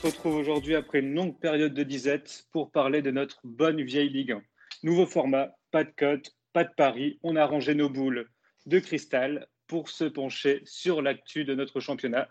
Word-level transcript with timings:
se 0.00 0.06
retrouve 0.06 0.36
aujourd'hui 0.36 0.76
après 0.76 1.00
une 1.00 1.12
longue 1.12 1.38
période 1.38 1.74
de 1.74 1.82
disette 1.82 2.46
pour 2.52 2.70
parler 2.70 3.02
de 3.02 3.10
notre 3.10 3.38
bonne 3.44 3.82
vieille 3.82 4.08
Ligue 4.08 4.32
1. 4.32 4.42
Nouveau 4.82 5.04
format, 5.04 5.54
pas 5.72 5.84
de 5.84 5.90
cote, 5.94 6.34
pas 6.54 6.64
de 6.64 6.72
pari, 6.74 7.20
on 7.22 7.36
a 7.36 7.44
rangé 7.44 7.74
nos 7.74 7.90
boules 7.90 8.26
de 8.64 8.78
cristal 8.78 9.46
pour 9.66 9.90
se 9.90 10.04
pencher 10.04 10.62
sur 10.64 11.02
l'actu 11.02 11.44
de 11.44 11.54
notre 11.54 11.80
championnat, 11.80 12.30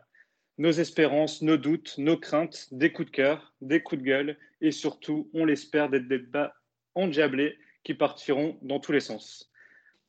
nos 0.57 0.71
espérances, 0.71 1.43
nos 1.43 1.57
doutes, 1.57 1.95
nos 1.99 2.17
craintes, 2.17 2.69
des 2.71 2.91
coups 2.91 3.11
de 3.11 3.15
cœur, 3.15 3.53
des 3.61 3.83
coups 3.83 4.01
de 4.01 4.07
gueule 4.07 4.37
et 4.61 4.71
surtout, 4.71 5.29
on 5.35 5.45
l'espère, 5.45 5.91
des 5.91 5.99
débats 5.99 6.55
endiablés 6.95 7.55
qui 7.83 7.93
partiront 7.93 8.57
dans 8.63 8.79
tous 8.79 8.93
les 8.93 8.99
sens. 8.99 9.51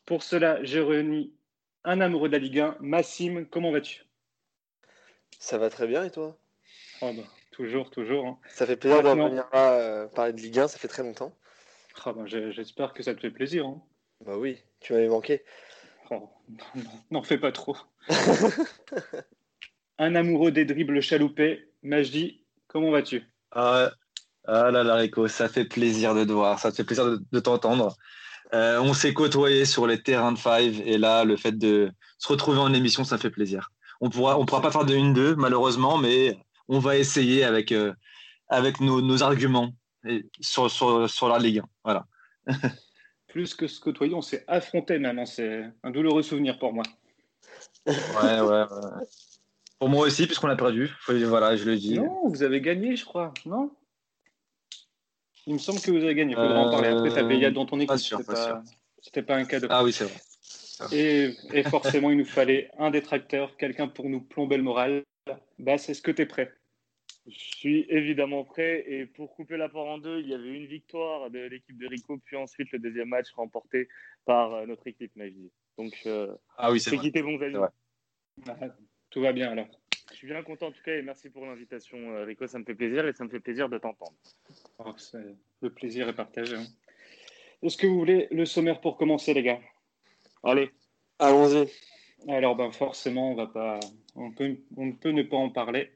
Pour 0.07 0.23
cela, 0.23 0.65
j'ai 0.65 0.81
réuni 0.81 1.35
un 1.85 2.01
amoureux 2.01 2.31
de 2.31 2.37
la 2.37 2.39
Ligue 2.39 2.61
1, 2.61 2.79
Massim, 2.81 3.45
comment 3.45 3.71
vas-tu? 3.71 4.07
Ça 5.39 5.59
va 5.59 5.69
très 5.69 5.87
bien 5.87 6.05
et 6.05 6.11
toi? 6.11 6.39
Oh 7.03 7.13
bah, 7.13 7.25
Toujours, 7.61 7.91
toujours. 7.91 8.27
Hein. 8.27 8.39
Ça 8.49 8.65
fait 8.65 8.77
plaisir 8.77 9.03
de 9.03 9.09
revenir 9.09 9.45
euh, 9.53 10.07
parler 10.07 10.33
de 10.33 10.41
Ligue 10.41 10.61
1, 10.61 10.69
ça 10.69 10.79
fait 10.79 10.89
très 10.89 11.03
longtemps. 11.03 11.37
Oh 12.07 12.13
bah, 12.15 12.23
J'espère 12.25 12.95
que 12.95 13.03
ça 13.03 13.15
te 13.15 13.21
fait 13.21 13.31
plaisir. 13.31 13.67
Hein. 13.67 13.83
Bah 14.25 14.39
oui, 14.39 14.57
tu 14.81 14.95
m'avais 14.95 15.09
manqué. 15.09 15.43
Oh, 16.11 16.31
N'en 17.11 17.23
fais 17.23 17.37
pas 17.37 17.53
trop. 17.53 17.77
un 19.99 20.15
amoureux 20.15 20.53
des 20.53 20.65
dribbles 20.65 21.03
chaloupés, 21.03 21.69
Majdi, 21.83 22.47
comment 22.67 22.91
vas-tu? 22.91 23.25
Ah, 23.51 23.91
ah, 24.47 24.71
là 24.71 24.83
là, 24.83 24.95
Rico, 24.95 25.29
ça 25.29 25.51
fait 25.51 25.67
plaisir 25.67 26.15
de 26.15 26.25
te 26.25 26.33
voir, 26.33 26.59
ça 26.59 26.73
fait 26.73 26.85
plaisir 26.85 27.19
de, 27.31 27.41
t'entendre. 27.41 27.95
Euh, 28.55 28.81
on 28.81 28.95
s'est 28.95 29.13
côtoyé 29.13 29.67
sur 29.67 29.87
les 29.87 30.03
terrains 30.03 30.33
de 30.33 30.39
Five 30.39 30.81
et 30.87 30.97
là, 30.97 31.25
le 31.25 31.37
fait 31.37 31.53
de 31.53 31.93
se 32.17 32.29
retrouver 32.29 32.59
en 32.59 32.73
émission, 32.73 33.05
ça 33.05 33.19
fait 33.19 33.29
plaisir. 33.29 33.71
On 34.01 34.07
ne 34.07 34.11
pourra, 34.11 34.39
on 34.39 34.47
pourra 34.47 34.63
pas 34.63 34.71
faire 34.71 34.87
de 34.87 34.95
1-2, 34.95 35.35
malheureusement, 35.35 35.99
mais 35.99 36.39
on 36.71 36.79
va 36.79 36.97
essayer 36.97 37.45
avec, 37.45 37.73
euh, 37.73 37.93
avec 38.49 38.81
nos, 38.81 39.23
arguments 39.23 39.73
sur, 40.41 40.71
sur, 40.71 41.29
la 41.29 41.39
Ligue 41.39 41.59
1. 41.59 41.65
Voilà. 41.85 42.07
Plus 43.29 43.55
que 43.55 43.67
se 43.67 43.81
côtoyer, 43.81 44.15
on 44.15 44.23
s'est 44.23 44.45
affronté 44.47 44.99
maintenant. 44.99 45.27
C'est 45.27 45.65
un 45.83 45.91
douloureux 45.91 46.23
souvenir 46.23 46.59
pour 46.59 46.73
moi. 46.73 46.85
Ouais, 47.87 48.41
ouais, 48.41 48.41
ouais. 48.41 49.07
Pour 49.79 49.89
moi 49.89 50.07
aussi, 50.07 50.27
puisqu'on 50.27 50.49
a 50.49 50.57
perdu. 50.57 50.91
Voilà, 51.07 51.57
je 51.57 51.65
le 51.65 51.77
dis. 51.77 51.99
Non, 51.99 52.29
vous 52.29 52.43
avez 52.43 52.61
gagné, 52.61 52.97
je 52.97 53.05
crois. 53.05 53.35
Non? 53.47 53.71
Il 55.47 55.55
me 55.55 55.59
semble 55.59 55.81
que 55.81 55.91
vous 55.91 56.05
avez 56.05 56.15
gagné. 56.15 56.33
Il 56.33 56.37
faudra 56.37 56.61
en 56.61 56.71
parler. 56.71 56.89
Après, 56.89 57.11
tu 57.11 57.19
avais 57.19 57.39
Yad 57.39 57.55
dans 57.55 57.67
ton 57.67 57.81
équipe. 57.81 57.97
C'était 57.99 58.23
pas, 58.23 58.63
pas, 59.13 59.23
pas, 59.23 59.37
un 59.37 59.45
cadeau. 59.45 59.67
Ah 59.71 59.83
oui, 59.83 59.93
c'est 59.93 60.05
vrai. 60.05 60.15
Et, 60.93 61.35
et, 61.53 61.63
forcément, 61.65 62.11
il 62.11 62.19
nous 62.19 62.25
fallait 62.25 62.71
un 62.79 62.91
détracteur, 62.91 63.57
quelqu'un 63.57 63.89
pour 63.89 64.09
nous 64.09 64.21
plomber 64.21 64.57
le 64.57 64.63
moral. 64.63 65.03
Bah, 65.59 65.79
c'est 65.79 65.95
ce 65.95 66.03
que 66.03 66.11
tu 66.11 66.23
es 66.23 66.27
prêt? 66.27 66.53
Je 67.27 67.39
suis 67.39 67.87
évidemment 67.89 68.45
prêt. 68.45 68.85
Et 68.87 69.07
pour 69.07 69.35
couper 69.35 69.57
la 69.57 69.69
part 69.69 69.87
en 69.87 69.99
deux, 69.99 70.21
il 70.21 70.29
y 70.29 70.35
avait 70.35 70.55
une 70.55 70.67
victoire 70.67 71.31
de 71.31 71.41
l'équipe 71.41 71.79
de 71.79 71.87
Rico, 71.87 72.19
puis 72.25 72.37
ensuite 72.37 72.71
le 72.73 72.79
deuxième 72.79 73.09
match 73.09 73.31
remporté 73.33 73.89
par 74.25 74.55
euh, 74.55 74.67
notre 74.67 74.87
équipe 74.87 75.15
Majdi. 75.17 75.51
Donc, 75.79 75.95
euh, 76.07 76.35
ah 76.57 76.71
oui, 76.71 76.81
c'est 76.81 76.99
quitté 76.99 77.23
bons 77.23 77.41
amis. 77.41 77.57
Ah, 78.47 78.57
tout 79.11 79.21
va 79.21 79.33
bien 79.33 79.53
alors. 79.53 79.69
Je 80.11 80.17
suis 80.17 80.27
bien 80.27 80.43
content 80.43 80.67
en 80.67 80.73
tout 80.73 80.83
cas 80.83 80.97
et 80.97 81.03
merci 81.03 81.31
pour 81.31 81.47
l'invitation, 81.47 81.99
euh, 82.11 82.25
Rico. 82.25 82.47
Ça 82.47 82.59
me 82.59 82.65
fait 82.65 82.75
plaisir 82.75 83.07
et 83.07 83.13
ça 83.13 83.25
me 83.25 83.31
fait 83.31 83.41
plaisir 83.41 83.69
de 83.69 83.79
t'entendre. 83.79 84.17
Oh, 84.79 84.93
le 85.61 85.71
plaisir 85.71 86.09
est 86.09 86.15
partagé. 86.15 86.57
Hein. 86.57 86.67
Est-ce 87.63 87.77
que 87.77 87.87
vous 87.87 87.99
voulez 87.99 88.27
le 88.31 88.45
sommaire 88.45 88.81
pour 88.81 88.97
commencer, 88.97 89.35
les 89.35 89.43
gars? 89.43 89.61
Allez, 90.43 90.71
allons-y. 91.19 91.71
Alors, 92.29 92.57
ben, 92.57 92.71
forcément, 92.73 93.33
on 93.33 93.35
va 93.35 93.47
pas, 93.47 93.81
on 94.15 94.33
peut, 94.33 94.57
on 94.77 94.93
peut 94.93 95.11
ne 95.11 95.23
pas 95.23 95.37
en 95.37 95.51
parler. 95.51 95.91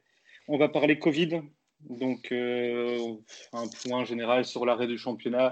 On 0.47 0.57
va 0.57 0.69
parler 0.69 0.99
Covid. 0.99 1.41
Donc, 1.81 2.31
euh, 2.31 3.15
un 3.53 3.67
point 3.67 4.05
général 4.05 4.45
sur 4.45 4.65
l'arrêt 4.65 4.87
du 4.87 4.97
championnat, 4.97 5.51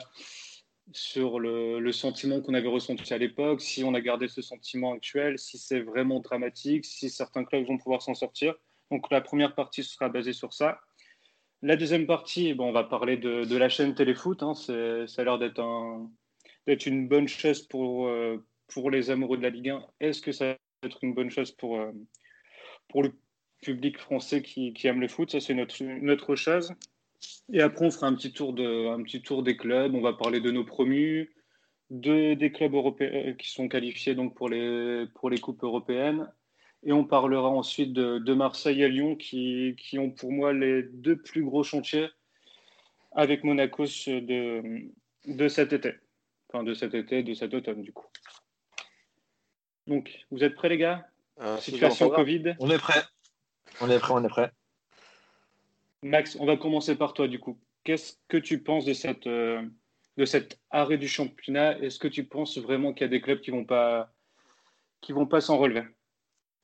sur 0.91 1.39
le, 1.39 1.91
sentiment 1.91 2.41
qu'on 2.41 2.53
avait 2.53 2.67
ressenti 2.67 3.13
à 3.13 3.17
l'époque, 3.17 3.61
si 3.61 3.83
on 3.83 3.93
a 3.93 4.01
gardé 4.01 4.27
ce 4.27 4.41
sentiment 4.41 4.93
actuel, 4.93 5.39
si 5.39 5.57
c'est 5.57 5.81
vraiment 5.81 6.19
dramatique, 6.19 6.85
si 6.85 7.09
certains 7.09 7.43
clubs 7.43 7.65
vont 7.65 7.77
pouvoir 7.77 8.01
s'en 8.01 8.13
sortir. 8.13 8.55
Donc, 8.91 9.09
la 9.11 9.21
première 9.21 9.55
partie 9.55 9.83
sera 9.83 10.09
basée 10.09 10.33
sur 10.33 10.53
ça. 10.53 10.79
La 11.61 11.75
deuxième 11.75 12.05
partie, 12.05 12.53
bon, 12.53 12.69
on 12.69 12.71
va 12.71 12.83
parler 12.83 13.17
de, 13.17 13.57
la 13.57 13.69
chaîne 13.69 13.95
Téléfoot. 13.95 14.43
Hein. 14.43 14.53
ça 14.53 14.73
a 14.73 15.23
l'air 15.23 15.39
d'être 15.39 15.59
un, 15.59 16.09
une 16.67 17.07
bonne 17.07 17.27
chose 17.27 17.63
pour, 17.67 18.07
euh, 18.07 18.45
pour 18.67 18.91
les 18.91 19.09
amoureux 19.09 19.37
de 19.37 19.43
la 19.43 19.49
Ligue 19.49 19.69
1. 19.69 19.85
Est-ce 20.01 20.21
que 20.21 20.31
ça 20.31 20.45
va 20.47 20.57
être 20.83 20.99
une 21.03 21.13
bonne 21.13 21.29
chose 21.29 21.51
pour, 21.51 21.77
euh, 21.79 21.91
pour 22.89 23.03
le 23.03 23.13
public 23.63 23.97
français 23.97 24.41
qui, 24.41 24.73
aime 24.83 25.01
le 25.01 25.07
foot. 25.07 25.31
Ça, 25.31 25.39
c'est 25.39 25.53
notre, 25.53 25.83
notre 25.83 26.35
chose. 26.35 26.73
Et 27.51 27.61
après, 27.61 27.85
on 27.85 27.91
fera 27.91 28.07
un 28.07 28.15
petit, 28.15 28.31
tour 28.31 28.53
de, 28.53 28.87
un 28.89 29.01
petit 29.01 29.21
tour 29.21 29.43
des 29.43 29.57
clubs. 29.57 29.95
On 29.95 30.01
va 30.01 30.13
parler 30.13 30.41
de 30.41 30.51
nos 30.51 30.63
promus, 30.63 31.33
de, 31.89 32.33
des 32.33 32.51
clubs 32.51 32.73
européens 32.73 33.11
euh, 33.13 33.33
qui 33.33 33.49
sont 33.49 33.67
qualifiés 33.67 34.15
donc 34.15 34.35
pour, 34.35 34.49
les, 34.49 35.05
pour 35.15 35.29
les 35.29 35.39
coupes 35.39 35.63
européennes. 35.63 36.29
Et 36.85 36.91
on 36.91 37.05
parlera 37.05 37.49
ensuite 37.49 37.93
de, 37.93 38.33
Marseille 38.33 38.83
et 38.83 38.89
Lyon 38.89 39.15
qui, 39.15 39.75
qui, 39.77 39.97
ont 39.99 40.11
pour 40.11 40.31
moi 40.33 40.51
les 40.51 40.83
deux 40.83 41.15
plus 41.15 41.43
gros 41.43 41.63
chantiers 41.63 42.09
avec 43.13 43.43
Monaco 43.43 43.85
de, 43.85 44.89
de 45.25 45.47
cet 45.47 45.71
été. 45.71 45.93
Enfin, 46.49 46.63
de 46.63 46.73
cet 46.73 46.93
été, 46.93 47.23
de 47.23 47.33
cet 47.33 47.53
automne, 47.53 47.81
du 47.81 47.93
coup. 47.93 48.05
Donc, 49.87 50.25
vous 50.29 50.43
êtes 50.43 50.55
prêts, 50.55 50.69
les 50.69 50.77
gars? 50.77 51.07
Euh, 51.41 51.57
Situation 51.57 52.09
Covid 52.09 52.55
On 52.59 52.69
est 52.69 52.77
prêts. 52.77 53.01
On 53.81 53.89
est 53.89 53.99
prêt, 53.99 54.13
on 54.13 54.23
est 54.23 54.29
prêt. 54.29 54.51
Max, 56.03 56.35
on 56.39 56.45
va 56.45 56.57
commencer 56.57 56.95
par 56.95 57.13
toi 57.13 57.27
du 57.27 57.39
coup. 57.39 57.57
Qu'est-ce 57.83 58.13
que 58.27 58.37
tu 58.37 58.59
penses 58.61 58.85
de, 58.85 58.93
cette, 58.93 59.27
euh, 59.27 59.61
de 60.17 60.25
cet 60.25 60.59
arrêt 60.69 60.97
du 60.97 61.07
championnat? 61.07 61.77
Est-ce 61.79 61.99
que 61.99 62.07
tu 62.07 62.25
penses 62.25 62.57
vraiment 62.57 62.93
qu'il 62.93 63.05
y 63.05 63.05
a 63.05 63.09
des 63.09 63.21
clubs 63.21 63.41
qui 63.41 63.51
vont 63.51 63.65
pas 63.65 64.09
qui 65.01 65.11
vont 65.11 65.25
pas 65.25 65.41
s'en 65.41 65.57
relever? 65.57 65.83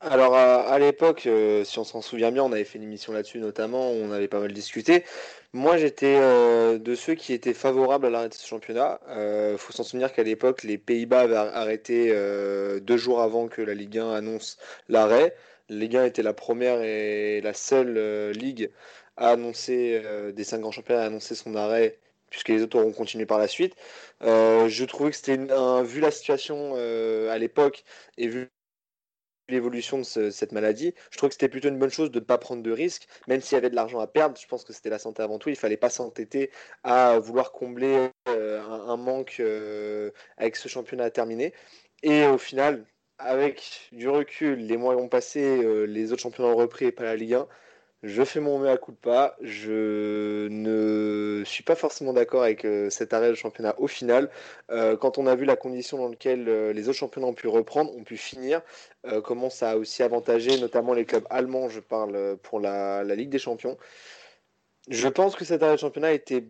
Alors 0.02 0.34
à, 0.34 0.80
l'époque, 0.80 1.28
euh, 1.28 1.66
si 1.66 1.78
on 1.78 1.84
s'en 1.84 2.02
souvient 2.02 2.32
bien, 2.32 2.42
on 2.42 2.54
avait 2.54 2.64
fait 2.64 2.78
une 2.78 2.86
émission 2.86 3.12
là-dessus 3.12 3.40
notamment, 3.40 3.92
on 3.92 4.14
avait 4.14 4.30
pas 4.30 4.40
mal 4.40 4.54
discuté. 4.54 5.04
Moi 5.52 5.76
j'étais 5.76 6.16
euh, 6.18 6.78
de 6.78 6.96
ceux 6.96 7.16
qui 7.16 7.34
étaient 7.34 7.54
favorables 7.54 8.06
à 8.06 8.10
l'arrêt 8.10 8.30
de 8.30 8.34
ce 8.34 8.48
championnat. 8.48 9.02
Il 9.10 9.58
faut 9.58 9.74
s'en 9.74 9.84
souvenir 9.84 10.14
qu'à 10.14 10.24
l'époque, 10.24 10.64
les 10.64 10.78
Pays-Bas 10.78 11.22
avaient 11.22 11.36
arrêté 11.36 12.14
deux 12.82 12.98
jours 12.98 13.22
avant 13.22 13.50
que 13.50 13.62
la 13.62 13.74
Ligue 13.74 13.98
1 13.98 14.10
annonce 14.14 14.58
l'arrêt. 14.88 15.36
Ligue 15.70 15.98
1 15.98 16.06
était 16.06 16.24
la 16.24 16.34
première 16.34 16.82
et 16.82 17.42
la 17.42 17.54
seule 17.54 17.98
euh, 17.98 18.34
ligue 18.34 18.72
à 19.18 19.30
annoncer, 19.32 20.02
euh, 20.04 20.32
des 20.32 20.44
cinq 20.44 20.60
grands 20.62 20.72
championnats, 20.72 21.04
à 21.04 21.06
annoncer 21.06 21.36
son 21.36 21.56
arrêt, 21.56 22.00
puisque 22.30 22.50
les 22.50 22.64
autres 22.64 22.80
auront 22.80 22.92
continué 22.92 23.26
par 23.26 23.38
la 23.38 23.48
suite. 23.48 23.76
Euh, 24.24 24.68
je 24.68 24.86
trouvais 24.86 25.12
que 25.12 25.18
c'était, 25.18 25.38
vu 25.38 26.00
la 26.02 26.12
situation 26.12 26.76
à 26.76 27.38
l'époque 27.38 27.84
et 28.18 28.28
vu 28.28 28.50
l'évolution 29.50 30.00
de 30.00 30.30
cette 30.30 30.52
maladie, 30.52 30.94
je 31.12 31.18
trouvais 31.18 31.30
que 31.30 31.34
c'était 31.34 31.50
plutôt 31.50 31.70
une 31.70 31.80
bonne 31.80 31.90
chose 31.90 32.12
de 32.12 32.20
ne 32.20 32.24
pas 32.24 32.38
prendre 32.38 32.62
de 32.62 32.72
risques, 32.72 33.08
même 33.28 33.42
s'il 33.42 33.56
y 33.56 33.58
avait 33.58 33.72
de 33.72 33.76
l'argent 33.76 34.00
à 34.00 34.08
perdre. 34.08 34.38
Je 34.40 34.48
pense 34.48 34.64
que 34.64 34.74
c'était 34.74 34.90
la 34.92 35.00
santé 35.00 35.24
avant 35.24 35.40
tout. 35.40 35.50
Il 35.50 35.56
fallait 35.56 35.78
pas 35.78 35.90
s'entêter 35.90 36.52
à 36.84 37.18
vouloir 37.20 37.52
combler 37.52 38.10
un, 38.28 38.98
manque 38.98 39.42
avec 40.38 40.56
ce 40.56 40.68
championnat 40.68 41.10
terminé. 41.10 41.54
Et 42.04 42.26
au 42.28 42.38
final, 42.38 42.86
avec 43.20 43.90
du 43.92 44.10
recul, 44.10 44.66
les 44.66 44.78
mois 44.78 44.96
ont 44.96 45.10
passé, 45.10 45.42
euh, 45.64 45.84
les 45.84 46.12
autres 46.12 46.22
championnats 46.22 46.50
ont 46.50 46.56
repris 46.56 46.86
et 46.86 46.92
pas 46.92 47.04
la 47.04 47.16
Ligue 47.16 47.36
1. 47.36 47.48
Je 48.02 48.24
fais 48.24 48.40
mon 48.40 48.60
mea 48.60 48.78
pas. 49.02 49.36
Je 49.42 50.48
ne 50.48 51.44
suis 51.46 51.64
pas 51.64 51.76
forcément 51.76 52.14
d'accord 52.14 52.44
avec 52.44 52.64
euh, 52.64 52.90
cet 52.90 53.14
arrêt 53.14 53.30
de 53.30 53.36
championnat 53.36 53.76
au 53.78 53.88
final. 53.88 54.30
Euh, 54.72 54.96
quand 54.96 55.18
on 55.18 55.28
a 55.28 55.36
vu 55.36 55.44
la 55.44 55.58
condition 55.58 55.98
dans 55.98 56.08
laquelle 56.08 56.46
les 56.72 56.88
autres 56.88 56.98
championnats 56.98 57.28
ont 57.28 57.34
pu 57.34 57.50
reprendre, 57.50 57.94
ont 57.96 58.04
pu 58.04 58.18
finir, 58.18 58.62
comment 59.24 59.50
ça 59.50 59.72
a 59.72 59.76
aussi 59.78 60.02
avantagé 60.04 60.60
notamment 60.60 60.94
les 60.94 61.06
clubs 61.06 61.26
allemands, 61.30 61.70
je 61.70 61.82
parle 61.82 62.38
pour 62.38 62.60
la, 62.60 63.04
la 63.04 63.16
Ligue 63.16 63.30
des 63.30 63.40
Champions. 63.40 63.78
Je 64.90 65.08
pense 65.10 65.36
que 65.36 65.46
cet 65.46 65.62
arrêt 65.62 65.76
de 65.76 65.80
championnat 65.80 66.10
a 66.10 66.14
été 66.14 66.46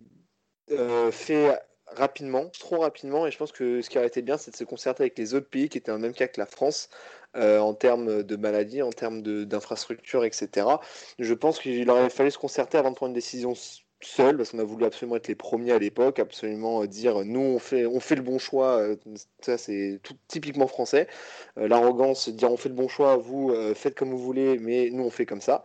fait 1.10 1.58
rapidement, 1.96 2.48
trop 2.58 2.80
rapidement. 2.80 3.26
Et 3.26 3.30
je 3.30 3.38
pense 3.38 3.52
que 3.52 3.82
ce 3.82 3.90
qui 3.90 3.98
aurait 3.98 4.06
été 4.06 4.22
bien, 4.22 4.36
c'est 4.36 4.50
de 4.50 4.56
se 4.56 4.64
concerter 4.64 5.02
avec 5.04 5.18
les 5.18 5.34
autres 5.34 5.48
pays 5.48 5.68
qui 5.68 5.78
étaient 5.78 5.90
dans 5.90 5.96
le 5.96 6.02
même 6.02 6.14
cas 6.14 6.28
que 6.28 6.40
la 6.40 6.46
France. 6.46 6.88
Euh, 7.36 7.60
en 7.60 7.74
termes 7.74 8.24
de 8.24 8.36
maladies, 8.36 8.82
en 8.82 8.90
termes 8.90 9.22
d'infrastructures, 9.22 10.24
etc. 10.24 10.66
Je 11.20 11.32
pense 11.32 11.60
qu'il 11.60 11.88
aurait 11.88 12.10
fallu 12.10 12.32
se 12.32 12.38
concerter 12.38 12.76
avant 12.76 12.90
de 12.90 12.96
prendre 12.96 13.10
une 13.10 13.14
décision 13.14 13.54
seul, 14.00 14.36
parce 14.36 14.50
qu'on 14.50 14.58
a 14.58 14.64
voulu 14.64 14.84
absolument 14.84 15.14
être 15.14 15.28
les 15.28 15.36
premiers 15.36 15.70
à 15.72 15.78
l'époque, 15.78 16.18
absolument 16.18 16.82
euh, 16.82 16.86
dire 16.88 17.24
nous 17.24 17.40
on 17.40 17.58
fait, 17.60 17.86
on 17.86 18.00
fait 18.00 18.16
le 18.16 18.22
bon 18.22 18.38
choix, 18.40 18.78
euh, 18.78 18.96
ça 19.42 19.58
c'est 19.58 20.00
tout 20.02 20.16
typiquement 20.26 20.66
français. 20.66 21.06
L'arrogance, 21.56 22.28
dire 22.30 22.50
on 22.50 22.56
fait 22.56 22.68
le 22.68 22.74
bon 22.74 22.88
choix, 22.88 23.16
vous 23.16 23.54
faites 23.76 23.94
comme 23.94 24.10
vous 24.10 24.18
voulez, 24.18 24.58
mais 24.58 24.90
nous 24.90 25.04
on 25.04 25.10
fait 25.10 25.26
comme 25.26 25.40
ça. 25.40 25.64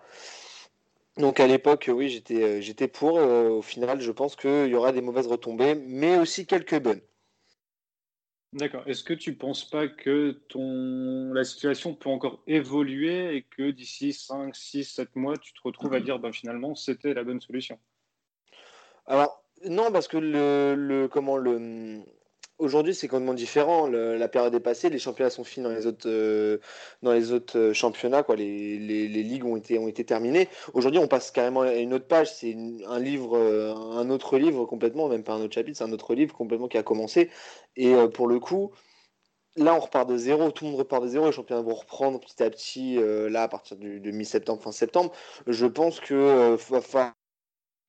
Donc 1.17 1.39
à 1.39 1.47
l'époque, 1.47 1.89
oui, 1.93 2.09
j'étais, 2.09 2.43
euh, 2.43 2.61
j'étais 2.61 2.87
pour. 2.87 3.17
Euh, 3.17 3.49
au 3.49 3.61
final, 3.61 4.01
je 4.01 4.11
pense 4.11 4.35
qu'il 4.35 4.67
y 4.67 4.75
aura 4.75 4.91
des 4.91 5.01
mauvaises 5.01 5.27
retombées, 5.27 5.75
mais 5.75 6.17
aussi 6.17 6.45
quelques 6.45 6.79
bonnes. 6.79 7.01
D'accord. 8.51 8.83
Est-ce 8.85 9.03
que 9.03 9.13
tu 9.13 9.31
ne 9.31 9.35
penses 9.35 9.69
pas 9.69 9.87
que 9.87 10.31
ton... 10.49 11.33
la 11.33 11.43
situation 11.43 11.93
peut 11.93 12.09
encore 12.09 12.41
évoluer 12.47 13.35
et 13.35 13.43
que 13.43 13.71
d'ici 13.71 14.13
5, 14.13 14.55
6, 14.55 14.85
7 14.85 15.15
mois, 15.15 15.37
tu 15.37 15.53
te 15.53 15.59
retrouves 15.63 15.93
à 15.93 15.99
dire 15.99 16.19
ben, 16.19 16.31
finalement 16.31 16.73
c'était 16.73 17.13
la 17.13 17.23
bonne 17.23 17.41
solution? 17.41 17.77
Alors, 19.07 19.43
non, 19.65 19.91
parce 19.91 20.07
que 20.07 20.17
le, 20.17 20.75
le 20.75 21.07
comment 21.07 21.37
le 21.37 22.01
aujourd'hui 22.57 22.95
c'est 22.95 23.07
complètement 23.07 23.33
différent. 23.33 23.87
la 23.87 24.27
période 24.27 24.53
est 24.55 24.59
passée, 24.59 24.89
les 24.89 24.99
championnats 24.99 25.29
sont 25.29 25.43
finis 25.43 25.65
dans 25.65 25.71
les 25.71 25.85
autres 25.87 26.07
euh, 26.09 26.59
dans 27.01 27.13
les 27.13 27.31
autres 27.31 27.57
euh, 27.57 27.73
championnats, 27.73 28.23
quoi. 28.23 28.35
Les, 28.35 28.77
les, 28.79 29.07
les, 29.07 29.23
ligues 29.23 29.45
ont 29.45 29.55
été 29.57 29.77
ont 29.79 29.87
été 29.87 30.05
terminées. 30.05 30.49
Aujourd'hui, 30.73 30.99
on 30.99 31.07
passe 31.07 31.31
carrément 31.31 31.61
à 31.61 31.73
une 31.75 31.93
autre 31.93 32.07
page. 32.07 32.33
C'est 32.33 32.55
un 32.87 32.99
livre, 32.99 33.37
euh, 33.37 33.73
un 33.73 34.09
autre 34.09 34.37
livre 34.37 34.65
complètement, 34.65 35.07
même 35.09 35.23
pas 35.23 35.33
un 35.33 35.41
autre 35.41 35.53
chapitre, 35.53 35.77
c'est 35.77 35.83
un 35.83 35.91
autre 35.91 36.15
livre 36.15 36.35
complètement 36.35 36.67
qui 36.67 36.77
a 36.77 36.83
commencé. 36.83 37.29
Et 37.75 37.93
pour 38.13 38.27
le 38.27 38.39
coup, 38.39 38.71
là, 39.57 39.75
on 39.75 39.79
repart 39.79 40.07
de 40.09 40.17
zéro, 40.17 40.51
tout 40.51 40.65
le 40.65 40.71
monde 40.71 40.79
repart 40.79 41.03
de 41.03 41.07
zéro, 41.09 41.25
les 41.25 41.31
championnats 41.31 41.61
vont 41.61 41.75
reprendre 41.75 42.19
petit 42.19 42.41
à 42.43 42.49
petit, 42.49 42.97
là, 43.29 43.43
à 43.43 43.47
partir 43.47 43.77
du, 43.77 43.99
de 43.99 44.11
mi-septembre, 44.11 44.61
fin 44.61 44.71
septembre. 44.71 45.11
Je 45.47 45.65
pense 45.65 45.99
que 45.99 46.55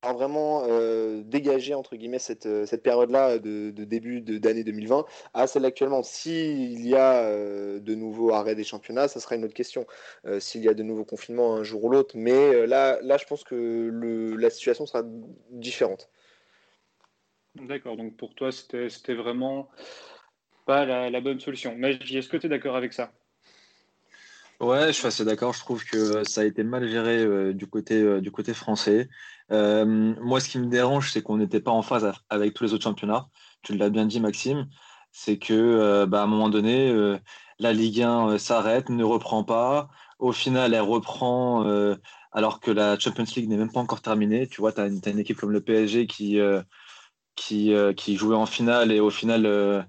vraiment 0.03 0.63
euh, 0.67 1.21
dégager 1.23 1.73
entre 1.73 1.95
guillemets 1.95 2.19
cette, 2.19 2.45
euh, 2.45 2.65
cette 2.65 2.83
période-là 2.83 3.39
de, 3.39 3.71
de, 3.71 3.83
début 3.83 4.21
d'année 4.21 4.63
2020 4.63 5.05
à 5.33 5.47
celle 5.47 5.65
actuellement. 5.65 6.03
S'il 6.03 6.85
y 6.85 6.95
a 6.95 7.23
euh, 7.23 7.79
de 7.79 7.95
nouveaux 7.95 8.31
arrêts 8.31 8.55
des 8.55 8.63
championnats, 8.63 9.07
ça 9.07 9.19
sera 9.19 9.35
une 9.35 9.45
autre 9.45 9.53
question. 9.53 9.85
S'il 10.39 10.63
y 10.63 10.69
a 10.69 10.73
de 10.73 10.83
nouveaux 10.83 11.05
confinements 11.05 11.55
un 11.55 11.63
jour 11.63 11.83
ou 11.85 11.89
l'autre, 11.89 12.15
mais 12.17 12.67
là, 12.67 12.99
là, 13.01 13.17
je 13.17 13.25
pense 13.25 13.43
que 13.43 14.35
la 14.37 14.49
situation 14.49 14.85
sera 14.85 15.03
différente. 15.51 16.09
D'accord, 17.55 17.97
donc 17.97 18.15
pour 18.17 18.35
toi, 18.35 18.51
c'était 18.51 19.13
vraiment 19.13 19.69
pas 20.65 20.85
la, 20.85 21.09
la 21.09 21.21
bonne 21.21 21.39
solution. 21.39 21.73
Mais 21.77 21.95
est-ce 21.95 22.29
que 22.29 22.37
tu 22.37 22.47
es 22.47 22.49
d'accord 22.49 22.75
avec 22.75 22.93
ça? 22.93 23.11
Ouais, 24.59 24.87
je 24.87 24.93
suis 24.93 25.07
assez 25.07 25.23
d'accord. 25.23 25.53
Je 25.53 25.59
trouve 25.59 25.83
que 25.85 26.23
ça 26.23 26.41
a 26.41 26.43
été 26.43 26.63
mal 26.63 26.87
géré 26.89 27.53
du, 27.53 27.67
côté, 27.67 28.21
du 28.21 28.31
côté 28.31 28.53
français. 28.53 29.07
Euh, 29.51 29.85
moi, 29.85 30.39
ce 30.39 30.49
qui 30.49 30.59
me 30.59 30.67
dérange, 30.67 31.11
c'est 31.11 31.21
qu'on 31.21 31.37
n'était 31.37 31.61
pas 31.61 31.71
en 31.71 31.81
phase 31.81 32.11
avec 32.29 32.53
tous 32.53 32.63
les 32.63 32.73
autres 32.73 32.83
championnats. 32.83 33.27
Tu 33.61 33.75
l'as 33.77 33.89
bien 33.89 34.05
dit, 34.05 34.19
Maxime. 34.19 34.67
C'est 35.11 35.37
que, 35.39 35.53
euh, 35.53 36.05
bah, 36.05 36.21
à 36.21 36.23
un 36.23 36.27
moment 36.27 36.49
donné, 36.49 36.89
euh, 36.89 37.17
la 37.59 37.73
Ligue 37.73 38.01
1 38.01 38.37
s'arrête, 38.37 38.89
ne 38.89 39.03
reprend 39.03 39.43
pas. 39.43 39.89
Au 40.19 40.31
final, 40.31 40.73
elle 40.73 40.81
reprend 40.81 41.63
alors 42.31 42.59
que 42.59 42.71
la 42.71 42.97
Champions 42.99 43.25
League 43.35 43.49
n'est 43.49 43.57
même 43.57 43.71
pas 43.71 43.79
encore 43.79 44.01
terminée. 44.01 44.47
Tu 44.47 44.61
vois, 44.61 44.71
tu 44.73 44.81
as, 44.81 44.87
une 44.87 45.19
équipe 45.19 45.37
comme 45.37 45.51
le 45.51 45.61
PSG 45.61 46.07
qui, 46.07 46.39
qui, 47.35 47.73
qui 47.95 48.15
jouait 48.15 48.35
en 48.35 48.45
finale 48.45 48.91
et 48.91 48.99
au 48.99 49.09
final, 49.11 49.87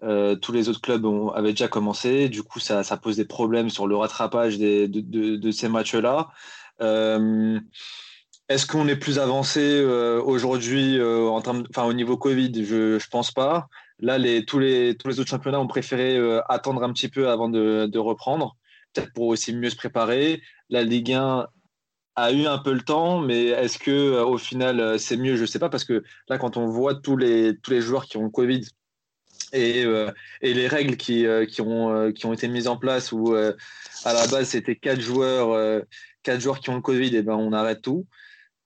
tous 0.00 0.52
les 0.52 0.68
autres 0.68 0.80
clubs 0.80 1.06
avaient 1.34 1.50
déjà 1.50 1.68
commencé. 1.68 2.28
Du 2.28 2.42
coup, 2.42 2.60
ça, 2.60 2.82
pose 2.96 3.16
des 3.16 3.24
problèmes 3.24 3.70
sur 3.70 3.86
le 3.86 3.96
rattrapage 3.96 4.58
de, 4.58 5.50
ces 5.50 5.68
matchs-là. 5.68 6.28
Euh, 6.80 7.58
est-ce 8.48 8.66
qu'on 8.66 8.88
est 8.88 8.96
plus 8.96 9.18
avancé 9.18 9.60
euh, 9.60 10.22
aujourd'hui 10.22 10.98
euh, 10.98 11.28
au 11.28 11.92
niveau 11.92 12.16
Covid? 12.16 12.64
Je 12.64 12.94
ne 12.94 13.10
pense 13.10 13.30
pas. 13.30 13.68
Là, 13.98 14.18
tous, 14.46 14.58
les, 14.58 14.96
autres 15.04 15.26
championnats 15.26 15.60
ont 15.60 15.66
préféré 15.66 16.16
euh, 16.16 16.40
attendre 16.48 16.82
un 16.82 16.92
petit 16.94 17.08
peu 17.08 17.28
avant 17.28 17.50
de, 17.50 17.98
reprendre, 17.98 18.56
peut-être 18.94 19.12
pour 19.12 19.26
aussi 19.26 19.54
mieux 19.54 19.68
se 19.68 19.76
préparer. 19.76 20.40
La 20.70 20.82
Ligue 20.82 21.12
1 21.12 21.46
a 22.16 22.32
eu 22.32 22.46
un 22.46 22.56
peu 22.56 22.72
le 22.72 22.80
temps, 22.80 23.20
mais 23.20 23.48
est-ce 23.48 23.78
que 23.78 24.22
au 24.22 24.38
final 24.38 24.98
c'est 24.98 25.18
mieux? 25.18 25.36
Je 25.36 25.42
ne 25.42 25.46
sais 25.46 25.58
pas 25.58 25.68
parce 25.68 25.84
que 25.84 26.02
là, 26.30 26.38
quand 26.38 26.56
on 26.56 26.66
voit 26.68 26.94
tous 26.94 27.18
les, 27.18 27.54
joueurs 27.80 28.06
qui 28.06 28.16
ont 28.16 28.30
Covid 28.30 28.62
et, 29.52 29.82
et 30.42 30.54
les 30.54 30.68
règles 30.68 30.96
qui, 30.96 31.24
qui, 31.50 31.60
ont, 31.62 32.12
qui 32.12 32.26
ont 32.26 32.32
été 32.32 32.48
mises 32.48 32.68
en 32.68 32.76
place 32.76 33.12
où 33.12 33.34
à 33.34 34.12
la 34.12 34.26
base 34.26 34.48
c'était 34.48 34.76
quatre 34.76 35.00
joueurs, 35.00 35.82
quatre 36.22 36.40
joueurs 36.40 36.60
qui 36.60 36.70
ont 36.70 36.76
le 36.76 36.82
Covid, 36.82 37.16
et 37.16 37.22
ben 37.22 37.34
on 37.34 37.52
arrête 37.52 37.80
tout. 37.82 38.06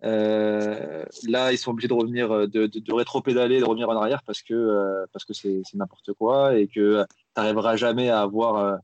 Euh, 0.05 1.05
là, 1.29 1.53
ils 1.53 1.59
sont 1.59 1.71
obligés 1.71 1.89
de 1.89 1.95
revenir, 1.95 2.33
euh, 2.33 2.47
de, 2.47 2.67
de, 2.67 2.93
rétro-pédaler, 2.93 3.61
de 3.61 3.65
revenir 3.65 3.89
en 3.89 3.97
arrière 3.97 4.23
parce 4.25 4.43
que 4.43 4.55
euh, 4.55 5.07
parce 5.13 5.25
que 5.25 5.33
c'est 5.33 5.63
n'importe 5.75 6.13
quoi 6.15 6.59
et 6.59 6.67
que 6.67 7.03
tu 7.03 7.13
n'arriveras 7.37 7.77
jamais 7.77 8.09
à 8.09 8.21
avoir 8.21 8.81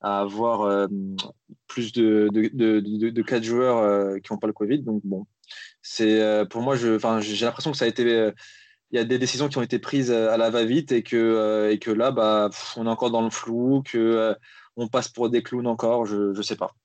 à 0.00 0.20
avoir 0.20 0.88
plus 1.66 1.92
de, 1.92 2.28
de, 2.30 2.80
de, 2.80 3.22
quatre 3.22 3.42
joueurs 3.42 4.20
qui 4.20 4.32
n'ont 4.32 4.38
pas 4.38 4.46
le 4.46 4.52
Covid. 4.52 4.80
Donc 4.80 5.00
bon, 5.04 5.26
c'est 5.80 6.44
pour 6.50 6.60
moi, 6.60 6.76
j'ai 6.76 6.98
l'impression 7.44 7.72
que 7.72 7.76
ça 7.78 7.86
a 7.86 7.88
été 7.88 8.30
il 8.94 8.98
y 8.98 9.00
a 9.00 9.04
des 9.04 9.18
décisions 9.18 9.48
qui 9.48 9.58
ont 9.58 9.62
été 9.62 9.80
prises 9.80 10.12
à 10.12 10.36
la 10.36 10.50
va-vite 10.50 10.92
et 10.92 11.02
que, 11.02 11.68
et 11.68 11.80
que 11.80 11.90
là, 11.90 12.12
bah, 12.12 12.48
on 12.76 12.86
est 12.86 12.88
encore 12.88 13.10
dans 13.10 13.22
le 13.22 13.30
flou, 13.30 13.82
que 13.84 14.36
on 14.76 14.86
passe 14.86 15.08
pour 15.08 15.30
des 15.30 15.42
clowns 15.42 15.66
encore, 15.66 16.06
je 16.06 16.36
ne 16.36 16.42
sais 16.42 16.54
pas. 16.54 16.76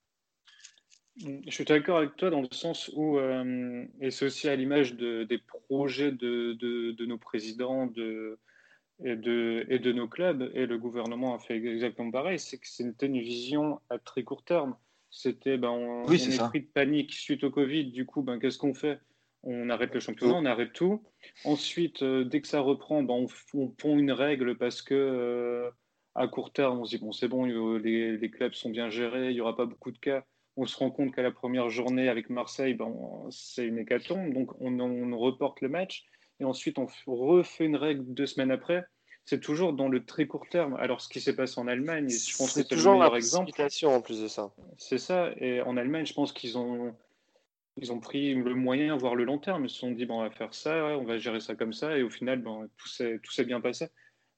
Je 1.18 1.52
suis 1.52 1.66
d'accord 1.66 2.00
avec 2.00 2.16
toi 2.16 2.32
dans 2.32 2.42
le 2.42 2.48
sens 2.50 2.90
où, 2.96 3.20
euh, 3.20 3.86
et 4.02 4.10
c'est 4.10 4.26
aussi 4.26 4.50
à 4.50 4.56
l'image 4.56 4.96
de, 4.96 5.24
des 5.24 5.38
projets 5.68 6.12
de, 6.12 6.54
de, 6.54 6.94
de, 6.94 7.06
nos 7.06 7.20
présidents 7.20 7.86
de, 7.86 8.40
et, 9.04 9.16
de, 9.16 9.68
et 9.70 9.78
de 9.78 9.92
nos 9.92 10.08
clubs, 10.08 10.50
et 10.56 10.66
le 10.66 10.80
gouvernement 10.80 11.36
a 11.36 11.40
fait 11.40 11.58
exactement 11.58 12.10
pareil, 12.10 12.40
c'est 12.40 12.58
que 12.58 12.68
c'était 12.68 13.06
une 13.06 13.20
vision 13.20 13.82
à 13.92 14.00
très 14.00 14.24
court 14.24 14.44
terme. 14.44 14.76
C'était, 15.12 15.60
ben, 15.60 15.70
on, 15.70 16.08
oui, 16.08 16.20
on 16.28 16.32
est, 16.32 16.50
pris 16.50 16.62
de 16.62 16.70
panique 16.74 17.14
suite 17.14 17.44
au 17.44 17.52
Covid, 17.52 17.92
du 17.92 18.08
coup, 18.08 18.24
ben, 18.24 18.40
qu'est-ce 18.40 18.58
qu'on 18.58 18.74
fait? 18.74 19.00
On 19.44 19.70
arrête 19.70 19.94
le 19.94 20.00
championnat, 20.00 20.36
on 20.36 20.46
arrête 20.46 20.74
tout. 20.74 21.02
Ensuite, 21.46 22.04
euh, 22.04 22.24
dès 22.26 22.42
que 22.42 22.48
ça 22.48 22.60
reprend, 22.60 23.04
ben, 23.04 23.14
on, 23.14 23.28
on, 23.54 23.68
pond 23.68 23.98
une 23.98 24.12
règle 24.12 24.58
parce 24.58 24.82
que 24.82 24.94
euh, 24.94 25.70
à 26.16 26.28
court 26.28 26.52
terme, 26.52 26.80
on 26.80 26.86
se 26.86 26.98
dit, 26.98 27.02
bon, 27.02 27.12
c'est 27.12 27.28
bon, 27.28 27.46
les, 27.46 28.18
les 28.18 28.32
clubs 28.32 28.54
sont 28.54 28.70
bien 28.70 28.90
gérés, 28.90 29.30
il 29.30 29.34
n'y 29.36 29.42
aura 29.42 29.56
pas 29.56 29.66
beaucoup 29.66 29.92
de 29.92 29.98
cas 29.98 30.26
on 30.60 30.66
se 30.66 30.78
rend 30.78 30.92
compte 30.92 31.16
qu'à 31.16 31.22
la 31.22 31.32
première 31.32 31.70
journée 31.70 32.10
avec 32.10 32.30
Marseille, 32.30 32.74
ben, 32.74 32.94
c'est 33.32 33.66
une 33.66 33.80
hécatombe, 33.80 34.34
donc 34.34 34.52
on, 34.60 35.18
reporte 35.18 35.62
le 35.62 35.70
match 35.70 36.06
et 36.40 36.44
ensuite 36.44 36.78
on 36.78 36.88
refait 37.08 37.66
une 37.66 37.78
règle 37.78 38.04
deux 38.14 38.26
semaines 38.26 38.52
après. 38.52 38.86
C'est 39.26 39.40
toujours 39.40 39.74
dans 39.74 39.88
le 39.88 40.06
très 40.06 40.26
court 40.26 40.48
terme. 40.50 40.76
Alors, 40.80 41.02
ce 41.02 41.10
qui 41.10 41.22
s'est 41.22 41.36
passé 41.36 41.60
en 41.60 41.68
Allemagne, 41.68 42.10
je 42.10 42.36
pense 42.36 42.48
que 42.48 42.62
c'est 42.62 42.68
toujours 42.68 42.94
le 42.94 43.00
meilleur 43.00 43.16
exemple. 43.16 43.52
en 43.86 44.02
plus 44.02 44.22
de 44.22 44.28
ça. 44.28 44.52
C'est 44.78 44.98
ça. 44.98 45.30
Et 45.38 45.62
en 45.62 45.78
Allemagne, 45.78 46.06
je 46.06 46.14
pense 46.14 46.34
qu'ils 46.34 46.58
ont, 46.58 46.96
ils 47.82 47.92
ont 47.92 48.00
pris 48.00 48.34
le 48.34 48.56
moyen, 48.56 48.98
voire 48.98 49.16
le 49.16 49.24
long 49.24 49.38
terme. 49.38 49.66
Ils 49.66 49.70
se 49.70 49.80
sont 49.80 49.92
dit, 49.92 50.06
bon, 50.06 50.20
on 50.20 50.24
va 50.24 50.32
faire 50.32 50.54
ça, 50.54 50.98
on 50.98 51.04
va 51.04 51.18
gérer 51.18 51.40
ça 51.40 51.56
comme 51.56 51.74
ça. 51.74 51.98
Et 51.98 52.04
au 52.04 52.10
final, 52.10 52.42
ben, 52.42 52.68
tout 52.78 52.88
s'est 53.32 53.46
bien 53.46 53.62
passé. 53.62 53.88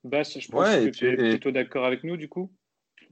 Bass, 0.03 0.39
je 0.39 0.49
pense 0.49 0.67
que 0.67 0.89
tu 0.89 1.11
es 1.11 1.15
plutôt 1.15 1.51
d'accord 1.51 1.85
avec 1.85 2.03
nous, 2.03 2.17
du 2.17 2.27
coup? 2.27 2.51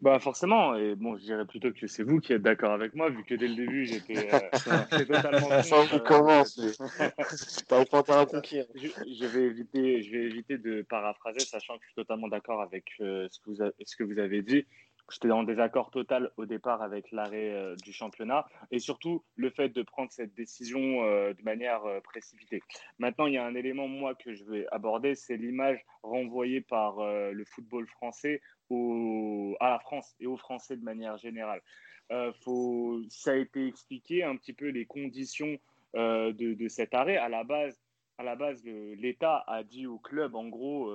Bah 0.01 0.17
forcément, 0.17 0.75
et 0.75 0.95
bon, 0.95 1.17
je 1.17 1.23
dirais 1.23 1.45
plutôt 1.45 1.73
que 1.73 1.85
c'est 1.85 2.03
vous 2.03 2.21
qui 2.21 2.31
êtes 2.31 2.41
d'accord 2.41 2.71
avec 2.71 2.93
moi, 2.95 3.09
vu 3.09 3.25
que 3.25 3.35
dès 3.35 3.49
le 3.49 3.55
début, 3.55 3.85
j'étais 3.85 4.29
euh, 4.33 4.39
totalement... 5.05 5.61
Ça 5.61 5.99
commence, 5.99 6.57
à 7.69 8.25
conquérir. 8.25 8.65
Je, 8.75 8.87
je, 8.87 9.25
vais 9.25 9.43
éviter, 9.43 10.01
je 10.01 10.11
vais 10.11 10.23
éviter 10.23 10.57
de 10.57 10.83
paraphraser, 10.83 11.41
sachant 11.41 11.73
que 11.75 11.81
je 11.81 11.87
suis 11.87 11.95
totalement 11.95 12.29
d'accord 12.29 12.61
avec 12.61 12.85
euh, 13.01 13.27
ce, 13.29 13.39
que 13.39 13.49
vous 13.49 13.57
ce 13.83 13.95
que 13.97 14.03
vous 14.03 14.19
avez 14.19 14.41
dit. 14.41 14.65
J'étais 15.11 15.31
en 15.31 15.43
désaccord 15.43 15.89
total 15.91 16.31
au 16.37 16.45
départ 16.45 16.81
avec 16.81 17.11
l'arrêt 17.11 17.51
euh, 17.51 17.75
du 17.83 17.91
championnat 17.91 18.47
et 18.71 18.79
surtout 18.79 19.23
le 19.35 19.49
fait 19.49 19.69
de 19.69 19.81
prendre 19.81 20.11
cette 20.11 20.33
décision 20.33 21.03
euh, 21.03 21.33
de 21.33 21.41
manière 21.43 21.83
euh, 21.85 21.99
précipitée. 21.99 22.61
Maintenant, 22.99 23.25
il 23.25 23.33
y 23.33 23.37
a 23.37 23.45
un 23.45 23.55
élément, 23.55 23.87
moi, 23.87 24.13
que 24.15 24.33
je 24.33 24.43
vais 24.43 24.67
aborder, 24.71 25.15
c'est 25.15 25.37
l'image 25.37 25.83
renvoyée 26.03 26.61
par 26.61 26.99
le 26.99 27.45
football 27.45 27.87
français 27.87 28.41
au, 28.69 29.55
à 29.59 29.71
la 29.71 29.79
France 29.79 30.15
et 30.19 30.27
aux 30.27 30.37
Français 30.37 30.77
de 30.77 30.83
manière 30.83 31.17
générale. 31.17 31.61
Ça 32.09 33.31
a 33.31 33.35
été 33.35 33.67
expliqué 33.67 34.23
un 34.23 34.35
petit 34.35 34.53
peu 34.53 34.67
les 34.69 34.85
conditions 34.85 35.57
de, 35.93 36.53
de, 36.53 36.67
cet 36.67 36.93
arrêt. 36.93 37.17
À 37.17 37.29
la 37.29 37.43
base, 37.43 37.79
à 38.17 38.23
la 38.23 38.35
base, 38.35 38.63
l'État 38.63 39.43
a 39.47 39.63
dit 39.63 39.85
au 39.85 39.97
club, 39.99 40.35
en 40.35 40.47
gros, 40.47 40.91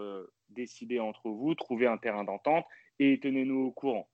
décidez 0.51 1.01
entre 1.01 1.29
vous, 1.29 1.55
trouvez 1.55 1.87
un 1.87 1.99
terrain 1.99 2.25
d'entente 2.25 2.67
et 2.99 3.19
tenez-nous 3.21 3.67
au 3.67 3.71
courant. 3.71 4.09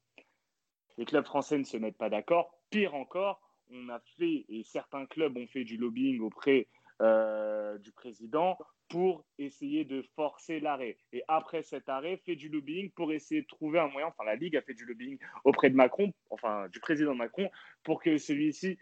Les 0.98 1.04
clubs 1.04 1.24
français 1.24 1.58
ne 1.58 1.64
se 1.64 1.76
mettent 1.76 1.98
pas 1.98 2.10
d'accord. 2.10 2.54
Pire 2.70 2.94
encore, 2.94 3.40
on 3.70 3.88
a 3.88 4.00
fait, 4.18 4.44
et 4.48 4.62
certains 4.64 5.06
clubs 5.06 5.36
ont 5.36 5.46
fait 5.46 5.64
du 5.64 5.76
lobbying 5.76 6.20
auprès 6.20 6.68
euh, 7.00 7.78
du 7.78 7.92
président 7.92 8.58
pour 8.88 9.24
essayer 9.38 9.84
de 9.84 10.02
forcer 10.14 10.60
l'arrêt. 10.60 10.98
Et 11.12 11.22
après 11.28 11.62
cet 11.62 11.88
arrêt, 11.88 12.16
fait 12.26 12.36
du 12.36 12.48
lobbying 12.48 12.90
pour 12.90 13.12
essayer 13.12 13.42
de 13.42 13.46
trouver 13.46 13.78
un 13.78 13.88
moyen, 13.88 14.08
enfin 14.08 14.24
la 14.24 14.34
Ligue 14.34 14.56
a 14.56 14.62
fait 14.62 14.74
du 14.74 14.84
lobbying 14.84 15.18
auprès 15.44 15.70
de 15.70 15.76
Macron, 15.76 16.12
enfin 16.30 16.68
du 16.68 16.80
président 16.80 17.14
Macron, 17.14 17.48
pour 17.84 18.02
que 18.02 18.18
celui-ci 18.18 18.78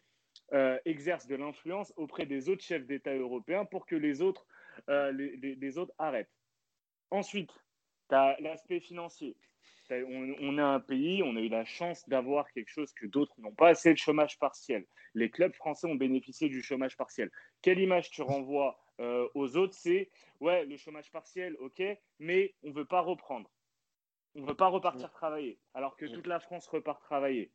euh, 0.55 0.79
exerce 0.87 1.27
de 1.27 1.37
l'influence 1.37 1.93
auprès 1.97 2.25
des 2.25 2.49
autres 2.49 2.65
chefs 2.65 2.87
d'État 2.87 3.15
européens 3.15 3.67
pour 3.67 3.87
que 3.87 3.97
les 3.97 4.23
autres, 4.23 4.47
euh, 4.89 5.13
les, 5.13 5.37
les 5.55 5.79
autres 5.79 5.93
arrêtent. 5.99 6.33
Ensuite, 7.11 7.53
tu 8.09 8.15
as 8.15 8.37
l'aspect 8.41 8.81
financier 8.81 9.37
on, 9.91 10.59
est 10.59 10.63
un 10.63 10.81
pays, 10.81 11.23
on 11.23 11.37
a 11.37 11.41
eu 11.41 11.49
la 11.49 11.65
chance 11.65 12.09
d'avoir 12.09 12.51
quelque 12.53 12.69
chose 12.69 12.93
que 12.93 13.07
d'autres 13.07 13.35
n'ont 13.41 13.55
pas, 13.55 13.75
c'est 13.75 13.91
le 13.91 13.97
chômage 13.97 14.39
partiel. 14.39 14.87
Les 15.15 15.31
clubs 15.31 15.55
français 15.55 15.87
ont 15.87 15.95
bénéficié 15.95 16.49
du 16.49 16.63
chômage 16.63 16.97
partiel. 16.97 17.31
Quelle 17.63 17.79
image 17.79 18.11
tu 18.11 18.23
renvoies 18.23 18.79
euh, 19.01 19.29
aux 19.35 19.57
autres? 19.57 19.75
C'est 19.75 20.11
ouais, 20.41 20.65
le 20.67 20.77
chômage 20.77 21.11
partiel, 21.11 21.57
ok, 21.61 21.83
mais 22.19 22.55
on 22.63 22.69
ne 22.69 22.75
veut 22.75 22.85
pas 22.85 23.01
reprendre. 23.01 23.51
On 24.35 24.43
ne 24.43 24.47
veut 24.47 24.55
pas 24.55 24.69
repartir 24.69 25.11
travailler, 25.11 25.59
alors 25.75 25.97
que 25.97 26.07
toute 26.07 26.27
la 26.27 26.39
France 26.39 26.67
repart 26.67 27.03
travailler. 27.03 27.51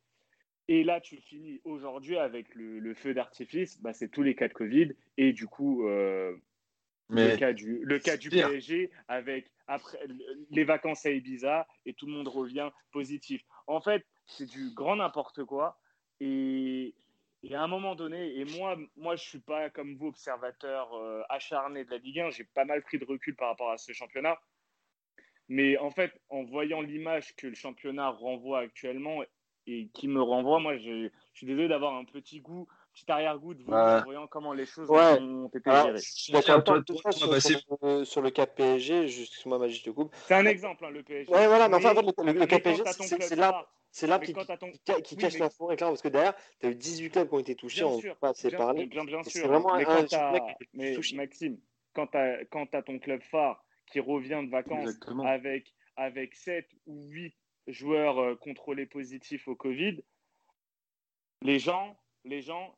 Et 0.66 0.82
là, 0.82 1.00
tu 1.00 1.16
finis 1.16 1.60
aujourd'hui 1.64 2.16
avec 2.16 2.54
le, 2.54 2.94
feu 2.94 3.14
d'artifice, 3.14 3.80
bah, 3.80 3.92
c'est 3.92 4.08
tous 4.08 4.22
les 4.22 4.34
cas 4.34 4.48
de 4.48 4.54
Covid. 4.54 4.92
Et 5.18 5.32
du 5.32 5.46
coup, 5.46 5.86
euh, 5.86 6.36
le 7.08 7.36
cas 7.36 7.52
du, 7.52 7.80
le 7.82 7.98
cas 7.98 8.16
du 8.16 8.30
PSG 8.30 8.90
avec 9.08 9.50
après, 9.66 9.98
les 10.50 10.64
vacances 10.64 11.06
à 11.06 11.10
Ibiza 11.10 11.66
et 11.86 11.94
tout 11.94 12.06
le 12.06 12.12
monde 12.12 12.28
revient 12.28 12.70
positif. 12.92 13.42
En 13.66 13.80
fait, 13.80 14.04
c'est 14.26 14.46
du 14.46 14.70
grand 14.74 14.96
n'importe 14.96 15.44
quoi. 15.44 15.78
Et, 16.20 16.94
à 17.52 17.62
un 17.62 17.68
moment 17.68 17.94
donné, 17.94 18.38
et 18.38 18.44
moi, 18.44 18.76
moi 18.96 19.16
je 19.16 19.22
ne 19.22 19.28
suis 19.28 19.40
pas 19.40 19.68
comme 19.68 19.96
vous, 19.96 20.08
observateur 20.08 20.94
euh, 20.94 21.22
acharné 21.28 21.84
de 21.84 21.90
la 21.90 21.98
Ligue 21.98 22.20
1, 22.20 22.30
j'ai 22.30 22.44
pas 22.44 22.64
mal 22.64 22.82
pris 22.82 22.98
de 22.98 23.04
recul 23.04 23.36
par 23.36 23.48
rapport 23.48 23.70
à 23.70 23.76
ce 23.76 23.92
championnat. 23.92 24.38
Mais 25.48 25.76
en 25.76 25.90
fait, 25.90 26.18
en 26.30 26.42
voyant 26.42 26.80
l'image 26.80 27.36
que 27.36 27.46
le 27.46 27.54
championnat 27.54 28.08
renvoie 28.08 28.60
actuellement 28.60 29.22
et 29.66 29.88
qui 29.92 30.08
me 30.08 30.22
renvoie, 30.22 30.58
moi, 30.58 30.78
je, 30.78 31.10
suis 31.34 31.46
désolé 31.46 31.68
d'avoir 31.68 31.94
un 31.94 32.04
petit 32.04 32.40
goût, 32.40 32.66
petit 32.94 33.10
arrière-goût 33.10 33.54
de 33.54 33.64
voyant 33.64 34.26
comment 34.26 34.52
les 34.52 34.66
choses 34.66 34.88
ont 34.90 35.48
été 35.48 35.70
gérées. 35.70 35.98
sur, 38.04 38.22
le 38.22 38.30
cas 38.30 38.46
PSG, 38.46 39.08
juste 39.08 39.44
moi, 39.46 39.58
Magie, 39.58 39.78
je 39.78 39.84
te 39.84 39.90
coupe. 39.90 40.14
C'est 40.26 40.34
un 40.34 40.46
exemple, 40.46 40.84
hein, 40.84 40.90
le 40.90 41.02
PSG. 41.02 41.30
Ouais, 41.32 41.46
voilà, 41.46 41.68
mais 41.68 41.76
enfin, 41.76 41.92
le, 41.92 42.46
cas 42.46 42.58
PSG, 42.60 42.82
c'est 43.20 43.36
là. 43.36 43.66
C'est 43.90 44.08
là 44.08 44.18
qui, 44.18 44.34
qui, 45.04 45.16
cache 45.16 45.38
la 45.38 45.50
forêt, 45.50 45.76
parce 45.76 46.02
que 46.02 46.08
derrière, 46.08 46.34
tu 46.58 46.66
as 46.66 46.70
eu 46.70 46.74
18 46.74 47.10
clubs 47.10 47.28
qui 47.28 47.34
ont 47.34 47.38
été 47.38 47.54
touchés, 47.54 47.84
on 47.84 47.98
ne 47.98 48.02
peut 48.02 48.14
pas 48.20 48.32
parler. 48.56 48.86
Bien, 48.86 49.04
bien, 49.04 49.22
sûr. 49.22 49.30
C'est 49.30 49.46
vraiment 49.46 49.76
mais 49.76 49.86
un, 49.86 50.40
mais 50.72 50.96
Maxime, 51.14 51.60
quand 51.92 52.08
tu 52.08 52.16
as, 52.16 52.82
ton 52.82 52.98
club 52.98 53.22
phare 53.22 53.64
qui 53.86 54.00
revient 54.00 54.42
de 54.44 54.50
vacances 54.50 54.98
avec, 55.24 55.72
avec 55.94 56.34
7 56.34 56.68
ou 56.86 57.04
8 57.04 57.36
joueurs 57.68 58.18
euh, 58.18 58.34
contrôlés 58.34 58.86
positifs 58.86 59.46
au 59.46 59.54
Covid, 59.54 60.02
les 61.42 61.60
gens, 61.60 61.96
les 62.24 62.42
gens, 62.42 62.76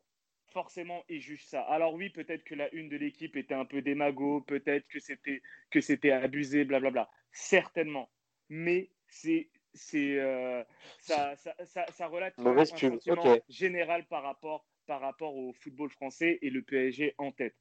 forcément, 0.57 1.05
ils 1.11 1.21
jugent 1.21 1.45
ça. 1.45 1.61
Alors 1.61 1.93
oui, 1.93 2.09
peut-être 2.09 2.43
que 2.43 2.55
la 2.55 2.75
une 2.75 2.89
de 2.89 2.97
l'équipe 2.97 3.37
était 3.37 3.53
un 3.53 3.67
peu 3.67 3.83
démago, 3.83 4.41
peut-être 4.41 4.89
que 4.89 4.99
c'était 4.99 5.43
que 5.71 5.83
c'était 5.83 6.13
abusé, 6.13 6.65
blablabla. 6.65 7.11
Certainement. 7.31 8.09
Mais 8.49 8.91
c'est 9.07 9.51
c'est 9.75 10.19
euh, 10.19 10.65
ça, 10.99 11.37
ça, 11.37 11.85
ça, 11.91 12.07
relate 12.07 12.33
un 12.39 12.65
sentiment 12.65 13.37
général 13.51 14.07
par 14.07 14.23
rapport 14.23 14.67
par 14.87 15.03
rapport 15.03 15.37
au 15.37 15.53
football 15.53 15.91
français 15.91 16.39
et 16.41 16.49
le 16.49 16.63
PSG 16.63 17.15
en 17.19 17.33
tête. 17.33 17.55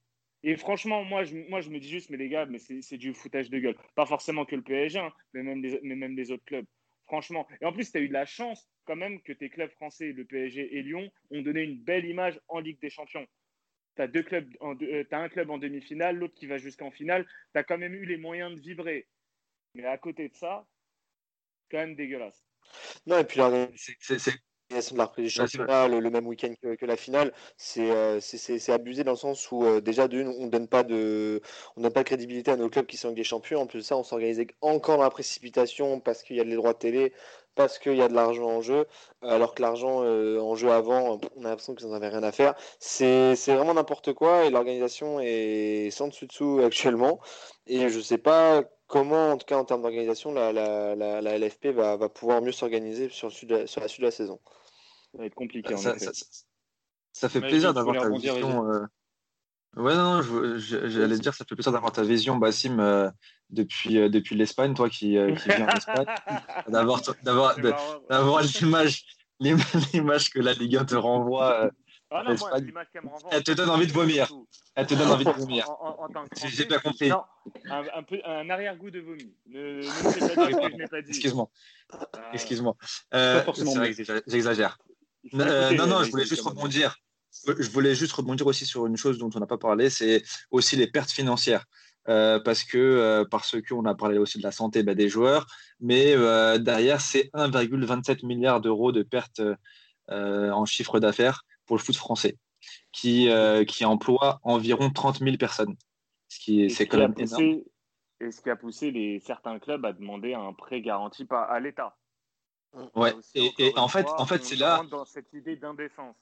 Et 0.44 0.56
franchement, 0.56 1.04
moi 1.04 1.26
je, 1.26 1.36
moi, 1.50 1.60
je 1.60 1.70
me 1.72 1.80
dis 1.80 1.90
juste, 1.90 2.10
mais 2.10 2.18
les 2.18 2.30
gars, 2.30 2.46
mais 2.46 2.60
c'est 2.60 2.98
du 2.98 3.14
foutage 3.14 3.50
de 3.50 3.60
gueule. 3.60 3.78
Pas 3.96 4.06
forcément 4.06 4.46
que 4.46 4.56
le 4.56 4.62
PSG, 4.62 5.00
hein, 5.00 5.12
mais, 5.34 5.44
même 5.44 5.62
les, 5.62 5.82
mais 5.84 5.96
même 5.96 6.16
les 6.16 6.32
autres 6.32 6.46
clubs. 6.46 6.66
Franchement. 7.08 7.46
Et 7.60 7.66
en 7.66 7.74
plus, 7.74 7.92
tu 7.92 7.98
as 7.98 8.02
eu 8.02 8.08
de 8.08 8.14
la 8.14 8.26
chance 8.26 8.70
quand 8.86 8.96
même 8.96 9.22
que 9.22 9.34
tes 9.34 9.50
clubs 9.50 9.72
français, 9.72 10.12
le 10.12 10.26
PSG 10.26 10.78
et 10.78 10.82
Lyon, 10.82 11.12
ont 11.32 11.42
donné 11.42 11.62
une 11.64 11.78
belle 11.78 12.06
image 12.06 12.40
en 12.48 12.60
Ligue 12.60 12.80
des 12.80 12.90
Champions. 12.90 13.28
Tu 13.96 14.02
as, 14.02 14.06
as 14.06 15.18
un 15.18 15.30
club 15.30 15.50
en 15.50 15.58
demi-finale, 15.58 16.18
l'autre 16.18 16.36
qui 16.36 16.48
va 16.48 16.58
jusqu'en 16.58 16.92
finale. 16.92 17.26
Tu 17.54 17.60
as 17.60 17.64
quand 17.64 17.78
même 17.78 17.96
eu 17.96 18.06
les 18.06 18.18
moyens 18.18 18.54
de 18.54 18.60
vibrer. 18.60 19.08
Mais 19.74 19.86
à 19.86 19.98
côté 19.98 20.30
de 20.30 20.36
ça, 20.36 20.68
quand 21.70 21.78
même 21.78 21.96
dégueulasse. 21.96 22.46
Non, 23.06 23.20
et 23.20 23.24
puis 23.24 23.40
c'est 23.76 24.42
de 24.70 24.98
la 24.98 25.06
reprise 25.06 25.26
du 25.26 25.30
championnat 25.30 25.88
le, 25.88 26.10
même 26.10 26.28
week-end 26.28 26.54
que, 26.62 26.86
la 26.86 26.96
finale, 26.96 27.32
euh, 27.78 28.20
c'est 28.22 28.72
abusé 28.72 29.04
dans 29.04 29.12
le 29.12 29.18
sens 29.18 29.52
où 29.52 29.64
euh, 29.64 29.80
déjà 29.80 30.08
d'une, 30.08 30.28
on 30.28 30.48
donne 30.48 30.68
pas 30.68 30.84
de, 30.84 31.42
on 31.78 31.82
donne 31.82 31.94
pas 31.94 32.02
de 32.02 32.08
crédibilité 32.08 32.52
à 32.52 32.56
nos 32.56 32.70
clubs 32.70 32.86
qui 32.86 32.98
sont 32.98 33.12
des 33.12 33.24
champions. 33.24 33.62
En 33.62 33.68
plus 33.68 33.80
de 33.80 33.84
ça, 33.84 33.96
on 33.96 34.04
s'organisait 34.04 34.48
encore 34.62 34.98
dans 34.98 35.04
la 35.04 35.10
précipitation 35.10 36.00
parce 36.00 36.24
qu'il 36.24 36.36
y 36.36 36.40
a 36.40 36.44
les 36.44 36.56
droits 36.56 36.74
de 36.74 36.80
télé, 36.80 37.14
parce 37.54 37.80
qu'il 37.80 37.96
y 37.96 38.02
a 38.02 38.08
de 38.08 38.14
l'argent 38.14 38.48
en 38.48 38.62
jeu, 38.62 38.86
alors 39.22 39.56
que 39.56 39.62
l'argent 39.62 40.04
euh, 40.04 40.40
en 40.40 40.56
jeu 40.56 40.72
avant, 40.72 41.20
on 41.36 41.46
a 41.46 41.50
l'impression 41.50 41.76
qu'ils 41.76 41.88
n'en 41.88 41.94
avaient 41.94 42.10
rien 42.10 42.24
à 42.24 42.32
faire. 42.32 42.56
C'est 42.80 43.36
vraiment 43.48 43.76
n'importe 43.76 44.14
quoi 44.14 44.46
et 44.46 44.50
l'organisation 44.50 45.20
est 45.22 45.90
sans 45.92 46.08
dessus 46.08 46.28
dessous 46.28 46.62
actuellement. 46.64 47.20
Et 47.68 47.90
je 47.90 48.00
sais 48.00 48.18
pas 48.18 48.64
comment, 48.88 49.32
en 49.32 49.38
tout 49.38 49.46
cas 49.46 49.58
en 49.58 49.66
termes 49.66 49.82
d'organisation, 49.82 50.34
la, 50.34 50.52
la, 50.52 50.96
la, 50.96 51.38
LFP 51.38 51.68
va, 51.68 51.98
va, 51.98 52.10
pouvoir 52.10 52.42
mieux 52.42 52.52
s'organiser 52.52 53.10
sur, 53.10 53.32
sur, 53.32 53.48
la 53.50 53.88
suite 53.88 54.02
de 54.02 54.06
la 54.06 54.12
saison? 54.12 54.40
Ça 55.12 55.20
va 55.20 55.26
être 55.26 55.36
compliqué. 55.36 55.76
Ça, 55.78 55.98
ça, 55.98 56.12
ça, 57.12 57.30
fait 57.30 57.42
plaisir 57.42 57.74
d'avoir 57.74 58.02
ta 58.02 58.10
vision. 58.10 58.70
Euh... 58.70 58.86
Ouais, 59.76 59.96
non, 59.96 60.22
j'allais 60.58 61.20
dire, 61.20 61.34
ça 61.34 61.44
fait 61.44 61.56
plaisir 61.56 61.74
d'avoir 61.74 61.92
ta 61.92 62.04
vision, 62.04 62.38
Bassim, 62.38 62.80
euh, 62.80 63.10
depuis, 63.50 63.98
euh, 63.98 64.10
depuis 64.10 64.36
l'Espagne, 64.36 64.74
toi 64.74 64.90
qui, 64.90 65.18
euh, 65.18 65.36
qui 65.36 65.50
viens 65.50 65.68
d'Espagne, 65.68 66.06
d'avoir 66.70 68.42
l'image 68.42 69.06
l'image 69.94 70.30
que 70.30 70.40
la 70.40 70.54
Ligue 70.54 70.78
1 70.78 70.86
te 70.86 70.96
renvoie 70.96 71.70
ah 72.12 72.24
non, 72.24 72.36
moi, 72.40 72.60
l'image 72.60 72.88
qu'elle 72.94 73.04
me 73.04 73.10
renvoie. 73.10 73.30
Elle 73.34 73.44
te 73.44 73.52
donne 73.52 73.70
envie 73.70 73.88
de 73.88 73.92
vomir. 73.92 74.32
Elle 74.76 74.86
te 74.86 74.94
donne 74.94 75.10
envie 75.10 75.26
de 75.26 75.32
vomir. 75.32 75.68
J'ai 76.46 76.66
bien 76.66 76.80
compris. 76.80 77.10
Non, 77.10 77.24
un, 77.70 77.84
un, 77.96 78.04
peu, 78.04 78.20
un 78.26 78.50
arrière-goût 78.50 78.92
de 78.92 79.00
vomi. 79.00 79.34
Ne, 79.48 79.82
ne 79.82 80.36
pas 80.36 80.88
pas 80.88 81.02
dit. 81.02 81.10
Excuse-moi. 81.10 81.50
Ah. 81.92 82.08
Excuse-moi. 82.34 82.76
Euh, 83.14 83.44
J'exagère. 84.28 84.78
Euh, 85.34 85.72
non, 85.72 85.88
non, 85.88 86.04
je 86.04 86.12
voulais 86.12 86.26
juste 86.26 86.42
rebondir. 86.42 86.98
Je 87.48 87.70
voulais 87.70 87.96
juste 87.96 88.14
rebondir 88.14 88.48
aussi 88.48 88.66
sur 88.66 88.86
une 88.86 88.98
chose 88.98 89.18
dont 89.18 89.30
on 89.36 89.40
n'a 89.40 89.48
pas 89.48 89.58
parlé, 89.58 89.90
c'est 89.90 90.24
aussi 90.52 90.76
les 90.76 90.88
pertes 90.88 91.12
financières. 91.12 91.66
Euh, 92.08 92.40
parce 92.40 92.64
que 92.64 92.78
euh, 92.78 93.26
parce 93.30 93.56
qu'on 93.68 93.84
a 93.86 93.96
parlé 93.96 94.20
aussi 94.20 94.38
de 94.38 94.44
la 94.44 94.52
santé 94.52 94.84
bah, 94.84 94.94
des 94.94 95.10
joueurs, 95.10 95.48
mais 95.80 96.14
euh, 96.16 96.60
derrière 96.60 97.02
c'est 97.02 97.32
1,27 97.34 98.24
milliard 98.28 98.62
d'euros 98.62 98.92
de 98.92 99.02
pertes 99.02 99.42
euh, 100.12 100.52
en 100.52 100.66
chiffre 100.66 101.00
d'affaires 101.00 101.45
pour 101.66 101.78
le 101.78 101.82
foot 101.82 101.96
français, 101.96 102.38
qui, 102.92 103.30
euh, 103.30 103.64
qui 103.66 103.86
emploie 103.86 104.40
environ 104.44 104.90
30 104.90 105.20
000 105.20 105.38
personnes. 105.38 105.76
Ce 106.28 106.40
qui 106.40 106.70
c'est 106.70 106.88
quand 106.88 106.98
même 106.98 107.14
énorme. 107.18 107.62
Et 108.22 108.32
ce 108.32 108.42
qui 108.42 108.50
a 108.50 108.56
poussé 108.56 108.92
les, 108.92 109.20
certains 109.20 109.60
clubs 109.60 109.86
à 109.86 109.92
demander 109.92 110.34
un 110.34 110.54
prêt 110.54 110.82
garanti 110.82 111.26
par, 111.26 111.52
à 111.52 111.60
l'État. 111.60 111.98
Ouais, 112.96 113.14
et, 113.36 113.52
et 113.58 113.78
en 113.78 113.88
fait, 113.88 114.08
en 114.18 114.26
fait 114.26 114.44
c'est 114.44 114.56
là. 114.56 114.84
Dans 114.90 115.06
cette 115.06 115.32
idée 115.34 115.56
d'indécence. 115.56 116.16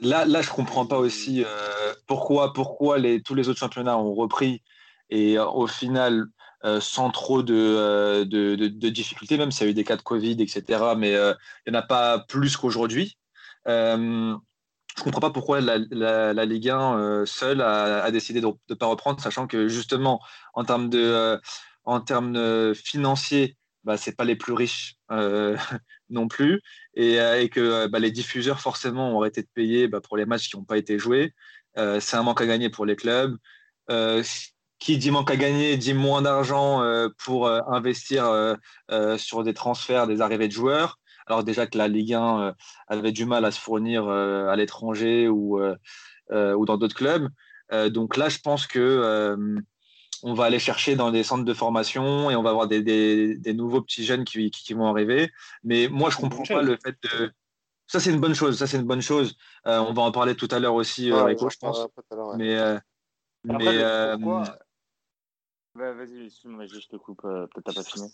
Là, 0.00 0.24
là, 0.24 0.42
je 0.42 0.50
comprends 0.50 0.86
pas 0.86 0.98
aussi 0.98 1.44
euh, 1.44 1.94
pourquoi, 2.06 2.52
pourquoi 2.52 2.98
les, 2.98 3.22
tous 3.22 3.34
les 3.34 3.48
autres 3.48 3.58
championnats 3.58 3.98
ont 3.98 4.14
repris 4.14 4.62
et 5.10 5.38
au 5.38 5.66
final, 5.66 6.26
sans 6.80 7.10
trop 7.10 7.42
de, 7.42 8.24
de, 8.24 8.56
de, 8.56 8.68
de, 8.68 8.88
difficultés, 8.90 9.38
même 9.38 9.50
s'il 9.50 9.64
y 9.64 9.68
a 9.68 9.70
eu 9.70 9.74
des 9.74 9.84
cas 9.84 9.96
de 9.96 10.02
Covid, 10.02 10.36
etc. 10.42 10.92
Mais 10.98 11.12
il 11.12 11.36
n'y 11.66 11.76
en 11.76 11.80
a 11.80 11.82
pas 11.82 12.18
plus 12.28 12.56
qu'aujourd'hui. 12.58 13.16
Euh, 13.68 14.36
je 14.96 15.02
comprends 15.02 15.20
pas 15.20 15.30
pourquoi 15.30 15.60
la, 15.60 15.78
la, 15.78 16.44
Ligue 16.44 16.70
1 16.70 16.98
euh, 16.98 17.26
seule 17.26 17.60
a, 17.60 18.10
décidé 18.10 18.40
de 18.40 18.48
ne 18.68 18.74
pas 18.74 18.86
reprendre, 18.86 19.20
sachant 19.20 19.46
que 19.46 19.68
justement, 19.68 20.20
en 20.54 20.64
termes, 20.64 20.88
de, 20.88 20.98
euh, 21.00 21.38
en 21.84 22.00
termes 22.00 22.74
financiers, 22.74 23.56
bah, 23.84 23.96
ce 23.96 24.10
pas 24.10 24.24
les 24.24 24.36
plus 24.36 24.54
riches 24.54 24.96
non 26.10 26.26
plus, 26.26 26.62
et, 26.94 27.16
et 27.16 27.48
que 27.48 27.86
bah, 27.86 28.00
les 28.00 28.10
diffuseurs 28.10 28.60
forcément 28.60 29.16
ont 29.16 29.20
arrêté 29.20 29.42
de 29.42 29.48
payer 29.54 29.86
bah, 29.86 30.00
pour 30.00 30.16
les 30.16 30.26
matchs 30.26 30.48
qui 30.48 30.56
n'ont 30.56 30.64
pas 30.64 30.78
été 30.78 30.98
joués. 30.98 31.32
c'est 31.76 32.16
un 32.16 32.22
manque 32.22 32.40
à 32.40 32.46
gagner 32.46 32.70
pour 32.70 32.84
les 32.84 32.96
clubs. 32.96 33.36
qui 34.80 34.98
dit 34.98 35.10
manque 35.12 35.30
à 35.30 35.36
gagner 35.36 35.76
dit 35.76 35.94
moins 35.94 36.22
d'argent 36.22 36.82
pour 37.24 37.48
investir 37.48 38.56
sur 39.16 39.44
des 39.44 39.54
transferts, 39.54 40.08
des 40.08 40.20
arrivées 40.20 40.48
de 40.48 40.52
joueurs 40.52 40.97
alors 41.28 41.44
déjà 41.44 41.66
que 41.66 41.78
la 41.78 41.88
Ligue 41.88 42.14
1 42.14 42.40
euh, 42.40 42.52
avait 42.88 43.12
du 43.12 43.26
mal 43.26 43.44
à 43.44 43.50
se 43.50 43.60
fournir 43.60 44.08
euh, 44.08 44.48
à 44.48 44.56
l'étranger 44.56 45.28
ou, 45.28 45.60
euh, 45.60 46.54
ou 46.54 46.64
dans 46.64 46.76
d'autres 46.76 46.96
clubs. 46.96 47.28
donc 47.90 48.16
là, 48.16 48.28
je 48.28 48.38
pense 48.38 48.66
que 48.66 49.36
on 50.24 50.34
va 50.34 50.46
aller 50.46 50.58
chercher 50.58 50.96
dans 50.96 51.12
des 51.12 51.22
centres 51.22 51.44
de 51.44 51.54
formation 51.54 52.28
et 52.28 52.34
on 52.34 52.42
va 52.42 52.50
avoir 52.50 52.66
des, 52.66 52.82
des, 52.82 53.54
nouveaux 53.54 53.82
petits 53.82 54.04
jeunes 54.04 54.24
qui, 54.24 54.50
qui, 54.50 54.74
vont 54.74 54.86
arriver. 54.86 55.30
Mais 55.62 55.86
moi, 55.88 56.10
je 56.10 56.16
comprends 56.16 56.42
pas 56.42 56.62
le 56.62 56.76
fait 56.82 56.96
de. 57.02 57.30
Ça, 57.86 58.00
c'est 58.00 58.10
une 58.10 58.18
bonne 58.18 58.34
chose. 58.34 58.58
Ça, 58.58 58.66
c'est 58.66 58.78
une 58.78 58.86
bonne 58.86 59.00
chose. 59.00 59.36
on 59.64 59.92
va 59.92 60.02
en 60.02 60.10
parler 60.10 60.34
tout 60.34 60.48
à 60.50 60.58
l'heure 60.58 60.74
aussi, 60.74 61.12
avec 61.12 61.38
je 61.38 61.56
pense. 61.58 61.86
Mais, 62.36 62.56
mais 63.44 64.16
vas-y, 65.78 66.26
excuse-moi, 66.26 66.66
je 66.66 66.78
te 66.86 66.96
coupe, 66.96 67.24
euh, 67.24 67.46
peut-être 67.46 67.64
t'as 67.64 67.72
pas 67.72 67.82
fini. 67.82 68.12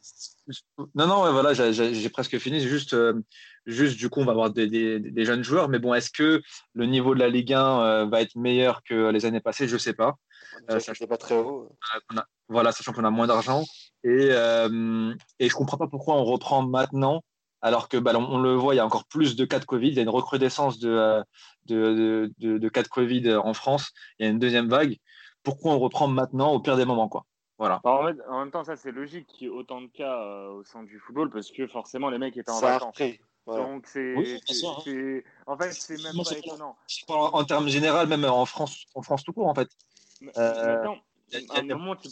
Non, 0.94 1.06
non, 1.06 1.32
voilà, 1.32 1.52
j'ai 1.52 2.08
presque 2.08 2.38
fini. 2.38 2.60
Juste, 2.60 2.94
euh, 2.94 3.20
juste, 3.66 3.96
du 3.98 4.08
coup, 4.08 4.20
on 4.20 4.24
va 4.24 4.32
avoir 4.32 4.50
des, 4.50 4.68
des, 4.98 5.24
jeunes 5.24 5.42
joueurs. 5.42 5.68
Mais 5.68 5.78
bon, 5.78 5.94
est-ce 5.94 6.10
que 6.10 6.42
le 6.74 6.86
niveau 6.86 7.14
de 7.14 7.20
la 7.20 7.28
Ligue 7.28 7.52
1 7.52 7.80
euh, 7.80 8.06
va 8.06 8.22
être 8.22 8.36
meilleur 8.36 8.82
que 8.82 9.10
les 9.10 9.26
années 9.26 9.40
passées? 9.40 9.68
Je 9.68 9.74
ne 9.74 9.78
sais 9.78 9.94
pas. 9.94 10.16
ça 10.68 10.92
n'est 11.00 11.06
pas 11.06 11.16
très 11.16 11.36
haut. 11.36 11.76
voilà, 12.48 12.72
sachant 12.72 12.92
qu'on 12.92 13.04
a 13.04 13.10
moins 13.10 13.26
d'argent. 13.26 13.64
Et, 14.04 14.28
et 14.28 14.28
je 14.30 14.68
ne 14.68 15.54
comprends 15.54 15.78
pas 15.78 15.88
pourquoi 15.88 16.16
on 16.16 16.24
reprend 16.24 16.62
maintenant, 16.62 17.22
alors 17.62 17.88
que 17.88 17.96
bah, 17.96 18.12
on, 18.16 18.38
le 18.38 18.54
voit, 18.54 18.74
il 18.74 18.76
y 18.76 18.80
a 18.80 18.86
encore 18.86 19.06
plus 19.06 19.36
de 19.36 19.44
cas 19.44 19.58
de 19.58 19.64
Covid. 19.64 19.88
Il 19.88 19.94
y 19.94 19.98
a 19.98 20.02
une 20.02 20.08
recrudescence 20.08 20.78
de, 20.78 21.22
de, 21.66 22.30
de, 22.38 22.58
de 22.58 22.68
cas 22.68 22.82
de 22.82 22.88
Covid 22.88 23.34
en 23.34 23.54
France. 23.54 23.92
Il 24.18 24.24
y 24.24 24.28
a 24.28 24.30
une 24.30 24.38
deuxième 24.38 24.68
vague. 24.68 24.98
Pourquoi 25.44 25.72
on 25.72 25.78
reprend 25.78 26.08
maintenant 26.08 26.52
au 26.52 26.60
pire 26.60 26.76
des 26.76 26.86
moments 26.86 27.08
quoi? 27.08 27.26
Voilà. 27.58 27.80
En, 27.84 28.02
même 28.02 28.50
temps, 28.50 28.64
ça 28.64 28.76
c'est 28.76 28.90
logique 28.90 29.26
qu'il 29.28 29.46
y 29.46 29.50
ait 29.50 29.52
autant 29.52 29.80
de 29.80 29.86
cas 29.86 30.48
au 30.48 30.64
sein 30.64 30.82
du 30.82 30.98
football 30.98 31.30
parce 31.30 31.50
que 31.50 31.66
forcément 31.66 32.10
les 32.10 32.18
mecs 32.18 32.36
étaient 32.36 32.50
en 32.50 32.60
vacances. 32.60 33.00
Donc 33.46 33.86
c'est, 33.86 34.14
hein. 34.16 35.20
en 35.46 35.56
fait 35.58 35.72
c'est 35.72 36.02
même 36.02 36.16
pas 36.24 36.36
étonnant. 36.36 36.76
En, 37.08 37.44
termes 37.44 37.68
généraux, 37.68 38.06
même 38.06 38.24
en 38.24 38.46
France, 38.46 38.86
en 38.94 39.02
France 39.02 39.22
tout 39.22 39.32
court 39.32 39.46
en 39.46 39.54
fait. 39.54 39.68
Maintenant, 40.22 40.96
à 41.50 41.58
un 41.58 41.62
moment 41.62 41.94
tu, 41.96 42.08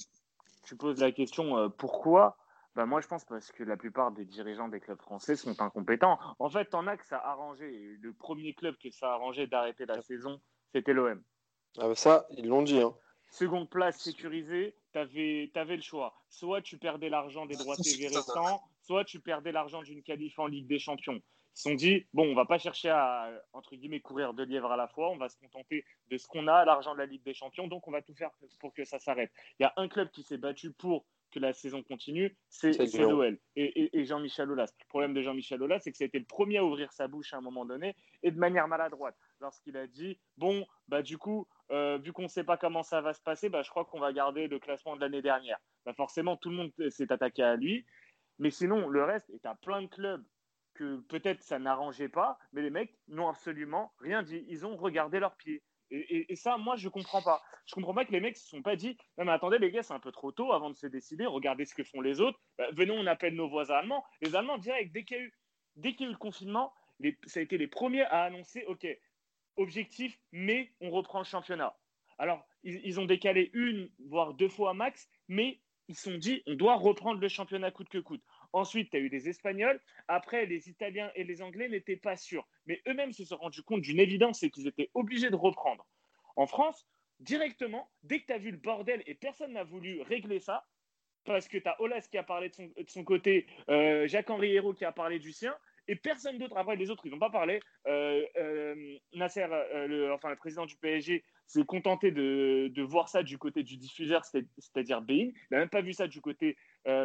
tu, 0.64 0.76
poses 0.76 1.00
la 1.00 1.10
question 1.10 1.70
pourquoi? 1.70 2.36
Bah 2.74 2.86
moi, 2.86 3.00
je 3.02 3.06
pense 3.06 3.24
parce 3.24 3.52
que 3.52 3.64
la 3.64 3.76
plupart 3.76 4.12
des 4.12 4.24
dirigeants 4.24 4.68
des 4.68 4.80
clubs 4.80 5.00
français 5.00 5.36
sont 5.36 5.60
incompétents. 5.60 6.18
En 6.38 6.48
fait, 6.48 6.64
t'en 6.66 6.86
as 6.86 6.96
que 6.96 7.06
ça 7.06 7.18
a 7.18 7.32
arrangé. 7.32 7.98
Le 8.00 8.12
premier 8.14 8.54
club 8.54 8.76
que 8.82 8.90
ça 8.90 9.10
a 9.10 9.14
arrangé 9.14 9.46
d'arrêter 9.46 9.84
la 9.84 10.00
saison, 10.00 10.40
c'était 10.74 10.94
l'OM. 10.94 11.22
Ah 11.78 11.88
bah 11.88 11.94
ça, 11.94 12.26
ils 12.30 12.48
l'ont 12.48 12.62
dit. 12.62 12.80
Hein. 12.80 12.94
Seconde 13.30 13.68
place 13.68 13.98
sécurisée, 13.98 14.74
tu 14.92 14.98
avais, 14.98 15.50
avais, 15.54 15.76
le 15.76 15.82
choix. 15.82 16.14
Soit 16.28 16.62
tu 16.62 16.78
perdais 16.78 17.08
l'argent 17.08 17.46
des 17.46 17.56
droits 17.56 17.76
TV 17.76 18.08
restants, 18.08 18.62
soit 18.80 19.04
tu 19.04 19.20
perdais 19.20 19.52
l'argent 19.52 19.82
d'une 19.82 20.02
qualif 20.02 20.38
en 20.38 20.46
Ligue 20.46 20.66
des 20.66 20.78
Champions. 20.78 21.20
Ils 21.54 21.58
se 21.58 21.62
sont 21.68 21.74
dit, 21.74 22.06
bon, 22.14 22.30
on 22.30 22.34
va 22.34 22.46
pas 22.46 22.58
chercher 22.58 22.88
à, 22.88 23.30
entre 23.52 23.76
guillemets, 23.76 24.00
courir 24.00 24.32
deux 24.32 24.44
lièvres 24.44 24.72
à 24.72 24.76
la 24.76 24.88
fois, 24.88 25.10
on 25.10 25.18
va 25.18 25.28
se 25.28 25.36
contenter 25.36 25.84
de 26.10 26.16
ce 26.16 26.26
qu'on 26.26 26.48
a, 26.48 26.64
l'argent 26.64 26.94
de 26.94 26.98
la 26.98 27.06
Ligue 27.06 27.22
des 27.24 27.34
Champions, 27.34 27.66
donc 27.66 27.86
on 27.86 27.90
va 27.90 28.00
tout 28.00 28.14
faire 28.14 28.30
pour 28.58 28.72
que 28.72 28.84
ça 28.84 28.98
s'arrête. 28.98 29.30
Il 29.58 29.64
y 29.64 29.66
a 29.66 29.72
un 29.76 29.88
club 29.88 30.10
qui 30.10 30.22
s'est 30.22 30.38
battu 30.38 30.72
pour 30.72 31.04
que 31.32 31.40
la 31.40 31.52
saison 31.52 31.82
continue, 31.82 32.36
c'est 32.48 32.72
l'OL 32.98 33.38
et, 33.56 34.04
Jean-Michel 34.04 34.50
Aulas. 34.50 34.72
Le 34.78 34.88
problème 34.88 35.14
de 35.14 35.22
Jean-Michel 35.22 35.62
Aulas, 35.62 35.80
c'est 35.80 35.90
que 35.90 35.96
c'était 35.96 36.18
le 36.18 36.24
premier 36.24 36.58
à 36.58 36.64
ouvrir 36.64 36.92
sa 36.92 37.08
bouche 37.08 37.32
à 37.32 37.38
un 37.38 37.40
moment 37.40 37.64
donné 37.64 37.96
et 38.22 38.30
de 38.30 38.38
manière 38.38 38.68
maladroite, 38.68 39.16
lorsqu'il 39.40 39.76
a 39.76 39.86
dit 39.86 40.18
Bon, 40.36 40.66
bah, 40.88 41.02
du 41.02 41.18
coup, 41.18 41.48
euh, 41.72 41.98
vu 41.98 42.12
qu'on 42.12 42.22
ne 42.22 42.28
sait 42.28 42.44
pas 42.44 42.56
comment 42.56 42.82
ça 42.82 43.00
va 43.00 43.14
se 43.14 43.20
passer, 43.20 43.48
bah, 43.48 43.62
je 43.62 43.70
crois 43.70 43.84
qu'on 43.84 44.00
va 44.00 44.12
garder 44.12 44.46
le 44.46 44.58
classement 44.58 44.94
de 44.94 45.00
l'année 45.00 45.22
dernière. 45.22 45.58
Bah, 45.86 45.94
forcément, 45.94 46.36
tout 46.36 46.50
le 46.50 46.56
monde 46.56 46.72
s'est 46.90 47.10
attaqué 47.10 47.42
à 47.42 47.56
lui. 47.56 47.86
Mais 48.38 48.50
sinon, 48.50 48.88
le 48.88 49.04
reste 49.04 49.30
est 49.30 49.46
à 49.46 49.54
plein 49.54 49.82
de 49.82 49.86
clubs 49.86 50.24
que 50.74 51.00
peut-être 51.08 51.42
ça 51.42 51.58
n'arrangeait 51.58 52.08
pas, 52.08 52.38
mais 52.52 52.62
les 52.62 52.70
mecs 52.70 52.94
n'ont 53.08 53.28
absolument 53.28 53.92
rien 54.00 54.22
dit. 54.22 54.44
Ils 54.48 54.66
ont 54.66 54.76
regardé 54.76 55.20
leurs 55.20 55.36
pieds. 55.36 55.62
Et, 55.90 56.36
ça, 56.36 56.56
moi, 56.56 56.76
je 56.76 56.88
comprends 56.88 57.20
pas. 57.20 57.42
Je 57.66 57.74
comprends 57.74 57.92
pas 57.92 58.06
que 58.06 58.12
les 58.12 58.20
mecs 58.20 58.38
se 58.38 58.48
sont 58.48 58.62
pas 58.62 58.76
dit 58.76 58.96
Non, 59.18 59.26
mais 59.26 59.32
attendez, 59.32 59.58
les 59.58 59.70
gars, 59.70 59.82
c'est 59.82 59.92
un 59.92 60.00
peu 60.00 60.10
trop 60.10 60.32
tôt 60.32 60.52
avant 60.52 60.70
de 60.70 60.74
se 60.74 60.86
décider. 60.86 61.26
Regardez 61.26 61.66
ce 61.66 61.74
que 61.74 61.84
font 61.84 62.00
les 62.00 62.20
autres. 62.20 62.40
Bah, 62.56 62.64
venons, 62.72 62.94
on 62.94 63.06
appelle 63.06 63.34
nos 63.34 63.48
voisins 63.48 63.74
allemands. 63.74 64.02
Les 64.22 64.34
Allemands, 64.34 64.56
direct, 64.56 64.90
dès 64.92 65.04
qu'il 65.04 65.18
y 65.18 65.20
a 65.20 65.24
eu 65.24 66.12
le 66.12 66.16
confinement, 66.16 66.72
ça 67.26 67.40
a 67.40 67.42
été 67.42 67.58
les 67.58 67.68
premiers 67.68 68.04
à 68.04 68.22
annoncer 68.22 68.64
Ok, 68.68 68.86
objectif, 69.56 70.18
mais 70.32 70.72
on 70.80 70.90
reprend 70.90 71.18
le 71.18 71.24
championnat. 71.24 71.76
Alors, 72.18 72.46
ils, 72.62 73.00
ont 73.00 73.06
décalé 73.06 73.50
une, 73.54 73.90
voire 74.06 74.34
deux 74.34 74.48
fois 74.48 74.74
max, 74.74 75.08
mais 75.28 75.60
ils 75.88 75.96
se 75.96 76.10
sont 76.10 76.18
dit 76.18 76.42
On 76.46 76.54
doit 76.54 76.76
reprendre 76.76 77.20
le 77.20 77.28
championnat 77.28 77.70
coûte 77.70 77.88
que 77.88 77.98
coûte. 77.98 78.22
Ensuite, 78.52 78.90
tu 78.90 78.96
as 78.96 79.00
eu 79.00 79.08
des 79.08 79.28
Espagnols. 79.28 79.80
Après, 80.08 80.46
les 80.46 80.68
Italiens 80.68 81.10
et 81.14 81.24
les 81.24 81.42
Anglais 81.42 81.68
n'étaient 81.68 81.96
pas 81.96 82.16
sûrs. 82.16 82.46
Mais 82.66 82.80
eux-mêmes 82.86 83.12
se 83.12 83.24
sont 83.24 83.36
rendus 83.36 83.62
compte 83.62 83.80
d'une 83.80 83.98
évidence, 83.98 84.40
c'est 84.40 84.50
qu'ils 84.50 84.68
étaient 84.68 84.90
obligés 84.94 85.30
de 85.30 85.36
reprendre. 85.36 85.86
En 86.36 86.46
France, 86.46 86.86
directement, 87.20 87.90
dès 88.02 88.20
que 88.20 88.26
tu 88.26 88.32
as 88.32 88.38
vu 88.38 88.50
le 88.50 88.58
bordel 88.58 89.02
et 89.06 89.14
personne 89.14 89.52
n'a 89.54 89.64
voulu 89.64 90.02
régler 90.02 90.38
ça, 90.38 90.66
parce 91.24 91.48
que 91.48 91.58
tu 91.58 91.68
as 91.68 91.80
Olas 91.80 92.06
qui 92.10 92.18
a 92.18 92.22
parlé 92.22 92.50
de 92.50 92.88
son, 92.88 93.04
côté, 93.04 93.46
euh, 93.68 94.06
Jacques-Henri 94.06 94.54
Hérault 94.54 94.74
qui 94.74 94.84
a 94.84 94.92
parlé 94.92 95.18
du 95.18 95.32
sien, 95.32 95.56
et 95.88 95.96
personne 95.96 96.38
d'autre. 96.38 96.56
Après, 96.56 96.76
les 96.76 96.90
autres, 96.90 97.06
ils 97.06 97.12
n'ont 97.12 97.18
pas 97.18 97.30
parlé. 97.30 97.60
Euh, 97.86 98.24
euh, 98.36 98.96
Nasser, 99.14 99.46
le, 99.48 100.12
enfin, 100.12 100.30
le 100.30 100.36
président 100.36 100.66
du 100.66 100.76
PSG, 100.76 101.24
s'est 101.46 101.64
contenté 101.64 102.10
de, 102.10 102.70
de, 102.74 102.82
voir 102.82 103.08
ça 103.08 103.22
du 103.22 103.36
côté 103.38 103.62
du 103.62 103.76
diffuseur, 103.76 104.24
c'est-à-dire 104.24 105.02
Bein. 105.02 105.30
Il 105.32 105.34
n'a 105.50 105.58
même 105.58 105.68
pas 105.68 105.82
vu 105.82 105.92
ça 105.92 106.06
du 106.06 106.20
côté 106.20 106.56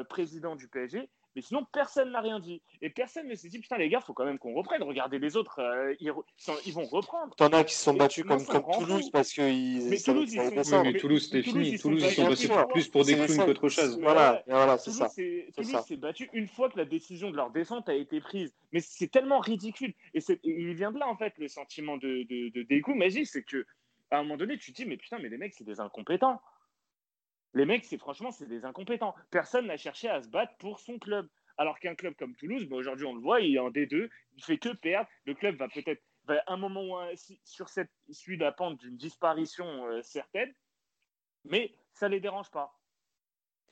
président 0.10 0.56
du 0.56 0.68
PSG. 0.68 1.10
Mais 1.36 1.42
sinon, 1.42 1.66
personne 1.72 2.12
n'a 2.12 2.22
rien 2.22 2.40
dit. 2.40 2.62
Et 2.82 2.90
personne 2.90 3.28
ne 3.28 3.36
s'est 3.36 3.50
dit, 3.50 3.60
putain, 3.60 3.78
les 3.78 3.90
gars, 3.90 4.00
il 4.02 4.06
faut 4.06 4.14
quand 4.14 4.26
même 4.26 4.40
qu'on 4.40 4.54
reprenne. 4.54 4.82
Regardez 4.82 5.20
les 5.20 5.38
autres, 5.38 5.60
euh, 5.60 5.94
ils, 6.00 6.12
vont 6.74 6.86
reprendre. 6.86 7.36
T'en 7.36 7.50
as 7.50 7.64
qui 7.64 7.76
se 7.76 7.84
sont 7.84 7.94
battus 7.94 8.26
comme, 8.26 8.44
Toulouse 8.46 9.12
parce 9.12 9.32
qu'ils. 9.32 9.88
Mais 9.88 9.98
Toulouse, 9.98 10.34
ils 10.34 10.66
sont... 10.66 10.84
mais 10.84 10.94
Toulouse, 10.94 11.26
c'était 11.26 11.44
fini. 11.44 11.78
Toulouse, 11.78 12.04
ils 12.04 12.12
sont 12.12 12.26
battus 12.26 12.50
plus 12.72 12.88
pour 12.88 13.06
des 13.06 13.16
clowns 13.16 13.46
qu'autre 13.46 13.70
chose. 13.70 14.00
Voilà, 14.00 14.44
voilà 14.48 14.78
c'est 14.78 14.92
ça. 14.92 15.10
Toulouse 15.56 15.86
s'est 15.86 15.98
battu 15.98 16.30
une 16.34 16.48
fois 16.48 16.70
que 16.70 16.78
la 16.78 16.86
décision 16.86 17.30
de 17.30 17.36
leur 17.36 17.52
descente 17.52 17.88
a 17.90 17.94
été 17.94 18.20
prise. 18.20 18.54
Mais 18.72 18.80
c'est 18.80 19.08
tellement 19.08 19.40
ridicule. 19.40 19.94
Et 20.14 20.20
il 20.44 20.74
vient 20.74 20.92
de 20.92 21.00
là, 21.00 21.08
en 21.08 21.18
fait, 21.18 21.34
le 21.38 21.48
sentiment 21.48 21.98
de, 21.98 22.24
de, 22.24 22.50
de 22.50 22.64
dégoût 22.64 22.96
magique. 22.96 23.28
C'est 23.28 23.44
que, 23.44 23.66
à 24.12 24.18
un 24.18 24.24
moment 24.24 24.38
donné, 24.38 24.58
tu 24.58 24.72
te 24.72 24.78
dis, 24.78 24.86
mais 24.86 24.98
putain, 24.98 25.20
mais 25.20 25.30
les 25.30 25.38
mecs, 25.38 25.54
c'est 25.54 25.64
des 25.64 25.80
incompétents. 25.80 26.42
Les 27.58 27.66
mecs, 27.66 27.86
c'est 27.86 27.98
franchement, 27.98 28.32
c'est 28.32 28.46
des 28.46 28.66
incompétents. 28.66 29.16
Personne 29.32 29.66
n'a 29.66 29.78
cherché 29.78 30.08
à 30.08 30.22
se 30.22 30.30
battre 30.30 30.56
pour 30.58 30.80
son 30.80 31.00
club. 31.00 31.28
Alors 31.58 31.80
qu'un 31.80 31.96
club 31.96 32.14
comme 32.14 32.36
Toulouse, 32.36 32.66
bah, 32.66 32.76
aujourd'hui, 32.76 33.08
on 33.08 33.16
le 33.16 33.20
voit, 33.20 33.42
il 33.42 33.56
est 33.56 33.60
en 33.60 33.72
D2, 33.72 34.10
il 34.36 34.44
fait 34.44 34.60
que 34.60 34.70
perdre. 34.70 35.10
Le 35.26 35.34
club 35.34 35.56
va 35.56 35.68
peut-être, 35.68 36.04
à 36.28 36.54
un 36.54 36.58
moment 36.58 36.84
ou 36.84 36.96
un, 36.96 37.10
sur 37.44 37.68
cette, 37.70 37.90
suite 38.12 38.42
la 38.42 38.52
pente 38.52 38.78
d'une 38.78 38.96
disparition 38.96 39.88
euh, 39.88 40.04
certaine, 40.04 40.54
mais 41.46 41.74
ça 41.94 42.08
ne 42.08 42.14
les 42.14 42.20
dérange 42.20 42.52
pas. 42.52 42.80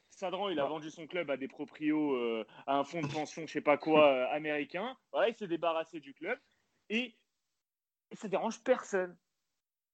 Sadran, 0.09 0.49
il 0.49 0.59
a 0.59 0.65
vendu 0.65 0.89
son 0.89 1.05
club 1.05 1.29
à 1.29 1.37
des 1.37 1.47
proprios, 1.47 2.15
euh, 2.15 2.47
à 2.65 2.77
un 2.79 2.83
fonds 2.85 3.01
de 3.01 3.13
pension, 3.13 3.45
je 3.45 3.51
sais 3.51 3.61
pas 3.61 3.77
quoi, 3.77 4.07
euh, 4.07 4.27
américain. 4.31 4.97
Voilà, 5.11 5.29
il 5.29 5.35
s'est 5.35 5.47
débarrassé 5.47 5.99
du 5.99 6.15
club 6.15 6.39
et 6.89 7.15
ça 8.13 8.27
dérange 8.27 8.63
personne. 8.63 9.15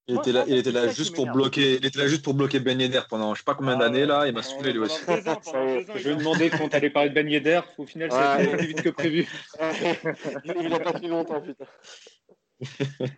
Il 0.08 0.16
était 0.16 0.32
là, 0.32 0.44
il 0.48 0.56
était 0.56 0.72
là 0.72 0.88
juste 0.88 1.14
pour 1.14 1.26
bloquer, 1.30 1.76
il 1.76 1.86
était 1.86 1.98
là 1.98 2.08
juste 2.08 2.24
pour 2.24 2.34
bloquer 2.34 2.58
Ben 2.58 2.80
Yedder 2.80 3.02
pendant 3.08 3.34
je 3.34 3.38
sais 3.38 3.44
pas 3.44 3.54
combien 3.54 3.76
ah 3.76 3.78
d'années 3.78 4.04
là, 4.04 4.26
il 4.26 4.34
m'a 4.34 4.42
saoulé 4.42 4.72
lui 4.72 4.80
aussi. 4.80 5.00
je 5.06 6.10
me 6.10 6.16
demandais 6.16 6.50
quand 6.50 6.74
allait 6.74 6.90
parler 6.90 7.10
de 7.10 7.14
Ben 7.14 7.28
Yedder, 7.28 7.60
au 7.78 7.86
final 7.86 8.10
ça 8.10 8.32
a 8.32 8.42
été 8.42 8.56
plus 8.56 8.66
vite 8.66 8.82
que 8.82 8.88
prévu. 8.88 9.28
il 10.44 10.68
n'a 10.68 10.80
pas 10.80 10.92
pris 10.92 11.06
longtemps 11.06 11.40
putain. 11.40 11.66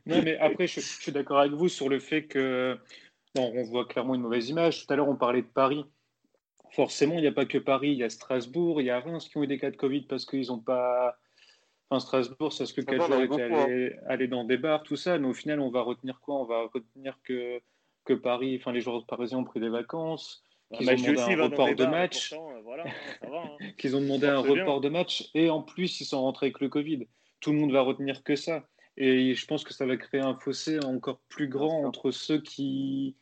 non 0.04 0.20
mais 0.22 0.36
après 0.38 0.66
je, 0.66 0.80
suis 0.80 1.10
d'accord 1.10 1.40
avec 1.40 1.52
vous 1.52 1.70
sur 1.70 1.88
le 1.88 2.00
fait 2.00 2.24
que 2.26 2.78
bon, 3.34 3.50
on 3.54 3.62
voit 3.64 3.86
clairement 3.86 4.14
une 4.14 4.22
mauvaise 4.22 4.50
image. 4.50 4.84
Tout 4.84 4.92
à 4.92 4.96
l'heure 4.96 5.08
on 5.08 5.16
parlait 5.16 5.42
de 5.42 5.46
Paris. 5.46 5.86
Forcément 6.72 7.14
il 7.14 7.22
n'y 7.22 7.26
a 7.26 7.32
pas 7.32 7.46
que 7.46 7.56
Paris, 7.56 7.92
il 7.92 7.98
y 7.98 8.04
a 8.04 8.10
Strasbourg, 8.10 8.82
il 8.82 8.88
y 8.88 8.90
a 8.90 9.00
Reims 9.00 9.26
qui 9.28 9.38
ont 9.38 9.42
eu 9.42 9.46
des 9.46 9.58
cas 9.58 9.70
de 9.70 9.76
Covid 9.76 10.02
parce 10.02 10.26
qu'ils 10.26 10.48
n'ont 10.48 10.58
pas 10.58 11.16
Enfin, 11.94 12.00
Strasbourg, 12.00 12.52
ça 12.52 12.66
se 12.66 12.74
que 12.74 12.82
jours 12.82 13.22
était 13.22 13.42
allé, 13.42 13.96
aller 14.08 14.26
dans 14.26 14.42
des 14.42 14.56
bars, 14.56 14.82
tout 14.82 14.96
ça, 14.96 15.16
mais 15.16 15.28
au 15.28 15.32
final, 15.32 15.60
on 15.60 15.70
va 15.70 15.80
retenir 15.82 16.18
quoi? 16.20 16.40
On 16.40 16.44
va 16.44 16.68
retenir 16.74 17.16
que, 17.22 17.60
que 18.04 18.14
Paris, 18.14 18.56
enfin, 18.60 18.72
les 18.72 18.80
joueurs 18.80 19.06
parisiens 19.06 19.38
ont 19.38 19.44
pris 19.44 19.60
des 19.60 19.68
vacances, 19.68 20.42
qu'ils 20.76 20.90
ont 20.90 20.96
demandé 20.96 21.34
un 21.34 21.44
report 21.44 21.74
de 21.76 21.86
match, 21.86 22.34
qu'ils 23.78 23.96
ont 23.96 24.00
demandé 24.00 24.26
un 24.26 24.40
report 24.40 24.80
de 24.80 24.88
match, 24.88 25.30
et 25.34 25.50
en 25.50 25.62
plus, 25.62 26.00
ils 26.00 26.04
sont 26.04 26.20
rentrés 26.20 26.46
avec 26.46 26.60
le 26.60 26.68
Covid. 26.68 27.06
Tout 27.38 27.52
le 27.52 27.58
monde 27.58 27.72
va 27.72 27.82
retenir 27.82 28.24
que 28.24 28.34
ça. 28.34 28.66
Et 28.96 29.34
je 29.34 29.46
pense 29.46 29.62
que 29.62 29.72
ça 29.72 29.86
va 29.86 29.96
créer 29.96 30.20
un 30.20 30.34
fossé 30.34 30.78
encore 30.84 31.20
plus 31.28 31.48
grand 31.48 31.84
entre 31.84 32.10
ceux 32.10 32.40
qui, 32.40 33.16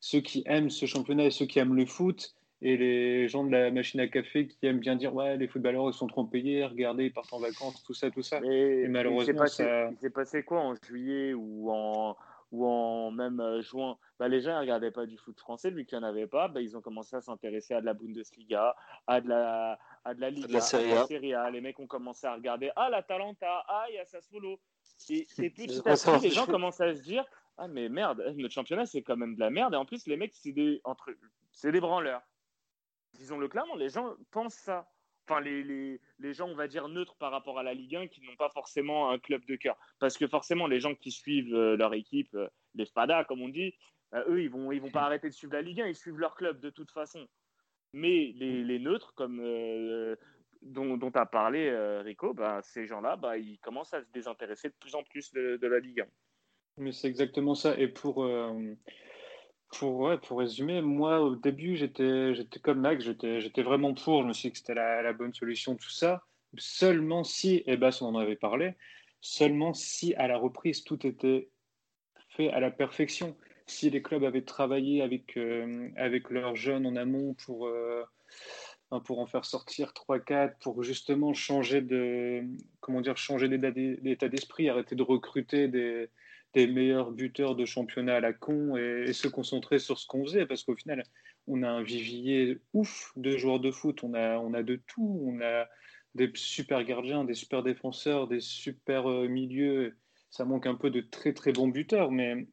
ceux 0.00 0.20
qui 0.20 0.42
aiment 0.46 0.70
ce 0.70 0.84
championnat 0.84 1.24
et 1.24 1.30
ceux 1.30 1.46
qui 1.46 1.58
aiment 1.58 1.74
le 1.74 1.86
foot 1.86 2.34
et 2.60 2.76
les 2.76 3.28
gens 3.28 3.44
de 3.44 3.52
la 3.52 3.70
machine 3.70 4.00
à 4.00 4.08
café 4.08 4.48
qui 4.48 4.66
aiment 4.66 4.80
bien 4.80 4.96
dire 4.96 5.14
ouais 5.14 5.36
les 5.36 5.46
footballeurs 5.46 5.88
ils 5.88 5.94
sont 5.94 6.08
trop 6.08 6.24
payés 6.24 6.64
regardez 6.64 7.06
ils 7.06 7.12
partent 7.12 7.32
en 7.32 7.38
vacances 7.38 7.82
tout 7.84 7.94
ça 7.94 8.10
tout 8.10 8.22
ça. 8.22 8.40
Et, 8.42 8.88
malheureusement 8.88 9.46
ça 9.46 9.90
il 9.90 9.96
s'est 9.98 10.10
passé 10.10 10.42
quoi 10.42 10.60
en 10.60 10.74
juillet 10.74 11.34
ou 11.34 11.70
en 11.70 12.16
ou 12.50 12.66
en 12.66 13.10
même 13.10 13.40
euh, 13.40 13.60
juin? 13.60 13.98
Bah, 14.18 14.28
les 14.28 14.40
gens 14.40 14.54
ne 14.54 14.60
regardaient 14.60 14.90
pas 14.90 15.06
du 15.06 15.18
foot 15.18 15.38
français 15.38 15.70
vu 15.70 15.84
qu'il 15.84 15.98
n'y 15.98 16.04
en 16.04 16.08
avait 16.08 16.26
pas. 16.26 16.48
Bah, 16.48 16.60
ils 16.60 16.76
ont 16.76 16.80
commencé 16.80 17.14
à 17.14 17.20
s'intéresser 17.20 17.74
à 17.74 17.80
de 17.80 17.86
la 17.86 17.94
Bundesliga 17.94 18.74
à 19.06 19.20
de 19.20 19.28
la 19.28 19.78
à 20.04 20.14
de 20.14 20.20
la 20.20 20.30
Liga, 20.30 20.48
la 20.54 20.60
Serie 21.06 21.34
A. 21.34 21.50
les 21.50 21.60
mecs 21.60 21.78
ont 21.78 21.86
commencé 21.86 22.26
à 22.26 22.34
regarder 22.34 22.70
ah 22.76 22.88
la 22.90 23.02
Talenta 23.02 23.64
ah 23.68 23.84
il 23.90 23.96
y 23.96 23.98
a 23.98 24.04
Sassuolo. 24.04 24.58
Et, 25.10 25.26
et 25.38 25.50
petit 25.50 25.78
à 25.86 25.94
petit 25.94 26.24
les 26.26 26.30
gens 26.30 26.46
commencent 26.46 26.80
à 26.80 26.94
se 26.94 27.02
dire 27.02 27.24
ah 27.58 27.68
mais 27.68 27.88
merde 27.88 28.24
notre 28.36 28.54
championnat 28.54 28.86
c'est 28.86 29.02
quand 29.02 29.16
même 29.16 29.34
de 29.34 29.40
la 29.40 29.50
merde. 29.50 29.74
Et 29.74 29.76
en 29.76 29.84
plus 29.84 30.06
les 30.06 30.16
mecs 30.16 30.32
c'est 30.34 30.52
des 30.52 30.80
entre 30.84 31.14
c'est 31.52 31.72
des 31.72 31.80
branleurs 31.80 32.22
disons-le 33.14 33.48
clairement, 33.48 33.76
les 33.76 33.88
gens 33.88 34.14
pensent 34.30 34.54
ça. 34.54 34.88
Enfin, 35.28 35.40
les, 35.42 36.00
gens, 36.32 36.48
on 36.48 36.54
va 36.54 36.68
dire, 36.68 36.88
neutres 36.88 37.16
par 37.16 37.30
rapport 37.30 37.58
à 37.58 37.62
la 37.62 37.74
Ligue 37.74 37.96
1, 37.96 38.06
qui 38.08 38.22
n'ont 38.22 38.36
pas 38.36 38.48
forcément 38.48 39.10
un 39.10 39.18
club 39.18 39.44
de 39.44 39.56
cœur. 39.56 39.76
Parce 39.98 40.16
que 40.16 40.26
forcément, 40.26 40.66
les 40.66 40.80
gens 40.80 40.94
qui 40.94 41.10
suivent 41.10 41.54
euh, 41.54 41.76
leur 41.76 41.92
équipe, 41.92 42.34
euh, 42.34 42.48
les 42.74 42.86
FADA, 42.86 43.24
comme 43.24 43.42
on 43.42 43.50
dit, 43.50 43.74
euh, 44.14 44.24
eux, 44.28 44.42
ils 44.42 44.48
vont, 44.48 44.72
ils 44.72 44.80
vont 44.80 44.90
pas 44.90 45.02
arrêter 45.02 45.28
de 45.28 45.34
suivre 45.34 45.52
la 45.52 45.60
Ligue 45.60 45.82
1, 45.82 45.88
ils 45.88 45.94
suivent 45.94 46.16
leur 46.16 46.34
club 46.34 46.60
de 46.60 46.70
toute 46.70 46.90
façon. 46.90 47.28
Mais 47.92 48.32
les, 48.36 48.78
neutres, 48.78 49.12
comme 49.14 49.38
dont, 50.62 50.96
dont 50.96 51.10
tu 51.10 51.18
as 51.18 51.26
parlé, 51.26 51.70
Rico, 52.00 52.32
bah, 52.32 52.60
ces 52.62 52.86
gens-là, 52.86 53.16
bah, 53.16 53.36
ils 53.36 53.58
commencent 53.58 53.94
à 53.94 54.02
se 54.02 54.10
désintéresser 54.10 54.68
de 54.68 54.74
plus 54.80 54.94
en 54.94 55.02
plus 55.04 55.32
de, 55.32 55.56
de 55.56 55.66
la 55.66 55.78
Ligue 55.78 56.00
1. 56.00 56.06
Mais 56.78 56.92
c'est 56.92 57.08
exactement 57.08 57.54
ça. 57.54 57.78
Et 57.78 57.88
pour, 57.88 58.26
pour, 59.70 60.10
pour 60.20 60.38
résumer, 60.38 60.80
moi 60.80 61.20
au 61.20 61.36
début 61.36 61.76
j'étais, 61.76 62.32
comme 62.62 62.80
Max, 62.80 63.04
j'étais, 63.04 63.62
vraiment 63.62 63.94
pour, 63.94 64.22
je 64.22 64.28
me 64.28 64.32
suis 64.32 64.48
dit 64.48 64.52
que 64.52 64.58
c'était 64.58 64.74
la, 64.74 65.12
bonne 65.12 65.34
solution, 65.34 65.76
tout 65.76 65.90
ça. 65.90 66.24
Seulement 66.56 67.24
si, 67.24 67.62
et 67.66 67.76
Bass 67.76 68.00
on 68.00 68.06
en 68.06 68.18
avait 68.18 68.36
parlé, 68.36 68.74
seulement 69.20 69.74
si 69.74 70.14
à 70.14 70.26
la 70.26 70.38
reprise 70.38 70.84
tout 70.84 71.06
était 71.06 71.50
fait 72.30 72.50
à 72.50 72.60
la 72.60 72.70
perfection. 72.70 73.36
si 73.66 73.90
les 73.90 74.00
clubs 74.00 74.24
avaient 74.24 74.42
travaillé 74.42 75.02
avec, 75.02 75.36
euh, 75.36 75.90
avec 75.96 76.30
leurs 76.30 76.56
jeunes 76.56 76.86
en 76.86 76.96
amont 76.96 77.34
pour, 77.34 77.66
euh, 77.66 78.02
pour 79.04 79.18
en 79.18 79.26
faire 79.26 79.44
sortir 79.44 79.92
3-4, 79.92 80.58
pour 80.60 80.82
justement 80.82 81.34
changer 81.34 81.82
de 81.82 82.42
changer 83.16 83.48
d'état 83.48 84.28
d'esprit, 84.28 84.70
arrêter 84.70 84.96
de 84.96 85.02
recruter 85.02 85.68
des, 85.68 86.08
des, 86.54 86.66
meilleurs 86.66 87.12
buteurs 87.12 87.56
de 87.56 87.64
championnat 87.64 88.16
à 88.16 88.20
la 88.20 88.32
con 88.32 88.76
et, 88.76 89.12
se 89.12 89.28
concentrer 89.28 89.78
sur 89.78 89.98
ce 89.98 90.06
qu'on 90.06 90.24
faisait, 90.24 90.46
parce 90.46 90.64
qu'au 90.64 90.76
final, 90.76 91.02
on 91.46 91.62
a 91.62 91.68
un 91.68 91.82
vivier 91.82 92.58
ouf 92.72 93.12
de 93.16 93.36
joueurs 93.36 93.60
de 93.60 93.70
foot, 93.70 94.02
on 94.02 94.14
a, 94.14 94.38
on 94.38 94.54
a 94.54 94.62
de 94.62 94.76
tout, 94.76 95.20
on 95.24 95.40
a 95.40 95.68
des 96.14 96.30
super 96.34 96.84
gardiens, 96.84 97.24
des 97.24 97.34
super 97.34 97.62
défenseurs, 97.62 98.28
des 98.28 98.40
super 98.40 99.10
euh, 99.10 99.28
milieux. 99.28 99.96
Ça 100.30 100.44
manque 100.44 100.66
un 100.66 100.74
peu 100.74 100.90
de 100.90 101.00
très 101.00 101.32
très 101.32 101.52
bons 101.52 101.68
buteurs, 101.68 102.10
mais 102.10 102.48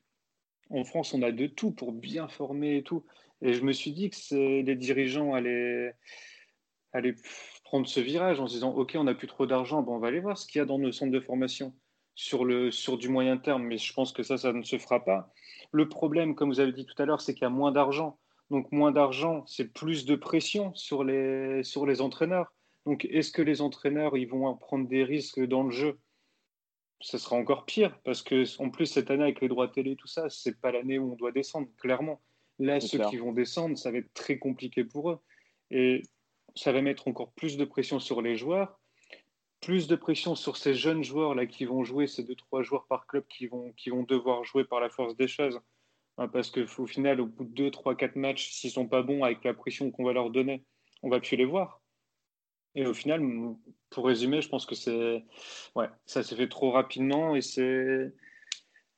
en 0.69 0.83
France, 0.83 1.13
on 1.13 1.21
a 1.21 1.31
de 1.31 1.47
tout 1.47 1.71
pour 1.71 1.91
bien 1.91 2.27
former 2.27 2.77
et 2.77 2.83
tout. 2.83 3.05
Et 3.41 3.53
je 3.53 3.61
me 3.61 3.73
suis 3.73 3.91
dit 3.91 4.09
que 4.09 4.61
les 4.61 4.75
dirigeants 4.75 5.33
allaient, 5.33 5.93
allaient, 6.93 7.15
prendre 7.63 7.87
ce 7.87 7.99
virage 7.99 8.39
en 8.39 8.47
se 8.47 8.53
disant 8.53 8.73
Ok, 8.73 8.95
on 8.95 9.03
n'a 9.03 9.15
plus 9.15 9.27
trop 9.27 9.45
d'argent, 9.45 9.81
bon, 9.81 9.95
on 9.95 9.99
va 9.99 10.07
aller 10.07 10.19
voir 10.19 10.37
ce 10.37 10.47
qu'il 10.47 10.59
y 10.59 10.61
a 10.61 10.65
dans 10.65 10.79
nos 10.79 10.91
centres 10.91 11.11
de 11.11 11.19
formation 11.19 11.73
sur, 12.15 12.45
le, 12.45 12.71
sur 12.71 12.97
du 12.97 13.09
moyen 13.09 13.37
terme. 13.37 13.63
Mais 13.63 13.77
je 13.77 13.93
pense 13.93 14.11
que 14.11 14.23
ça, 14.23 14.37
ça 14.37 14.53
ne 14.53 14.63
se 14.63 14.77
fera 14.77 15.03
pas. 15.03 15.31
Le 15.71 15.87
problème, 15.87 16.35
comme 16.35 16.49
vous 16.49 16.59
avez 16.59 16.71
dit 16.71 16.85
tout 16.85 16.99
à 17.01 17.05
l'heure, 17.05 17.21
c'est 17.21 17.33
qu'il 17.33 17.43
y 17.43 17.45
a 17.45 17.49
moins 17.49 17.71
d'argent. 17.71 18.17
Donc, 18.51 18.71
moins 18.71 18.91
d'argent, 18.91 19.43
c'est 19.47 19.73
plus 19.73 20.05
de 20.05 20.15
pression 20.15 20.73
sur 20.75 21.03
les, 21.03 21.63
sur 21.63 21.85
les 21.85 22.01
entraîneurs. 22.01 22.53
Donc, 22.85 23.05
est-ce 23.05 23.31
que 23.31 23.41
les 23.41 23.61
entraîneurs 23.61 24.15
ils 24.17 24.27
vont 24.27 24.55
prendre 24.55 24.87
des 24.87 25.03
risques 25.03 25.43
dans 25.43 25.63
le 25.63 25.71
jeu? 25.71 25.99
Ce 27.01 27.17
sera 27.17 27.35
encore 27.35 27.65
pire 27.65 27.99
parce 28.03 28.21
que 28.21 28.43
en 28.61 28.69
plus 28.69 28.85
cette 28.85 29.11
année 29.11 29.23
avec 29.23 29.41
les 29.41 29.47
droits 29.47 29.67
télé 29.67 29.95
tout 29.95 30.07
ça, 30.07 30.29
c'est 30.29 30.59
pas 30.59 30.71
l'année 30.71 30.97
où 30.97 31.13
on 31.13 31.15
doit 31.15 31.31
descendre 31.31 31.67
clairement. 31.77 32.21
Là, 32.57 32.79
ceux 32.79 32.99
qui 33.09 33.17
vont 33.17 33.33
descendre, 33.33 33.77
ça 33.77 33.91
va 33.91 33.97
être 33.97 34.13
très 34.13 34.37
compliqué 34.37 34.85
pour 34.85 35.11
eux 35.11 35.19
et 35.71 36.03
ça 36.55 36.71
va 36.71 36.81
mettre 36.81 37.07
encore 37.07 37.31
plus 37.33 37.57
de 37.57 37.65
pression 37.65 37.99
sur 37.99 38.21
les 38.21 38.37
joueurs, 38.37 38.79
plus 39.65 39.87
de 39.87 39.95
pression 39.95 40.35
sur 40.35 40.57
ces 40.57 40.75
jeunes 40.75 41.03
joueurs 41.03 41.33
là 41.33 41.47
qui 41.47 41.65
vont 41.65 41.83
jouer, 41.83 42.05
ces 42.05 42.23
deux 42.23 42.35
trois 42.35 42.61
joueurs 42.61 42.85
par 42.85 43.07
club 43.07 43.25
qui 43.27 43.47
vont 43.47 43.73
qui 43.73 43.89
vont 43.89 44.03
devoir 44.03 44.43
jouer 44.43 44.63
par 44.63 44.79
la 44.79 44.89
force 44.89 45.15
des 45.17 45.27
choses. 45.27 45.59
Hein, 46.17 46.27
parce 46.27 46.51
qu'au 46.51 46.85
final, 46.85 47.19
au 47.19 47.25
bout 47.25 47.43
de 47.43 47.49
2, 47.49 47.71
3, 47.71 47.95
4 47.95 48.15
matchs, 48.15 48.49
s'ils 48.51 48.71
sont 48.71 48.87
pas 48.87 49.01
bons 49.01 49.23
avec 49.23 49.43
la 49.43 49.53
pression 49.53 49.91
qu'on 49.91 50.05
va 50.05 50.13
leur 50.13 50.29
donner, 50.29 50.63
on 51.03 51.09
va 51.09 51.19
plus 51.19 51.35
les 51.35 51.45
voir. 51.45 51.81
Et 52.75 52.85
au 52.85 52.93
final, 52.93 53.21
pour 53.89 54.05
résumer, 54.05 54.41
je 54.41 54.49
pense 54.49 54.65
que 54.65 54.75
c'est. 54.75 55.25
Ouais, 55.75 55.89
ça 56.05 56.23
s'est 56.23 56.35
fait 56.35 56.47
trop 56.47 56.71
rapidement 56.71 57.35
et 57.35 57.41
c'est. 57.41 58.13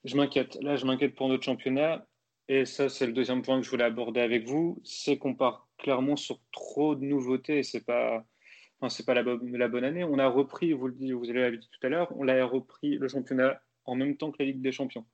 Je 0.03 0.15
m'inquiète. 0.15 0.57
Là, 0.61 0.75
je 0.75 0.85
m'inquiète 0.85 1.15
pour 1.15 1.29
notre 1.29 1.43
championnat. 1.43 2.05
Et 2.49 2.65
ça, 2.65 2.89
c'est 2.89 3.07
le 3.07 3.13
deuxième 3.13 3.41
point 3.41 3.59
que 3.59 3.65
je 3.65 3.69
voulais 3.69 3.83
aborder 3.83 4.21
avec 4.21 4.47
vous. 4.47 4.81
C'est 4.83 5.17
qu'on 5.17 5.33
part 5.35 5.67
clairement 5.77 6.15
sur 6.15 6.39
trop 6.51 6.95
de 6.95 7.05
nouveautés 7.05 7.63
c'est 7.63 7.85
pas. 7.85 8.25
Enfin, 8.79 8.89
c'est 8.89 9.05
pas 9.05 9.13
la, 9.13 9.23
bonne, 9.23 9.55
la 9.55 9.67
bonne 9.67 9.83
année. 9.83 10.03
On 10.03 10.19
a 10.19 10.27
repris, 10.27 10.73
vous 10.73 10.87
le 10.87 10.93
dites, 10.93 11.11
vous 11.11 11.23
l'avez 11.23 11.57
dit 11.57 11.69
tout 11.69 11.85
à 11.85 11.89
l'heure, 11.89 12.11
on 12.15 12.27
a 12.27 12.45
repris 12.45 12.97
le 12.97 13.07
championnat 13.07 13.61
en 13.85 13.95
même 13.95 14.17
temps 14.17 14.31
que 14.31 14.37
la 14.39 14.45
Ligue 14.45 14.61
des 14.61 14.71
Champions. 14.71 15.05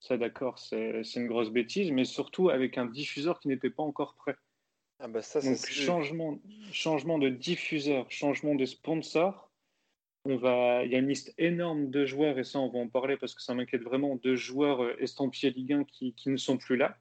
Ça, 0.00 0.16
d'accord, 0.16 0.58
c'est 0.58 1.02
une 1.14 1.28
grosse 1.28 1.50
bêtise, 1.50 1.92
mais 1.92 2.04
surtout 2.04 2.50
avec 2.50 2.76
un 2.76 2.86
diffuseur 2.86 3.38
qui 3.38 3.46
n'était 3.46 3.70
pas 3.70 3.84
encore 3.84 4.16
prêt. 4.16 4.34
Ah 4.98 5.06
bah 5.06 5.22
ça, 5.22 5.40
Donc, 5.40 5.56
changement, 5.56 6.40
changement 6.72 7.18
de 7.18 7.28
diffuseur, 7.28 8.10
changement 8.10 8.56
de 8.56 8.64
sponsor. 8.64 9.50
On 10.24 10.36
va, 10.36 10.84
il 10.84 10.90
y 10.90 10.94
a 10.94 10.98
une 10.98 11.08
liste 11.08 11.34
énorme 11.38 11.90
de 11.90 12.04
joueurs, 12.04 12.38
et 12.38 12.44
ça, 12.44 12.58
on 12.58 12.68
va 12.68 12.78
en 12.78 12.88
parler 12.88 13.16
parce 13.16 13.34
que 13.34 13.42
ça 13.42 13.54
m'inquiète 13.54 13.82
vraiment, 13.82 14.16
de 14.16 14.34
joueurs 14.34 14.82
euh, 14.82 14.96
estampillés 15.00 15.50
Ligue 15.50 15.72
1 15.72 15.84
qui, 15.84 16.14
qui 16.14 16.30
ne 16.30 16.36
sont 16.36 16.58
plus 16.58 16.76
là. 16.76 16.96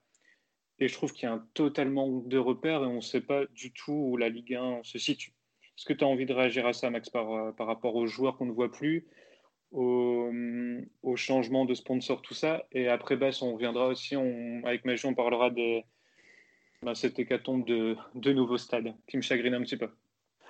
Et 0.80 0.88
je 0.88 0.94
trouve 0.94 1.12
qu'il 1.12 1.24
y 1.24 1.32
a 1.32 1.34
un 1.34 1.48
total 1.54 1.90
manque 1.90 2.28
de 2.28 2.40
repères 2.40 2.84
et 2.84 2.88
on 2.88 2.96
ne 2.96 3.02
sait 3.02 3.22
pas 3.22 3.46
du 3.48 3.72
tout 3.72 3.94
où 3.94 4.18
la 4.18 4.30
Ligue 4.30 4.56
1 4.56 4.82
se 4.84 4.98
situe. 4.98 5.34
Est-ce 5.82 5.88
que 5.88 5.94
tu 5.94 6.04
as 6.04 6.08
envie 6.08 6.28
de 6.28 6.34
réagir 6.34 6.68
à 6.68 6.74
ça, 6.74 6.92
Max, 6.92 7.10
par, 7.10 7.34
euh, 7.34 7.52
par 7.54 7.66
rapport 7.66 7.96
aux 7.96 8.06
joueurs 8.06 8.38
qu'on 8.38 8.46
ne 8.46 8.52
voit 8.52 8.72
plus, 8.72 9.08
au, 9.72 10.30
au, 11.02 11.16
changement 11.16 11.66
de 11.66 11.74
sponsor, 11.74 12.22
tout 12.22 12.36
ça? 12.36 12.68
Et 12.72 12.88
après, 12.88 13.18
on 13.42 13.54
reviendra 13.54 13.88
aussi, 13.88 14.16
on, 14.16 14.62
avec 14.64 14.86
Magie, 14.86 15.08
on 15.08 15.16
parlera 15.16 15.50
des, 15.50 15.84
bah, 16.84 16.94
cette 16.94 17.18
hécatombe 17.18 17.66
de, 17.66 17.98
de 18.14 18.32
nouveaux 18.32 18.60
stades 18.60 18.94
qui 19.08 19.18
me 19.18 19.24
chagrine 19.24 19.56
un 19.56 19.64
petit 19.64 19.76
peu. 19.76 19.90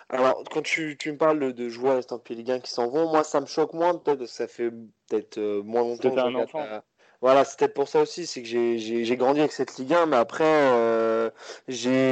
Alors, 0.10 0.44
quand 0.52 0.64
tu, 0.64 0.98
tu 1.00 1.14
me 1.14 1.18
parles 1.18 1.54
de 1.54 1.70
joueurs 1.70 2.00
estampillés 2.00 2.40
Ligue 2.40 2.52
1 2.52 2.60
qui 2.60 2.72
s'en 2.72 2.90
vont, 2.90 3.10
moi, 3.10 3.24
ça 3.24 3.40
me 3.40 3.46
choque 3.46 3.72
moins, 3.72 3.98
peut-être, 3.98 4.20
que 4.20 4.26
ça 4.26 4.50
fait 4.50 4.70
peut-être 4.70 5.38
euh, 5.38 5.64
moins 5.64 5.84
longtemps 5.84 6.14
que 6.14 6.20
un 6.20 6.36
enfant. 6.36 6.66
Voilà, 7.22 7.46
c'est 7.46 7.60
peut-être 7.60 7.76
pour 7.76 7.88
ça 7.88 8.02
aussi, 8.02 8.26
c'est 8.26 8.42
que 8.42 8.48
j'ai 8.48 9.16
grandi 9.16 9.40
avec 9.40 9.52
cette 9.52 9.78
Ligue 9.78 9.94
1, 9.94 10.08
mais 10.08 10.18
après, 10.18 10.44
euh, 10.44 11.30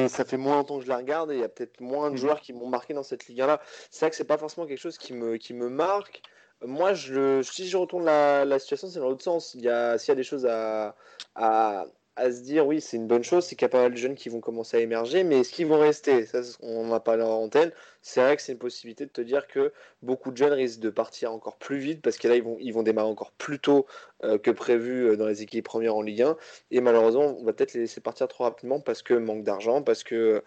ça 0.07 0.23
fait 0.23 0.37
moins 0.37 0.57
longtemps 0.57 0.77
que 0.77 0.83
je 0.83 0.89
la 0.89 0.97
regarde 0.97 1.31
et 1.31 1.35
il 1.35 1.39
y 1.41 1.43
a 1.43 1.49
peut-être 1.49 1.81
moins 1.81 2.09
de 2.09 2.13
mhm. 2.13 2.17
joueurs 2.19 2.41
qui 2.41 2.53
m'ont 2.53 2.67
marqué 2.67 2.93
dans 2.93 3.01
cette 3.01 3.27
Ligue 3.27 3.41
1 3.41 3.47
là. 3.47 3.61
C'est 3.89 4.05
vrai 4.05 4.11
que 4.11 4.15
c'est 4.15 4.23
pas 4.23 4.37
forcément 4.37 4.67
quelque 4.67 4.79
chose 4.79 4.99
qui 4.99 5.13
me, 5.13 5.37
qui 5.37 5.55
me 5.55 5.67
marque. 5.67 6.21
Moi, 6.61 6.93
je, 6.93 7.41
si 7.41 7.67
je 7.67 7.77
retourne 7.77 8.05
la, 8.05 8.45
la 8.45 8.59
situation, 8.59 8.87
c'est 8.89 8.99
dans 8.99 9.09
l'autre 9.09 9.23
sens. 9.23 9.53
Il 9.55 9.61
y 9.61 9.69
a, 9.69 9.97
s'il 9.97 10.09
y 10.09 10.11
a 10.11 10.15
des 10.15 10.23
choses 10.23 10.45
à, 10.45 10.95
à, 11.35 11.85
à 12.19 12.31
se 12.31 12.41
dire 12.41 12.67
oui, 12.67 12.81
c'est 12.81 12.97
une 12.97 13.07
bonne 13.07 13.23
chose, 13.23 13.45
c'est 13.45 13.55
qu'il 13.55 13.63
y 13.63 13.65
a 13.65 13.69
pas 13.69 13.81
mal 13.81 13.91
de 13.91 13.97
jeunes 13.97 14.15
qui 14.15 14.29
vont 14.29 14.41
commencer 14.41 14.77
à 14.77 14.79
émerger, 14.81 15.23
mais 15.23 15.39
est-ce 15.39 15.51
qu'ils 15.51 15.67
vont 15.67 15.79
rester? 15.79 16.25
Ça, 16.25 16.41
On 16.61 16.87
n'a 16.87 16.99
pas 16.99 17.15
leur 17.15 17.29
antenne. 17.29 17.71
C'est 18.01 18.21
vrai 18.21 18.35
que 18.35 18.41
c'est 18.41 18.51
une 18.53 18.59
possibilité 18.59 19.05
de 19.05 19.11
te 19.11 19.21
dire 19.21 19.47
que 19.47 19.73
beaucoup 20.01 20.31
de 20.31 20.37
jeunes 20.37 20.53
risquent 20.53 20.81
de 20.81 20.89
partir 20.89 21.31
encore 21.33 21.57
plus 21.57 21.79
vite 21.79 22.01
parce 22.01 22.17
que 22.17 22.27
là, 22.27 22.35
ils 22.35 22.43
vont, 22.43 22.57
ils 22.59 22.73
vont 22.73 22.83
démarrer 22.83 23.07
encore 23.07 23.31
plus 23.31 23.59
tôt 23.59 23.85
euh, 24.23 24.37
que 24.37 24.51
prévu 24.51 25.09
euh, 25.09 25.17
dans 25.17 25.27
les 25.27 25.41
équipes 25.41 25.65
premières 25.65 25.95
en 25.95 26.01
Ligue 26.01 26.21
1. 26.23 26.37
Et 26.71 26.81
malheureusement, 26.81 27.37
on 27.39 27.43
va 27.43 27.53
peut-être 27.53 27.73
les 27.73 27.81
laisser 27.81 28.01
partir 28.01 28.27
trop 28.27 28.43
rapidement 28.43 28.79
parce 28.79 29.01
que 29.01 29.13
manque 29.13 29.43
d'argent, 29.43 29.81
parce 29.81 30.03
que, 30.03 30.43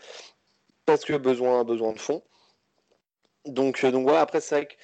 parce 0.87 1.05
que 1.05 1.15
besoin, 1.15 1.65
besoin 1.65 1.93
de 1.93 1.99
fonds. 1.99 2.23
Donc, 3.47 3.85
euh, 3.85 3.91
donc 3.91 4.05
voilà, 4.05 4.21
après, 4.21 4.41
c'est 4.41 4.55
vrai 4.55 4.67
que 4.67 4.75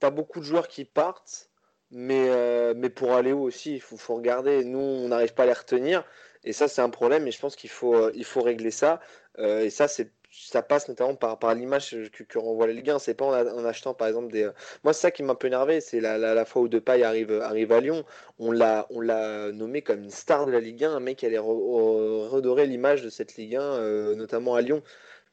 tu 0.00 0.06
as 0.06 0.10
beaucoup 0.10 0.40
de 0.40 0.44
joueurs 0.44 0.68
qui 0.68 0.84
partent 0.84 1.49
mais, 1.90 2.28
euh, 2.28 2.74
mais 2.76 2.88
pour 2.90 3.12
aller 3.14 3.32
où 3.32 3.42
aussi, 3.42 3.74
il 3.74 3.80
faut, 3.80 4.14
regarder. 4.14 4.64
Nous, 4.64 4.78
on 4.78 5.08
n'arrive 5.08 5.34
pas 5.34 5.42
à 5.44 5.46
les 5.46 5.52
retenir. 5.52 6.04
Et 6.44 6.52
ça, 6.52 6.68
c'est 6.68 6.82
un 6.82 6.90
problème. 6.90 7.26
Et 7.26 7.32
je 7.32 7.40
pense 7.40 7.56
qu'il 7.56 7.70
faut, 7.70 7.94
euh, 7.94 8.12
il 8.14 8.24
faut 8.24 8.42
régler 8.42 8.70
ça. 8.70 9.00
Euh, 9.38 9.64
et 9.64 9.70
ça, 9.70 9.88
c'est 9.88 10.10
ça 10.32 10.62
passe 10.62 10.88
notamment 10.88 11.16
par, 11.16 11.40
par 11.40 11.54
l'image 11.56 11.90
que, 12.12 12.22
que 12.22 12.38
renvoie 12.38 12.68
les 12.68 12.74
Ligue 12.74 12.92
C'est 13.00 13.14
pas 13.14 13.24
en, 13.24 13.64
achetant 13.64 13.94
par 13.94 14.06
exemple 14.06 14.30
des. 14.32 14.48
Moi, 14.84 14.92
c'est 14.92 15.00
ça 15.00 15.10
qui 15.10 15.24
m'a 15.24 15.32
un 15.32 15.34
peu 15.34 15.48
énervé. 15.48 15.80
C'est 15.80 15.98
la, 16.00 16.18
la, 16.18 16.44
fois 16.44 16.62
où 16.62 16.68
Depay 16.68 17.02
arrive, 17.02 17.32
arrive 17.32 17.72
à 17.72 17.80
Lyon. 17.80 18.04
On 18.38 18.52
l'a, 18.52 18.86
on 18.90 19.00
l'a 19.00 19.50
nommé 19.50 19.82
comme 19.82 20.04
une 20.04 20.10
star 20.10 20.46
de 20.46 20.52
la 20.52 20.60
Ligue 20.60 20.84
1, 20.84 20.92
un 20.94 21.00
mec 21.00 21.18
qui 21.18 21.26
allait 21.26 21.38
redorer 21.38 22.66
l'image 22.66 23.02
de 23.02 23.10
cette 23.10 23.36
Ligue 23.36 23.56
1, 23.56 24.14
notamment 24.14 24.54
à 24.54 24.60
Lyon. 24.60 24.84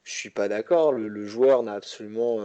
Je 0.04 0.14
suis 0.14 0.32
pas 0.32 0.48
d'accord. 0.48 0.94
Le, 0.94 1.26
joueur 1.26 1.62
n'a 1.62 1.74
absolument 1.74 2.40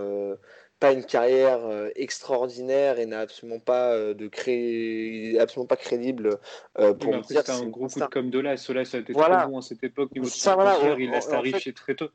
pas 0.82 0.92
une 0.92 1.04
carrière 1.04 1.64
euh, 1.64 1.90
extraordinaire 1.94 2.98
et 2.98 3.06
n'a 3.06 3.20
absolument 3.20 3.60
pas 3.60 3.92
euh, 3.92 4.14
de 4.14 4.26
cré... 4.26 5.38
absolument 5.38 5.68
pas 5.68 5.76
crédible 5.76 6.40
euh, 6.80 6.92
pour 6.92 7.20
dire 7.20 7.42
c'est 7.44 7.50
un 7.50 7.66
gros 7.66 7.86
coup 7.86 8.00
de 8.00 8.06
com 8.06 8.30
de 8.30 8.40
là. 8.40 8.56
Cela 8.56 8.84
ça 8.84 8.96
a 8.96 9.00
été 9.00 9.12
très 9.12 9.46
bon 9.46 9.58
à 9.58 9.62
cette 9.62 9.84
époque 9.84 10.10
niveau 10.10 10.26
ça, 10.26 10.56
voilà, 10.56 10.76
il 10.98 11.08
laisse 11.08 11.30
arriver 11.30 11.72
très 11.72 11.94
tôt. 11.94 12.08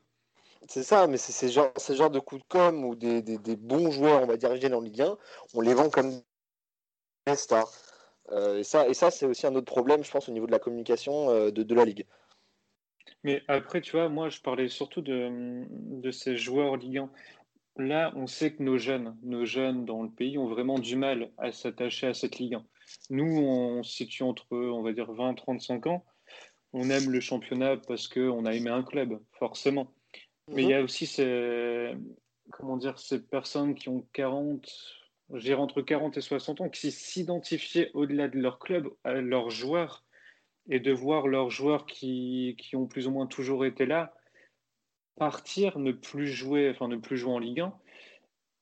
c'est 0.68 0.82
ça, 0.82 1.06
mais 1.06 1.16
c'est 1.16 1.32
ce 1.32 1.50
genre, 1.50 1.72
genre 1.88 2.10
de 2.10 2.18
coup 2.18 2.36
de 2.36 2.44
com 2.46 2.84
où 2.84 2.94
des, 2.94 3.22
des, 3.22 3.38
des, 3.38 3.56
bons 3.56 3.90
joueurs, 3.90 4.22
on 4.22 4.26
va 4.26 4.36
dire, 4.36 4.52
viennent 4.52 4.74
en 4.74 4.82
Ligue 4.82 5.00
1, 5.00 5.16
on 5.54 5.62
les 5.62 5.72
vend 5.72 5.88
comme 5.88 6.20
des 7.26 7.36
stars. 7.36 7.72
et 8.54 8.64
ça, 8.64 8.86
et 8.86 8.92
ça 8.92 9.10
c'est 9.10 9.24
aussi 9.24 9.46
un 9.46 9.54
autre 9.54 9.72
problème, 9.72 10.04
je 10.04 10.10
pense, 10.10 10.28
au 10.28 10.32
niveau 10.32 10.46
de 10.46 10.52
la 10.52 10.58
communication 10.58 11.50
de, 11.50 11.62
de, 11.62 11.74
la 11.74 11.86
Ligue. 11.86 12.04
Mais 13.24 13.42
après, 13.48 13.80
tu 13.80 13.92
vois, 13.92 14.10
moi, 14.10 14.28
je 14.28 14.40
parlais 14.40 14.68
surtout 14.68 15.00
de, 15.00 15.64
de 15.70 16.10
ces 16.10 16.36
joueurs 16.36 16.76
Ligue 16.76 16.98
1 16.98 17.10
là, 17.78 18.12
on 18.16 18.26
sait 18.26 18.52
que 18.52 18.62
nos 18.62 18.78
jeunes, 18.78 19.16
nos 19.22 19.44
jeunes 19.44 19.84
dans 19.84 20.02
le 20.02 20.10
pays 20.10 20.38
ont 20.38 20.48
vraiment 20.48 20.78
du 20.78 20.96
mal 20.96 21.30
à 21.38 21.52
s'attacher 21.52 22.08
à 22.08 22.14
cette 22.14 22.38
Ligue 22.38 22.54
1. 22.54 22.64
Nous, 23.10 23.38
on 23.38 23.82
se 23.82 23.92
situe 23.92 24.22
entre, 24.22 24.46
on 24.50 24.82
va 24.82 24.92
dire, 24.92 25.12
20 25.12 25.34
35 25.34 25.86
ans. 25.86 26.04
On 26.72 26.90
aime 26.90 27.10
le 27.10 27.20
championnat 27.20 27.76
parce 27.76 28.08
qu'on 28.08 28.44
a 28.44 28.54
aimé 28.54 28.70
un 28.70 28.82
club, 28.82 29.20
forcément. 29.38 29.92
Mais 30.48 30.62
il 30.62 30.70
y 30.70 30.74
a 30.74 30.82
aussi 30.82 31.06
ces, 31.06 31.94
comment 32.50 32.76
dire, 32.76 32.98
ces 32.98 33.22
personnes 33.22 33.74
qui 33.74 33.88
ont 33.88 34.06
40, 34.12 34.66
je 35.34 35.52
entre 35.52 35.82
40 35.82 36.16
et 36.16 36.20
60 36.20 36.60
ans, 36.62 36.68
qui 36.68 36.90
s'identifiaient 36.90 37.90
au-delà 37.94 38.28
de 38.28 38.38
leur 38.38 38.58
club, 38.58 38.90
à 39.04 39.14
leurs 39.14 39.50
joueurs, 39.50 40.04
et 40.70 40.80
de 40.80 40.92
voir 40.92 41.26
leurs 41.26 41.50
joueurs 41.50 41.86
qui, 41.86 42.56
qui 42.58 42.76
ont 42.76 42.86
plus 42.86 43.06
ou 43.06 43.10
moins 43.10 43.26
toujours 43.26 43.64
été 43.64 43.86
là, 43.86 44.12
partir, 45.18 45.78
ne 45.78 45.92
plus 45.92 46.28
jouer, 46.28 46.70
enfin 46.70 46.88
ne 46.88 46.96
plus 46.96 47.16
jouer 47.16 47.32
en 47.32 47.38
Ligue 47.38 47.60
1. 47.60 47.74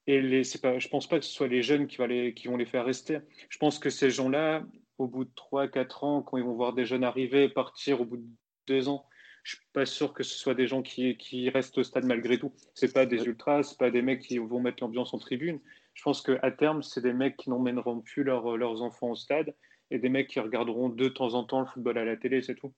Et 0.09 0.21
les, 0.21 0.43
pas, 0.63 0.79
je 0.79 0.89
pense 0.89 1.09
pas 1.09 1.19
que 1.19 1.25
ce 1.25 1.33
soit 1.33 1.49
les 1.49 1.63
jeunes 1.63 1.87
qui, 1.87 1.99
les, 2.07 2.35
qui 2.35 2.49
vont 2.49 2.57
les 2.57 2.67
faire 2.67 2.85
rester. 2.85 3.19
Je 3.49 3.59
pense 3.59 3.79
que 3.79 3.91
ces 3.91 4.11
gens-là, 4.11 4.65
au 4.99 5.09
bout 5.09 5.25
de 5.25 5.31
3-4 5.31 6.05
ans, 6.05 6.23
quand 6.23 6.37
ils 6.37 6.45
vont 6.45 6.55
voir 6.55 6.73
des 6.73 6.87
jeunes 6.87 7.05
arriver, 7.05 7.49
partir 7.49 8.01
au 8.01 8.05
bout 8.05 8.19
de 8.19 8.27
2 8.69 8.89
ans, 8.89 9.07
je 9.43 9.57
suis 9.57 9.65
pas 9.73 9.87
sûr 9.87 10.13
que 10.13 10.23
ce 10.23 10.37
soit 10.37 10.55
des 10.55 10.67
gens 10.67 10.83
qui, 10.83 11.17
qui 11.17 11.51
restent 11.51 11.79
au 11.79 11.85
stade 11.85 12.05
malgré 12.05 12.39
tout. 12.39 12.53
C'est 12.75 12.93
pas 12.93 13.07
des 13.07 13.25
ultras, 13.25 13.63
c'est 13.63 13.79
pas 13.79 13.91
des 13.91 14.03
mecs 14.03 14.23
qui 14.23 14.39
vont 14.39 14.61
mettre 14.61 14.83
l'ambiance 14.83 15.15
en 15.15 15.19
tribune. 15.19 15.61
Je 15.95 16.03
pense 16.03 16.21
qu'à 16.21 16.51
terme, 16.51 16.83
c'est 16.83 17.01
des 17.01 17.13
mecs 17.13 17.37
qui 17.37 17.51
n'emmèneront 17.51 18.01
plus 18.01 18.25
leurs 18.25 18.83
enfants 18.83 19.11
au 19.11 19.17
stade 19.17 19.55
et 19.91 19.99
des 19.99 20.09
mecs 20.09 20.29
qui 20.29 20.41
regarderont 20.41 20.89
de 20.89 21.09
temps 21.09 21.35
en 21.35 21.45
temps 21.45 21.61
le 21.61 21.67
football 21.67 21.99
à 21.99 22.05
la 22.05 22.17
télé, 22.17 22.43
c'est 22.43 22.55
tout. 22.55 22.73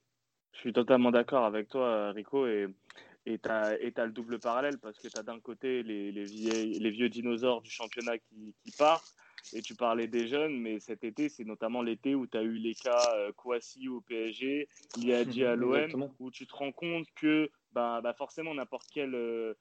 Je 0.53 0.61
suis 0.61 0.73
totalement 0.73 1.11
d'accord 1.11 1.45
avec 1.45 1.69
toi, 1.69 2.11
Rico, 2.13 2.47
et 2.47 2.67
et 3.29 3.39
tu 3.39 3.49
as, 3.51 4.07
le 4.07 4.13
double 4.13 4.39
parallèle 4.39 4.79
parce 4.79 4.99
que 4.99 5.09
tu 5.09 5.19
as 5.19 5.23
d'un 5.23 5.39
côté 5.39 5.83
les, 5.83 6.11
les, 6.13 6.25
les, 6.25 6.91
vieux 6.91 7.11
dinosaures 7.11 7.61
du 7.61 7.71
championnat 7.71 8.17
qui, 8.19 8.55
qui, 8.65 8.71
partent, 8.73 9.15
et 9.53 9.61
tu 9.61 9.75
parlais 9.75 10.07
des 10.07 10.27
jeunes, 10.29 10.59
mais 10.59 10.81
cet 10.81 11.05
été, 11.05 11.29
c'est 11.29 11.45
notamment 11.45 11.83
l'été 11.83 12.15
où 12.15 12.27
tu 12.27 12.39
as 12.39 12.43
eu 12.43 12.55
les 12.55 12.75
cas 12.75 13.03
euh, 13.17 13.33
Kouassi 13.33 13.87
au 13.89 14.01
PSG, 14.01 14.69
Liadji 14.97 15.45
à 15.45 15.57
l'OM, 15.57 16.11
où 16.19 16.31
tu 16.31 16.47
te 16.47 16.55
rends 16.55 16.73
compte 16.73 17.07
que 17.17 17.51
bah, 17.73 18.01
bah 18.03 18.15
forcément 18.15 18.55
n'importe 18.55 18.89
quelle 18.91 19.15
euh, 19.15 19.53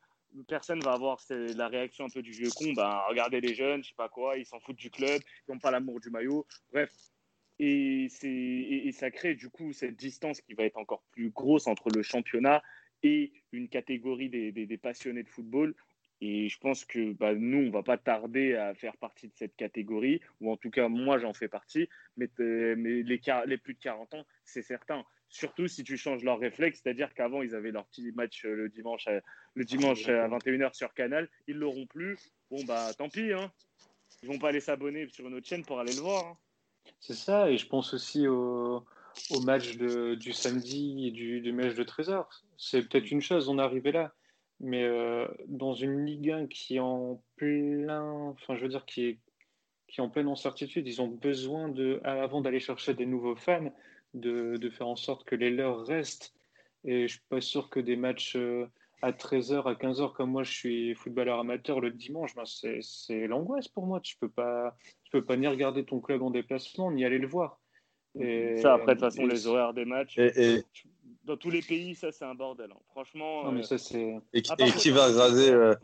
personne 0.48 0.80
va 0.80 0.94
avoir 0.94 1.20
la 1.30 1.68
réaction 1.68 2.06
un 2.06 2.10
peu 2.10 2.22
du 2.22 2.32
vieux 2.32 2.50
con, 2.56 2.72
bah, 2.74 3.06
regardez 3.10 3.42
les 3.42 3.54
jeunes, 3.54 3.84
je 3.84 3.90
sais 3.90 3.96
pas 3.98 4.10
quoi, 4.10 4.38
ils 4.38 4.46
s'en 4.46 4.62
foutent 4.62 4.78
du 4.78 4.90
club, 4.90 5.22
ils 5.48 5.52
n'ont 5.52 5.60
pas 5.60 5.72
l'amour 5.72 6.00
du 6.00 6.10
maillot, 6.10 6.46
bref. 6.72 6.92
Et, 7.60 8.08
et, 8.22 8.88
et 8.88 8.92
ça 8.92 9.10
crée 9.10 9.34
du 9.34 9.50
coup 9.50 9.74
cette 9.74 9.96
distance 9.96 10.42
qui 10.42 10.54
va 10.54 10.64
être 10.64 10.78
encore 10.78 11.02
plus 11.10 11.32
grosse 11.32 11.66
entre 11.66 11.90
le 11.90 12.04
championnat 12.04 12.62
et 13.04 13.32
une 13.52 13.70
catégorie 13.70 14.30
des, 14.30 14.78
passionnés 14.78 15.24
de 15.24 15.30
football 15.30 15.76
et 16.20 16.50
je 16.50 16.58
pense 16.58 16.84
que 16.84 17.14
bah, 17.14 17.36
nous, 17.36 17.60
on 17.60 17.64
ne 17.64 17.72
va 17.72 17.84
pas 17.84 17.98
tarder 17.98 18.56
à 18.56 18.74
faire 18.74 18.98
partie 18.98 19.28
de 19.28 19.34
cette 19.36 19.56
catégorie, 19.56 20.20
ou 20.42 20.52
en 20.52 20.58
tout 20.58 20.72
cas, 20.72 20.88
moi, 20.88 21.20
j'en 21.20 21.34
fais 21.34 21.48
partie. 21.48 21.90
Mais, 22.16 22.28
mais 22.40 23.04
les, 23.04 23.58
plus 23.58 23.76
de 23.76 23.80
40 23.80 24.16
ans, 24.16 24.26
c'est 24.44 24.64
certain. 24.64 25.06
Surtout 25.30 25.68
si 25.68 25.84
tu 25.84 25.98
changes 25.98 26.24
leur 26.24 26.40
réflexe, 26.40 26.82
c'est-à-dire 26.82 27.14
qu'avant, 27.14 27.44
ils 27.44 27.54
avaient 27.54 27.72
leur 27.72 27.86
petit 27.86 28.12
match 28.14 28.46
euh, 28.46 28.56
le 28.56 28.70
dimanche 28.70 29.08
à, 29.08 29.22
le 29.54 29.66
dimanche 29.66 30.08
à 30.08 30.28
21h 30.28 30.74
sur 30.74 30.94
Canal. 30.94 31.30
Ils 31.48 31.56
ne 31.56 31.60
l'auront 31.60 31.86
plus. 31.86 32.18
Bon, 32.50 32.64
bah 32.64 32.92
tant 32.98 33.10
pis. 33.10 33.34
Hein. 33.34 33.52
Ils 34.24 34.30
vont 34.30 34.40
pas 34.40 34.50
aller 34.50 34.62
s'abonner 34.62 35.08
sur 35.10 35.28
une 35.28 35.36
autre 35.36 35.48
chaîne 35.48 35.66
pour 35.66 35.80
aller 35.80 35.94
le 35.94 36.00
voir. 36.00 36.26
Hein. 36.26 36.38
C'est 37.00 37.14
ça. 37.14 37.52
Et 37.52 37.58
je 37.58 37.68
pense 37.68 37.94
aussi 37.94 38.26
au, 38.26 38.86
au 39.32 39.42
match 39.42 39.78
de, 39.78 40.16
du 40.16 40.34
samedi 40.34 41.08
et 41.08 41.12
du, 41.12 41.42
du 41.42 41.52
match 41.52 41.76
de 41.76 41.84
Trésor. 41.84 42.30
C'est 42.58 42.88
peut-être 42.88 43.12
une 43.12 43.22
chose, 43.22 43.50
on 43.50 43.60
est 43.60 43.62
arrivé 43.62 43.92
là. 43.92 44.14
Mais 44.60 44.84
euh, 44.84 45.28
dans 45.48 45.74
une 45.74 46.06
Ligue 46.06 46.32
1 46.32 46.48
qui 46.48 46.78
est 46.78 46.80
en 46.80 47.22
plein, 47.36 48.30
enfin 48.30 48.56
je 48.56 48.64
veux 48.64 48.70
dire 48.70 48.86
qui 48.86 49.06
est, 49.06 49.20
qui 49.88 50.02
en 50.02 50.10
pleine 50.10 50.28
incertitude, 50.28 50.88
ils 50.88 51.02
ont 51.02 51.08
besoin 51.08 51.70
de, 51.70 52.02
avant 52.04 52.42
d'aller 52.42 52.60
chercher 52.60 52.94
des 52.94 53.06
nouveaux 53.06 53.36
fans, 53.36 53.72
de, 54.14 54.58
de, 54.58 54.70
faire 54.70 54.88
en 54.88 54.96
sorte 54.96 55.26
que 55.26 55.36
les 55.36 55.52
leurs 55.52 55.86
restent. 55.86 56.34
Et 56.86 57.08
je 57.08 57.14
suis 57.14 57.24
pas 57.30 57.42
sûr 57.42 57.70
que 57.70 57.80
des 57.80 57.96
matchs 57.96 58.36
euh, 58.36 58.68
à 59.02 59.12
13h, 59.12 59.64
à 59.68 59.74
15h, 59.74 60.14
comme 60.14 60.32
moi 60.32 60.44
je 60.44 60.52
suis 60.52 60.96
footballeur 60.96 61.40
amateur 61.40 61.80
le 61.80 61.92
dimanche, 61.92 62.34
ben 62.36 62.46
c'est 62.46 63.28
l'angoisse 63.28 63.68
pour 63.68 63.86
moi. 63.86 64.00
Tu 64.02 64.18
peux 64.18 64.30
pas, 64.30 64.76
tu 65.04 65.12
peux 65.12 65.24
pas 65.24 65.38
ni 65.38 65.48
regarder 65.48 65.86
ton 65.86 66.00
club 66.00 66.24
en 66.24 66.32
déplacement, 66.32 66.92
ni 66.92 67.06
aller 67.06 67.20
le 67.20 67.28
voir. 67.28 67.60
Et, 68.20 68.58
ça, 68.62 68.74
après, 68.74 68.96
de 68.96 69.00
toute 69.00 69.10
façon, 69.12 69.26
les 69.26 69.48
horaires 69.48 69.74
des 69.74 69.86
matchs. 69.86 70.18
et, 70.18 70.64
dans 71.28 71.38
tous 71.38 71.50
les 71.50 71.62
pays, 71.62 71.94
ça 71.94 72.12
c'est 72.12 72.26
un 72.26 72.34
bordel. 72.34 72.72
Hein. 72.72 72.80
Franchement. 72.92 73.44
Non, 73.44 73.52
mais 73.52 73.64
ça, 73.64 73.78
c'est... 73.78 74.16
Et, 74.34 74.42
qui 74.42 74.90
va 74.92 75.08
raser. 75.08 75.52
Euh... 75.52 75.76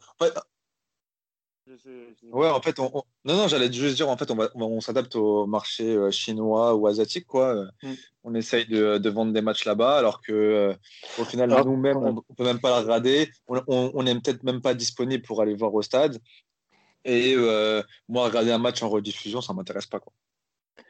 Ouais, 2.31 2.49
en 2.49 2.61
fait, 2.61 2.77
on, 2.79 2.91
non, 3.23 3.37
non, 3.37 3.47
j'allais 3.47 3.71
juste 3.71 3.95
dire, 3.95 4.09
en 4.09 4.17
fait, 4.17 4.29
on, 4.31 4.35
va, 4.35 4.49
on, 4.55 4.81
s'adapte 4.81 5.15
au 5.15 5.45
marché 5.45 5.95
euh, 5.95 6.11
chinois 6.11 6.75
ou 6.75 6.87
asiatique, 6.87 7.25
quoi. 7.25 7.65
Mm. 7.81 7.93
On 8.25 8.35
essaye 8.35 8.65
de, 8.65 8.97
de, 8.97 9.09
vendre 9.09 9.31
des 9.31 9.41
matchs 9.41 9.63
là-bas, 9.63 9.97
alors 9.97 10.21
que 10.21 10.33
euh, 10.33 10.73
au 11.19 11.23
final, 11.23 11.49
nous-mêmes, 11.65 11.97
on, 11.97 12.13
ne 12.13 12.35
peut 12.35 12.43
même 12.43 12.59
pas 12.59 12.69
la 12.69 12.81
regarder. 12.81 13.29
On 13.47 14.03
n'est 14.03 14.15
peut-être 14.15 14.43
même 14.43 14.61
pas 14.61 14.73
disponible 14.73 15.23
pour 15.23 15.41
aller 15.41 15.55
voir 15.55 15.73
au 15.73 15.81
stade. 15.81 16.19
Et 17.05 17.33
euh, 17.35 17.81
moi, 18.09 18.25
regarder 18.25 18.51
un 18.51 18.57
match 18.57 18.83
en 18.83 18.89
rediffusion, 18.89 19.39
ça 19.39 19.53
m'intéresse 19.53 19.87
pas, 19.87 19.99
quoi. 19.99 20.11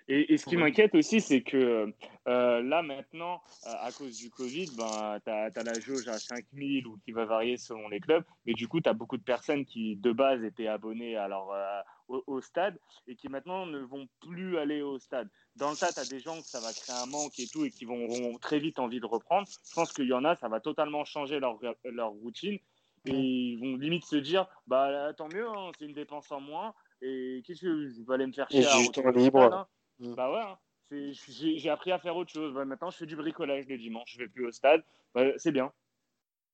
Et, 0.08 0.38
ce 0.38 0.46
qui 0.46 0.58
m'inquiète 0.58 0.96
aussi, 0.96 1.22
c'est 1.22 1.42
que 1.42 1.94
euh, 2.28 2.62
là, 2.62 2.82
maintenant, 2.82 3.42
euh, 3.66 3.72
à 3.80 3.92
cause 3.92 4.18
du 4.18 4.30
Covid, 4.30 4.68
ben, 4.78 5.20
tu 5.24 5.32
as, 5.32 5.64
la 5.64 5.80
jauge 5.80 6.08
à 6.08 6.18
5000 6.18 6.88
ou 6.88 6.98
qui 7.06 7.12
va 7.12 7.26
varier 7.26 7.58
selon 7.58 7.88
les 7.90 8.00
clubs. 8.00 8.24
Mais 8.46 8.54
du 8.54 8.68
coup, 8.68 8.82
tu 8.82 8.90
as 8.90 8.94
beaucoup 8.94 9.18
de 9.18 9.24
personnes 9.24 9.66
qui, 9.66 9.96
de 9.96 10.12
base, 10.12 10.44
étaient 10.44 10.68
abonnées 10.68 11.16
alors, 11.16 11.54
euh, 11.54 11.82
au, 12.08 12.42
stade 12.42 12.78
et 13.08 13.16
qui 13.16 13.30
maintenant 13.30 13.66
ne 13.66 13.80
vont 13.80 14.08
plus 14.22 14.58
aller 14.58 14.82
au 14.82 15.00
stade. 15.00 15.30
Dans 15.56 15.72
le 15.72 15.78
tas, 15.78 15.92
tu 15.94 16.00
as 16.00 16.06
des 16.06 16.20
gens 16.20 16.36
que 16.38 16.48
ça 16.48 16.60
va 16.60 16.74
créer 16.74 16.96
un 16.96 17.06
manque 17.06 17.40
et 17.40 17.48
tout 17.48 17.64
et 17.66 17.72
qui 17.72 17.86
vont, 17.86 18.06
auront 18.06 18.38
très 18.38 18.60
vite 18.60 18.80
envie 18.80 19.00
de 19.00 19.06
reprendre. 19.06 19.48
Je 19.48 19.74
pense 19.74 19.94
qu'il 19.94 20.08
y 20.08 20.14
en 20.14 20.26
a, 20.26 20.36
ça 20.36 20.50
va 20.50 20.60
totalement 20.60 21.06
changer 21.06 21.40
leur, 21.40 21.60
leur 21.86 22.10
routine. 22.10 22.60
Et 23.06 23.12
ils 23.12 23.58
vont 23.58 23.76
limite 23.76 24.06
se 24.06 24.16
dire, 24.16 24.48
bah 24.66 25.14
tant 25.14 25.28
mieux, 25.28 25.48
hein, 25.48 25.72
c'est 25.78 25.86
une 25.86 25.94
dépense 25.94 26.32
en 26.32 26.40
moins. 26.40 26.74
Et 27.04 27.44
qu'est-ce 27.46 27.62
que 27.62 27.90
je 27.90 28.02
vais 28.02 28.14
aller 28.14 28.28
me 28.28 28.32
faire 28.32 28.50
chier 28.50 28.66
à 28.66 29.12
libre. 29.12 29.68
Mm. 30.00 30.16
Bah 30.16 30.32
ouais, 30.32 30.42
hein. 30.42 31.12
j'ai 31.60 31.70
appris 31.70 31.92
à 31.92 32.00
faire 32.00 32.16
autre 32.16 32.32
chose. 32.32 32.54
Bah, 32.54 32.66
maintenant, 32.66 32.90
je 32.90 32.98
fais 32.98 33.06
du 33.06 33.16
bricolage 33.16 33.68
le 33.68 33.78
dimanche, 33.78 34.14
je 34.14 34.20
vais 34.20 34.30
plus 34.30 34.48
au 34.48 34.52
stade. 34.52 34.84
Bah, 35.14 35.26
c'est 35.38 35.52
bien. 35.52 35.72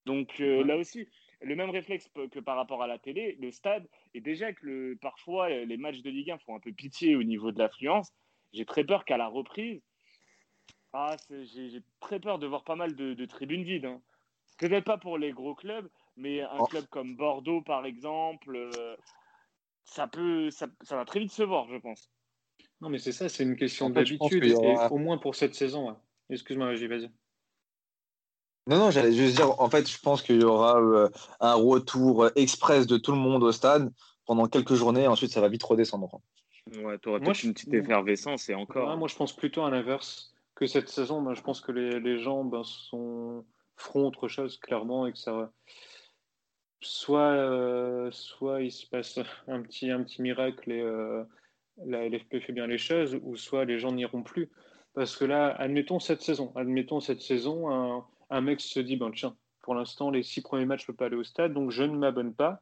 Donc 0.05 0.39
euh, 0.39 0.63
là 0.63 0.75
aussi, 0.75 1.07
le 1.41 1.55
même 1.55 1.69
réflexe 1.69 2.09
que 2.31 2.39
par 2.39 2.57
rapport 2.57 2.81
à 2.81 2.87
la 2.87 2.97
télé, 2.97 3.37
le 3.39 3.51
stade, 3.51 3.87
et 4.13 4.21
déjà 4.21 4.51
que 4.53 4.65
le, 4.65 4.97
parfois 4.99 5.49
les 5.49 5.77
matchs 5.77 6.01
de 6.01 6.09
Ligue 6.09 6.31
1 6.31 6.39
font 6.39 6.55
un 6.55 6.59
peu 6.59 6.71
pitié 6.71 7.15
au 7.15 7.23
niveau 7.23 7.51
de 7.51 7.59
l'affluence, 7.59 8.11
j'ai 8.51 8.65
très 8.65 8.83
peur 8.83 9.05
qu'à 9.05 9.17
la 9.17 9.27
reprise, 9.27 9.81
ah, 10.93 11.15
j'ai 11.29 11.83
très 11.99 12.19
peur 12.19 12.39
de 12.39 12.47
voir 12.47 12.63
pas 12.63 12.75
mal 12.75 12.95
de, 12.95 13.25
tribunes 13.25 13.63
vides. 13.63 13.85
Hein. 13.85 14.01
Peut-être 14.57 14.85
pas 14.85 14.97
pour 14.97 15.17
les 15.17 15.31
gros 15.31 15.53
clubs, 15.53 15.87
mais 16.17 16.41
un 16.41 16.57
oh. 16.57 16.65
club 16.65 16.85
comme 16.87 17.15
Bordeaux, 17.15 17.61
par 17.61 17.85
exemple, 17.85 18.55
euh, 18.55 18.95
ça, 19.89 20.07
peut, 20.07 20.49
ça 20.51 20.67
va 20.91 21.05
très 21.05 21.19
vite 21.19 21.31
se 21.31 21.43
voir, 21.43 21.67
je 21.69 21.77
pense. 21.77 22.09
Non, 22.81 22.89
mais 22.89 22.99
c'est 22.99 23.11
ça, 23.11 23.27
c'est 23.27 23.43
une 23.43 23.55
question 23.55 23.89
d'habitude, 23.89 24.55
au 24.89 24.97
moins 24.97 25.17
pour 25.17 25.35
cette 25.35 25.55
saison. 25.55 25.95
Excuse-moi, 26.29 26.75
j'y 26.75 26.87
vas-y. 26.87 27.11
Non, 28.67 28.77
non, 28.77 28.91
j'allais 28.91 29.11
juste 29.11 29.35
dire, 29.35 29.59
en 29.59 29.69
fait, 29.69 29.89
je 29.89 29.99
pense 29.99 30.21
qu'il 30.21 30.41
y 30.41 30.43
aura 30.43 30.79
euh, 30.79 31.09
un 31.39 31.55
retour 31.55 32.29
express 32.35 32.85
de 32.85 32.97
tout 32.97 33.11
le 33.11 33.17
monde 33.17 33.43
au 33.43 33.51
stade 33.51 33.91
pendant 34.25 34.47
quelques 34.47 34.75
journées, 34.75 35.07
ensuite 35.07 35.31
ça 35.31 35.41
va 35.41 35.49
vite 35.49 35.63
redescendre. 35.63 36.21
Ouais, 36.83 36.99
tu 36.99 37.09
aurais 37.09 37.19
peut-être 37.19 37.43
une 37.43 37.53
petite 37.53 37.73
effervescence 37.73 38.47
et 38.47 38.53
encore. 38.53 38.95
moi, 38.95 39.07
je 39.07 39.15
pense 39.15 39.35
plutôt 39.35 39.63
à 39.63 39.71
l'inverse, 39.71 40.35
que 40.53 40.67
cette 40.67 40.89
saison, 40.89 41.21
ben, 41.21 41.33
je 41.33 41.41
pense 41.41 41.61
que 41.61 41.71
les, 41.71 41.99
les 41.99 42.19
gens 42.19 42.43
ben, 42.43 42.63
sont, 42.63 43.43
feront 43.75 44.05
autre 44.05 44.27
chose, 44.27 44.59
clairement, 44.59 45.07
et 45.07 45.13
que 45.13 45.17
ça 45.17 45.51
soit, 46.81 47.33
euh, 47.33 48.09
soit 48.11 48.61
il 48.61 48.71
se 48.71 48.85
passe 48.87 49.19
un 49.47 49.61
petit, 49.61 49.91
miracle 50.21 50.71
et, 50.71 50.81
euh, 50.81 51.23
la 51.85 52.07
LFP 52.07 52.39
fait 52.39 52.53
bien 52.53 52.67
les 52.67 52.77
choses, 52.77 53.17
ou 53.23 53.37
soit 53.37 53.65
les 53.65 53.79
gens 53.79 53.91
n'iront 53.91 54.23
plus. 54.23 54.49
Parce 54.93 55.15
que 55.15 55.25
là, 55.25 55.55
admettons 55.57 55.99
cette 55.99 56.21
saison, 56.21 56.51
admettons 56.55 56.99
cette 56.99 57.21
saison, 57.21 58.03
un, 58.29 58.41
mec 58.41 58.59
se 58.59 58.79
dit, 58.79 58.97
ben 58.97 59.11
tiens, 59.11 59.35
pour 59.61 59.75
l'instant, 59.75 60.11
les 60.11 60.23
six 60.23 60.41
premiers 60.41 60.65
matchs, 60.65 60.85
je 60.85 60.91
ne 60.91 60.93
peux 60.93 60.97
pas 60.97 61.05
aller 61.05 61.15
au 61.15 61.23
stade, 61.23 61.53
donc 61.53 61.71
je 61.71 61.83
ne 61.83 61.95
m'abonne 61.95 62.33
pas 62.33 62.61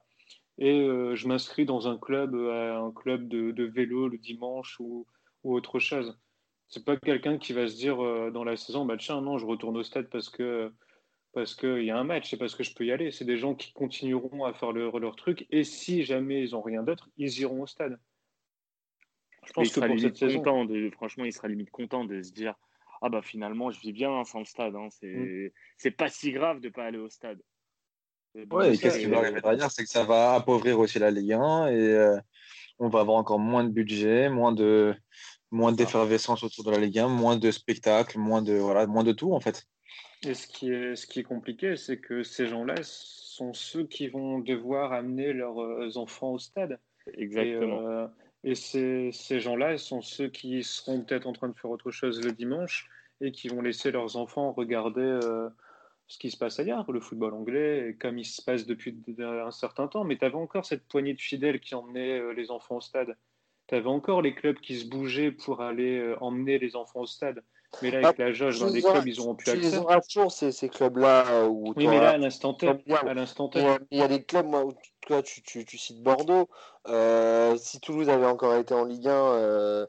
et 0.59 0.81
euh, 0.81 1.15
je 1.15 1.27
m'inscris 1.27 1.65
dans 1.65 1.87
un 1.87 1.97
club, 1.97 2.35
un 2.35 2.91
club 2.91 3.27
de, 3.27 3.63
vélo 3.63 4.07
le 4.07 4.17
dimanche 4.17 4.79
ou, 4.79 5.07
autre 5.43 5.79
chose. 5.79 6.19
C'est 6.67 6.83
pas 6.83 6.97
quelqu'un 6.97 7.37
qui 7.37 7.53
va 7.53 7.67
se 7.67 7.75
dire 7.75 7.97
dans 8.31 8.43
la 8.43 8.57
saison, 8.57 8.85
bah 8.85 8.97
tiens, 8.97 9.21
non, 9.21 9.37
je 9.37 9.45
retourne 9.45 9.77
au 9.77 9.83
stade 9.83 10.09
parce 10.09 10.29
que 10.29 10.71
parce 11.37 11.53
qu'il 11.53 11.83
y 11.83 11.91
a 11.91 11.97
un 11.99 12.03
match, 12.03 12.31
c'est 12.31 12.37
parce 12.37 12.55
que 12.55 12.63
je 12.63 12.73
peux 12.73 12.83
y 12.83 12.91
aller. 12.91 13.11
C'est 13.11 13.23
des 13.23 13.37
gens 13.37 13.53
qui 13.53 13.71
continueront 13.71 14.43
à 14.43 14.53
faire 14.53 14.71
leur, 14.71 14.97
leur 14.97 15.15
truc 15.15 15.45
et 15.51 15.63
si 15.63 16.03
jamais 16.03 16.43
ils 16.43 16.53
n'ont 16.53 16.63
rien 16.63 16.81
d'autre, 16.81 17.11
ils 17.15 17.41
iront 17.41 17.61
au 17.61 17.67
stade. 17.67 17.99
Je 19.45 19.53
pense 19.53 19.71
que 19.71 19.79
pour 19.79 19.99
cette 19.99 20.17
saison, 20.17 20.65
de, 20.65 20.89
franchement, 20.89 21.25
il 21.25 21.31
sera 21.31 21.47
limite 21.47 21.69
content 21.69 22.05
de 22.05 22.23
se 22.23 22.31
dire 22.31 22.55
ah 23.03 23.09
bah 23.09 23.21
finalement 23.21 23.69
je 23.69 23.79
vis 23.81 23.91
bien 23.91 24.23
sans 24.23 24.39
le 24.39 24.45
stade. 24.45 24.75
Hein. 24.75 24.87
Mm. 25.03 25.49
C'est 25.77 25.91
pas 25.91 26.09
si 26.09 26.31
grave 26.31 26.59
de 26.59 26.69
pas 26.69 26.85
aller 26.85 26.97
au 26.97 27.07
stade. 27.07 27.39
ouais, 28.33 28.73
et 28.73 28.77
qu'est-ce 28.79 28.97
qui 28.97 29.05
va 29.05 29.19
arriver 29.19 29.39
derrière, 29.39 29.69
c'est 29.69 29.83
que 29.83 29.89
ça 29.89 30.05
va 30.05 30.33
appauvrir 30.33 30.79
aussi 30.79 30.97
la 30.97 31.11
Ligue 31.11 31.33
1 31.33 31.67
et 31.67 31.73
euh, 31.75 32.19
on 32.79 32.89
va 32.89 33.01
avoir 33.01 33.17
encore 33.17 33.37
moins 33.37 33.63
de 33.63 33.69
budget, 33.69 34.27
moins 34.29 34.53
de 34.53 34.95
moins 35.51 35.71
d'effervescence 35.71 36.41
autour 36.41 36.63
de 36.63 36.71
la 36.71 36.79
Ligue 36.79 36.97
1, 36.97 37.09
moins 37.09 37.37
de 37.37 37.51
spectacles, 37.51 38.17
moins 38.17 38.41
de 38.41 38.53
voilà, 38.53 38.87
moins 38.87 39.03
de 39.03 39.11
tout 39.11 39.33
en 39.33 39.39
fait. 39.39 39.67
Et 40.25 40.33
ce 40.33 40.47
qui 40.47 40.71
est 40.71 40.95
ce 40.95 41.05
qui 41.07 41.19
est 41.19 41.23
compliqué, 41.23 41.75
c'est 41.75 41.97
que 41.97 42.23
ces 42.23 42.47
gens-là 42.47 42.75
sont 42.81 43.53
ceux 43.53 43.85
qui 43.85 44.07
vont 44.07 44.39
devoir 44.39 44.93
amener 44.93 45.33
leurs 45.33 45.61
euh, 45.61 45.89
enfants 45.95 46.33
au 46.33 46.39
stade. 46.39 46.79
Exactement. 47.13 47.87
Euh, 47.87 48.07
et 48.43 48.55
ces, 48.55 49.11
ces 49.11 49.39
gens-là 49.39 49.77
sont 49.77 50.01
ceux 50.01 50.29
qui 50.29 50.63
seront 50.63 51.01
peut-être 51.01 51.27
en 51.27 51.33
train 51.33 51.49
de 51.49 51.57
faire 51.57 51.71
autre 51.71 51.91
chose 51.91 52.23
le 52.23 52.31
dimanche 52.31 52.89
et 53.21 53.31
qui 53.31 53.47
vont 53.47 53.61
laisser 53.61 53.91
leurs 53.91 54.15
enfants 54.15 54.51
regarder 54.51 55.01
euh, 55.01 55.49
ce 56.07 56.17
qui 56.17 56.31
se 56.31 56.37
passe 56.37 56.59
ailleurs, 56.59 56.89
le 56.91 56.99
football 56.99 57.33
anglais, 57.33 57.97
comme 57.99 58.17
il 58.17 58.25
se 58.25 58.41
passe 58.41 58.65
depuis 58.65 58.95
un 59.19 59.51
certain 59.51 59.87
temps. 59.87 60.03
Mais 60.03 60.17
tu 60.17 60.25
avais 60.25 60.35
encore 60.35 60.65
cette 60.65 60.87
poignée 60.87 61.13
de 61.13 61.21
fidèles 61.21 61.59
qui 61.59 61.75
emmenaient 61.75 62.19
euh, 62.19 62.33
les 62.33 62.51
enfants 62.51 62.77
au 62.77 62.81
stade. 62.81 63.17
Tu 63.67 63.75
avais 63.75 63.87
encore 63.87 64.21
les 64.21 64.33
clubs 64.33 64.59
qui 64.59 64.79
se 64.79 64.87
bougeaient 64.87 65.31
pour 65.31 65.61
aller 65.61 65.97
euh, 65.97 66.15
emmener 66.21 66.59
les 66.59 66.75
enfants 66.75 67.01
au 67.01 67.07
stade. 67.07 67.43
Mais 67.81 67.91
là, 67.91 68.07
avec 68.07 68.19
ah, 68.19 68.23
la 68.23 68.31
jauge 68.31 68.59
dans 68.59 68.67
les 68.67 68.81
clubs, 68.81 69.07
ils 69.07 69.17
n'auront 69.17 69.35
plus 69.35 69.51
accès. 69.51 69.81
toujours 70.09 70.31
ces, 70.31 70.51
ces 70.51 70.69
clubs-là. 70.69 71.47
oui, 71.47 71.87
mais 71.87 71.99
là, 71.99 72.11
à 72.11 72.17
l'instant 72.17 72.53
T. 72.53 72.69
Il 73.91 73.97
y 73.97 74.01
a 74.01 74.07
des 74.07 74.23
clubs, 74.23 74.47
tu, 75.21 75.77
cites 75.77 76.01
Bordeaux. 76.01 76.47
Euh, 76.87 77.55
si 77.57 77.79
Toulouse 77.79 78.09
avait 78.09 78.25
encore 78.25 78.55
été 78.55 78.73
en 78.73 78.85
Ligue 78.85 79.07
1, 79.07 79.11
euh, 79.11 79.85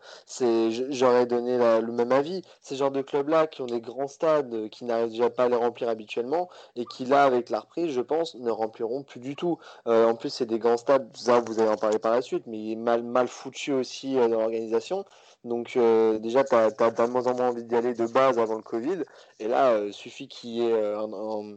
j'aurais 0.91 1.27
donné 1.27 1.59
le 1.59 1.93
même 1.93 2.13
avis. 2.13 2.43
Ces 2.61 2.77
genres 2.77 2.91
de 2.91 3.03
clubs-là 3.03 3.47
qui 3.47 3.63
ont 3.63 3.67
des 3.67 3.81
grands 3.81 4.09
stades 4.09 4.69
qui 4.71 4.85
n'arrivent 4.85 5.11
déjà 5.11 5.31
pas 5.31 5.45
à 5.45 5.49
les 5.49 5.57
remplir 5.57 5.89
habituellement 5.89 6.49
et 6.77 6.85
qui, 6.87 7.05
là, 7.05 7.25
avec 7.25 7.51
la 7.51 7.61
reprise, 7.61 7.93
je 7.93 8.01
pense, 8.01 8.35
ne 8.35 8.51
rempliront 8.51 9.03
plus 9.03 9.21
du 9.21 9.37
tout. 9.37 9.59
en 9.87 10.15
plus, 10.15 10.31
c'est 10.31 10.47
des 10.47 10.59
grands 10.59 10.77
stades, 10.77 11.09
ça, 11.15 11.41
vous 11.41 11.61
allez 11.61 11.71
en 11.71 11.77
parler 11.77 11.99
par 11.99 12.13
la 12.13 12.23
suite, 12.23 12.45
mais 12.47 12.75
mal, 12.75 13.03
mal 13.03 13.29
foutu 13.29 13.73
aussi 13.73 14.15
dans 14.15 14.29
l'organisation. 14.29 15.05
Donc 15.45 15.77
euh, 15.77 16.19
déjà, 16.19 16.45
tu 16.45 16.55
as, 16.55 16.71
de 16.71 17.11
moins 17.11 17.27
en 17.27 17.35
moins 17.35 17.49
envie 17.49 17.65
d'y 17.65 17.75
aller 17.75 17.95
de 17.95 18.07
base 18.07 18.39
avant 18.39 18.57
le 18.57 18.63
Covid. 18.63 19.03
Et 19.39 19.49
là, 19.49 19.79
il 19.79 19.89
euh, 19.89 19.93
suffit 19.93 20.29
qu'il 20.29 20.51
y 20.51 20.63
ait 20.63 20.73
euh, 20.73 20.99
un, 21.01 21.57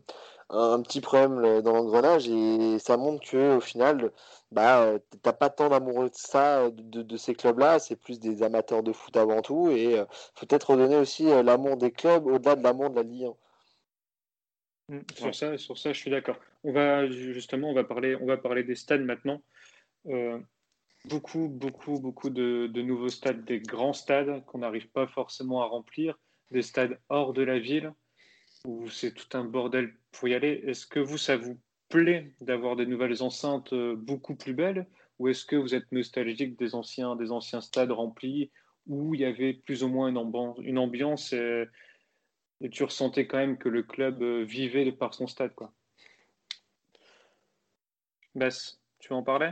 petit 0.83 1.01
problème 1.01 1.61
dans 1.61 1.73
l'engrenage 1.73 2.27
et 2.27 2.77
ça 2.79 2.97
montre 2.97 3.25
que 3.29 3.57
au 3.57 3.61
final, 3.61 4.11
bah, 4.51 4.93
t'as 5.21 5.33
pas 5.33 5.49
tant 5.49 5.69
d'amoureux 5.69 6.09
de 6.09 6.15
ça, 6.15 6.69
de, 6.71 7.17
ces 7.17 7.35
clubs-là. 7.35 7.79
C'est 7.79 7.95
plus 7.95 8.19
des 8.19 8.43
amateurs 8.43 8.83
de 8.83 8.91
foot 8.91 9.15
avant 9.15 9.41
tout. 9.41 9.69
Et 9.69 9.93
il 9.93 10.05
faut 10.35 10.45
peut-être 10.45 10.71
redonner 10.71 10.97
aussi 10.97 11.23
l'amour 11.43 11.77
des 11.77 11.91
clubs 11.91 12.25
au-delà 12.27 12.55
de 12.55 12.63
l'amour 12.63 12.89
de 12.89 12.95
la 12.95 13.03
Ligue 13.03 13.25
1. 14.89 14.95
Mmh, 14.95 15.01
sur, 15.15 15.35
ça, 15.35 15.57
sur 15.57 15.77
ça, 15.77 15.93
je 15.93 15.99
suis 15.99 16.11
d'accord. 16.11 16.37
On 16.63 16.73
va 16.73 17.09
justement, 17.09 17.69
on 17.69 17.73
va 17.73 17.83
parler, 17.83 18.17
on 18.21 18.25
va 18.25 18.37
parler 18.37 18.63
des 18.63 18.75
stades 18.75 19.01
maintenant 19.01 19.41
beaucoup, 21.05 21.47
beaucoup, 21.47 21.99
beaucoup 21.99 22.29
de, 22.29 22.67
nouveaux 22.81 23.09
stades, 23.09 23.43
des 23.45 23.59
grands 23.59 23.93
stades 23.93 24.43
qu'on 24.45 24.59
n'arrive 24.59 24.89
pas 24.89 25.07
forcément 25.07 25.61
à 25.61 25.65
remplir, 25.65 26.17
des 26.51 26.61
stades 26.61 26.99
hors 27.09 27.33
de 27.33 27.41
la 27.41 27.59
ville 27.59 27.93
où 28.65 28.89
c'est 28.89 29.13
tout 29.13 29.38
un 29.38 29.43
bordel 29.43 29.93
pour 30.12 30.28
y 30.28 30.34
aller. 30.34 30.63
Est-ce 30.65 30.86
que 30.86 31.00
vous, 31.00 31.17
ça 31.17 31.38
vous 31.38 31.60
plaît 31.89 32.34
d'avoir 32.41 32.76
des 32.76 32.86
nouvelles 32.86 33.24
enceintes 33.24 33.74
euh, 33.74 33.95
beaucoup 33.95 34.36
plus 34.36 34.54
belles? 34.54 34.88
Ou 35.19 35.28
est-ce 35.28 35.45
que 35.45 35.56
vous 35.56 35.76
êtes 35.76 35.91
nostalgique 35.91 36.58
des 36.58 36.74
anciens, 36.74 37.15
des 37.15 37.32
anciens 37.32 37.62
stades 37.62 37.91
remplis 37.91 38.52
où 38.88 39.13
il 39.13 39.21
y 39.21 39.26
avait 39.26 39.54
plus 39.54 39.84
ou 39.84 39.88
moins 39.88 40.10
une, 40.10 40.17
ambiance, 40.17 40.58
ambiance 40.78 41.34
et, 41.34 41.67
tu 42.71 42.84
ressentais 42.84 43.28
quand 43.28 43.38
même 43.38 43.58
que 43.58 43.69
le 43.69 43.84
club 43.84 44.21
euh, 44.21 44.43
vivait 44.43 44.91
par 44.91 45.13
son 45.13 45.28
stade 45.28 45.54
quoi? 45.56 45.74
Bess, 48.36 48.80
tu 49.00 49.13
en 49.13 49.24
parler? 49.24 49.52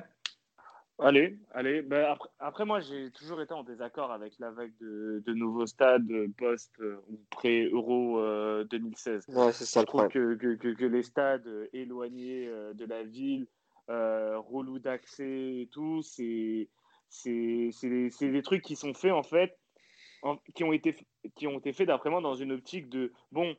Allez, 1.01 1.37
allez. 1.53 1.81
Ben, 1.81 2.17
après, 2.39 2.65
moi, 2.65 2.81
j'ai 2.81 3.09
toujours 3.11 3.41
été 3.41 3.53
en 3.53 3.63
désaccord 3.63 4.11
avec 4.11 4.37
la 4.37 4.51
vague 4.51 4.73
de, 4.81 5.33
nouveaux 5.33 5.65
stades 5.65 6.11
post 6.37 6.73
euh, 6.81 6.97
ou 7.07 7.17
pré-Euro 7.29 8.19
2016. 8.65 9.25
Euh, 9.29 9.33
ouais, 9.33 9.51
c'est 9.53 9.65
ça 9.65 9.81
Je 9.81 9.85
trouve 9.85 10.09
que, 10.09 10.35
que, 10.35 10.85
les 10.85 11.03
stades 11.03 11.47
éloignés 11.71 12.47
euh, 12.47 12.73
de 12.73 12.85
la 12.85 13.03
ville, 13.03 13.47
relous 13.87 14.79
d'accès 14.79 15.61
et 15.61 15.69
tout, 15.71 16.01
c'est 16.01 16.67
des 17.09 18.41
trucs 18.43 18.61
qui 18.61 18.75
sont 18.75 18.93
faits 18.93 19.13
en 19.13 19.23
fait, 19.23 19.57
qui, 20.53 20.65
ont 20.65 20.73
été, 20.73 20.95
qui 21.35 21.47
ont 21.47 21.59
été 21.59 21.71
faits 21.71 21.87
d'après 21.87 22.09
moi 22.09 22.19
dans 22.19 22.35
une 22.35 22.51
optique 22.51 22.89
de 22.89 23.13
bon, 23.31 23.55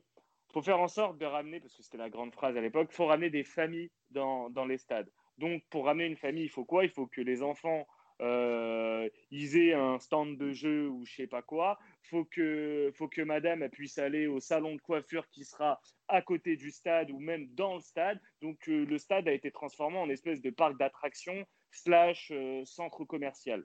faut 0.52 0.62
faire 0.62 0.80
en 0.80 0.88
sorte 0.88 1.16
de 1.18 1.24
ramener, 1.26 1.60
parce 1.60 1.74
que 1.74 1.82
c'était 1.82 1.96
la 1.96 2.10
grande 2.10 2.34
phrase 2.34 2.56
à 2.56 2.60
l'époque, 2.60 2.92
faut 2.92 3.06
ramener 3.06 3.30
des 3.30 3.44
familles 3.44 3.90
dans, 4.10 4.50
dans 4.50 4.66
les 4.66 4.78
stades. 4.78 5.08
Donc, 5.40 5.62
pour 5.70 5.86
ramener 5.86 6.06
une 6.06 6.16
famille, 6.16 6.44
il 6.44 6.50
faut 6.50 6.64
quoi? 6.64 6.84
Il 6.84 6.90
faut 6.90 7.06
que 7.06 7.20
les 7.20 7.42
enfants 7.42 7.86
euh, 8.20 9.08
ils 9.30 9.56
aient 9.56 9.72
un 9.72 9.98
stand 9.98 10.36
de 10.36 10.52
jeu 10.52 10.88
ou 10.88 11.04
je 11.06 11.14
sais 11.14 11.26
pas 11.26 11.40
quoi. 11.40 11.78
Faut 12.02 12.24
que, 12.24 12.90
faut 12.94 13.08
que 13.08 13.22
madame 13.22 13.66
puisse 13.70 13.98
aller 13.98 14.26
au 14.26 14.40
salon 14.40 14.74
de 14.74 14.80
coiffure 14.80 15.26
qui 15.30 15.44
sera 15.44 15.80
à 16.08 16.20
côté 16.20 16.56
du 16.56 16.70
stade 16.70 17.10
ou 17.10 17.18
même 17.18 17.46
dans 17.54 17.76
le 17.76 17.80
stade. 17.80 18.20
Donc 18.42 18.68
euh, 18.68 18.84
le 18.84 18.98
stade 18.98 19.26
a 19.26 19.32
été 19.32 19.50
transformé 19.50 19.96
en 19.96 20.10
espèce 20.10 20.42
de 20.42 20.50
parc 20.50 20.76
d'attractions 20.78 21.46
slash 21.70 22.30
euh, 22.32 22.62
centre 22.66 23.04
commercial. 23.04 23.64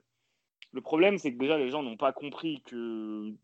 Le 0.72 0.80
problème, 0.80 1.18
c'est 1.18 1.32
que 1.32 1.38
déjà 1.38 1.58
les 1.58 1.68
gens 1.68 1.82
n'ont 1.82 1.96
pas 1.98 2.12
compris 2.12 2.62
que 2.62 3.34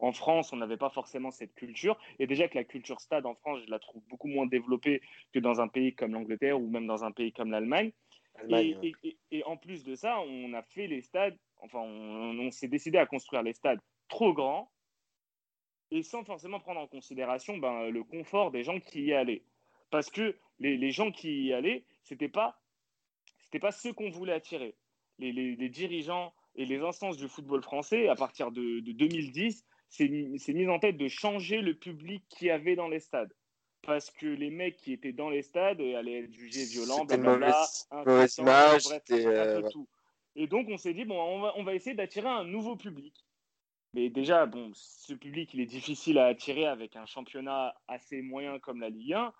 en 0.00 0.12
France, 0.12 0.52
on 0.52 0.56
n'avait 0.56 0.76
pas 0.76 0.90
forcément 0.90 1.30
cette 1.30 1.54
culture. 1.54 1.98
Et 2.18 2.26
déjà 2.26 2.48
que 2.48 2.56
la 2.56 2.64
culture 2.64 3.00
stade 3.00 3.26
en 3.26 3.34
France, 3.34 3.60
je 3.64 3.70
la 3.70 3.78
trouve 3.78 4.02
beaucoup 4.08 4.28
moins 4.28 4.46
développée 4.46 5.02
que 5.32 5.38
dans 5.38 5.60
un 5.60 5.68
pays 5.68 5.94
comme 5.94 6.12
l'Angleterre 6.12 6.60
ou 6.60 6.66
même 6.68 6.86
dans 6.86 7.04
un 7.04 7.12
pays 7.12 7.32
comme 7.32 7.50
l'Allemagne. 7.50 7.92
Et, 9.30 9.44
en 9.44 9.56
plus 9.56 9.84
de 9.84 9.94
ça, 9.94 10.18
on 10.20 10.54
a 10.54 10.62
fait 10.62 10.86
les 10.86 11.02
stades, 11.02 11.36
enfin, 11.58 11.80
on, 11.80 12.50
s'est 12.50 12.68
décidé 12.68 12.96
à 12.96 13.04
construire 13.04 13.42
les 13.42 13.52
stades 13.52 13.80
trop 14.08 14.32
grands 14.32 14.70
et 15.90 16.02
sans 16.02 16.24
forcément 16.24 16.60
prendre 16.60 16.80
en 16.80 16.86
considération 16.86 17.58
ben, 17.58 17.90
le 17.90 18.02
confort 18.02 18.50
des 18.50 18.62
gens 18.62 18.80
qui 18.80 19.02
y 19.02 19.12
allaient. 19.12 19.42
Parce 19.90 20.10
que 20.10 20.36
les, 20.58 20.90
gens 20.90 21.10
qui 21.10 21.46
y 21.46 21.52
allaient, 21.52 21.84
ce 22.04 22.14
n'était 22.14 22.28
pas, 22.28 22.58
pas 23.60 23.72
ceux 23.72 23.92
qu'on 23.92 24.10
voulait 24.10 24.32
attirer. 24.32 24.74
Les, 25.18 25.68
dirigeants 25.68 26.32
et 26.54 26.64
les 26.64 26.80
instances 26.80 27.18
du 27.18 27.28
football 27.28 27.62
français, 27.62 28.08
à 28.08 28.14
partir 28.14 28.52
de, 28.52 28.80
de 28.80 28.92
2010, 28.92 29.66
c'est 29.90 30.08
mis 30.08 30.68
en 30.68 30.78
tête 30.78 30.96
de 30.96 31.08
changer 31.08 31.60
le 31.60 31.74
public 31.74 32.24
qu'il 32.28 32.46
y 32.46 32.50
avait 32.50 32.76
dans 32.76 32.88
les 32.88 33.00
stades. 33.00 33.32
Parce 33.82 34.10
que 34.10 34.26
les 34.26 34.50
mecs 34.50 34.76
qui 34.76 34.92
étaient 34.92 35.12
dans 35.12 35.30
les 35.30 35.42
stades 35.42 35.80
allaient 35.80 36.24
être 36.24 36.32
jugés 36.32 36.64
violents, 36.64 37.04
blablabla, 37.04 37.66
mauvaise 38.06 38.38
image, 38.38 38.82
euh, 39.10 39.68
tout. 39.70 39.88
Et 40.36 40.46
donc 40.46 40.68
on 40.70 40.76
s'est 40.76 40.94
dit, 40.94 41.04
bon, 41.04 41.20
on 41.20 41.40
va, 41.40 41.52
on 41.56 41.64
va 41.64 41.74
essayer 41.74 41.96
d'attirer 41.96 42.28
un 42.28 42.44
nouveau 42.44 42.76
public. 42.76 43.14
Mais 43.94 44.08
déjà, 44.08 44.46
bon, 44.46 44.70
ce 44.74 45.14
public, 45.14 45.52
il 45.54 45.60
est 45.60 45.66
difficile 45.66 46.18
à 46.18 46.26
attirer 46.26 46.66
avec 46.66 46.94
un 46.94 47.06
championnat 47.06 47.74
assez 47.88 48.22
moyen 48.22 48.60
comme 48.60 48.80
la 48.80 48.90
Ligue 48.90 49.14
1, 49.14 49.32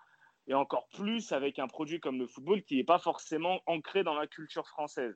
et 0.47 0.53
encore 0.53 0.89
plus 0.89 1.31
avec 1.31 1.59
un 1.59 1.67
produit 1.67 2.01
comme 2.01 2.19
le 2.19 2.27
football 2.27 2.61
qui 2.63 2.75
n'est 2.75 2.83
pas 2.83 2.99
forcément 2.99 3.61
ancré 3.67 4.03
dans 4.03 4.15
la 4.15 4.27
culture 4.27 4.67
française. 4.67 5.15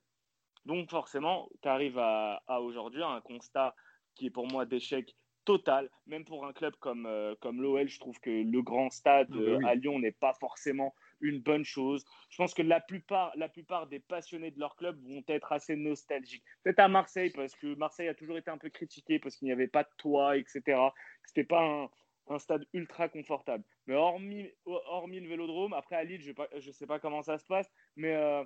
Donc 0.64 0.90
forcément, 0.90 1.50
tu 1.62 1.68
arrives 1.68 2.00
à, 2.00 2.42
à 2.48 2.62
aujourd'hui 2.62 3.04
un 3.04 3.20
constat 3.22 3.76
qui 4.16 4.28
est 4.28 4.32
pour 4.32 4.48
moi 4.48 4.66
d'échec 4.66 5.14
total. 5.46 5.90
Même 6.08 6.26
pour 6.26 6.46
un 6.46 6.54
club 6.54 6.76
comme, 6.80 7.06
euh, 7.06 7.36
comme 7.40 7.62
l'OL, 7.62 7.88
je 7.88 8.00
trouve 8.00 8.20
que 8.20 8.30
le 8.30 8.62
grand 8.62 8.90
stade 8.90 9.28
ah 9.32 9.36
bah 9.36 9.42
euh, 9.42 9.60
à 9.66 9.76
Lyon 9.76 10.00
n'est 10.00 10.12
pas 10.12 10.34
forcément 10.34 10.94
une 11.22 11.40
bonne 11.40 11.64
chose. 11.64 12.04
Je 12.30 12.38
pense 12.38 12.54
que 12.54 12.62
la 12.62 12.82
plupart, 12.82 13.32
la 13.36 13.48
plupart 13.48 13.88
des 13.88 14.00
passionnés 14.00 14.52
de 14.52 14.60
leur 14.60 14.76
club 14.76 15.00
vont 15.04 15.24
être 15.28 15.52
assez 15.52 15.76
nostalgiques. 15.76 16.44
Peut-être 16.64 16.80
à 16.80 16.88
Marseille, 16.88 17.32
parce 17.34 17.56
que 17.56 17.76
Marseille 17.76 18.10
a 18.10 18.14
toujours 18.14 18.38
été 18.38 18.52
un 18.52 18.58
peu 18.58 18.70
critiqué 18.70 19.20
parce 19.20 19.36
qu'il 19.36 19.48
n'y 19.48 19.54
avait 19.54 19.68
pas 19.68 19.84
de 19.84 19.90
toit, 19.98 20.38
etc. 20.38 20.62
C'était 21.24 21.44
pas 21.44 21.90
un, 22.28 22.40
stade 22.40 22.66
ultra 22.74 23.08
confortable. 23.08 23.64
Mais 23.86 23.94
hormis, 23.94 24.50
hormis 24.66 25.20
le 25.20 25.30
vélodrome, 25.30 25.74
après 25.74 25.96
à 25.96 26.04
Lille, 26.04 26.22
je 26.22 26.68
ne 26.68 26.72
sais 26.74 26.88
pas 26.88 27.00
comment 27.00 27.22
ça 27.22 27.38
se 27.38 27.46
passe, 27.46 27.72
mais 27.96 28.16
euh, 28.16 28.44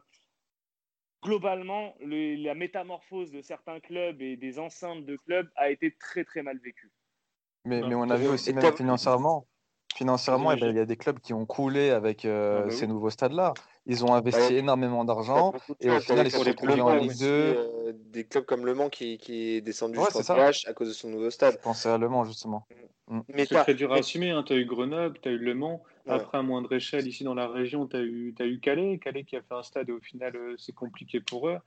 globalement, 1.24 1.96
la 2.02 2.56
métamorphose 2.56 3.32
de 3.32 3.42
certains 3.42 3.80
clubs 3.80 4.22
et 4.22 4.38
des 4.38 4.60
enceintes 4.60 5.06
de 5.06 5.18
clubs 5.18 5.50
a 5.56 5.70
été 5.70 5.96
très 6.00 6.24
très 6.24 6.44
mal 6.44 6.58
vécue. 6.60 6.92
Mais, 7.66 7.82
mais 7.82 7.96
on 7.96 8.10
a 8.10 8.16
vu 8.16 8.28
aussi 8.28 8.54
même 8.54 8.76
financièrement, 8.76 9.46
financièrement, 9.96 10.52
eh 10.52 10.60
ben, 10.60 10.70
il 10.70 10.78
y 10.78 10.80
a 10.80 10.86
des 10.86 10.96
clubs 10.96 11.20
qui 11.20 11.34
ont 11.34 11.46
coulé 11.46 11.90
avec 11.90 12.26
euh, 12.26 12.62
ah 12.62 12.66
bah 12.68 12.72
ces 12.72 12.88
nouveaux 12.88 13.10
stades-là. 13.10 13.54
Ils 13.90 14.06
ont 14.06 14.14
investi 14.14 14.54
énormément 14.54 15.04
d'argent 15.04 15.52
et 15.82 15.90
au 15.90 16.00
final, 16.00 16.28
ils 16.28 16.32
sont 16.32 16.44
retrouvés 16.44 16.80
en 16.80 16.96
Ligue 16.96 17.18
2. 17.18 17.26
Euh, 17.26 17.94
des 17.96 18.24
clubs 18.24 18.46
comme 18.46 18.64
Le 18.64 18.76
Mans 18.76 18.90
qui, 18.90 19.18
qui 19.18 19.56
est 19.56 19.62
descendu 19.62 19.98
ouais, 19.98 20.06
jusqu'en 20.16 20.36
à 20.36 20.74
cause 20.74 20.90
de 20.90 20.94
son 20.94 21.10
nouveau 21.10 21.32
stade. 21.32 21.56
Je 21.56 21.64
pensais 21.64 21.90
à 21.90 21.98
Le 21.98 22.08
Mans, 22.08 22.24
justement. 22.24 22.68
Mm. 23.08 23.22
Mais 23.34 23.46
c'est 23.48 23.56
très 23.56 23.74
dur 23.74 23.92
à 23.92 23.98
assumer. 23.98 24.30
Hein. 24.30 24.44
Tu 24.44 24.54
as 24.54 24.58
eu 24.58 24.66
Grenoble, 24.66 25.18
tu 25.20 25.30
as 25.30 25.32
eu 25.32 25.40
Le 25.40 25.56
Mans. 25.56 25.84
Après, 26.08 26.38
à 26.38 26.44
moindre 26.44 26.72
échelle, 26.74 27.08
ici 27.08 27.24
dans 27.24 27.34
la 27.34 27.48
région, 27.48 27.88
tu 27.88 27.98
as, 27.98 28.02
eu, 28.02 28.36
as 28.40 28.46
eu 28.46 28.60
Calais. 28.60 29.00
Calais 29.00 29.24
qui 29.24 29.36
a 29.36 29.42
fait 29.42 29.56
un 29.56 29.64
stade 29.64 29.90
et 29.90 29.92
au 29.92 30.00
final, 30.00 30.36
euh, 30.36 30.56
c'est 30.60 30.74
compliqué 30.74 31.20
pour 31.20 31.50
eux. 31.50 31.58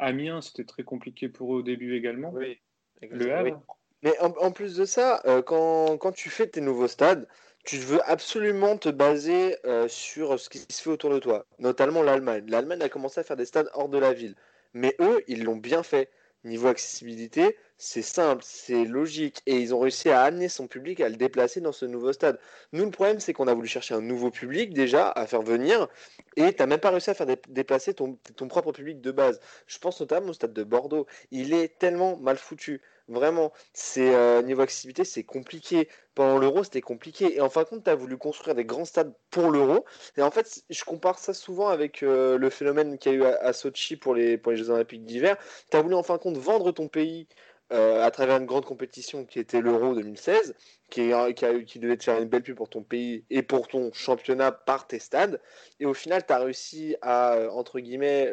Amiens, 0.00 0.40
c'était 0.40 0.64
très 0.64 0.82
compliqué 0.82 1.28
pour 1.28 1.54
eux 1.54 1.58
au 1.58 1.62
début 1.62 1.96
également. 1.96 2.32
Oui. 2.32 2.58
Le 3.02 3.32
Havre. 3.32 3.62
Mais 4.02 4.18
en, 4.20 4.50
plus 4.52 4.76
de 4.76 4.84
ça, 4.84 5.20
quand, 5.46 5.96
quand, 5.98 6.12
tu 6.12 6.30
fais 6.30 6.46
tes 6.46 6.60
nouveaux 6.60 6.86
stades, 6.86 7.26
tu 7.64 7.76
veux 7.78 8.00
absolument 8.10 8.76
te 8.78 8.88
baser 8.88 9.56
euh, 9.66 9.88
sur 9.88 10.38
ce 10.40 10.48
qui 10.48 10.58
se 10.58 10.82
fait 10.82 10.90
autour 10.90 11.10
de 11.10 11.18
toi, 11.18 11.46
notamment 11.58 12.02
l'Allemagne. 12.02 12.44
L'Allemagne 12.48 12.82
a 12.82 12.88
commencé 12.88 13.20
à 13.20 13.24
faire 13.24 13.36
des 13.36 13.44
stades 13.44 13.70
hors 13.74 13.88
de 13.88 13.98
la 13.98 14.12
ville, 14.12 14.34
mais 14.74 14.96
eux, 15.00 15.22
ils 15.28 15.44
l'ont 15.44 15.56
bien 15.56 15.82
fait. 15.82 16.10
Niveau 16.44 16.68
accessibilité, 16.68 17.56
c'est 17.78 18.00
simple, 18.00 18.42
c'est 18.46 18.84
logique, 18.84 19.42
et 19.46 19.58
ils 19.58 19.74
ont 19.74 19.80
réussi 19.80 20.08
à 20.08 20.22
amener 20.22 20.48
son 20.48 20.68
public 20.68 21.00
à 21.00 21.08
le 21.08 21.16
déplacer 21.16 21.60
dans 21.60 21.72
ce 21.72 21.84
nouveau 21.84 22.12
stade. 22.12 22.38
Nous, 22.72 22.84
le 22.84 22.92
problème, 22.92 23.18
c'est 23.18 23.32
qu'on 23.32 23.48
a 23.48 23.54
voulu 23.54 23.66
chercher 23.66 23.94
un 23.94 24.00
nouveau 24.00 24.30
public 24.30 24.72
déjà 24.72 25.10
à 25.10 25.26
faire 25.26 25.42
venir, 25.42 25.88
et 26.36 26.52
tu 26.52 26.62
n'as 26.62 26.66
même 26.66 26.78
pas 26.78 26.90
réussi 26.90 27.10
à 27.10 27.14
faire 27.14 27.26
déplacer 27.48 27.92
ton 27.92 28.16
propre 28.48 28.70
public 28.70 29.00
de 29.00 29.10
base. 29.10 29.40
Je 29.66 29.78
pense 29.78 30.00
notamment 30.00 30.28
au 30.28 30.32
stade 30.32 30.52
de 30.52 30.62
Bordeaux. 30.62 31.06
Il 31.32 31.52
est 31.52 31.76
tellement 31.78 32.16
mal 32.16 32.38
foutu. 32.38 32.80
Vraiment, 33.08 33.52
c'est 33.72 34.14
euh, 34.14 34.42
niveau 34.42 34.60
accessibilité, 34.62 35.04
c'est 35.04 35.24
compliqué. 35.24 35.88
Pendant 36.14 36.38
l'Euro, 36.38 36.62
c'était 36.62 36.82
compliqué. 36.82 37.36
Et 37.36 37.40
en 37.40 37.48
fin 37.48 37.62
de 37.62 37.68
compte, 37.68 37.84
tu 37.84 37.90
as 37.90 37.94
voulu 37.94 38.18
construire 38.18 38.54
des 38.54 38.66
grands 38.66 38.84
stades 38.84 39.14
pour 39.30 39.50
l'Euro. 39.50 39.84
Et 40.18 40.22
en 40.22 40.30
fait, 40.30 40.62
je 40.68 40.84
compare 40.84 41.18
ça 41.18 41.32
souvent 41.32 41.68
avec 41.68 42.02
euh, 42.02 42.36
le 42.36 42.50
phénomène 42.50 42.98
qu'il 42.98 43.12
y 43.12 43.14
a 43.14 43.18
eu 43.18 43.24
à, 43.24 43.52
Sochi 43.54 43.96
pour 43.96 44.14
les, 44.14 44.38
Jeux 44.54 44.70
Olympiques 44.70 45.06
d'hiver. 45.06 45.36
Tu 45.70 45.76
as 45.78 45.82
voulu 45.82 45.94
en 45.94 46.02
fin 46.02 46.16
de 46.16 46.20
compte 46.20 46.36
vendre 46.36 46.70
ton 46.72 46.88
pays 46.88 47.28
euh, 47.72 48.04
à 48.04 48.10
travers 48.10 48.36
une 48.36 48.46
grande 48.46 48.66
compétition 48.66 49.24
qui 49.24 49.38
était 49.38 49.62
l'Euro 49.62 49.94
2016, 49.94 50.54
qui, 50.90 51.08
devait 51.08 51.96
te 51.96 52.04
faire 52.04 52.18
une 52.20 52.28
belle 52.28 52.42
pub 52.42 52.56
pour 52.56 52.68
ton 52.68 52.82
pays 52.82 53.24
et 53.30 53.42
pour 53.42 53.68
ton 53.68 53.90
championnat 53.94 54.52
par 54.52 54.86
tes 54.86 54.98
stades. 54.98 55.40
Et 55.80 55.86
au 55.86 55.94
final, 55.94 56.26
tu 56.26 56.32
as 56.32 56.38
réussi 56.40 56.96
à, 57.00 57.48
entre 57.52 57.80
guillemets, 57.80 58.30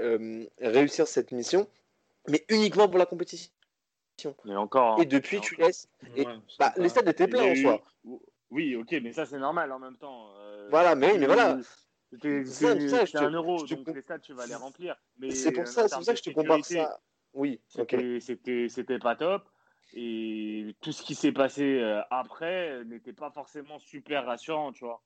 réussir 0.59 1.07
cette 1.07 1.32
mission, 1.32 1.67
mais 2.28 2.43
uniquement 2.49 2.89
pour 2.89 2.99
la 2.99 3.05
compétition. 3.05 3.54
Et 4.45 4.55
encore. 4.55 4.99
Et 5.01 5.05
depuis, 5.05 5.41
tu 5.41 5.55
laisses. 5.55 5.88
Et, 6.16 6.26
bah, 6.59 6.74
Les 6.78 6.89
stades 6.89 7.07
étaient 7.07 7.28
pleins 7.28 7.51
en 7.51 7.55
soi. 7.55 7.82
Oui, 8.51 8.76
ok, 8.76 8.95
mais 9.01 9.11
ça 9.11 9.26
c'est 9.26 9.39
normal 9.39 9.72
en 9.72 9.80
même 9.80 9.97
temps. 9.97 10.30
voilà, 10.70 10.95
mais, 10.95 11.18
mais 11.18 11.26
voilà. 11.26 11.57
C'est 12.45 13.16
un 13.16 13.30
euro, 13.32 13.66
donc 13.66 13.88
les 13.88 14.01
stades, 14.01 14.22
tu 14.22 14.34
vas 14.34 14.45
les 14.45 14.55
remplir. 14.55 14.95
C'est 15.30 15.51
pour, 15.51 15.68
ça, 15.68 15.88
pour 15.89 16.03
ça 16.03 16.13
que 16.13 16.20
je 16.20 16.24
te 16.24 16.30
compare 16.30 16.63
ça. 16.63 16.99
Oui, 17.34 17.61
c'était 17.70 18.99
pas 18.99 19.16
top. 19.16 19.43
Et 19.93 20.76
tout 20.82 20.91
ce 20.91 21.03
qui 21.03 21.16
s'est 21.16 21.32
passé 21.32 21.80
euh, 21.80 22.01
après 22.09 22.84
n'était 22.86 23.13
pas 23.13 23.30
forcément 23.32 23.80
super 23.80 24.26
rassurant, 24.26 24.74
tu 24.74 24.84
vois. 24.84 25.01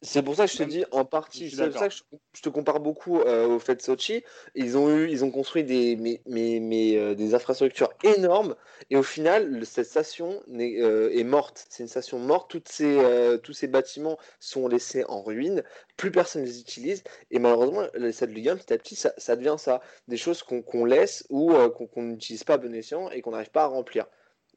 C'est 0.00 0.22
pour 0.22 0.36
ça 0.36 0.46
que 0.46 0.52
je 0.52 0.58
te 0.58 0.62
dis 0.62 0.84
en 0.92 1.04
partie, 1.04 1.50
c'est 1.50 1.70
pour 1.70 1.78
ça 1.78 1.88
que 1.88 1.94
je, 2.32 2.40
te 2.40 2.48
compare 2.48 2.78
beaucoup 2.78 3.18
euh, 3.18 3.48
au 3.48 3.58
fait 3.58 3.74
de 3.74 3.82
Sochi. 3.82 4.22
Ils 4.54 4.78
ont 4.78 4.88
eu, 4.96 5.10
ils 5.10 5.24
ont 5.24 5.32
construit 5.32 5.64
des, 5.64 5.96
mais, 5.96 6.20
mais, 6.24 6.96
euh, 6.96 7.16
des 7.16 7.34
infrastructures 7.34 7.92
énormes 8.04 8.54
et 8.90 8.96
au 8.96 9.02
final, 9.02 9.66
cette 9.66 9.86
station 9.86 10.40
est, 10.56 10.80
euh, 10.80 11.10
est 11.12 11.24
morte. 11.24 11.66
C'est 11.68 11.82
une 11.82 11.88
station 11.88 12.20
morte. 12.20 12.48
Toutes 12.48 12.68
ces, 12.68 12.96
tous 13.42 13.52
ces 13.52 13.66
bâtiments 13.66 14.18
sont 14.38 14.68
laissés 14.68 15.04
en 15.08 15.20
ruine. 15.20 15.64
Plus 15.96 16.12
personne 16.12 16.44
les 16.44 16.60
utilise 16.60 17.02
et 17.32 17.40
malheureusement, 17.40 17.88
cette 18.12 18.30
Ligue 18.30 18.50
1, 18.50 18.56
petit 18.56 18.72
à 18.72 18.78
petit, 18.78 18.94
ça, 18.94 19.12
ça 19.16 19.34
devient 19.34 19.56
ça, 19.58 19.80
des 20.06 20.16
choses 20.16 20.44
qu'on 20.44 20.84
laisse 20.84 21.26
ou 21.28 21.52
qu'on 21.92 22.02
n'utilise 22.02 22.44
pas 22.44 22.54
à 22.54 22.58
bon 22.58 22.72
escient 22.72 23.10
et 23.10 23.20
qu'on 23.20 23.32
n'arrive 23.32 23.50
pas 23.50 23.64
à 23.64 23.66
remplir. 23.66 24.06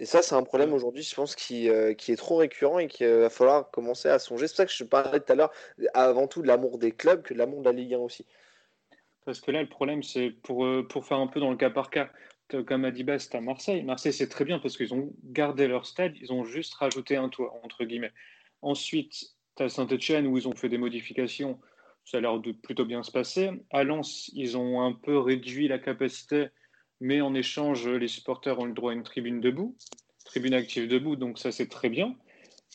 Et 0.02 0.06
ça, 0.06 0.24
c'est 0.24 0.34
un 0.34 0.42
problème 0.42 0.74
aujourd'hui, 0.74 1.04
je 1.04 1.14
pense, 1.14 1.36
qui, 1.36 1.70
euh, 1.70 1.94
qui 1.94 2.12
est 2.12 2.16
trop 2.16 2.38
récurrent 2.38 2.80
et 2.80 2.88
qu'il 2.88 3.08
va 3.08 3.30
falloir 3.30 3.70
commencer 3.70 4.10
à 4.10 4.18
songer. 4.18 4.48
C'est 4.48 4.54
pour 4.54 4.58
ça 4.58 4.66
que 4.66 4.72
je 4.72 4.84
parlais 4.84 5.20
tout 5.20 5.32
à 5.32 5.36
l'heure 5.36 5.52
avant 5.94 6.28
tout 6.28 6.42
de 6.42 6.48
l'amour 6.48 6.80
des 6.80 6.92
clubs 6.92 7.22
que 7.22 7.36
de 7.36 7.38
l'amour 7.38 7.60
de 7.60 7.66
la 7.66 7.72
Ligue 7.72 7.94
1 7.94 8.00
aussi. 8.00 8.26
Parce 9.26 9.40
que 9.40 9.52
là, 9.52 9.62
le 9.62 9.70
problème, 9.70 10.02
c'est 10.02 10.32
pour, 10.32 10.66
euh, 10.66 10.82
pour 10.88 11.06
faire 11.06 11.20
un 11.20 11.28
peu 11.28 11.40
dans 11.40 11.52
le 11.52 11.56
cas 11.56 11.70
par 11.70 11.92
cas. 11.92 12.10
Comme 12.66 12.84
a 12.84 12.90
dit 12.90 13.04
Bast, 13.04 13.32
c'est 13.32 13.38
à 13.38 13.42
Marseille. 13.42 13.84
Marseille, 13.84 14.12
c'est 14.12 14.28
très 14.28 14.44
bien 14.44 14.58
parce 14.58 14.76
qu'ils 14.76 14.92
ont 14.96 15.14
gardé 15.24 15.68
leur 15.68 15.86
stade, 15.86 16.18
ils 16.20 16.34
ont 16.34 16.46
juste 16.46 16.74
rajouté 16.74 17.16
un 17.16 17.30
toit, 17.30 17.54
entre 17.64 17.86
guillemets. 17.86 18.12
Ensuite, 18.64 19.36
tu 19.56 19.62
as 19.62 19.70
Saint-Etienne 19.70 20.26
où 20.26 20.36
ils 20.36 20.48
ont 20.48 20.56
fait 20.56 20.68
des 20.68 20.80
modifications. 20.80 21.60
Ça 22.06 22.18
a 22.18 22.22
l'air 22.22 22.40
de 22.40 22.54
plutôt 22.54 22.86
bien 22.86 23.04
se 23.04 23.12
passer. 23.12 23.52
À 23.70 23.84
Lens, 23.84 24.32
ils 24.34 24.58
ont 24.58 24.82
un 24.82 24.94
peu 24.94 25.20
réduit 25.20 25.68
la 25.68 25.78
capacité 25.78 26.48
mais 27.02 27.20
en 27.20 27.34
échange, 27.34 27.88
les 27.88 28.08
supporters 28.08 28.58
ont 28.60 28.66
le 28.66 28.74
droit 28.74 28.92
à 28.92 28.96
une 28.96 29.04
tribune 29.04 29.42
debout, 29.42 29.76
tribune 30.24 30.54
active 30.54 30.88
debout, 30.88 31.16
donc 31.16 31.40
ça 31.40 31.52
c'est 31.52 31.68
très 31.68 31.90
bien. 31.90 32.16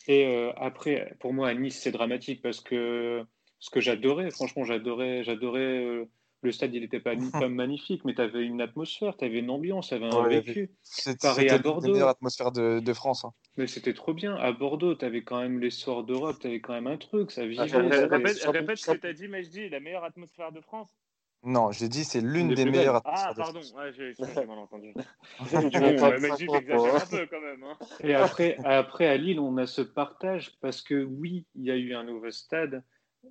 Et 0.07 0.27
euh, 0.27 0.51
après, 0.57 1.15
pour 1.19 1.33
moi, 1.33 1.47
à 1.47 1.53
Nice, 1.53 1.79
c'est 1.81 1.91
dramatique 1.91 2.41
parce 2.41 2.61
que 2.61 3.25
ce 3.59 3.69
que 3.69 3.79
j'adorais, 3.79 4.29
franchement, 4.29 4.63
j'adorais, 4.63 5.23
j'adorais. 5.23 5.83
Euh, 5.83 6.05
le 6.43 6.51
stade, 6.51 6.73
il 6.75 6.81
n'était 6.81 6.99
pas, 6.99 7.15
pas, 7.33 7.49
magnifique, 7.49 8.05
mais 8.05 8.13
tu 8.13 8.21
avais 8.21 8.45
une 8.45 8.61
atmosphère, 8.61 9.17
tu 9.17 9.25
avais 9.25 9.39
une 9.39 9.49
ambiance, 9.49 9.87
tu 9.87 9.95
avais 9.95 10.05
un 10.05 10.27
vécu. 10.27 10.69
C'était 10.83 11.27
à 11.27 11.57
Bordeaux. 11.57 11.87
la 11.87 11.93
meilleure 11.93 12.09
atmosphère 12.09 12.51
de, 12.51 12.79
de 12.79 12.93
France. 12.93 13.25
Hein. 13.25 13.31
Mais 13.55 13.65
c'était 13.65 13.93
trop 13.93 14.13
bien. 14.13 14.35
À 14.35 14.51
Bordeaux, 14.51 14.93
tu 14.93 15.03
avais 15.03 15.23
quand 15.23 15.41
même 15.41 15.59
les 15.59 15.71
soirs 15.71 16.03
d'Europe, 16.03 16.37
tu 16.39 16.47
avais 16.47 16.61
quand 16.61 16.73
même 16.73 16.87
un 16.87 16.97
truc, 16.97 17.31
ça 17.31 17.45
vivait. 17.45 17.63
Ah, 17.73 18.07
répète, 18.07 18.43
répète 18.43 18.77
ce 18.77 18.91
que 18.91 18.97
tu 18.97 19.07
as 19.07 19.13
dit, 19.13 19.27
Majdi, 19.27 19.69
la 19.69 19.79
meilleure 19.79 20.03
atmosphère 20.03 20.51
de 20.51 20.61
France 20.61 20.95
non, 21.43 21.71
j'ai 21.71 21.87
dit 21.87 22.03
c'est 22.03 22.21
l'une 22.21 22.53
des 22.53 22.65
meilleures 22.65 23.01
Ah, 23.05 23.33
pardon, 23.35 23.59
ouais, 23.59 23.93
j'ai 23.93 24.13
mal 24.45 24.57
entendu. 24.57 24.93
un 25.53 25.69
peu 25.69 27.25
quand 27.27 27.41
même. 27.41 27.63
Hein. 27.63 27.77
Et 28.01 28.15
après, 28.15 28.57
après, 28.65 29.07
à 29.07 29.17
Lille, 29.17 29.39
on 29.39 29.57
a 29.57 29.67
ce 29.67 29.81
partage 29.81 30.57
parce 30.61 30.81
que 30.81 31.03
oui, 31.03 31.45
il 31.55 31.63
y 31.63 31.71
a 31.71 31.77
eu 31.77 31.93
un 31.93 32.03
nouveau 32.03 32.31
stade, 32.31 32.83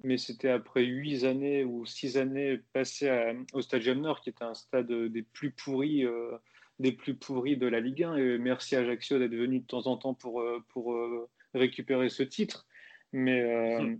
mais 0.02 0.18
c'était 0.18 0.50
après 0.50 0.84
huit 0.84 1.24
années 1.24 1.64
ou 1.64 1.84
six 1.84 2.16
années 2.16 2.60
passées 2.72 3.34
au 3.52 3.60
Stadium 3.60 4.00
Nord, 4.00 4.20
qui 4.20 4.30
était 4.30 4.44
un 4.44 4.54
stade 4.54 4.90
des 4.90 5.22
plus 5.22 5.50
pourris. 5.50 6.04
Euh, 6.04 6.38
des 6.78 6.92
plus 6.92 7.14
pourris 7.14 7.56
de 7.56 7.66
la 7.66 7.80
Ligue 7.80 8.02
1 8.02 8.16
et 8.16 8.38
merci 8.38 8.76
à 8.76 8.80
Ajaccio 8.80 9.18
d'être 9.18 9.34
venu 9.34 9.60
de 9.60 9.66
temps 9.66 9.86
en 9.86 9.96
temps 9.96 10.12
pour, 10.12 10.42
euh, 10.42 10.62
pour 10.68 10.92
euh, 10.92 11.26
récupérer 11.54 12.10
ce 12.10 12.22
titre 12.22 12.66
mais 13.12 13.80
hmm. 13.80 13.98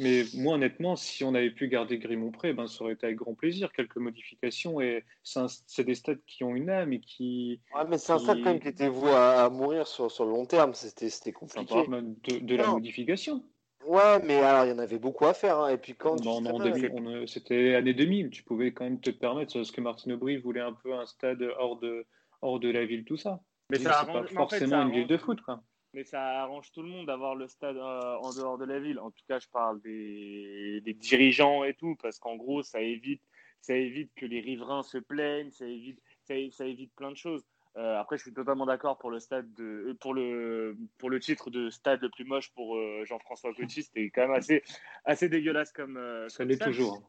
Mais 0.00 0.22
moi, 0.34 0.54
honnêtement, 0.54 0.96
si 0.96 1.24
on 1.24 1.34
avait 1.34 1.50
pu 1.50 1.68
garder 1.68 1.98
Grimont-Pré, 1.98 2.54
ben, 2.54 2.66
ça 2.66 2.82
aurait 2.82 2.94
été 2.94 3.04
avec 3.04 3.18
grand 3.18 3.34
plaisir. 3.34 3.70
Quelques 3.70 3.98
modifications. 3.98 4.80
Et 4.80 5.04
c'est 5.22 5.84
des 5.84 5.94
stades 5.94 6.22
qui 6.26 6.42
ont 6.42 6.54
une 6.54 6.70
âme 6.70 6.94
et 6.94 7.00
qui. 7.00 7.60
Ouais, 7.74 7.82
mais 7.86 7.98
c'est 7.98 8.12
un 8.12 8.18
stade 8.18 8.38
quand 8.38 8.50
même 8.50 8.60
qui 8.60 8.68
était 8.68 8.88
voué 8.88 9.10
à, 9.10 9.50
mourir 9.50 9.86
sur, 9.86 10.10
sur, 10.10 10.24
le 10.24 10.30
long 10.30 10.46
terme. 10.46 10.72
C'était 10.72 11.32
compliqué. 11.32 11.84
De, 11.86 12.38
de 12.38 12.56
la 12.56 12.68
modification. 12.68 13.44
Ouais, 13.84 14.22
mais 14.24 14.36
alors 14.36 14.64
il 14.64 14.70
y 14.70 14.72
en 14.72 14.78
avait 14.78 14.98
beaucoup 14.98 15.26
à 15.26 15.34
faire. 15.34 15.58
Hein. 15.58 15.68
Et 15.68 15.76
puis 15.76 15.94
quand. 15.94 16.24
Non, 16.24 16.40
non, 16.40 17.26
c'était 17.26 17.74
année 17.74 17.92
2000. 17.92 18.30
Tu 18.30 18.42
pouvais 18.42 18.72
quand 18.72 18.84
même 18.84 19.00
te 19.00 19.10
permettre, 19.10 19.52
parce 19.52 19.70
que 19.70 19.82
Martine 19.82 20.12
Aubry 20.12 20.38
voulait 20.38 20.60
un 20.60 20.72
peu 20.72 20.94
un 20.94 21.04
stade 21.04 21.42
hors 21.58 21.78
de, 21.78 22.06
hors 22.40 22.58
de 22.58 22.70
la 22.70 22.86
ville, 22.86 23.04
tout 23.04 23.18
ça. 23.18 23.40
Mais 23.70 23.78
ça 23.78 24.06
pas 24.10 24.26
forcément 24.26 24.82
une 24.82 24.92
ville 24.92 25.06
de 25.06 25.18
foot, 25.18 25.42
quoi 25.42 25.62
mais 25.92 26.04
ça 26.04 26.42
arrange 26.42 26.70
tout 26.72 26.82
le 26.82 26.88
monde 26.88 27.06
d'avoir 27.06 27.34
le 27.34 27.48
stade 27.48 27.76
euh, 27.76 28.16
en 28.16 28.32
dehors 28.32 28.58
de 28.58 28.64
la 28.64 28.78
ville. 28.78 28.98
En 28.98 29.10
tout 29.10 29.24
cas, 29.26 29.38
je 29.38 29.48
parle 29.48 29.80
des, 29.80 30.82
dirigeants 30.96 31.64
et 31.64 31.74
tout, 31.74 31.96
parce 31.96 32.18
qu'en 32.18 32.36
gros, 32.36 32.62
ça 32.62 32.80
évite, 32.80 33.22
ça 33.60 33.74
évite 33.74 34.12
que 34.14 34.26
les 34.26 34.40
riverains 34.40 34.82
se 34.82 34.98
plaignent, 34.98 35.50
ça 35.50 35.66
évite, 35.66 36.00
ça, 36.24 36.64
évite 36.64 36.94
plein 36.94 37.10
de 37.10 37.16
choses. 37.16 37.44
Euh, 37.76 37.98
après, 37.98 38.16
je 38.16 38.22
suis 38.22 38.32
totalement 38.32 38.66
d'accord 38.66 38.98
pour 38.98 39.10
le 39.10 39.20
stade 39.20 39.52
de, 39.54 39.64
euh, 39.64 39.94
pour 40.00 40.12
le 40.12 40.76
pour 40.98 41.08
le 41.08 41.20
titre 41.20 41.50
de 41.50 41.70
stade 41.70 42.02
le 42.02 42.10
plus 42.10 42.24
moche 42.24 42.52
pour 42.52 42.76
Jean-François 43.04 43.54
Coty. 43.54 43.84
C'était 43.84 44.10
quand 44.10 44.22
même 44.22 44.32
assez 44.32 44.62
assez 45.04 45.28
dégueulasse 45.28 45.72
comme. 45.72 46.00
ça 46.28 46.44
l'est 46.44 46.60
toujours. 46.60 47.00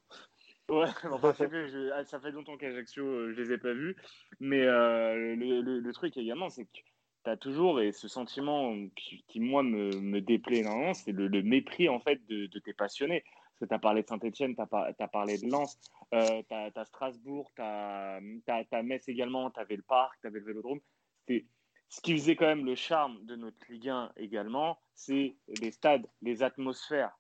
Ouais, 0.70 0.86
enfin, 1.12 1.34
ça, 1.34 1.50
fait, 1.50 1.68
ça, 2.06 2.20
fait, 2.20 2.32
longtemps 2.32 2.58
qu'Ajaccio, 2.58 3.32
je 3.32 3.42
les 3.42 3.54
ai 3.54 3.58
pas 3.58 3.74
vus. 3.74 3.96
Mais 4.40 4.64
le, 4.64 5.36
le, 5.36 5.80
le, 5.80 5.94
truc 5.94 6.16
également, 6.16 6.50
c'est 6.50 6.66
que 6.66 6.80
tu 7.24 7.30
as 7.30 7.38
toujours, 7.38 7.82
et 7.82 7.92
ce 7.92 8.08
sentiment 8.08 8.76
qui, 8.96 9.40
moi, 9.40 9.64
me, 9.64 9.92
me 10.00 10.22
déplaît 10.22 10.60
énormément, 10.60 10.94
c'est 10.94 11.12
le, 11.12 11.30
mépris, 11.44 11.90
en 11.90 12.00
fait, 12.00 12.26
de, 12.28 12.48
tes 12.60 12.74
passionnés. 12.74 13.24
Parce 13.24 13.60
que 13.60 13.66
tu 13.66 13.74
as 13.74 13.80
parlé 13.80 14.02
de 14.02 14.08
Saint-Etienne, 14.08 14.56
tu 14.56 14.62
as, 14.62 15.08
parlé 15.08 15.38
de 15.38 15.50
Lens, 15.50 15.80
euh, 16.14 16.42
tu 16.48 16.54
as, 16.56 16.86
Strasbourg, 16.86 17.52
tu 17.56 17.62
as, 17.62 18.20
as, 18.48 18.84
Metz 18.84 19.08
également, 19.08 19.52
tu 19.52 19.60
avais 19.60 19.76
le 19.76 19.84
parc, 19.84 20.20
tu 20.22 20.28
avais 20.28 20.40
le 20.40 20.46
vélodrome. 20.46 20.80
Ce 21.28 22.00
qui 22.00 22.14
faisait 22.14 22.36
quand 22.38 22.48
même 22.48 22.66
le 22.66 22.76
charme 22.76 23.26
de 23.26 23.36
notre 23.36 23.58
Ligue 23.70 23.90
1 23.90 24.14
également, 24.16 24.80
c'est 24.96 25.36
les 25.60 25.72
stades, 25.72 26.08
les 26.22 26.42
atmosphères. 26.42 27.12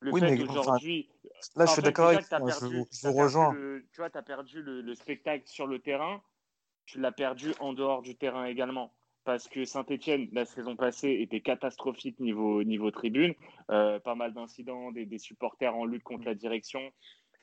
Le 0.00 0.12
oui, 0.12 0.20
fait 0.20 0.42
aujourd'hui. 0.42 1.10
là, 1.56 1.66
je 1.66 1.72
suis 1.72 1.82
d'accord 1.82 2.08
avec 2.08 2.28
toi, 2.28 2.38
je, 2.48 3.06
vous 3.06 3.12
rejoins. 3.12 3.54
tu 3.92 3.98
vois, 3.98 4.10
tu 4.10 4.18
as 4.18 4.22
perdu 4.22 4.62
le 4.62 4.94
spectacle 4.94 5.46
sur 5.46 5.66
le 5.66 5.78
terrain 5.78 6.22
tu 6.86 7.00
l'as 7.00 7.12
perdu 7.12 7.52
en 7.60 7.72
dehors 7.72 8.02
du 8.02 8.16
terrain 8.16 8.46
également. 8.46 8.94
Parce 9.24 9.48
que 9.48 9.64
Saint-Etienne, 9.64 10.28
la 10.32 10.44
saison 10.44 10.76
passée, 10.76 11.18
était 11.20 11.40
catastrophique 11.40 12.20
niveau, 12.20 12.62
niveau 12.62 12.92
tribune. 12.92 13.34
Euh, 13.72 13.98
pas 13.98 14.14
mal 14.14 14.32
d'incidents, 14.32 14.92
des, 14.92 15.18
supporters 15.18 15.74
en 15.74 15.84
lutte 15.84 16.04
contre 16.04 16.24
la 16.24 16.34
direction. 16.34 16.92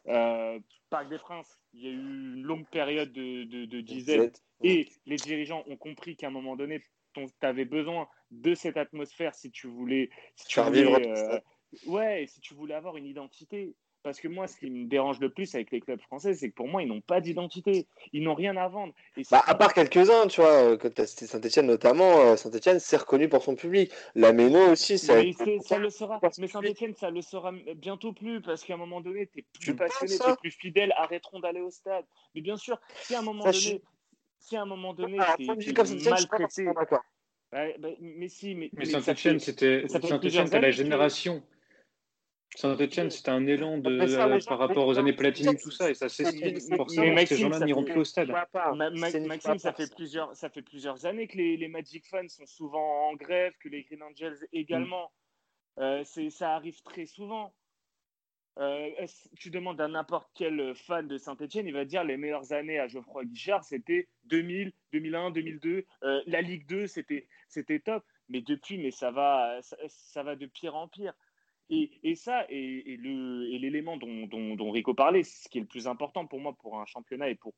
Euh, 0.08 0.60
Parc 0.90 1.10
des 1.10 1.18
Princes, 1.18 1.58
il 1.74 1.82
y 1.82 1.88
a 1.88 1.92
eu 1.92 1.98
une 1.98 2.44
longue 2.44 2.68
période 2.70 3.12
de, 3.12 3.44
de, 3.44 3.66
de 3.66 4.32
Et 4.62 4.88
les 5.06 5.16
dirigeants 5.18 5.64
ont 5.68 5.76
compris 5.76 6.16
qu'à 6.16 6.28
un 6.28 6.32
moment 6.32 6.56
donné, 6.56 6.82
tu 7.14 7.28
avais 7.42 7.66
besoin 7.66 8.08
de 8.32 8.56
cette 8.56 8.78
atmosphère 8.78 9.36
si 9.36 9.52
tu 9.52 9.68
voulais. 9.68 10.10
Si 10.36 10.48
tu 10.48 10.62
voulais 10.62 10.86
euh, 10.86 11.40
ouais, 11.86 12.26
si 12.28 12.40
tu 12.40 12.54
voulais 12.54 12.74
avoir 12.76 12.98
une 12.98 13.06
identité. 13.06 13.76
Parce 14.04 14.20
que 14.20 14.28
moi, 14.28 14.48
ce 14.48 14.58
qui 14.58 14.70
me 14.70 14.86
dérange 14.86 15.22
le 15.22 15.30
plus 15.30 15.56
avec 15.56 15.72
les 15.72 15.80
clubs 15.80 16.02
français, 16.02 16.34
c'est 16.34 16.50
que 16.50 16.56
pour 16.56 16.68
moi, 16.68 16.84
ils 16.84 16.90
n'ont 16.90 17.00
pas 17.00 17.22
d'identité. 17.22 17.88
Ils 18.12 18.22
n'ont 18.22 18.34
rien 18.34 18.58
à 18.58 18.68
vendre. 18.68 18.94
bah, 19.32 19.42
à 19.46 19.56
part 19.56 19.74
quelques-uns, 19.74 20.28
tu 20.28 20.42
vois, 20.42 20.52
euh, 20.52 20.78
quand 20.78 20.94
tu 20.94 21.02
as 21.02 21.08
cité 21.08 21.26
Saint-Etienne 21.26 21.68
notamment, 21.68 22.20
euh, 22.20 22.36
Saint-Etienne, 22.36 22.80
c'est 22.82 22.98
reconnu 22.98 23.30
pour 23.30 23.42
son 23.42 23.56
public. 23.56 23.92
La 24.14 24.34
Méno 24.34 24.72
aussi, 24.72 25.00
ça, 25.00 25.22
ça 25.62 25.78
le 25.78 25.90
sera. 25.90 26.20
Mais 26.38 26.48
Saint-Etienne, 26.48 26.94
ça 26.96 27.10
le 27.10 27.22
sera 27.22 27.54
bientôt 27.78 28.12
plus, 28.12 28.42
parce 28.42 28.64
qu'à 28.66 28.74
un 28.74 28.78
moment 28.78 29.00
donné, 29.00 29.28
tu 29.28 29.40
es 29.40 29.46
plus 29.62 29.76
passionné, 29.76 30.18
tu 30.20 30.30
es 30.30 30.36
plus 30.36 30.52
fidèle, 30.52 30.94
arrêteront 30.98 31.40
d'aller 31.40 31.62
au 31.62 31.72
stade. 31.72 32.06
Mais 32.36 32.42
bien 32.42 32.58
sûr, 32.58 32.78
si 33.04 33.16
à 33.16 33.20
un 33.20 33.24
moment 33.24 33.46
donné, 33.46 33.82
si 34.40 34.58
à 34.58 34.62
un 34.64 34.66
moment 34.66 34.94
donné, 34.94 35.18
ah, 35.22 35.36
tu 35.38 35.44
es, 35.44 36.10
maltraité. 36.10 36.66
Bah, 37.54 37.68
bah, 37.80 37.90
mais 38.02 38.28
si, 38.28 38.56
mais, 38.56 38.70
mais 38.74 38.86
Saint-Etienne, 38.86 39.40
c'était 39.40 39.88
Saint-Etienne, 39.88 40.50
la 40.50 40.72
génération. 40.72 41.42
Saint-Etienne, 42.56 43.10
c'était 43.10 43.32
un 43.32 43.46
élan 43.48 43.80
de, 43.80 43.90
euh, 43.90 44.40
par 44.48 44.60
rapport 44.60 44.86
aux 44.86 45.00
années 45.00 45.14
platine, 45.14 45.58
tout 45.58 45.72
ça, 45.72 45.90
et 45.90 45.96
ça 45.96 46.08
s'explique 46.08 46.60
forcément. 46.76 47.26
ces 47.26 47.38
gens-là 47.38 47.60
n'iront 47.60 47.84
plus 47.84 48.00
au 48.00 48.04
stade. 48.04 48.30
Maxime, 48.30 49.58
ça 49.58 49.74
fait, 49.74 49.94
plusieurs, 49.94 50.36
ça 50.36 50.50
fait 50.50 50.62
plusieurs 50.62 51.06
années 51.06 51.28
que 51.28 51.38
les, 51.38 51.58
les, 51.58 51.68
Magic 51.68 52.06
Fans 52.06 52.28
sont 52.28 52.46
souvent 52.46 53.10
en 53.10 53.16
grève, 53.16 53.54
que 53.60 53.70
les 53.70 53.84
Green 53.84 54.04
Angels 54.04 54.38
également. 54.52 55.12
Mm. 55.78 55.82
Euh, 55.82 56.30
ça 56.30 56.54
arrive 56.54 56.82
très 56.84 57.08
souvent. 57.08 57.54
euh, 58.60 59.08
tu 59.40 59.50
demandes 59.50 59.82
à 59.82 59.88
n'importe 59.88 60.30
quel 60.36 60.76
fan 60.76 61.08
de 61.08 61.18
Saint-Etienne, 61.18 61.68
il 61.68 61.74
va 61.74 61.86
dire 61.86 62.04
les 62.04 62.18
meilleures 62.18 62.54
années 62.54 62.78
à 62.78 62.88
Geoffroy 62.88 63.26
Guichard, 63.26 63.64
c'était 63.64 64.08
2000, 64.26 64.72
2001, 64.92 65.32
2002. 65.32 65.86
la 66.28 66.42
Ligue 66.42 66.68
2, 66.68 66.86
c'était 66.86 67.80
top. 67.84 68.04
Mais 68.30 68.42
depuis, 68.42 68.78
mais 68.78 68.92
ça 68.92 69.12
va, 69.12 69.60
ça, 69.62 70.24
va 70.24 70.36
de 70.36 70.46
pire 70.46 70.76
en 70.76 70.88
pire. 70.88 71.14
Et, 72.04 72.16
ça, 72.16 72.46
et, 72.50 72.98
l'élément 72.98 73.98
dont, 73.98 74.28
dont, 74.28 74.72
Rico 74.72 74.94
parlait, 74.94 75.24
ce 75.24 75.50
qui 75.50 75.58
est 75.58 75.62
le 75.62 75.68
plus 75.68 75.88
important 75.88 76.28
pour 76.28 76.40
moi 76.40 76.54
pour 76.54 76.80
un 76.80 76.86
championnat 76.86 77.30
et 77.30 77.36
pour 77.36 77.54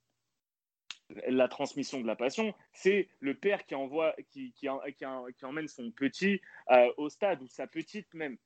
la 1.28 1.48
transmission 1.48 2.02
de 2.02 2.08
la 2.08 2.16
passion, 2.16 2.54
c'est 2.72 3.10
le 3.20 3.36
père 3.36 3.66
qui 3.66 3.76
envoie, 3.76 4.16
qui, 4.30 4.54
qui, 4.54 4.68
qui, 4.98 5.46
emmène 5.46 5.68
son 5.68 5.92
petit 5.92 6.42
euh, 6.72 6.92
au 6.98 7.10
stade 7.10 7.42
ou 7.42 7.48
sa 7.48 7.68
petite 7.68 8.14
même. 8.14 8.38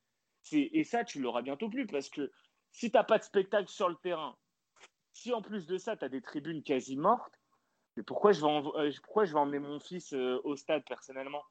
Et 0.52 0.84
ça, 0.84 1.04
tu 1.04 1.22
l'auras 1.22 1.42
bientôt 1.42 1.70
plus 1.70 1.86
parce 1.86 2.10
que 2.10 2.32
si 2.72 2.90
tu 2.90 2.98
n'as 2.98 3.04
pas 3.04 3.20
de 3.20 3.24
spectacle 3.24 3.70
sur 3.70 3.90
le 3.90 3.96
terrain, 3.96 4.36
si 5.14 5.34
en 5.34 5.42
plus 5.42 5.68
de 5.68 5.78
ça, 5.78 5.96
tu 5.96 6.06
as 6.06 6.10
des 6.10 6.22
tribunes 6.22 6.64
quasi 6.64 6.98
mortes, 6.98 7.40
mais 7.96 8.04
pourquoi 8.04 8.32
je 8.32 8.42
vais, 8.42 8.48
euh, 8.48 8.92
pourquoi 9.04 9.26
je 9.26 9.34
vais 9.34 9.40
emmener 9.40 9.60
mon 9.60 9.80
fils 9.80 10.14
euh, 10.14 10.40
au 10.44 10.56
stade 10.56 10.84
personnellement? 10.88 11.44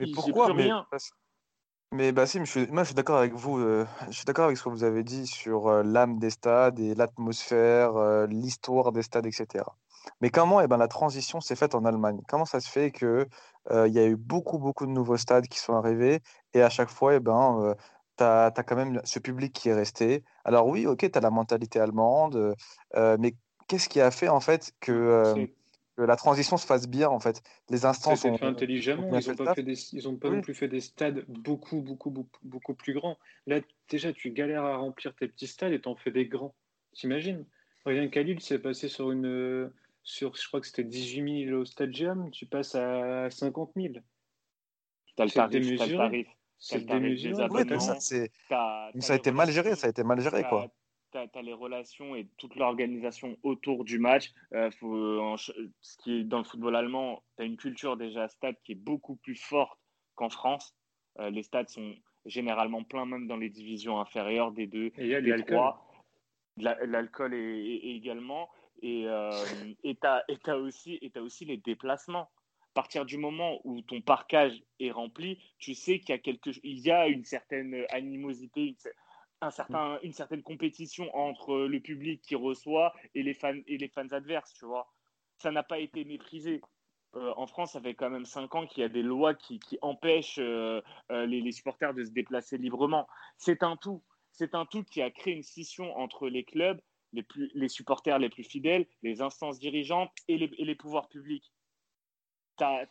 Mais 0.00 0.10
pourquoi? 0.12 0.46
plus 0.52 0.62
rien. 0.62 0.86
Mais 1.92 2.12
je 2.16 2.44
suis, 2.44 2.66
moi 2.66 2.82
je 2.82 2.88
suis 2.88 2.94
d'accord 2.94 3.18
avec 3.18 3.32
vous. 3.32 3.60
je 3.60 4.12
suis 4.12 4.24
d'accord 4.24 4.46
avec 4.46 4.56
ce 4.56 4.64
que 4.64 4.68
vous 4.68 4.84
avez 4.84 5.04
dit 5.04 5.26
sur 5.26 5.82
l'âme 5.82 6.18
des 6.18 6.30
stades 6.30 6.78
et 6.80 6.94
l'atmosphère, 6.94 8.26
l'histoire 8.26 8.92
des 8.92 9.02
stades, 9.02 9.26
etc. 9.26 9.64
Mais 10.20 10.30
comment 10.30 10.60
eh 10.60 10.66
ben, 10.66 10.76
la 10.76 10.88
transition 10.88 11.40
s'est 11.40 11.56
faite 11.56 11.74
en 11.74 11.84
Allemagne? 11.84 12.20
Comment 12.28 12.44
ça 12.44 12.60
se 12.60 12.68
fait 12.68 12.90
qu'il 12.90 13.26
il 13.70 13.92
y 13.92 13.98
a 13.98 14.06
eu 14.06 14.16
beaucoup, 14.16 14.58
beaucoup 14.58 14.86
de 14.86 14.90
nouveaux 14.90 15.16
stades 15.16 15.46
qui 15.46 15.58
sont 15.58 15.74
arrivés 15.74 16.20
et 16.54 16.62
à 16.62 16.70
chaque 16.70 16.90
fois, 16.90 17.14
eh 17.14 17.20
ben, 17.20 17.74
tu 18.18 18.24
as, 18.24 18.50
quand 18.50 18.76
même 18.76 19.00
ce 19.04 19.18
public 19.20 19.52
qui 19.52 19.68
est 19.68 19.74
resté? 19.74 20.24
Alors 20.44 20.66
oui, 20.66 20.86
ok, 20.86 21.10
tu 21.10 21.18
as 21.18 21.20
la 21.20 21.30
mentalité 21.30 21.78
allemande, 21.78 22.56
mais 22.94 23.36
qu'est-ce 23.68 23.88
qui 23.88 24.00
a 24.00 24.10
fait 24.10 24.28
en 24.28 24.40
fait 24.40 24.72
que, 24.80 25.48
la 25.98 26.16
transition 26.16 26.56
se 26.56 26.66
fasse 26.66 26.88
bien 26.88 27.08
en 27.08 27.20
fait 27.20 27.42
Les 27.70 27.84
instances 27.84 28.24
ont 28.24 28.36
fait 28.36 28.44
intelligemment. 28.44 29.18
Ils 29.18 29.28
n'ont 29.28 29.36
pas, 29.36 29.54
fait 29.54 29.62
des, 29.62 30.06
ont 30.06 30.16
pas 30.16 30.30
non 30.30 30.40
plus 30.42 30.54
fait 30.54 30.68
des 30.68 30.80
stades 30.80 31.24
beaucoup, 31.28 31.80
beaucoup, 31.80 32.10
beaucoup, 32.10 32.40
beaucoup 32.42 32.74
plus 32.74 32.94
grands. 32.94 33.16
Là, 33.46 33.60
déjà, 33.88 34.12
tu 34.12 34.30
galères 34.30 34.64
à 34.64 34.76
remplir 34.76 35.14
tes 35.14 35.28
petits 35.28 35.46
stades 35.46 35.72
et 35.72 35.80
t'en 35.80 35.96
fais 35.96 36.10
des 36.10 36.26
grands. 36.26 36.54
T'imagines? 36.92 37.46
Rien 37.84 38.08
qu'à 38.08 38.22
Lille, 38.22 38.40
c'est 38.40 38.58
passé 38.58 38.88
sur 38.88 39.12
une 39.12 39.70
sur, 40.02 40.36
je 40.36 40.46
crois 40.46 40.60
que 40.60 40.66
c'était 40.66 40.84
18 40.84 41.46
000 41.46 41.60
au 41.60 41.64
Stadium, 41.64 42.30
tu 42.30 42.46
passes 42.46 42.74
à 42.76 43.28
50 43.28 43.72
000. 43.76 43.94
Tu 43.94 45.22
as 45.22 45.24
le 45.24 45.30
tarif, 45.30 46.26
C'est 46.58 46.86
démesuré. 46.86 47.48
Oui, 47.50 47.80
ça, 47.80 47.98
ça 47.98 49.12
a 49.12 49.16
été 49.16 49.32
mal 49.32 49.50
géré, 49.50 49.74
ça 49.74 49.88
a 49.88 49.90
été 49.90 50.04
mal 50.04 50.20
géré, 50.20 50.44
quoi. 50.48 50.70
Tu 51.12 51.18
as, 51.18 51.42
les 51.42 51.52
relations 51.52 52.14
et 52.14 52.26
toute 52.36 52.56
l'organisation 52.56 53.36
autour 53.42 53.84
du 53.84 53.98
match. 53.98 54.32
Euh, 54.52 54.70
faut, 54.72 55.36
ce 55.36 55.96
qui 55.98 56.20
est 56.20 56.24
dans 56.24 56.38
le 56.38 56.44
football 56.44 56.76
allemand, 56.76 57.22
tu 57.36 57.42
as 57.42 57.46
une 57.46 57.56
culture 57.56 57.96
déjà 57.96 58.28
stade 58.28 58.56
qui 58.64 58.72
est 58.72 58.76
beaucoup 58.76 59.16
plus 59.16 59.36
forte 59.36 59.78
qu'en 60.14 60.28
France. 60.28 60.74
Euh, 61.18 61.30
les 61.30 61.42
stades 61.42 61.68
sont 61.68 61.94
généralement 62.26 62.82
pleins, 62.82 63.06
même 63.06 63.26
dans 63.26 63.36
les 63.36 63.48
divisions 63.48 64.00
inférieures 64.00 64.52
des 64.52 64.66
deux, 64.66 64.86
et 64.98 65.04
il 65.04 65.06
y 65.06 65.14
a 65.14 65.20
des 65.20 65.44
trois. 65.44 65.86
L'alcool 66.58 67.34
est, 67.34 67.76
également. 67.96 68.48
Et 68.82 69.04
euh, 69.06 69.30
tu 69.82 69.96
as, 70.02 70.56
aussi, 70.56 71.00
aussi 71.16 71.44
les 71.44 71.56
déplacements. 71.58 72.28
À 72.70 72.74
partir 72.74 73.06
du 73.06 73.16
moment 73.16 73.60
où 73.64 73.80
ton 73.80 74.02
parcage 74.02 74.62
est 74.80 74.90
rempli, 74.90 75.38
tu 75.58 75.74
sais 75.74 75.98
qu'il 75.98 76.10
y 76.10 76.12
a, 76.12 76.18
quelque, 76.18 76.50
il 76.62 76.78
y 76.80 76.90
a 76.90 77.08
une 77.08 77.24
certaine 77.24 77.86
animosité, 77.88 78.76
une 80.02 80.12
certaine 80.12 80.42
compétition 80.42 81.14
entre 81.14 81.56
le 81.58 81.80
public 81.80 82.22
qui 82.22 82.34
reçoit 82.34 82.94
et 83.14 83.22
les 83.22 83.34
fans, 83.34 83.60
et 83.66 83.78
les 83.78 83.88
fans 83.88 84.08
adverses, 84.08 84.52
tu 84.54 84.64
vois. 84.64 84.92
Ça 85.38 85.50
n'a 85.50 85.62
pas 85.62 85.78
été 85.78 86.04
méprisé. 86.04 86.62
Euh, 87.14 87.32
en 87.36 87.46
France, 87.46 87.72
ça 87.72 87.80
fait 87.80 87.94
quand 87.94 88.10
même 88.10 88.24
cinq 88.24 88.54
ans 88.54 88.66
qu'il 88.66 88.82
y 88.82 88.84
a 88.84 88.88
des 88.88 89.02
lois 89.02 89.34
qui, 89.34 89.60
empêchent 89.82 90.38
euh, 90.38 90.80
euh, 91.10 91.26
les, 91.26 91.52
supporters 91.52 91.94
de 91.94 92.04
se 92.04 92.10
déplacer 92.10 92.58
librement. 92.58 93.06
C'est 93.36 93.62
un 93.62 93.76
tout. 93.76 94.02
C'est 94.32 94.54
un 94.54 94.66
tout 94.66 94.84
qui 94.84 95.00
a 95.02 95.10
créé 95.10 95.34
une 95.34 95.42
scission 95.42 95.96
entre 95.96 96.28
les 96.28 96.44
clubs 96.44 96.80
les, 97.12 97.22
plus, 97.22 97.50
les 97.54 97.68
supporters 97.68 98.18
les 98.18 98.28
plus 98.28 98.44
fidèles, 98.44 98.86
les 99.02 99.22
instances 99.22 99.58
dirigeantes 99.58 100.12
et 100.28 100.36
les, 100.36 100.50
et 100.58 100.64
les 100.64 100.74
pouvoirs 100.74 101.08
publics. 101.08 101.52
Tu 102.58 102.64
as, 102.64 102.86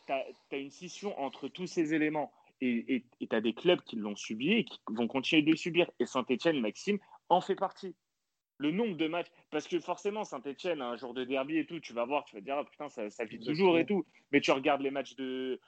une 0.52 0.70
scission 0.70 1.18
entre 1.18 1.48
tous 1.48 1.66
ces 1.66 1.94
éléments. 1.94 2.32
Et 2.60 3.04
tu 3.20 3.36
as 3.36 3.40
des 3.40 3.54
clubs 3.54 3.80
qui 3.82 3.96
l'ont 3.96 4.16
subi 4.16 4.52
et 4.52 4.64
qui 4.64 4.78
vont 4.88 5.08
continuer 5.08 5.42
de 5.42 5.50
le 5.50 5.56
subir. 5.56 5.90
Et 5.98 6.06
Saint-Etienne, 6.06 6.60
Maxime, 6.60 6.98
en 7.28 7.40
fait 7.40 7.54
partie. 7.56 7.94
Le 8.58 8.70
nombre 8.70 8.96
de 8.96 9.06
matchs, 9.06 9.30
parce 9.50 9.68
que 9.68 9.78
forcément, 9.78 10.24
Saint-Etienne, 10.24 10.80
un 10.80 10.96
jour 10.96 11.12
de 11.12 11.24
derby 11.24 11.58
et 11.58 11.66
tout, 11.66 11.78
tu 11.78 11.92
vas 11.92 12.06
voir, 12.06 12.24
tu 12.24 12.34
vas 12.34 12.40
te 12.40 12.46
dire, 12.46 12.56
ah, 12.56 12.64
putain, 12.64 12.88
ça, 12.88 13.10
ça 13.10 13.24
vit 13.26 13.38
toujours 13.38 13.78
et 13.78 13.84
tout. 13.84 14.06
Mais 14.32 14.40
tu 14.40 14.50
regardes 14.50 14.80
les 14.80 14.90
matchs 14.90 15.14
de, 15.16 15.60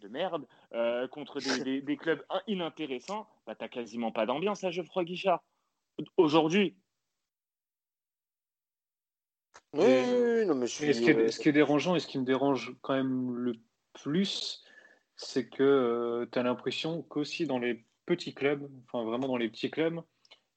de 0.00 0.08
merde 0.08 0.46
euh, 0.72 1.06
contre 1.08 1.40
des, 1.40 1.80
des, 1.82 1.96
clubs 1.98 2.24
inintéressants, 2.46 3.28
bah, 3.46 3.54
tu 3.54 3.62
n'as 3.62 3.68
quasiment 3.68 4.12
pas 4.12 4.24
d'ambiance 4.24 4.64
à 4.64 4.70
Geoffroy 4.70 5.04
Guichard. 5.04 5.42
Aujourd'hui, 6.16 6.74
oui, 9.74 10.44
non, 10.46 10.54
mais 10.54 10.66
je 10.66 10.72
suis... 10.72 10.94
ce, 10.94 11.00
qui 11.00 11.10
est, 11.10 11.28
ce, 11.28 11.40
qui 11.40 11.48
est, 11.48 11.52
dérangeant 11.52 11.96
et 11.96 12.00
ce 12.00 12.06
qui 12.06 12.18
me 12.18 12.24
dérange 12.24 12.74
quand 12.82 12.94
même 12.94 13.34
le 13.36 13.54
plus, 13.94 14.62
c'est 15.16 15.48
que 15.48 15.62
euh, 15.62 16.26
tu 16.30 16.38
as 16.38 16.42
l'impression 16.42 17.02
qu'aussi 17.02 17.46
dans 17.46 17.58
les 17.58 17.84
petits 18.06 18.34
clubs, 18.34 18.68
enfin 18.86 19.04
vraiment 19.04 19.28
dans 19.28 19.36
les 19.36 19.48
petits 19.48 19.70
clubs, 19.70 20.00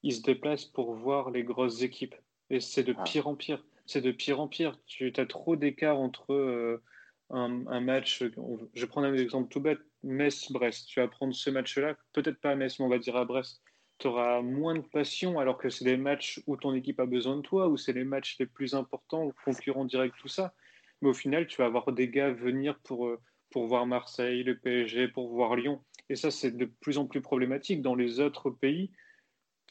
ils 0.03 0.13
se 0.13 0.21
déplacent 0.21 0.65
pour 0.65 0.93
voir 0.93 1.31
les 1.31 1.43
grosses 1.43 1.81
équipes. 1.81 2.15
Et 2.49 2.59
c'est 2.59 2.83
de 2.83 2.95
ah. 2.97 3.03
pire 3.03 3.27
en 3.27 3.35
pire. 3.35 3.63
C'est 3.85 4.01
de 4.01 4.11
pire 4.11 4.39
en 4.39 4.47
pire. 4.47 4.77
Tu 4.85 5.11
as 5.15 5.25
trop 5.25 5.55
d'écart 5.55 5.99
entre 5.99 6.33
euh, 6.33 6.81
un, 7.29 7.65
un, 7.67 7.81
match. 7.81 8.23
Je 8.23 8.81
vais 8.81 8.87
prendre 8.87 9.07
un 9.07 9.13
exemple 9.13 9.49
tout 9.49 9.59
bête 9.59 9.79
Metz-Brest. 10.03 10.87
Tu 10.87 10.99
vas 10.99 11.07
prendre 11.07 11.33
ce 11.33 11.49
match-là, 11.49 11.95
peut-être 12.13 12.39
pas 12.39 12.51
à 12.51 12.55
Metz, 12.55 12.79
mais 12.79 12.85
on 12.85 12.89
va 12.89 12.99
dire 12.99 13.15
à 13.15 13.25
Brest 13.25 13.61
tu 13.97 14.07
auras 14.07 14.41
moins 14.41 14.75
de 14.75 14.81
passion 14.81 15.39
alors 15.39 15.57
que 15.57 15.69
c'est 15.69 15.85
des 15.85 15.97
matchs 15.97 16.41
où 16.47 16.57
ton 16.57 16.73
équipe 16.73 16.99
a 16.99 17.05
besoin 17.05 17.37
de 17.37 17.41
toi, 17.41 17.67
où 17.67 17.77
c'est 17.77 17.93
les 17.93 18.03
matchs 18.03 18.37
les 18.39 18.45
plus 18.45 18.73
importants, 18.73 19.31
concurrents 19.43 19.85
directs, 19.85 20.15
tout 20.19 20.27
ça. 20.27 20.53
Mais 21.01 21.09
au 21.09 21.13
final, 21.13 21.47
tu 21.47 21.57
vas 21.57 21.65
avoir 21.65 21.91
des 21.91 22.09
gars 22.09 22.31
venir 22.31 22.79
pour, 22.79 23.07
euh, 23.07 23.19
pour 23.49 23.67
voir 23.67 23.85
Marseille, 23.85 24.43
le 24.43 24.57
PSG, 24.57 25.07
pour 25.07 25.29
voir 25.29 25.55
Lyon. 25.55 25.83
Et 26.09 26.15
ça, 26.15 26.31
c'est 26.31 26.51
de 26.51 26.65
plus 26.65 26.97
en 26.97 27.07
plus 27.07 27.21
problématique. 27.21 27.81
Dans 27.81 27.95
les 27.95 28.19
autres 28.19 28.49
pays, 28.49 28.91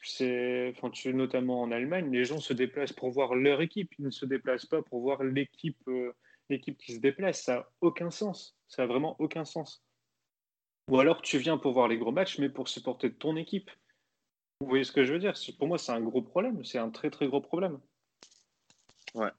enfin, 0.01 0.91
notamment 1.13 1.61
en 1.61 1.71
Allemagne, 1.71 2.11
les 2.11 2.25
gens 2.25 2.39
se 2.39 2.53
déplacent 2.53 2.93
pour 2.93 3.11
voir 3.11 3.35
leur 3.35 3.61
équipe. 3.61 3.93
Ils 3.99 4.05
ne 4.05 4.11
se 4.11 4.25
déplacent 4.25 4.65
pas 4.65 4.81
pour 4.81 5.01
voir 5.01 5.23
l'équipe, 5.23 5.77
euh, 5.87 6.13
qui 6.49 6.93
se 6.93 6.99
déplace. 6.99 7.43
Ça 7.43 7.55
n'a 7.55 7.69
aucun 7.81 8.11
sens. 8.11 8.57
Ça 8.67 8.83
n'a 8.83 8.87
vraiment 8.87 9.15
aucun 9.19 9.45
sens. 9.45 9.83
Ou 10.89 10.99
alors 10.99 11.21
tu 11.21 11.37
viens 11.39 11.57
pour 11.57 11.73
voir 11.73 11.87
les 11.87 11.97
gros 11.97 12.11
matchs, 12.11 12.37
mais 12.37 12.49
pour 12.49 12.67
supporter 12.67 13.11
ton 13.11 13.35
équipe. 13.37 13.71
Vous 14.61 14.67
voyez 14.67 14.83
ce 14.83 14.91
que 14.91 15.03
je 15.03 15.13
veux 15.13 15.19
dire? 15.19 15.33
Pour 15.57 15.67
moi, 15.67 15.77
c'est 15.77 15.91
un 15.91 16.01
gros 16.01 16.21
problème. 16.21 16.63
C'est 16.63 16.77
un 16.77 16.89
très 16.89 17.09
très 17.09 17.27
gros 17.27 17.41
problème. 17.41 17.79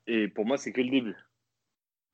Et 0.06 0.28
pour 0.28 0.46
moi, 0.46 0.56
c'est 0.56 0.72
que 0.72 0.80
le 0.80 0.90
début. 0.90 1.16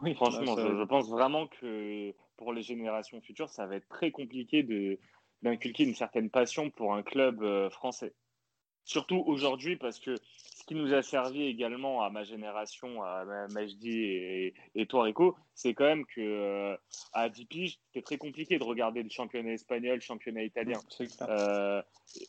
Oui, 0.03 0.15
Franchement, 0.15 0.55
bah, 0.55 0.67
je, 0.67 0.85
pense 0.85 1.09
vraiment 1.09 1.47
que 1.47 2.13
pour 2.37 2.53
les 2.53 2.63
générations 2.63 3.21
futures, 3.21 3.49
ça 3.49 3.67
va 3.67 3.77
être 3.77 3.89
très 3.89 4.11
compliqué 4.11 4.65
d'inculquer 5.43 5.85
une 5.85 5.95
certaine 5.95 6.29
passion 6.29 6.71
pour 6.71 6.95
un 6.95 7.03
club 7.03 7.43
euh, 7.43 7.71
français. 7.71 8.13
Surtout 8.85 9.23
aujourd'hui, 9.27 9.77
parce 9.77 10.01
que 10.01 10.17
ce 10.17 10.65
qui 10.67 10.75
nous 10.75 10.93
a 10.93 11.03
servi 11.03 11.45
également 11.45 12.03
à 12.03 12.11
ma 12.11 12.25
génération, 12.25 13.03
à 13.05 13.25
Majdi 13.51 13.91
et, 13.91 14.55
et 14.75 14.87
toi, 14.87 15.05
Rico, 15.05 15.37
c'est 15.55 15.73
quand 15.73 15.85
même 15.85 16.05
que 16.07 16.21
euh, 16.21 16.77
à 17.13 17.29
10 17.29 17.45
piges, 17.47 17.79
c'était 17.87 18.03
très 18.03 18.19
compliqué 18.19 18.59
de 18.59 18.65
regarder 18.65 19.05
le 19.05 19.11
championnat 19.11 19.53
espagnol, 19.53 19.97
le 19.97 20.01
championnat 20.01 20.43
italien. 20.43 20.81
Euh, 21.23 21.81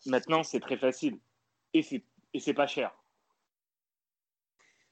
maintenant, 0.05 0.43
c'est 0.43 0.59
très 0.59 0.77
facile. 0.77 1.17
Et 1.73 1.81
c'est 1.81 2.53
pas 2.53 2.67
cher. 2.67 2.95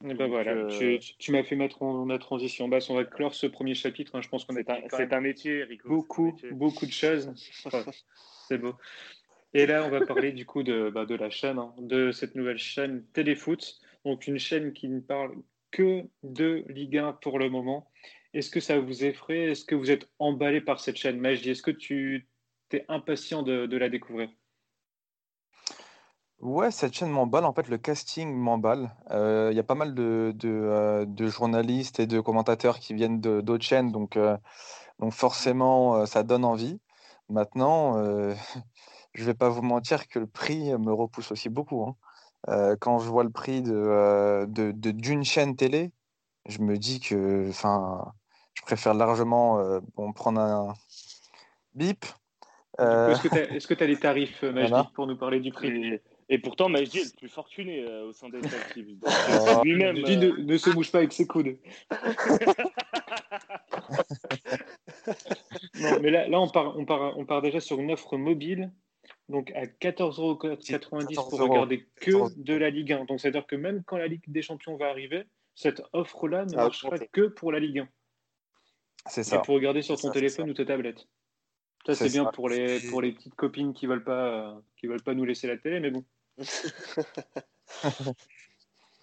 Et 0.04 0.14
ben 0.14 0.28
voilà, 0.28 0.52
euh, 0.52 0.98
tu, 1.20 1.32
m'as 1.32 1.44
fait 1.44 1.56
mettre 1.56 1.82
en, 1.84 2.06
la 2.06 2.18
transition. 2.18 2.68
Bah, 2.68 2.80
on 2.90 2.96
va 2.96 3.04
clore 3.04 3.36
ce 3.36 3.48
premier 3.48 3.76
chapitre. 3.76 4.16
Hein. 4.16 4.22
Je 4.22 4.30
pense 4.30 4.46
qu'on 4.46 4.56
est. 4.56 4.68
C'est 4.90 5.14
un, 5.14 5.22
métier, 5.22 5.64
Rico. 5.64 5.88
Beaucoup, 5.88 6.36
beaucoup 6.52 6.86
de 6.86 6.92
choses. 6.92 7.32
c'est 8.48 8.58
beau. 8.58 8.76
Et 9.54 9.66
là, 9.66 9.84
on 9.86 9.90
va 9.90 10.06
parler 10.06 10.32
du 10.32 10.46
coup 10.46 10.64
de, 10.64 10.90
bah, 10.90 11.06
de 11.06 11.16
la 11.16 11.30
chaîne, 11.30 11.60
hein, 11.60 11.74
de 11.78 12.12
cette 12.12 12.36
nouvelle 12.36 12.58
chaîne 12.58 13.06
Téléfoot. 13.14 13.80
Donc, 14.06 14.28
une 14.28 14.40
chaîne 14.40 14.74
qui 14.74 14.88
ne 14.88 15.02
parle 15.02 15.36
que 15.72 16.04
de 16.24 16.64
Ligue 16.70 16.98
1 16.98 17.14
pour 17.14 17.38
le 17.38 17.50
moment. 17.50 17.92
Est-ce 18.34 18.50
que 18.50 18.60
ça 18.60 18.80
vous 18.80 19.04
effraie? 19.04 19.52
Est-ce 19.52 19.66
que 19.66 19.76
vous 19.76 19.92
êtes 19.92 20.10
emballé 20.20 20.62
par 20.62 20.80
cette 20.80 20.96
chaîne? 20.96 21.20
Magie 21.20 21.50
Est-ce 21.50 21.62
que 21.62 21.72
tu 21.72 22.28
es 22.72 22.86
impatient 22.88 23.44
de, 23.44 23.66
de 23.66 23.78
la 23.78 23.90
découvrir? 23.90 24.30
Ouais, 26.42 26.72
cette 26.72 26.94
chaîne 26.94 27.10
m'emballe. 27.10 27.46
En 27.46 27.54
fait, 27.54 27.68
le 27.70 27.78
casting 27.78 28.34
m'emballe. 28.34 28.92
Euh, 29.12 29.50
il 29.52 29.56
y 29.56 29.60
a 29.60 29.64
pas 29.64 29.76
mal 29.76 29.94
de, 29.94 30.34
de, 30.36 30.50
euh, 30.50 31.06
de, 31.06 31.28
journalistes 31.28 32.00
et 32.00 32.08
de 32.08 32.20
commentateurs 32.20 32.80
qui 32.80 32.94
viennent 32.94 33.22
d'autres 33.22 33.64
chaînes, 33.64 33.92
donc, 33.92 34.18
euh, 34.18 34.38
donc 35.00 35.14
forcément, 35.14 36.06
ça 36.06 36.24
donne 36.24 36.46
envie. 36.46 36.80
Maintenant, 37.30 37.96
je 39.14 39.24
vais 39.24 39.34
pas 39.34 39.50
vous 39.50 39.62
mentir 39.62 40.08
que 40.08 40.20
le 40.20 40.28
prix 40.28 40.78
me 40.78 40.92
repousse 40.92 41.32
aussi 41.32 41.50
beaucoup. 41.50 41.84
Hein. 41.84 41.96
Euh, 42.50 42.76
quand 42.80 43.00
je 43.00 43.10
vois 43.10 43.24
le 43.24 43.30
prix 43.30 43.62
de, 43.62 43.74
euh, 43.74 44.46
de, 44.48 44.72
d'une 44.72 45.24
chaîne 45.24 45.56
télé, 45.56 45.92
je 46.48 46.60
me 46.60 46.78
dis 46.78 47.00
que 47.00 47.48
enfin, 47.50 48.14
je 48.56 48.64
préfère 48.64 48.94
largement 48.94 49.60
euh, 49.60 49.80
bon, 49.96 50.12
prendre 50.12 50.42
un 50.42 50.74
bip. 51.76 52.06
Est-ce 52.80 53.22
que 53.68 53.74
tu 53.74 53.84
as, 53.84 53.88
les 53.88 54.00
tarifs, 54.00 54.42
magiques 54.44 54.94
pour 54.96 55.06
nous 55.06 55.18
parler 55.18 55.40
du 55.40 55.52
prix? 55.52 56.00
Et, 56.32 56.40
pourtant, 56.40 56.70
Majdi 56.70 57.00
est 57.00 57.14
le 57.14 57.18
plus 57.18 57.30
fortuné 57.30 57.86
au 57.86 58.14
sein 58.14 58.30
des 58.30 58.40
actifs. 58.56 58.88
Oh. 59.04 59.62
Lui-même 59.64 59.98
ne, 59.98 60.58
se 60.58 60.70
bouge 60.70 60.92
pas 60.92 61.00
avec 61.00 61.14
ses 61.14 61.28
coudes. 61.28 61.58
non, 65.80 66.00
mais 66.02 66.10
là, 66.10 66.28
là 66.28 66.40
on, 66.40 66.48
part, 66.48 66.78
on, 66.78 66.86
part, 66.86 67.18
on 67.18 67.26
part 67.26 67.42
déjà 67.42 67.60
sur 67.60 67.80
une 67.80 67.92
offre 67.92 68.18
mobile 68.18 68.72
donc 69.30 69.52
à 69.52 69.66
14,90€ 69.66 71.16
pour 71.16 71.40
regarder 71.40 71.88
que 71.96 72.34
de 72.38 72.54
la 72.54 72.70
Ligue 72.70 72.94
1. 72.94 73.06
Donc 73.06 73.20
c'est-à-dire 73.20 73.48
que 73.48 73.56
même 73.56 73.84
quand 73.86 73.98
la 73.98 74.08
Ligue 74.08 74.24
des 74.28 74.42
Champions 74.42 74.76
va 74.78 74.90
arriver, 74.90 75.24
cette 75.56 75.82
offre-là 75.94 76.46
ne 76.46 76.54
ah, 76.54 76.64
marchera 76.64 76.98
que 77.00 77.28
pour 77.28 77.52
la 77.52 77.60
Ligue 77.60 77.80
1. 77.80 77.90
C'est 79.08 79.24
ça. 79.24 79.38
Et 79.38 79.42
pour 79.42 79.56
regarder 79.56 79.82
sur 79.82 80.00
ton 80.00 80.12
téléphone 80.12 80.50
ou 80.50 80.54
ta 80.54 80.66
tablette. 80.66 81.08
Ça 81.86 81.96
c'est 81.96 82.10
bien 82.10 82.26
pour 82.26 82.48
les 82.48 82.80
pour 82.90 83.02
les 83.02 83.12
petites 83.12 83.34
copines 83.34 83.74
qui 83.74 83.88
veulent 83.88 84.04
pas 84.04 84.62
qui 84.78 84.86
veulent 84.86 85.02
pas 85.02 85.16
nous 85.16 85.26
laisser 85.26 85.48
la 85.48 85.58
télé, 85.58 85.80
mais 85.80 85.90
bon. 85.90 86.06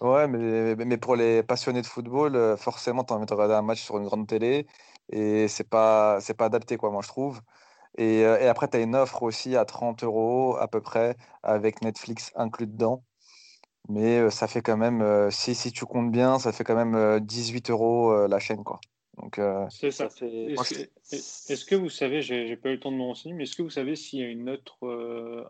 ouais, 0.01 0.27
mais, 0.27 0.75
mais 0.85 0.97
pour 0.97 1.15
les 1.15 1.43
passionnés 1.43 1.81
de 1.81 1.87
football, 1.87 2.35
euh, 2.35 2.57
forcément, 2.57 3.03
tu 3.03 3.13
as 3.13 3.15
envie 3.17 3.25
de 3.25 3.33
regarder 3.33 3.53
un 3.55 3.61
match 3.61 3.81
sur 3.81 3.97
une 3.97 4.05
grande 4.05 4.27
télé 4.27 4.67
et 5.11 5.47
c'est 5.47 5.67
pas 5.69 6.19
pas 6.37 6.45
adapté 6.45 6.77
quoi, 6.77 6.91
moi 6.91 7.01
je 7.03 7.07
trouve. 7.07 7.41
Et, 7.97 8.25
euh, 8.25 8.49
après, 8.51 8.69
tu 8.69 8.77
as 8.77 8.81
une 8.81 8.95
offre 8.95 9.23
aussi 9.23 9.55
à 9.57 9.65
30 9.65 10.03
euros 10.03 10.57
à 10.59 10.67
peu 10.67 10.81
près, 10.81 11.17
avec 11.43 11.81
Netflix 11.83 12.31
inclus 12.35 12.67
dedans. 12.67 13.03
Mais 13.89 14.19
euh, 14.19 14.29
ça 14.31 14.47
fait 14.47 14.61
quand 14.61 14.77
même, 14.77 15.31
si, 15.31 15.55
si 15.55 15.71
tu 15.71 15.85
comptes 15.85 16.11
bien, 16.11 16.39
ça 16.39 16.51
fait 16.53 16.63
quand 16.65 16.75
même 16.75 17.19
18 17.21 17.69
euros 17.71 18.27
la 18.27 18.39
chaîne. 18.39 18.63
Quoi. 18.63 18.79
Donc, 19.19 19.39
c'est 19.69 19.91
ça. 19.91 20.05
Est-ce 20.05 21.65
que, 21.65 21.75
vous 21.75 21.89
savez, 21.89 22.21
j'ai 22.21 22.55
pas 22.55 22.69
eu 22.69 22.73
le 22.73 22.79
temps 22.79 22.91
de 22.91 22.97
me 22.97 23.03
renseigner, 23.03 23.35
mais 23.35 23.43
est-ce 23.43 23.55
que 23.55 23.61
vous 23.61 23.69
savez 23.69 23.95
s'il 23.95 24.19
y 24.19 24.23
a 24.23 24.27
une 24.27 24.49
autre, 24.49 24.87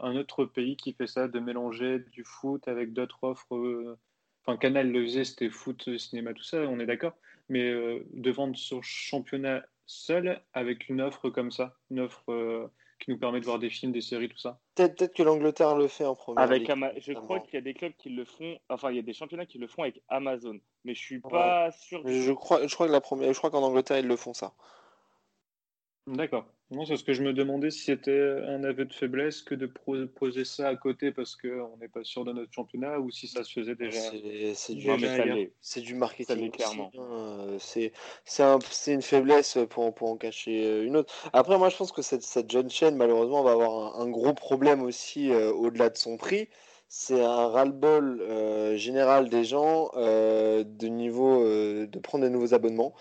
un 0.01 0.15
autre 0.15 0.45
pays 0.45 0.75
qui 0.75 0.93
fait 0.93 1.07
ça, 1.07 1.27
de 1.27 1.39
mélanger 1.39 1.99
du 2.11 2.23
foot 2.23 2.67
avec 2.67 2.93
d'autres 2.93 3.23
offres 3.23 3.97
Enfin, 4.45 4.57
Canal 4.57 4.91
le 4.91 5.03
faisait, 5.03 5.25
c'était 5.25 5.49
foot, 5.49 5.97
cinéma, 5.97 6.33
tout 6.33 6.43
ça, 6.43 6.61
on 6.61 6.79
est 6.79 6.85
d'accord. 6.85 7.13
Mais 7.49 7.71
de 7.71 8.31
vendre 8.31 8.57
sur 8.57 8.83
championnat 8.83 9.63
seul 9.89 10.39
avec 10.53 10.87
une 10.87 11.01
offre 11.01 11.29
comme 11.29 11.51
ça, 11.51 11.75
une 11.89 12.01
offre 12.01 12.31
euh, 12.31 12.67
qui 12.99 13.11
nous 13.11 13.17
permet 13.17 13.39
de 13.39 13.45
voir 13.45 13.59
des 13.59 13.69
films, 13.69 13.91
des 13.91 14.01
séries, 14.01 14.29
tout 14.29 14.37
ça 14.37 14.59
Peut-être 14.75 15.13
que 15.13 15.23
l'Angleterre 15.23 15.75
le 15.75 15.87
fait 15.87 16.05
en 16.05 16.15
premier. 16.15 16.41
Avec 16.41 16.67
je 16.67 17.13
crois 17.13 17.39
qu'il 17.39 17.55
y 17.55 17.57
a 17.57 17.61
des 17.61 17.73
clubs 17.73 17.93
qui 17.97 18.09
le 18.09 18.25
font, 18.25 18.57
enfin 18.69 18.91
il 18.91 18.97
y 18.97 18.99
a 18.99 19.03
des 19.03 19.13
championnats 19.13 19.45
qui 19.45 19.57
le 19.57 19.67
font 19.67 19.83
avec 19.83 20.01
Amazon, 20.09 20.59
mais 20.83 20.93
je 20.93 20.99
suis 20.99 21.19
pas 21.19 21.71
sûr. 21.71 22.01
Je 22.05 22.31
crois, 22.31 22.65
je 22.67 22.73
crois 22.73 22.87
que 22.87 22.91
la 22.91 23.01
première, 23.01 23.33
je 23.33 23.37
crois 23.37 23.51
qu'en 23.51 23.63
Angleterre 23.63 23.99
ils 23.99 24.07
le 24.07 24.15
font 24.15 24.33
ça. 24.33 24.53
D'accord. 26.07 26.45
Non, 26.71 26.85
c'est 26.85 26.97
ce 26.97 27.03
que 27.03 27.13
je 27.13 27.23
me 27.23 27.33
demandais 27.33 27.71
si 27.71 27.85
c'était 27.85 28.43
un 28.47 28.63
aveu 28.63 28.85
de 28.85 28.93
faiblesse 28.93 29.41
que 29.41 29.55
de 29.55 29.65
poser 29.65 30.45
ça 30.45 30.67
à 30.67 30.75
côté 30.75 31.11
parce 31.11 31.35
qu'on 31.35 31.75
n'est 31.81 31.87
pas 31.87 32.03
sûr 32.03 32.23
de 32.25 32.31
notre 32.31 32.53
championnat 32.53 32.99
ou 32.99 33.09
si 33.09 33.27
ça 33.27 33.43
se 33.43 33.51
faisait 33.51 33.73
déjà. 33.73 33.99
C'est 34.53 34.73
du, 34.75 34.83
du, 34.83 35.95
marketing. 35.95 36.51
clairement. 36.51 36.91
Hein. 36.99 37.57
C'est 37.57 37.91
une 38.85 39.01
faiblesse 39.01 39.57
pour, 39.71 39.95
pour 39.95 40.11
en 40.11 40.17
cacher 40.17 40.63
euh, 40.63 40.85
une 40.85 40.95
autre. 40.95 41.11
Après, 41.33 41.57
moi, 41.57 41.69
je 41.69 41.77
pense 41.77 41.91
que 41.91 42.03
cette, 42.03 42.21
cette 42.21 42.51
jeune 42.51 42.69
chaîne, 42.69 42.95
malheureusement, 42.95 43.41
va 43.41 43.53
avoir 43.53 43.99
un, 43.99 44.09
gros 44.09 44.35
problème 44.35 44.83
aussi 44.83 45.31
euh, 45.31 45.51
au-delà 45.51 45.89
de 45.89 45.97
son 45.97 46.17
prix. 46.17 46.49
C'est 46.87 47.19
un 47.19 47.47
ras-le-bol 47.47 48.21
euh, 48.21 48.77
général 48.77 49.29
des 49.29 49.43
gens 49.43 49.89
de 49.95 50.87
niveau 50.87 51.43
de 51.43 51.99
prendre 51.99 52.23
de 52.25 52.29
nouveaux 52.29 52.53
abonnements. 52.53 52.93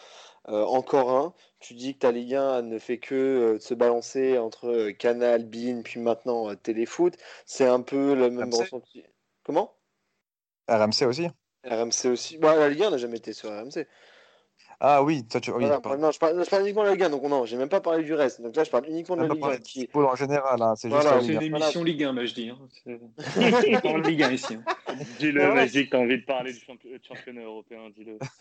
encore 0.46 1.10
un 1.10 1.34
tu 1.60 1.74
dis 1.74 1.94
que 1.94 2.00
ta 2.00 2.12
Ligue 2.12 2.34
1 2.34 2.62
ne 2.62 2.78
fait 2.78 2.98
que 2.98 3.14
euh, 3.14 3.58
se 3.58 3.74
balancer 3.74 4.38
entre 4.38 4.68
euh, 4.68 4.92
Canal, 4.92 5.44
Bein, 5.44 5.82
puis 5.82 6.00
maintenant 6.00 6.50
euh, 6.50 6.54
Téléfoot, 6.54 7.16
c'est 7.46 7.66
un 7.66 7.80
peu 7.80 8.14
le 8.14 8.30
même 8.30 8.52
ressenti. 8.52 9.02
Comment? 9.44 9.74
RMC 10.68 11.06
aussi 11.06 11.28
RMC 11.64 12.06
aussi. 12.06 12.38
Bah, 12.38 12.56
la 12.56 12.68
Ligue 12.68 12.84
1 12.84 12.90
n'a 12.90 12.98
jamais 12.98 13.16
été 13.16 13.32
sur 13.32 13.50
RMC. 13.50 13.86
Ah 14.80 15.02
oui, 15.02 15.26
toi 15.26 15.40
tu. 15.40 15.50
Oui, 15.50 15.64
non, 15.66 15.80
je 16.12 16.18
parle, 16.18 16.44
je 16.44 16.48
parle, 16.48 16.62
uniquement 16.62 16.82
de 16.82 16.88
la 16.88 16.92
Ligue 16.94 17.02
1, 17.02 17.10
donc 17.10 17.22
non, 17.24 17.44
j'ai 17.44 17.56
même 17.56 17.68
pas 17.68 17.80
parlé 17.80 18.04
du 18.04 18.14
reste. 18.14 18.40
Donc 18.40 18.54
là, 18.54 18.62
je 18.62 18.70
parle 18.70 18.86
uniquement 18.86 19.16
de 19.16 19.22
la 19.22 19.34
Ligue 19.34 19.44
1. 19.44 19.56
Qui... 19.58 19.88
en 19.92 20.14
général, 20.14 20.62
hein, 20.62 20.74
c'est 20.76 20.88
juste 20.88 21.08
une 21.28 21.42
émission 21.42 21.82
Ligue 21.82 22.04
1, 22.04 22.14
bah, 22.14 22.24
je 22.24 22.34
dis. 22.34 22.50
Hein. 22.50 22.58
On 23.36 23.80
parle 23.80 24.02
Ligue 24.02 24.22
1 24.22 24.30
ici. 24.30 24.54
Hein. 24.54 24.87
Dis-le, 25.18 25.52
Magic, 25.54 25.90
t'as 25.90 25.98
envie 25.98 26.18
de 26.18 26.24
parler 26.24 26.52
du 26.52 26.60
championnat 27.06 27.42
européen, 27.42 27.90
dis-le. 27.94 28.18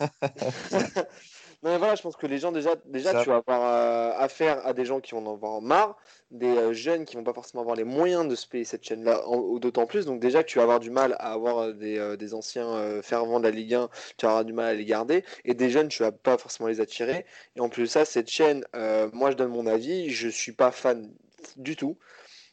non, 1.62 1.70
mais 1.70 1.78
voilà, 1.78 1.94
je 1.94 2.02
pense 2.02 2.16
que 2.16 2.26
les 2.26 2.38
gens, 2.38 2.52
déjà, 2.52 2.70
déjà 2.86 3.22
tu 3.22 3.28
vas 3.28 3.36
avoir 3.36 3.62
euh, 3.62 4.12
affaire 4.18 4.64
à 4.66 4.72
des 4.72 4.84
gens 4.84 5.00
qui 5.00 5.12
vont 5.12 5.26
en 5.26 5.34
avoir 5.34 5.60
marre, 5.60 5.96
des 6.30 6.46
euh, 6.46 6.72
jeunes 6.72 7.04
qui 7.04 7.16
vont 7.16 7.24
pas 7.24 7.32
forcément 7.32 7.62
avoir 7.62 7.76
les 7.76 7.84
moyens 7.84 8.26
de 8.28 8.34
se 8.34 8.46
payer 8.46 8.64
cette 8.64 8.84
chaîne-là, 8.84 9.22
d'autant 9.60 9.86
plus. 9.86 10.06
Donc, 10.06 10.20
déjà, 10.20 10.44
tu 10.44 10.58
vas 10.58 10.64
avoir 10.64 10.80
du 10.80 10.90
mal 10.90 11.14
à 11.18 11.32
avoir 11.32 11.58
euh, 11.58 11.72
des, 11.72 12.16
des 12.16 12.34
anciens 12.34 13.02
fervents 13.02 13.40
de 13.40 13.44
la 13.44 13.50
Ligue 13.50 13.74
1, 13.74 13.88
tu 14.16 14.26
vas 14.26 14.30
avoir 14.32 14.44
du 14.44 14.52
mal 14.52 14.66
à 14.66 14.74
les 14.74 14.84
garder. 14.84 15.24
Et 15.44 15.54
des 15.54 15.70
jeunes, 15.70 15.88
tu 15.88 16.02
vas 16.02 16.12
pas 16.12 16.38
forcément 16.38 16.68
les 16.68 16.80
attirer. 16.80 17.26
Et 17.56 17.60
en 17.60 17.68
plus 17.68 17.82
de 17.82 17.86
ça, 17.86 18.04
cette 18.04 18.30
chaîne, 18.30 18.64
moi, 19.12 19.30
je 19.30 19.36
donne 19.36 19.50
mon 19.50 19.66
avis, 19.66 20.10
je 20.10 20.28
suis 20.28 20.52
pas 20.52 20.70
fan 20.70 21.10
du 21.56 21.76
tout. 21.76 21.98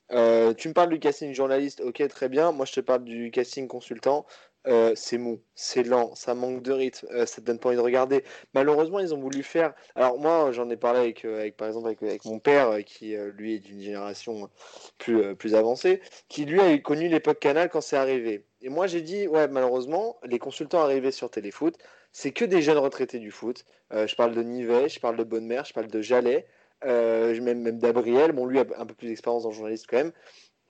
Tu 0.10 0.68
me 0.68 0.74
parles 0.74 0.90
du 0.90 1.00
casting 1.00 1.34
journaliste, 1.34 1.82
ok, 1.82 2.08
très 2.08 2.30
bien. 2.30 2.52
Moi, 2.52 2.66
je 2.66 2.74
te 2.74 2.80
parle 2.80 3.04
du 3.04 3.32
casting 3.32 3.68
consultant. 3.68 4.26
Euh, 4.68 4.94
c'est 4.96 5.20
mou, 5.20 5.42
c'est 5.54 5.84
lent, 5.84 6.16
ça 6.16 6.34
manque 6.34 6.64
de 6.64 6.72
rythme, 6.72 7.08
euh, 7.12 7.26
ça 7.28 7.40
te 7.40 7.46
donne 7.46 7.60
pas 7.60 7.70
envie 7.70 7.78
de 7.78 7.82
regarder. 7.82 8.24
Malheureusement, 8.54 9.00
ils 9.00 9.14
ont 9.14 9.20
voulu 9.20 9.44
faire. 9.44 9.74
Alors 9.96 10.18
moi, 10.20 10.52
j'en 10.52 10.70
ai 10.72 10.78
parlé 10.78 11.00
avec, 11.00 11.24
euh, 11.24 11.40
avec 11.40 11.56
par 11.56 11.68
exemple 11.68 11.88
avec, 11.88 12.26
mon 12.26 12.40
père, 12.40 12.84
qui 12.84 13.16
lui 13.36 13.56
est 13.56 13.60
d'une 13.60 13.82
génération 13.82 14.50
plus, 14.98 15.36
plus 15.36 15.54
avancée, 15.56 16.02
qui 16.30 16.46
lui 16.46 16.60
a 16.60 16.78
connu 16.80 17.08
l'époque 17.10 17.40
Canal 17.40 17.70
quand 17.70 17.82
c'est 17.82 17.98
arrivé. 17.98 18.46
Et 18.62 18.70
moi, 18.70 18.88
j'ai 18.88 19.02
dit, 19.02 19.28
ouais, 19.28 19.48
malheureusement, 19.48 20.18
les 20.24 20.40
consultants 20.40 20.82
arrivés 20.82 21.12
sur 21.12 21.30
Téléfoot, 21.30 21.78
c'est 22.12 22.32
que 22.32 22.46
des 22.46 22.62
jeunes 22.62 22.78
retraités 22.78 23.20
du 23.20 23.32
foot. 23.32 23.66
je 23.92 24.16
parle 24.16 24.34
de 24.34 24.42
Nivet, 24.42 24.90
je 24.90 25.00
parle 25.00 25.18
de 25.18 25.24
Bonne-Mère, 25.24 25.66
je 25.66 25.74
parle 25.74 25.88
de 25.88 26.02
Jalais, 26.02 26.48
même, 26.86 27.62
même 27.62 27.80
d'Abriel. 27.80 28.32
Bon, 28.32 28.46
lui 28.46 28.60
a 28.60 28.66
un 28.78 28.86
peu 28.86 28.94
plus 28.94 29.08
d'expérience 29.08 29.44
dans 29.44 29.50
le 29.50 29.56
journaliste 29.56 29.86
quand 29.90 29.98
même. 29.98 30.12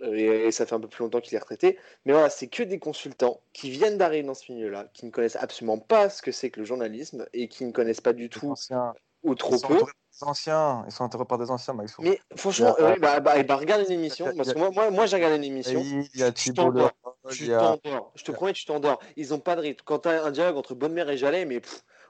Euh, 0.01 0.47
et, 0.47 0.51
ça 0.51 0.65
fait 0.65 0.75
un 0.75 0.79
peu 0.79 0.87
plus 0.87 1.03
longtemps 1.03 1.21
qu'il 1.21 1.35
est 1.35 1.39
retraité. 1.39 1.77
Mais 2.05 2.13
voilà, 2.13 2.29
c'est 2.29 2.47
que 2.47 2.63
des 2.63 2.79
consultants 2.79 3.41
qui 3.53 3.69
viennent 3.69 3.97
d'arriver 3.97 4.23
dans 4.23 4.33
ce 4.33 4.51
milieu-là, 4.51 4.87
qui 4.93 5.05
ne 5.05 5.11
connaissent 5.11 5.37
absolument 5.37 5.77
pas 5.77 6.09
ce 6.09 6.21
que 6.21 6.31
c'est 6.31 6.49
que 6.49 6.59
le 6.59 6.65
journalisme 6.65 7.25
et 7.33 7.47
qui 7.47 7.65
ne 7.65 7.71
connaissent 7.71 8.01
pas 8.01 8.13
du 8.13 8.29
tout 8.29 8.53
ou 9.23 9.35
trop 9.35 9.57
peu. 9.59 9.79
Anciens, 10.21 10.85
ils 10.87 10.93
sont 10.93 11.03
interrogés 11.03 11.27
par 11.27 11.37
des 11.37 11.51
anciens. 11.51 11.75
Mais 11.99 12.19
franchement, 12.37 12.73
euh, 12.79 12.95
bah, 13.01 13.19
bah, 13.19 13.43
bah, 13.43 13.55
regarde 13.57 13.81
les 13.81 13.91
émissions, 13.91 14.31
parce 14.37 14.53
que 14.53 14.57
moi, 14.57 14.69
moi, 14.71 14.89
moi 14.89 15.05
j'ai 15.07 15.17
regardé 15.17 15.35
une 15.35 15.43
émission. 15.43 15.81
Il 15.83 16.07
y 16.19 16.23
a 16.23 16.31
tu 16.31 16.53
t'endors. 16.53 16.91
Je 17.29 18.23
te 18.23 18.31
promets, 18.31 18.53
tu 18.53 18.63
t'endors. 18.63 19.01
Ils 19.17 19.29
n'ont 19.29 19.39
pas 19.39 19.57
de 19.57 19.61
rythme. 19.61 19.83
Quand 19.83 19.99
tu 19.99 20.09
as 20.09 20.23
un 20.23 20.31
dialogue 20.31 20.55
entre 20.55 20.73
Bonne 20.73 20.93
Mère 20.93 21.09
et 21.09 21.17
Jalais, 21.17 21.43
mais 21.43 21.61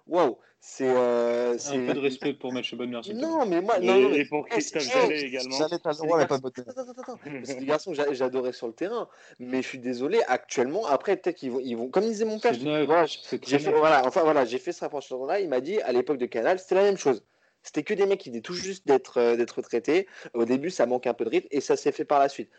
waouh, 0.07 0.37
c'est. 0.59 0.89
Euh, 0.89 1.57
un 1.57 1.85
peu 1.85 1.93
de 1.93 1.99
respect 1.99 2.33
pour 2.33 2.51
Mathieu 2.51 2.75
Bonne 2.77 2.89
Mère. 2.89 3.01
Non, 3.13 3.45
mais 3.45 3.61
moi. 3.61 3.79
Non, 3.79 4.11
et, 4.11 4.25
pour 4.25 4.47
Christophe 4.47 4.83
Jallet 4.83 5.21
également. 5.21 5.57
Jallet, 5.57 5.79
pas 5.79 5.91
le 5.91 5.97
droit, 5.97 6.17
mais 6.17 6.27
pas 6.27 6.37
Bonne 6.39 6.51
Mère. 6.57 6.69
Attends, 6.69 6.91
attends, 6.91 7.01
attends. 7.01 7.19
C'est 7.43 7.59
des 7.59 7.65
garçons 7.65 7.93
que 7.93 8.13
j'adorais 8.13 8.53
sur 8.53 8.67
le 8.67 8.73
terrain, 8.73 9.07
mais 9.39 9.61
je 9.61 9.67
suis 9.67 9.79
désolé, 9.79 10.21
actuellement, 10.27 10.85
après, 10.87 11.17
peut-être 11.17 11.37
qu'ils 11.37 11.51
vont, 11.51 11.59
ils 11.59 11.75
vont. 11.75 11.89
Comme 11.89 12.05
disait 12.05 12.25
mon 12.25 12.39
père, 12.39 12.53
j'ai 12.53 13.59
fait, 13.59 13.71
voilà, 13.71 14.05
enfin 14.05 14.23
voilà, 14.23 14.45
j'ai 14.45 14.59
fait 14.59 14.71
ce 14.71 14.81
rapprochement-là. 14.81 15.39
Il 15.39 15.49
m'a 15.49 15.61
dit, 15.61 15.79
à 15.81 15.91
l'époque 15.91 16.17
de 16.17 16.25
Canal, 16.25 16.59
c'était 16.59 16.75
la 16.75 16.83
même 16.83 16.97
chose. 16.97 17.23
C'était 17.65 17.83
que 17.83 17.95
des 17.95 18.05
mecs 18.05 18.19
qui 18.19 18.29
venaient 18.29 18.41
tout 18.41 18.53
juste 18.53 18.85
d'être 18.85 19.19
euh, 19.19 19.35
d'être 19.35 19.59
traités. 19.63 20.07
Au 20.35 20.45
début, 20.45 20.69
ça 20.69 20.85
manque 20.85 21.07
un 21.07 21.15
peu 21.15 21.25
de 21.25 21.31
rythme 21.31 21.47
et 21.49 21.61
ça 21.61 21.75
s'est 21.75 21.91
fait 21.91 22.05
par 22.05 22.19
la 22.19 22.29
suite. 22.29 22.51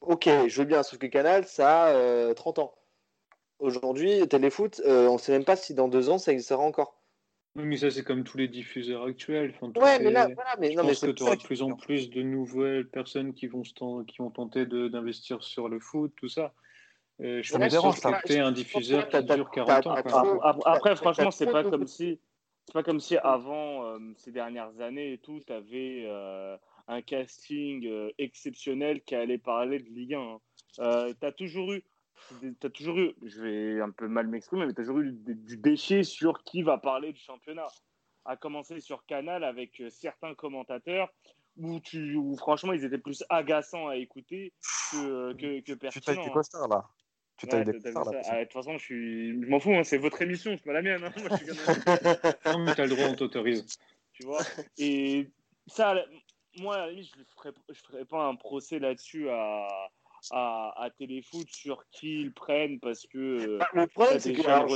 Ok, 0.00 0.28
je 0.48 0.58
veux 0.58 0.64
bien, 0.64 0.82
sauf 0.82 0.98
que 0.98 1.06
Canal, 1.06 1.46
ça 1.46 1.84
a 1.84 1.92
euh, 1.92 2.34
30 2.34 2.58
ans. 2.58 2.74
Aujourd'hui, 3.60 4.26
Téléfoot, 4.28 4.80
euh, 4.86 5.06
on 5.08 5.14
ne 5.14 5.18
sait 5.18 5.32
même 5.32 5.44
pas 5.44 5.56
si 5.56 5.74
dans 5.74 5.88
deux 5.88 6.08
ans 6.08 6.18
ça 6.18 6.32
existera 6.32 6.62
encore. 6.62 7.00
Oui, 7.56 7.64
mais 7.64 7.76
ça, 7.76 7.90
c'est 7.90 8.04
comme 8.04 8.22
tous 8.22 8.38
les 8.38 8.48
diffuseurs 8.48 9.04
actuels. 9.04 9.52
ouais, 9.60 9.98
mais 9.98 10.10
là, 10.10 10.28
voilà, 10.34 10.54
mais 10.58 10.70
je 10.70 10.76
non, 10.76 10.84
pense 10.84 11.00
que 11.00 11.10
tu 11.10 11.22
auras 11.24 11.36
de 11.36 11.42
plus 11.42 11.62
en 11.62 11.74
plus 11.74 12.08
de 12.08 12.22
nouvelles 12.22 12.88
personnes 12.88 13.34
qui 13.34 13.48
vont, 13.48 13.62
qui 13.62 14.18
vont 14.18 14.30
tenter 14.30 14.66
d'investir 14.66 15.42
sur 15.42 15.68
le 15.68 15.80
foot, 15.80 16.12
tout 16.16 16.28
ça. 16.28 16.54
Euh, 17.20 17.42
je 17.42 17.52
pense 17.52 18.00
que 18.00 18.26
tu 18.26 18.38
un 18.38 18.52
diffuseur 18.52 19.08
qui 19.08 19.22
dure 19.24 19.50
40 19.50 19.86
ans. 19.86 20.40
Après, 20.64 20.96
franchement, 20.96 21.30
c'est 21.30 21.50
pas 21.50 21.64
comme 21.64 21.86
si. 21.86 22.20
C'est 22.66 22.74
pas 22.74 22.82
comme 22.82 23.00
si 23.00 23.16
avant 23.16 23.84
euh, 23.84 23.98
ces 24.16 24.30
dernières 24.30 24.80
années 24.80 25.14
et 25.14 25.18
tout, 25.18 25.40
tu 25.44 25.52
avais 25.52 26.04
euh, 26.06 26.56
un 26.86 27.02
casting 27.02 27.88
exceptionnel 28.18 29.02
qui 29.02 29.16
allait 29.16 29.38
parler 29.38 29.80
de 29.80 29.88
Ligue 29.88 30.14
1. 30.14 31.14
tu 31.18 31.26
as 31.26 31.32
toujours 31.32 31.72
eu 31.72 31.82
tu 32.40 32.66
as 32.66 32.70
toujours 32.70 32.98
eu, 32.98 33.14
je 33.22 33.42
vais 33.42 33.80
un 33.80 33.90
peu 33.90 34.08
mal 34.08 34.26
m'exprimer, 34.28 34.66
mais 34.66 34.74
tu 34.74 34.80
as 34.80 34.84
toujours 34.84 35.00
eu 35.00 35.12
du, 35.12 35.56
déchet 35.56 36.02
sur 36.02 36.42
qui 36.44 36.62
va 36.62 36.78
parler 36.78 37.12
du 37.12 37.20
championnat. 37.20 37.66
À 38.26 38.36
commencer 38.36 38.80
sur 38.80 39.06
Canal 39.06 39.44
avec 39.44 39.80
euh, 39.80 39.88
certains 39.88 40.34
commentateurs 40.34 41.10
où, 41.56 41.80
tu, 41.80 42.16
où 42.16 42.36
franchement, 42.36 42.72
ils 42.72 42.84
étaient 42.84 42.98
plus 42.98 43.24
agaçants 43.30 43.88
à 43.88 43.96
écouter 43.96 44.52
que, 44.92 45.32
que, 45.32 45.60
que 45.60 45.72
pertinents. 45.72 45.90
Tu 45.90 46.00
tailles 46.00 46.24
des 46.24 46.30
costards, 46.30 46.68
là. 46.68 46.88
Tu 47.38 47.46
tailles 47.46 47.64
des 47.64 47.72
costards, 47.72 48.12
là. 48.12 48.20
Ah, 48.26 48.38
de 48.40 48.44
toute 48.44 48.52
façon, 48.52 48.76
je, 48.76 48.84
suis... 48.84 49.42
je 49.42 49.48
m'en 49.48 49.58
fous, 49.58 49.72
hein, 49.74 49.84
c'est 49.84 49.98
votre 49.98 50.20
émission, 50.20 50.54
c'est 50.56 50.64
pas 50.64 50.74
la 50.74 50.82
mienne. 50.82 51.02
Hein. 51.02 51.12
Moi, 51.16 51.38
je 51.38 51.44
suis 51.44 51.46
non, 52.46 52.58
mais 52.58 52.74
t'as 52.74 52.84
le 52.84 52.90
droit, 52.90 53.06
on 53.06 53.14
t'autorise. 53.14 53.66
Tu 54.12 54.24
vois 54.24 54.42
Et 54.78 55.30
ça, 55.66 55.94
moi, 56.58 56.76
à 56.76 56.86
la 56.86 56.90
limite, 56.90 57.10
je 57.14 57.20
ne 57.20 57.24
ferais, 57.24 57.52
je 57.70 57.80
ferais 57.80 58.04
pas 58.04 58.26
un 58.26 58.36
procès 58.36 58.78
là-dessus 58.78 59.30
à 59.30 59.66
à, 60.30 60.72
à 60.76 60.90
téléfoot 60.90 61.46
sur 61.50 61.84
qui 61.90 62.20
ils 62.22 62.32
prennent 62.32 62.78
parce 62.80 63.06
que 63.06 63.58
bah, 63.58 63.68
le 63.74 63.86
problème 63.86 64.18
c'est 64.18 64.32
que 64.32 64.46
alors, 64.46 64.68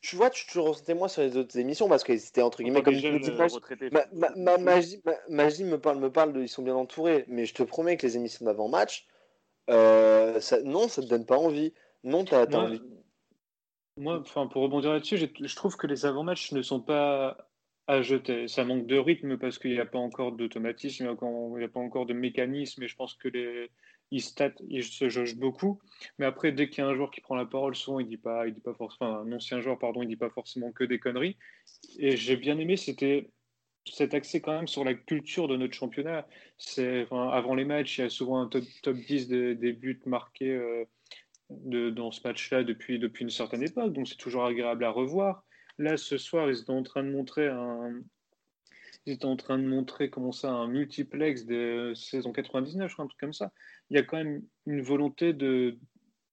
tu, 0.00 0.16
vois 0.16 0.30
tu, 0.30 0.46
tu 0.46 0.58
ressentais 0.58 0.94
moi 0.94 1.08
sur 1.08 1.22
les 1.22 1.36
autres 1.36 1.58
émissions 1.58 1.88
parce 1.88 2.04
que 2.04 2.16
c'était 2.16 2.42
entre 2.42 2.62
guillemets 2.62 2.82
comme 2.82 2.94
jeunes 2.94 3.22
retraités. 3.22 3.90
ma, 3.90 4.04
ma, 4.12 4.30
ma, 4.36 4.58
magie, 4.58 5.02
magie, 5.28 5.64
me 5.64 5.78
parle 5.78 5.98
me 5.98 6.10
parle 6.10 6.32
de 6.32 6.42
ils 6.42 6.48
sont 6.48 6.62
bien 6.62 6.74
entourés 6.74 7.24
mais 7.28 7.46
je 7.46 7.54
te 7.54 7.62
promets 7.62 7.96
que 7.96 8.06
les 8.06 8.16
émissions 8.16 8.44
d'avant 8.44 8.68
match 8.68 9.06
euh, 9.70 10.40
ça, 10.40 10.60
non 10.62 10.88
ça 10.88 11.02
te 11.02 11.06
donne 11.06 11.26
pas 11.26 11.36
envie. 11.36 11.74
Non 12.04 12.24
t'as 12.24 12.44
as 12.44 12.56
envie. 12.56 12.80
moi 13.96 14.18
enfin 14.20 14.46
pour 14.46 14.62
rebondir 14.62 14.92
là-dessus 14.92 15.18
je 15.18 15.56
trouve 15.56 15.76
que 15.76 15.86
les 15.86 16.06
avant 16.06 16.22
matchs 16.22 16.52
ne 16.52 16.62
sont 16.62 16.80
pas 16.80 17.36
à 17.88 18.02
jeter. 18.02 18.46
Ça 18.48 18.64
manque 18.64 18.86
de 18.86 18.98
rythme 18.98 19.38
parce 19.38 19.58
qu'il 19.58 19.72
n'y 19.72 19.80
a 19.80 19.86
pas 19.86 19.98
encore 19.98 20.32
d'automatisme, 20.32 21.04
il 21.04 21.06
n'y 21.58 21.64
a 21.64 21.68
pas 21.68 21.80
encore 21.80 22.06
de 22.06 22.12
mécanisme, 22.12 22.82
et 22.82 22.88
je 22.88 22.94
pense 22.94 23.14
que 23.14 23.28
les, 23.28 23.70
il, 24.10 24.22
se 24.22 25.08
jauge 25.08 25.36
beaucoup. 25.36 25.80
Mais 26.18 26.26
après, 26.26 26.52
dès 26.52 26.68
qu'il 26.68 26.82
y 26.82 26.86
a 26.86 26.90
un 26.90 26.94
joueur 26.94 27.10
qui 27.10 27.20
prend 27.20 27.36
la 27.36 27.44
parole, 27.44 27.74
souvent 27.74 28.00
il 28.00 28.06
dit 28.06 28.16
pas, 28.16 28.46
il 28.46 28.54
dit 28.54 28.60
pas 28.60 28.74
forcément, 28.74 29.18
un 29.18 29.32
ancien 29.32 29.60
joueur, 29.60 29.78
pardon, 29.78 30.02
il 30.02 30.08
dit 30.08 30.16
pas 30.16 30.30
forcément 30.30 30.72
que 30.72 30.84
des 30.84 30.98
conneries. 30.98 31.36
Et 31.98 32.16
j'ai 32.16 32.36
bien 32.36 32.58
aimé, 32.58 32.76
c'était 32.76 33.30
cet 33.84 34.14
accès 34.14 34.40
quand 34.40 34.52
même 34.52 34.68
sur 34.68 34.84
la 34.84 34.94
culture 34.94 35.48
de 35.48 35.56
notre 35.56 35.74
championnat. 35.74 36.26
Avant 37.10 37.54
les 37.54 37.64
matchs, 37.64 37.98
il 37.98 38.02
y 38.02 38.04
a 38.04 38.10
souvent 38.10 38.40
un 38.40 38.48
top, 38.48 38.64
top 38.82 38.96
10 38.96 39.28
des, 39.28 39.72
buts 39.72 40.00
marqués 40.06 40.50
euh, 40.50 40.84
dans 41.50 42.10
ce 42.10 42.20
match-là 42.26 42.64
depuis, 42.64 42.98
depuis 42.98 43.22
une 43.22 43.30
certaine 43.30 43.62
époque. 43.62 43.92
Donc 43.92 44.08
c'est 44.08 44.16
toujours 44.16 44.44
agréable 44.44 44.84
à 44.84 44.90
revoir. 44.90 45.44
Là, 45.78 45.96
ce 45.96 46.18
soir, 46.18 46.50
ils 46.50 46.60
étaient 46.60 46.70
en 46.70 46.82
train 46.82 47.04
de 47.04 47.10
montrer 47.10 47.46
un, 47.46 48.00
ils 49.08 49.14
étaient 49.14 49.24
en 49.24 49.36
train 49.36 49.58
de 49.58 49.64
montrer 49.64 50.10
comment 50.10 50.32
ça, 50.32 50.50
un 50.50 50.68
multiplex 50.68 51.44
de 51.44 51.92
saison 51.94 52.32
99, 52.32 52.88
je 52.88 52.92
crois, 52.92 53.04
un 53.04 53.08
truc 53.08 53.20
comme 53.20 53.32
ça. 53.32 53.50
Il 53.90 53.96
y 53.96 54.00
a 54.00 54.02
quand 54.02 54.18
même 54.18 54.42
une 54.66 54.82
volonté 54.82 55.32
de, 55.32 55.78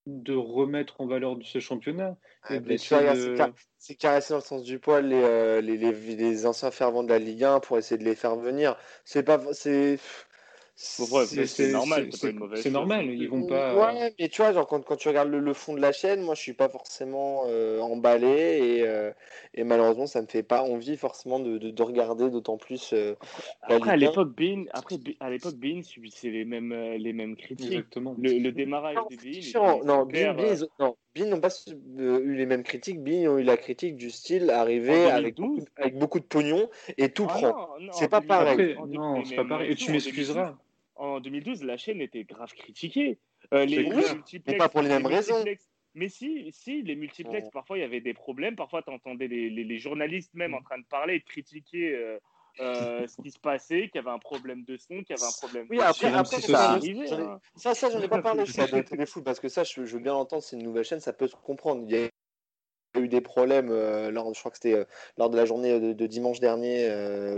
de 0.06 0.34
remettre 0.34 1.00
en 1.00 1.08
valeur 1.08 1.38
ce 1.44 1.60
championnat. 1.60 2.18
Ah, 2.44 2.60
c'est 3.78 3.96
caresser 3.96 4.34
dans 4.34 4.40
le 4.40 4.44
sens 4.44 4.64
du 4.64 4.80
poil 4.80 5.08
les, 5.08 5.16
euh, 5.16 5.62
les, 5.62 5.78
les, 5.78 5.94
les, 5.94 6.46
anciens 6.46 6.72
fervents 6.72 7.04
de 7.04 7.10
la 7.10 7.20
Ligue 7.20 7.44
1 7.44 7.62
pour 7.62 7.78
essayer 7.78 7.98
de 7.98 8.04
les 8.04 8.16
faire 8.16 8.36
venir. 8.36 8.78
C'est 9.04 9.24
pas. 9.24 9.42
C'est 9.54 9.98
c'est 10.78 11.72
normal, 11.72 12.10
c'est 12.12 12.70
normal, 12.70 13.06
ils 13.10 13.30
vont 13.30 13.46
pas. 13.46 13.94
Ouais, 13.94 14.14
mais 14.20 14.28
tu 14.28 14.42
vois, 14.42 14.52
genre, 14.52 14.68
quand, 14.68 14.84
quand 14.84 14.98
tu 14.98 15.08
regardes 15.08 15.30
le, 15.30 15.54
fond 15.54 15.74
de 15.74 15.80
la 15.80 15.94
chaîne, 15.94 16.22
moi 16.22 16.36
je 16.36 16.42
suis 16.42 16.54
pas 16.54 16.68
forcément 16.68 17.44
euh, 17.48 17.80
emballé 17.80 18.28
et, 18.28 18.88
euh, 18.88 19.12
et, 19.54 19.64
malheureusement 19.64 20.06
ça 20.06 20.22
me 20.22 20.28
fait 20.28 20.44
pas 20.44 20.64
envie 20.64 20.98
forcément 20.98 21.40
de, 21.40 21.58
de, 21.58 21.70
de 21.72 21.84
regarder 21.84 22.30
d'autant 22.30 22.58
plus. 22.58 22.92
Euh, 22.92 23.16
après, 23.62 23.92
à 23.92 23.96
l'époque, 23.96 24.36
Bean, 24.36 24.66
après 24.74 24.98
à 25.22 25.30
l'époque, 25.30 25.56
Bean 25.56 25.82
subissait 25.82 26.30
les 26.30 26.44
mêmes, 26.44 26.74
les 26.98 27.14
mêmes 27.14 27.38
critiques. 27.38 27.68
Exactement. 27.68 28.16
Le, 28.22 28.38
le 28.38 28.52
démarrage 28.52 28.96
non, 28.96 29.06
de 29.10 29.16
Bean. 29.16 29.86
Non, 29.86 30.06
Bean, 30.06 30.68
non, 30.80 30.96
Bean 31.16 31.26
n'ont 31.28 31.40
pas 31.40 31.56
eu 31.98 32.36
les 32.36 32.46
mêmes 32.46 32.64
critiques. 32.64 33.02
Bean 33.02 33.32
ont 33.32 33.38
eu 33.38 33.44
la 33.44 33.56
critique 33.56 33.96
du 33.96 34.12
style 34.12 34.50
arriver 34.50 35.06
avec, 35.06 35.38
avec, 35.78 35.98
beaucoup 35.98 36.20
de 36.20 36.26
pognon 36.26 36.70
et 36.98 37.10
tout 37.10 37.28
ah 37.30 37.34
prend. 37.34 37.70
C'est 37.94 38.10
pas 38.10 38.20
pareil. 38.20 38.76
non, 38.90 39.24
c'est 39.24 39.38
pas 39.38 39.46
pareil. 39.46 39.72
Et 39.72 39.76
tu 39.76 39.92
m'excuseras 39.92 40.58
en 40.96 41.20
2012, 41.20 41.64
la 41.64 41.78
chaîne 41.78 42.02
était 42.02 42.24
grave 42.24 42.54
critiquée. 42.54 43.20
Euh, 43.54 43.66
les 43.66 43.88
mais 44.48 44.58
pas 44.58 44.70
pour 44.70 44.82
les 44.82 44.90
mêmes 44.90 45.06
raisons. 45.06 45.44
Mais 45.94 46.10
si, 46.10 46.52
si, 46.52 46.82
les 46.82 46.96
multiplex, 46.96 47.50
parfois 47.52 47.78
il 47.78 47.82
y 47.82 47.84
avait 47.84 48.02
des 48.02 48.14
problèmes. 48.14 48.56
Parfois, 48.56 48.82
tu 48.82 48.92
entendais 48.92 49.28
les, 49.28 49.50
les, 49.50 49.78
journalistes 49.80 50.34
même 50.34 50.54
en 50.54 50.62
train 50.62 50.78
de 50.78 50.86
parler 50.86 51.16
et 51.16 51.20
de 51.20 51.24
critiquer 51.24 51.96
euh, 51.96 52.20
euh, 52.60 53.08
ce 53.08 53.22
qui 53.22 53.32
se 53.32 53.40
passait, 53.40 53.88
qu'il 53.88 53.96
y 53.96 54.00
avait 54.00 54.10
un 54.10 54.20
problème 54.20 54.66
de 54.66 54.76
son, 54.76 55.04
qu'il 55.04 55.16
y 55.16 55.20
avait 55.20 55.28
un 55.28 55.38
problème 55.40 55.68
oui, 55.70 55.80
après, 55.80 56.12
après 56.12 56.42
ça, 56.42 56.72
arrivé, 56.72 57.10
hein. 57.14 57.40
ça, 57.56 57.74
ça, 57.74 57.90
j'en 57.90 58.02
ai 58.02 58.10
pas 58.10 58.22
parlé 58.22 58.46
ça, 58.46 58.68
de 58.68 58.82
téléfoot 58.82 59.24
parce 59.24 59.40
que 59.40 59.48
ça, 59.48 59.64
je, 59.64 59.86
je 59.86 59.94
veux 59.96 60.04
bien 60.04 60.14
l'entendre, 60.14 60.44
c'est 60.44 60.58
une 60.58 60.64
nouvelle 60.64 60.84
chaîne, 60.84 61.00
ça 61.00 61.14
peut 61.14 61.28
se 61.28 61.36
comprendre. 61.38 61.86
Il 61.88 61.96
y 61.96 62.04
a 62.04 62.10
eu 63.00 63.08
des 63.08 63.22
problèmes 63.22 63.70
lors, 64.10 64.34
je 64.34 64.40
crois 64.40 64.52
que 64.52 64.58
c'était 64.58 64.86
lors 65.18 65.30
de 65.30 65.38
la 65.38 65.46
journée 65.46 65.80
de, 65.80 66.08
dimanche 66.08 66.40
dernier, 66.40 66.88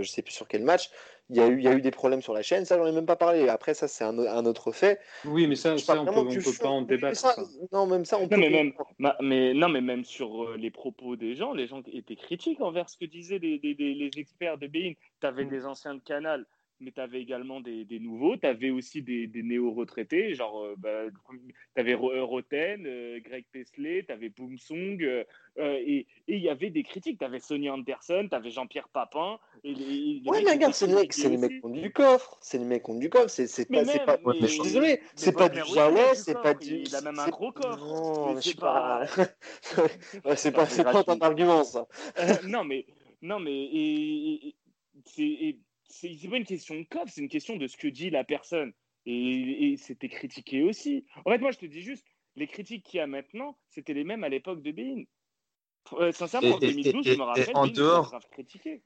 je 0.00 0.08
sais 0.08 0.22
plus 0.22 0.32
sur 0.32 0.48
quel 0.48 0.62
match 0.62 0.90
il 1.30 1.36
y, 1.36 1.40
a 1.40 1.48
eu, 1.48 1.58
il 1.58 1.64
y 1.64 1.68
a 1.68 1.74
eu 1.74 1.82
des 1.82 1.90
problèmes 1.90 2.22
sur 2.22 2.32
la 2.32 2.42
chaîne, 2.42 2.64
ça 2.64 2.78
j'en 2.78 2.86
ai 2.86 2.92
même 2.92 3.04
pas 3.04 3.16
parlé. 3.16 3.48
Après, 3.48 3.74
ça 3.74 3.86
c'est 3.86 4.04
un, 4.04 4.18
un, 4.18 4.46
autre 4.46 4.72
fait. 4.72 4.98
Oui, 5.26 5.46
mais 5.46 5.56
ça, 5.56 5.76
ça 5.76 6.00
on 6.00 6.06
peut, 6.06 6.12
on 6.12 6.26
peut 6.26 6.58
pas 6.58 6.68
en 6.68 6.82
débattre. 6.82 7.38
non, 7.70 7.86
même 7.86 8.06
ça, 8.06 8.16
on 8.16 8.22
non, 8.22 8.28
peut. 8.28 8.36
Mais 8.38 8.48
même, 8.48 8.72
mais, 9.20 9.52
non, 9.52 9.68
mais 9.68 9.82
même 9.82 10.04
sur 10.04 10.44
euh, 10.44 10.56
les 10.56 10.70
propos 10.70 11.16
des 11.16 11.36
gens, 11.36 11.52
les 11.52 11.66
gens 11.66 11.82
étaient 11.92 12.16
critiques 12.16 12.62
envers 12.62 12.88
ce 12.88 12.96
que 12.96 13.04
disaient 13.04 13.38
les, 13.38 13.60
les, 13.62 13.74
les 13.94 14.10
experts 14.16 14.56
de 14.56 14.68
Bein. 14.68 14.94
Tu 15.20 15.26
avais 15.26 15.44
mm. 15.44 15.50
des 15.50 15.66
anciens 15.66 15.94
de 15.94 16.00
Canal 16.00 16.46
mais 16.80 16.92
tu 16.92 17.00
avais 17.00 17.20
également 17.20 17.60
des, 17.60 17.84
des 17.84 17.98
nouveaux, 17.98 18.36
tu 18.36 18.46
avais 18.46 18.70
aussi 18.70 19.02
des, 19.02 19.26
des 19.26 19.42
néo-retraités, 19.42 20.34
genre 20.34 20.62
euh, 20.62 20.74
bah, 20.78 21.04
tu 21.30 21.80
avais 21.80 21.94
Roten, 21.94 22.84
euh, 22.86 23.20
Greg 23.20 23.44
Pesley, 23.50 24.04
tu 24.06 24.12
avais 24.12 24.28
Boomsong, 24.28 25.02
euh, 25.02 25.24
et 25.56 26.06
il 26.28 26.38
y 26.38 26.48
avait 26.48 26.70
des 26.70 26.82
critiques, 26.84 27.18
tu 27.18 27.24
avais 27.24 27.40
Sonny 27.40 27.68
Anderson, 27.68 28.26
tu 28.30 28.36
avais 28.36 28.50
Jean-Pierre 28.50 28.88
Papin. 28.88 29.38
Et 29.64 29.74
les, 29.74 30.22
ouais, 30.26 30.42
mais 30.44 30.52
regarde, 30.52 30.74
c'est 30.74 30.86
les, 30.86 30.94
mecs, 30.94 31.16
les 31.16 31.36
mecs 31.36 31.60
qui 31.60 31.66
ont 31.66 31.70
du 31.70 31.92
coffre, 31.92 32.38
c'est 32.40 32.58
les 32.58 32.64
mecs 32.64 32.84
qui 32.84 32.90
ont 32.90 32.98
du 32.98 33.10
coffre, 33.10 33.28
c'est 33.28 33.68
pas, 33.68 33.84
même, 33.84 34.04
pas, 34.06 34.18
mais, 34.24 34.34
je 34.42 34.46
suis 34.46 34.62
désolé, 34.62 35.00
c'est 35.16 35.36
pas 35.36 35.48
du 35.48 35.60
Jaouet, 35.74 36.14
c'est 36.14 36.40
pas 36.40 36.54
du. 36.54 36.82
Il 36.82 36.94
a 36.94 37.00
même 37.00 37.18
un 37.18 37.28
gros 37.28 37.50
coffre. 37.52 37.84
Non, 37.84 38.34
mais 38.34 38.40
je 38.40 38.50
sais 38.50 38.54
pas. 38.54 39.06
c'est 40.36 40.52
pas, 40.52 40.66
pas 40.66 41.04
ton 41.04 41.18
argument, 41.18 41.64
ça. 41.64 41.86
non, 42.46 42.64
mais. 42.64 42.86
Non, 43.20 43.40
mais. 43.40 43.52
Et, 43.52 44.54
c'est 45.88 46.28
pas 46.28 46.36
une 46.36 46.44
question 46.44 46.74
de 46.74 46.84
coffre, 46.84 47.10
c'est 47.12 47.20
une 47.20 47.28
question 47.28 47.56
de 47.56 47.66
ce 47.66 47.76
que 47.76 47.88
dit 47.88 48.10
la 48.10 48.24
personne. 48.24 48.72
Et, 49.06 49.76
c'était 49.78 50.08
critiqué 50.08 50.62
aussi. 50.62 51.06
En 51.24 51.30
fait, 51.30 51.38
moi, 51.38 51.50
je 51.50 51.58
te 51.58 51.66
dis 51.66 51.80
juste, 51.80 52.04
les 52.36 52.46
critiques 52.46 52.84
qu'il 52.84 52.98
y 52.98 53.00
a 53.00 53.06
maintenant, 53.06 53.56
c'était 53.70 53.94
les 53.94 54.04
mêmes 54.04 54.22
à 54.22 54.28
l'époque 54.28 54.62
de 54.62 54.70
Bein. 54.70 55.04
Euh, 55.94 56.12
sincèrement, 56.12 56.56
en 56.56 56.58
2012, 56.58 57.06
je 57.06 57.14
me 57.14 57.22
rappelle, 57.22 57.50
en 57.54 57.66
dehors, 57.66 58.14
critiqué. 58.30 58.82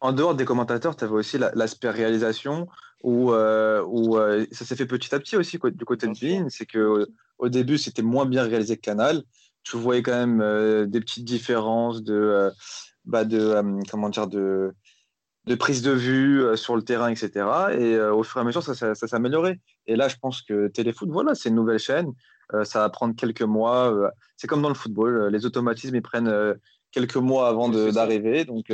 En 0.00 0.12
dehors 0.12 0.34
des 0.34 0.44
commentateurs, 0.44 0.96
tu 0.96 1.04
avais 1.04 1.14
aussi 1.14 1.38
l'aspect 1.38 1.90
réalisation 1.90 2.66
où, 3.04 3.32
euh, 3.32 3.82
où 3.86 4.18
euh, 4.18 4.44
ça 4.50 4.64
s'est 4.64 4.76
fait 4.76 4.86
petit 4.86 5.14
à 5.14 5.20
petit 5.20 5.36
aussi 5.36 5.58
du 5.58 5.84
côté 5.84 6.08
de 6.08 6.20
Bein. 6.20 6.48
C'est 6.48 6.66
que 6.66 7.08
au 7.38 7.48
début, 7.48 7.78
c'était 7.78 8.02
moins 8.02 8.26
bien 8.26 8.42
réalisé 8.42 8.76
que 8.76 8.82
Canal. 8.82 9.22
Tu 9.62 9.76
voyais 9.76 10.02
quand 10.02 10.26
même 10.26 10.90
des 10.90 11.00
petites 11.00 11.24
différences 11.24 12.02
de, 12.02 12.50
bah 13.04 13.24
de 13.24 13.62
comment 13.88 14.08
dire, 14.08 14.26
de, 14.26 14.74
de 15.46 15.54
prise 15.54 15.82
de 15.82 15.92
vue 15.92 16.42
euh, 16.42 16.56
sur 16.56 16.76
le 16.76 16.82
terrain, 16.82 17.08
etc. 17.08 17.30
Et 17.72 17.94
euh, 17.94 18.12
au 18.12 18.22
fur 18.22 18.38
et 18.38 18.40
à 18.40 18.44
mesure, 18.44 18.62
ça, 18.62 18.74
ça, 18.74 18.94
ça 18.94 19.06
s'est 19.06 19.16
amélioré. 19.16 19.60
Et 19.86 19.96
là, 19.96 20.08
je 20.08 20.16
pense 20.16 20.42
que 20.42 20.68
Téléfoot, 20.68 21.08
voilà, 21.08 21.34
c'est 21.34 21.50
une 21.50 21.54
nouvelle 21.54 21.78
chaîne. 21.78 22.12
Euh, 22.52 22.64
ça 22.64 22.80
va 22.80 22.90
prendre 22.90 23.14
quelques 23.14 23.42
mois. 23.42 24.10
c'est 24.36 24.46
comme 24.46 24.62
dans 24.62 24.68
le 24.68 24.74
football, 24.74 25.28
les 25.32 25.46
automatismes, 25.46 25.94
ils 25.94 26.02
prennent 26.02 26.54
quelques 26.90 27.16
mois 27.16 27.48
avant 27.48 27.68
d'arriver. 27.68 28.44
Donc, 28.44 28.72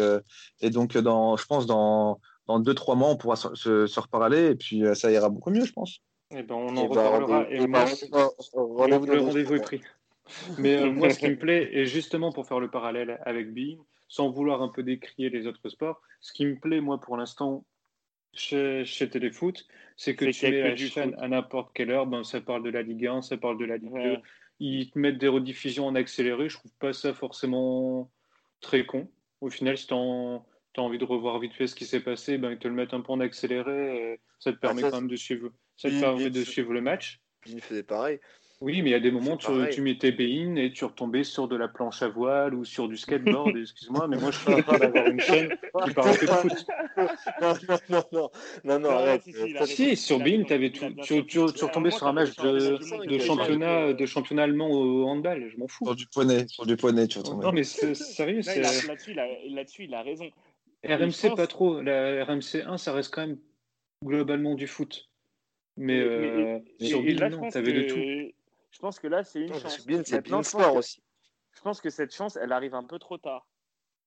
et 0.61 0.70
donc, 0.70 0.97
dans, 0.97 1.37
je 1.37 1.47
pense, 1.47 1.66
dans, 1.66 2.20
dans 2.47 2.59
deux, 2.59 2.75
trois 2.75 2.95
mois, 2.95 3.09
on 3.09 3.16
pourra 3.16 3.37
se, 3.37 3.87
se, 3.87 4.01
reparler 4.01 4.51
et 4.51 4.55
puis 4.55 4.85
ça 4.95 5.11
ira 5.11 5.29
beaucoup 5.29 5.51
mieux, 5.51 5.64
je 5.64 5.73
pense. 5.73 6.01
Et 6.31 6.37
eh 6.39 6.43
ben, 6.43 6.55
on 6.55 6.77
en 6.77 6.87
reparlera. 6.87 7.47
et 7.51 7.66
moi, 7.66 7.85
le 8.55 9.20
rendez-vous 9.20 9.55
est 9.55 9.62
pris. 9.62 9.83
Mais 10.59 10.91
moi, 10.91 11.11
ce 11.11 11.18
qui 11.18 11.29
me 11.29 11.37
plaît, 11.37 11.68
et 11.73 11.87
justement 11.87 12.33
pour 12.33 12.47
faire 12.47 12.61
le 12.61 12.70
parallèle 12.70 13.20
avec 13.25 13.53
Beam, 13.53 13.79
sans 14.12 14.28
vouloir 14.28 14.60
un 14.60 14.68
peu 14.68 14.82
décrier 14.82 15.30
les 15.30 15.46
autres 15.46 15.70
sports, 15.70 16.02
ce 16.20 16.34
qui 16.34 16.44
me 16.44 16.56
plaît, 16.56 16.82
moi, 16.82 17.00
pour 17.00 17.16
l'instant, 17.16 17.64
chez, 18.34 18.84
chez 18.84 19.08
Téléfoot, 19.08 19.66
c'est 19.96 20.14
que 20.14 20.26
tu 20.26 20.50
mets 20.50 20.60
la 20.60 20.76
chaîne 20.76 21.14
à 21.18 21.28
n'importe 21.28 21.72
quelle 21.72 21.90
heure, 21.90 22.06
ben, 22.06 22.22
ça 22.22 22.42
parle 22.42 22.62
de 22.62 22.68
la 22.68 22.82
Ligue 22.82 23.06
1, 23.06 23.22
ça 23.22 23.38
parle 23.38 23.56
de 23.56 23.64
la 23.64 23.78
Ligue 23.78 23.94
2, 23.94 24.18
ils 24.60 24.90
te 24.90 24.98
mettent 24.98 25.16
des 25.16 25.28
rediffusions 25.28 25.86
en 25.86 25.94
accéléré, 25.94 26.50
je 26.50 26.58
trouve 26.58 26.74
pas 26.78 26.92
ça 26.92 27.14
forcément 27.14 28.10
très 28.60 28.84
con. 28.84 29.10
Au 29.40 29.48
final, 29.48 29.78
si 29.78 29.86
tu 29.86 29.94
as 29.94 29.96
envie 29.96 30.98
de 30.98 31.04
revoir 31.06 31.38
vite 31.38 31.54
fait 31.54 31.66
ce 31.66 31.74
qui 31.74 31.86
s'est 31.86 32.02
passé, 32.02 32.36
ben, 32.36 32.50
ils 32.50 32.58
te 32.58 32.68
le 32.68 32.74
mettent 32.74 32.92
un 32.92 33.00
peu 33.00 33.12
en 33.12 33.20
accéléré, 33.20 34.20
ça 34.38 34.52
te 34.52 34.58
ah, 34.58 34.60
permet 34.60 34.82
quand 34.82 35.00
même 35.00 35.08
de 35.08 35.16
suivre, 35.16 35.48
ça 35.78 35.88
te 35.88 35.98
permet 35.98 36.28
de 36.28 36.44
suivre 36.44 36.74
le 36.74 36.82
match. 36.82 37.22
Il 37.46 37.62
faisait 37.62 37.82
pareil. 37.82 38.20
Oui, 38.62 38.80
mais 38.80 38.90
il 38.90 38.92
y 38.92 38.94
a 38.94 39.00
des 39.00 39.10
moments 39.10 39.32
où 39.32 39.66
tu, 39.66 39.80
mettais 39.80 40.12
Bein 40.12 40.54
et 40.54 40.70
tu 40.70 40.84
retombais 40.84 41.24
sur 41.24 41.48
de 41.48 41.56
la 41.56 41.66
planche 41.66 42.00
à 42.00 42.06
voile 42.06 42.54
ou 42.54 42.64
sur 42.64 42.86
du 42.86 42.96
skateboard, 42.96 43.56
excuse-moi, 43.60 44.06
mais 44.06 44.16
moi 44.18 44.30
je 44.30 44.38
suis 44.38 44.54
en 44.54 44.62
train 44.62 44.78
d'avoir 44.78 45.08
une 45.08 45.18
chaîne 45.18 45.48
qui 45.84 45.90
parle 45.92 46.16
que 46.16 46.26
de 46.26 46.30
foot. 46.30 46.66
Non, 47.40 47.54
non, 47.68 47.78
non, 47.88 48.02
non, 48.12 48.30
non, 48.64 48.78
non 48.78 48.90
arrête. 48.90 49.22
Si, 49.64 49.96
sur 49.96 50.20
Bein, 50.20 50.44
avais 50.48 50.70
tout, 50.70 50.94
tu, 51.02 51.26
tu, 51.26 51.40
retombais 51.40 51.90
sur 51.90 52.06
un 52.06 52.12
match 52.12 52.36
de, 52.36 53.06
de, 53.06 53.18
championnat, 53.18 53.94
de 53.94 54.06
championnat 54.06 54.44
allemand 54.44 54.70
au 54.70 55.08
handball, 55.08 55.48
je 55.48 55.56
m'en 55.56 55.66
fous. 55.66 55.84
Sur 55.84 55.96
du 55.96 56.06
poney, 56.06 56.46
sur 56.46 56.64
du 56.64 56.76
poney, 56.76 57.08
tu 57.08 57.18
retombais. 57.18 57.44
Non, 57.44 57.52
mais 57.52 57.64
sérieux, 57.64 58.42
Là-dessus, 58.44 59.84
il, 59.84 59.94
a 59.94 60.02
raison. 60.02 60.30
RMC, 60.84 61.34
pas 61.34 61.48
trop. 61.48 61.80
La 61.80 62.24
RMC 62.24 62.62
1, 62.64 62.76
ça 62.76 62.92
reste 62.92 63.12
quand 63.12 63.26
même 63.26 63.38
globalement 64.04 64.54
du 64.54 64.68
foot. 64.68 65.08
Mais, 65.76 65.98
euh, 65.98 66.58
sur 66.80 67.02
Bean, 67.02 67.30
non, 67.30 67.48
t'avais 67.48 67.72
de 67.72 67.82
tout. 67.82 68.34
Je 68.73 68.79
pense 68.79 68.99
que 68.99 69.07
là, 69.07 69.23
c'est 69.23 69.43
une 69.43 69.55
chance. 69.55 69.85
c'est 70.05 70.23
bien 70.23 70.43
sport 70.43 70.75
aussi. 70.77 71.03
Je 71.53 71.61
pense 71.61 71.81
que 71.81 71.91
cette 71.91 72.14
chance, 72.14 72.37
elle 72.37 72.53
arrive 72.53 72.75
un 72.75 72.85
peu 72.85 72.99
trop 72.99 73.18
tard. 73.18 73.47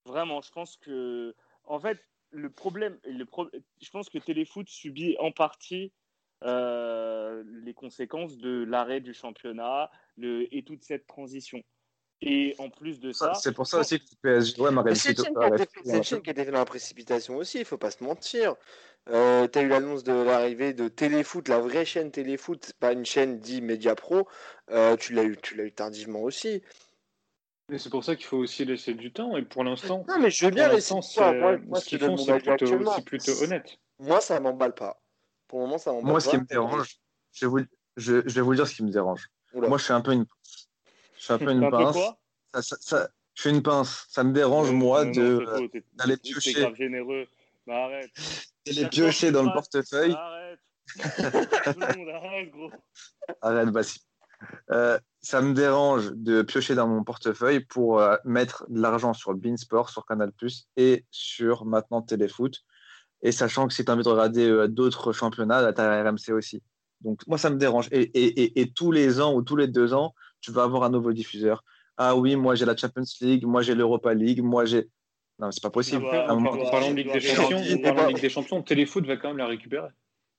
Vraiment, 0.06 0.42
je 0.42 0.52
pense 0.52 0.78
que. 0.78 1.36
En 1.64 1.80
fait, 1.80 2.00
le 2.32 2.50
problème, 2.50 3.00
le 3.06 3.26
je 3.82 3.90
pense 3.90 4.10
que 4.10 4.18
Téléfoot 4.18 4.68
subit 4.68 5.16
en 5.20 5.32
partie 5.32 5.94
euh, 6.44 7.44
les 7.64 7.74
conséquences 7.74 8.38
de 8.38 8.64
l'arrêt 8.64 9.00
du 9.00 9.14
championnat 9.14 9.90
le, 10.18 10.54
et 10.54 10.64
toute 10.64 10.84
cette 10.84 11.08
transition. 11.08 11.64
Et 12.28 12.56
en 12.58 12.70
plus 12.70 13.00
de 13.00 13.12
ça. 13.12 13.34
c'est 13.36 13.54
pour 13.54 13.68
ça 13.68 13.80
aussi 13.80 14.00
que 14.00 14.06
le 14.12 14.18
PSG 14.22 14.60
ouais, 14.60 14.96
C'est 14.96 15.98
une 15.98 16.04
chaîne 16.04 16.22
qui 16.24 16.30
a 16.30 16.32
été 16.32 16.46
dans 16.46 16.54
la 16.54 16.66
précipitation 16.66 17.38
aussi, 17.38 17.58
il 17.58 17.62
ne 17.62 17.66
faut 17.66 17.78
pas 17.78 17.92
se 17.92 18.04
mentir. 18.04 18.56
Euh, 19.10 19.48
tu 19.48 19.60
as 19.60 19.62
eu 19.62 19.68
l'annonce 19.68 20.04
de 20.04 20.12
l'arrivée 20.12 20.74
de 20.74 20.88
Téléfoot, 20.88 21.48
la 21.48 21.60
vraie 21.60 21.86
chaîne 21.86 22.10
Téléfoot, 22.10 22.74
pas 22.80 22.94
une 22.94 23.06
chaîne 23.06 23.40
dit 23.40 23.62
Media 23.62 23.94
Pro. 23.94 24.28
Euh, 24.72 24.98
tu 24.98 25.14
l'as 25.14 25.24
eu, 25.24 25.38
tu 25.38 25.56
l'as 25.56 25.66
eu 25.66 25.72
tardivement 25.72 26.24
aussi. 26.24 26.64
Mais 27.70 27.78
c'est 27.78 27.92
pour 27.92 28.04
ça 28.04 28.16
qu'il 28.16 28.26
faut 28.26 28.38
aussi 28.38 28.66
laisser 28.66 28.96
du 28.96 29.14
temps. 29.14 29.38
Et 29.38 29.44
pour 29.44 29.64
l'instant, 29.64 30.04
non, 30.08 30.20
mais 30.20 30.32
je 30.32 30.46
veux 30.46 30.52
bien 30.52 30.70
laisser 30.70 30.96
Moi, 30.96 31.58
moi 31.58 31.80
ce 31.80 31.86
qu'ils 31.86 32.00
font, 32.00 32.18
c'est 32.18 32.40
plutôt, 32.40 33.02
plutôt, 33.06 33.44
honnête. 33.44 33.78
Moi, 34.00 34.20
ça 34.22 34.40
m'emballe 34.40 34.74
pas. 34.74 35.00
Pour 35.48 35.60
le 35.60 35.66
moment, 35.66 35.78
ça 35.78 35.92
m'emballe 35.92 36.10
Moi, 36.10 36.20
ce 36.20 36.30
qui 36.30 36.38
me 36.38 36.46
dérange, 36.46 36.98
je 37.34 37.46
vais, 37.46 37.50
vous, 37.50 37.60
je, 37.98 38.22
je 38.26 38.36
vais 38.36 38.42
vous 38.42 38.56
dire 38.56 38.68
ce 38.68 38.74
qui 38.74 38.84
me 38.84 38.92
dérange. 38.92 39.30
Moi, 39.54 39.78
je 39.78 39.84
suis 39.84 39.94
un 39.94 40.02
peu 40.02 40.12
une, 40.14 40.26
je 41.18 41.24
suis 41.24 41.34
un 41.34 41.38
peu 41.38 41.52
une 41.52 41.70
pince. 41.70 41.98
Ça, 42.54 42.62
ça, 42.62 42.78
ça, 42.80 43.10
je 43.34 43.42
suis 43.42 43.50
une 43.50 43.64
pince. 43.64 44.06
Ça 44.10 44.24
me 44.24 44.34
dérange, 44.34 44.72
moi, 44.72 45.06
de 45.06 45.46
d'aller 45.94 46.18
piocher. 46.18 46.74
généreux. 46.78 47.28
Bah, 47.68 47.86
arrête. 47.86 48.12
D'aller 48.66 48.88
piocher 48.90 49.32
dans 49.32 49.44
le 49.44 49.52
portefeuille. 49.54 50.14
Arrête. 50.14 50.60
Tout 50.96 51.80
le 51.80 51.98
monde 51.98 52.10
arrête, 52.10 52.52
gros. 52.52 52.72
Arrête, 53.42 53.70
Bassi. 53.70 54.00
Euh, 54.72 55.00
ça 55.22 55.42
me 55.42 55.54
dérange 55.54 56.12
de 56.14 56.42
piocher 56.42 56.76
dans 56.76 56.88
mon 56.88 57.04
portefeuille 57.04 57.62
pour 57.62 58.00
euh, 58.00 58.16
mettre 58.26 58.66
de 58.70 58.82
l'argent 58.82 59.14
sur 59.14 59.34
Beansport, 59.34 59.90
sur 59.90 60.06
Canal 60.06 60.32
et 60.78 61.06
sur 61.10 61.66
maintenant 61.66 62.02
Téléfoot. 62.02 62.64
Et 63.22 63.32
sachant 63.32 63.68
que 63.68 63.74
si 63.74 63.84
tu 63.84 63.92
as 63.92 63.94
envie 63.94 64.04
de 64.04 64.10
regarder 64.10 64.48
euh, 64.48 64.68
d'autres 64.68 65.14
championnats, 65.14 65.74
tu 65.74 65.82
as 65.82 66.04
RMC 66.04 66.32
aussi. 66.32 66.62
Donc 67.02 67.26
moi, 67.28 67.38
ça 67.38 67.50
me 67.50 67.58
dérange. 67.58 67.88
Et, 67.92 68.02
et, 68.02 68.62
et, 68.62 68.72
tous 68.72 68.92
les 68.92 69.22
ans 69.22 69.34
ou 69.34 69.42
tous 69.42 69.56
les 69.56 69.68
deux 69.68 69.94
ans, 69.94 70.14
tu 70.46 70.52
vas 70.52 70.64
avoir 70.64 70.84
un 70.84 70.90
nouveau 70.90 71.12
diffuseur. 71.12 71.64
Ah 71.98 72.16
oui, 72.16 72.36
moi 72.36 72.56
j'ai 72.56 72.66
la 72.66 72.76
Champions 72.76 73.04
League, 73.22 73.46
moi 73.46 73.62
j'ai 73.62 73.74
l'Europa 73.74 74.14
League, 74.14 74.42
moi 74.42 74.66
j'ai. 74.66 74.90
Non, 75.40 75.52
c'est 75.52 75.64
pas 75.64 75.70
possible. 75.70 76.06
En 76.06 76.42
parlant 76.70 76.92
de 76.92 76.96
Ligue 76.96 77.12
des 77.12 77.20
Champions, 77.20 77.60
Ligue 77.60 78.22
des 78.22 78.30
Champions, 78.30 78.62
Téléfoot 78.62 79.06
va 79.06 79.18
quand 79.18 79.30
même 79.30 79.38
la 79.38 79.48
récupérer. 79.48 79.90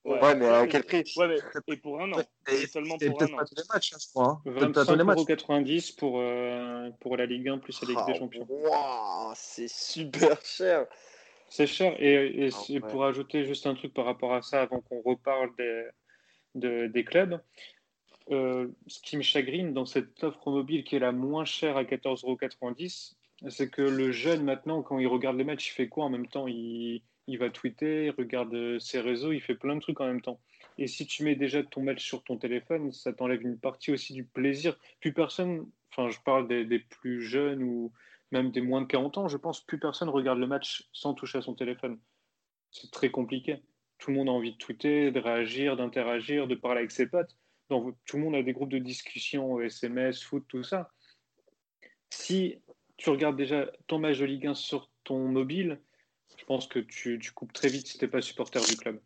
Ouais, 0.05 0.35
mais 0.35 0.47
à 0.47 0.65
quel 0.67 0.83
prix? 0.83 1.03
Ouais, 1.17 1.27
mais, 1.27 1.73
Et 1.73 1.77
pour 1.77 2.01
un 2.01 2.13
an. 2.13 2.21
Et, 2.49 2.65
seulement 2.67 2.97
pour 2.97 3.21
un 3.21 3.25
an. 3.25 3.37
Pas 3.37 3.45
tous 3.45 3.55
les 3.57 3.63
matchs, 3.73 3.93
hein, 3.93 3.97
je 3.99 4.07
crois. 4.07 4.41
Hein. 4.45 4.51
25,90€ 4.51 5.97
pour, 5.97 6.19
euh, 6.19 6.89
pour 7.01 7.17
la 7.17 7.25
Ligue 7.25 7.49
1 7.49 7.57
plus 7.57 7.81
la 7.81 7.87
Ligue 7.89 8.05
des 8.05 8.13
ah, 8.15 8.19
Champions. 8.19 8.47
Wow, 8.47 9.33
c'est 9.35 9.69
super 9.69 10.39
cher. 10.45 10.85
C'est 11.49 11.67
cher. 11.67 11.93
Et, 11.99 12.45
et 12.45 12.49
ah, 12.53 12.87
pour 12.87 13.03
ajouter 13.03 13.43
juste 13.43 13.67
un 13.67 13.75
truc 13.75 13.93
par 13.93 14.05
rapport 14.05 14.33
à 14.33 14.41
ça, 14.41 14.61
avant 14.61 14.79
qu'on 14.79 15.01
reparle 15.01 15.49
des, 15.57 15.87
de, 16.55 16.87
des 16.87 17.03
clubs, 17.03 17.41
euh, 18.31 18.67
ce 18.87 18.99
qui 19.01 19.17
me 19.17 19.21
chagrine 19.21 19.73
dans 19.73 19.85
cette 19.85 20.23
offre 20.23 20.51
mobile 20.51 20.83
qui 20.83 20.95
est 20.95 20.99
la 20.99 21.11
moins 21.11 21.45
chère 21.45 21.77
à 21.77 21.83
14,90€, 21.83 23.15
c'est 23.49 23.69
que 23.69 23.81
le 23.81 24.11
jeune 24.11 24.43
maintenant, 24.43 24.81
quand 24.81 24.99
il 24.99 25.07
regarde 25.07 25.37
les 25.37 25.43
matchs, 25.43 25.69
il 25.69 25.73
fait 25.73 25.87
quoi 25.87 26.05
en 26.05 26.09
même 26.09 26.27
temps? 26.27 26.47
Il 26.47 27.01
va 27.39 27.49
tweeter, 27.49 28.05
il 28.05 28.11
regarde 28.11 28.53
euh, 28.53 28.79
ses 28.79 28.99
réseaux, 28.99 29.31
il 29.31 29.41
fait 29.41 29.55
plein 29.55 29.75
de 29.75 29.81
trucs 29.81 30.01
en 30.01 30.07
même 30.07 30.21
temps. 30.21 30.39
Et 30.77 30.87
si 30.87 31.05
tu 31.05 31.23
mets 31.23 31.35
déjà 31.35 31.63
ton 31.63 31.81
match 31.81 32.03
sur 32.03 32.23
ton 32.23 32.37
téléphone, 32.37 32.91
ça 32.91 33.13
t'enlève 33.13 33.41
une 33.41 33.57
partie 33.57 33.91
aussi 33.91 34.13
du 34.13 34.23
plaisir. 34.23 34.77
Plus 34.99 35.13
personne, 35.13 35.65
enfin 35.91 36.09
je 36.09 36.19
parle 36.19 36.47
des, 36.47 36.79
plus 36.79 37.21
jeunes 37.21 37.63
ou 37.63 37.91
même 38.31 38.51
des 38.51 38.61
moins 38.61 38.81
de 38.81 38.87
40 38.87 39.17
ans, 39.17 39.27
je 39.27 39.37
pense, 39.37 39.65
plus 39.65 39.79
personne 39.79 40.09
regarde 40.09 40.39
le 40.39 40.47
match 40.47 40.87
sans 40.91 41.13
toucher 41.13 41.39
à 41.39 41.41
son 41.41 41.55
téléphone. 41.55 41.99
C'est 42.71 42.91
très 42.91 43.09
compliqué. 43.09 43.57
Tout 43.97 44.11
le 44.11 44.17
monde 44.17 44.29
a 44.29 44.31
envie 44.31 44.51
de 44.51 44.57
tweeter, 44.57 45.11
de 45.11 45.19
réagir, 45.19 45.77
d'interagir, 45.77 46.47
de 46.47 46.55
parler 46.55 46.79
avec 46.79 46.91
ses 46.91 47.07
potes. 47.07 47.35
Tout 47.69 48.17
le 48.17 48.19
monde 48.19 48.35
a 48.35 48.43
des 48.43 48.53
groupes 48.53 48.69
de 48.71 48.77
discussion, 48.77 49.59
SMS, 49.61 50.23
foot, 50.23 50.45
tout 50.47 50.63
ça. 50.63 50.91
Si 52.09 52.61
tu 52.95 53.09
regardes 53.09 53.35
déjà 53.35 53.71
ton 53.87 53.99
match 53.99 54.17
de 54.19 54.25
Ligue 54.25 54.47
1 54.47 54.53
sur 54.53 54.89
ton 55.03 55.27
mobile, 55.27 55.79
je 56.37 56.45
pense 56.45 56.67
que 56.67 56.79
tu, 56.79 57.19
tu 57.19 57.31
coupes 57.31 57.53
très 57.53 57.67
vite 57.67 57.87
si 57.87 57.97
tu 57.97 58.05
n'es 58.05 58.11
pas 58.11 58.21
supporter 58.21 58.59
du 58.61 58.77
club. 58.77 58.99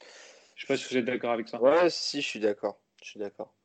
Je 0.00 0.02
ne 0.02 0.60
sais 0.60 0.66
pas 0.66 0.76
si 0.76 0.88
vous 0.88 0.96
êtes 0.96 1.04
d'accord 1.04 1.32
avec 1.32 1.48
ça. 1.48 1.60
Ouais, 1.60 1.90
si, 1.90 2.20
je 2.20 2.26
suis 2.26 2.40
d'accord. 2.40 2.80
Je 3.02 3.10
suis 3.10 3.20
d'accord. 3.20 3.55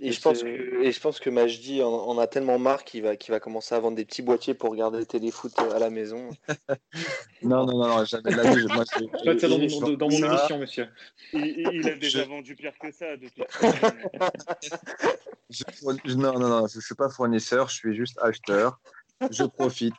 Et 0.00 0.12
je, 0.12 0.20
pense 0.20 0.42
que, 0.42 0.82
et 0.82 0.92
je 0.92 1.00
pense 1.00 1.18
que 1.18 1.30
Majdi 1.30 1.82
en, 1.82 2.18
a 2.18 2.26
tellement 2.26 2.58
marre 2.58 2.84
qu'il 2.84 3.02
va, 3.02 3.16
commencer 3.40 3.74
à 3.74 3.80
vendre 3.80 3.96
des 3.96 4.04
petits 4.04 4.20
boîtiers 4.20 4.52
pour 4.52 4.70
regarder 4.70 4.98
le 4.98 5.06
téléfoot 5.06 5.50
à 5.58 5.78
la 5.78 5.88
maison. 5.88 6.28
non, 7.42 7.64
non, 7.64 7.78
non, 7.78 7.88
non 7.88 8.04
jamais 8.04 8.32
la 8.32 8.54
vie. 8.54 8.66
Moi, 8.66 8.84
je, 8.84 9.06
pas 9.24 9.38
ça 9.38 9.48
dans, 9.48 9.58
mon, 9.58 9.96
dans 9.96 10.10
mon 10.10 10.30
émission, 10.30 10.58
monsieur. 10.58 10.88
Il, 11.32 11.70
il 11.72 11.88
a 11.88 11.94
déjà 11.94 12.24
vendu 12.24 12.54
pire 12.54 12.74
que 12.78 12.92
ça. 12.92 13.16
De 13.16 13.28
non, 16.16 16.38
non, 16.38 16.48
non, 16.48 16.66
je 16.66 16.76
ne 16.76 16.82
suis 16.82 16.94
pas 16.94 17.08
fournisseur, 17.08 17.68
je 17.68 17.74
suis 17.74 17.96
juste 17.96 18.18
acheteur. 18.20 18.78
Je 19.30 19.44
profite 19.44 19.94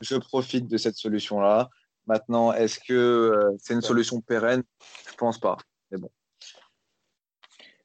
je 0.00 0.16
profite 0.16 0.68
de 0.68 0.76
cette 0.76 0.96
solution-là. 0.96 1.70
Maintenant, 2.06 2.52
est-ce 2.52 2.78
que 2.78 2.92
euh, 2.92 3.56
c'est 3.58 3.74
une 3.74 3.82
solution 3.82 4.20
pérenne? 4.20 4.62
Je 5.06 5.12
ne 5.12 5.16
pense 5.16 5.38
pas. 5.38 5.56
Mais 5.90 5.98
bon. 5.98 6.10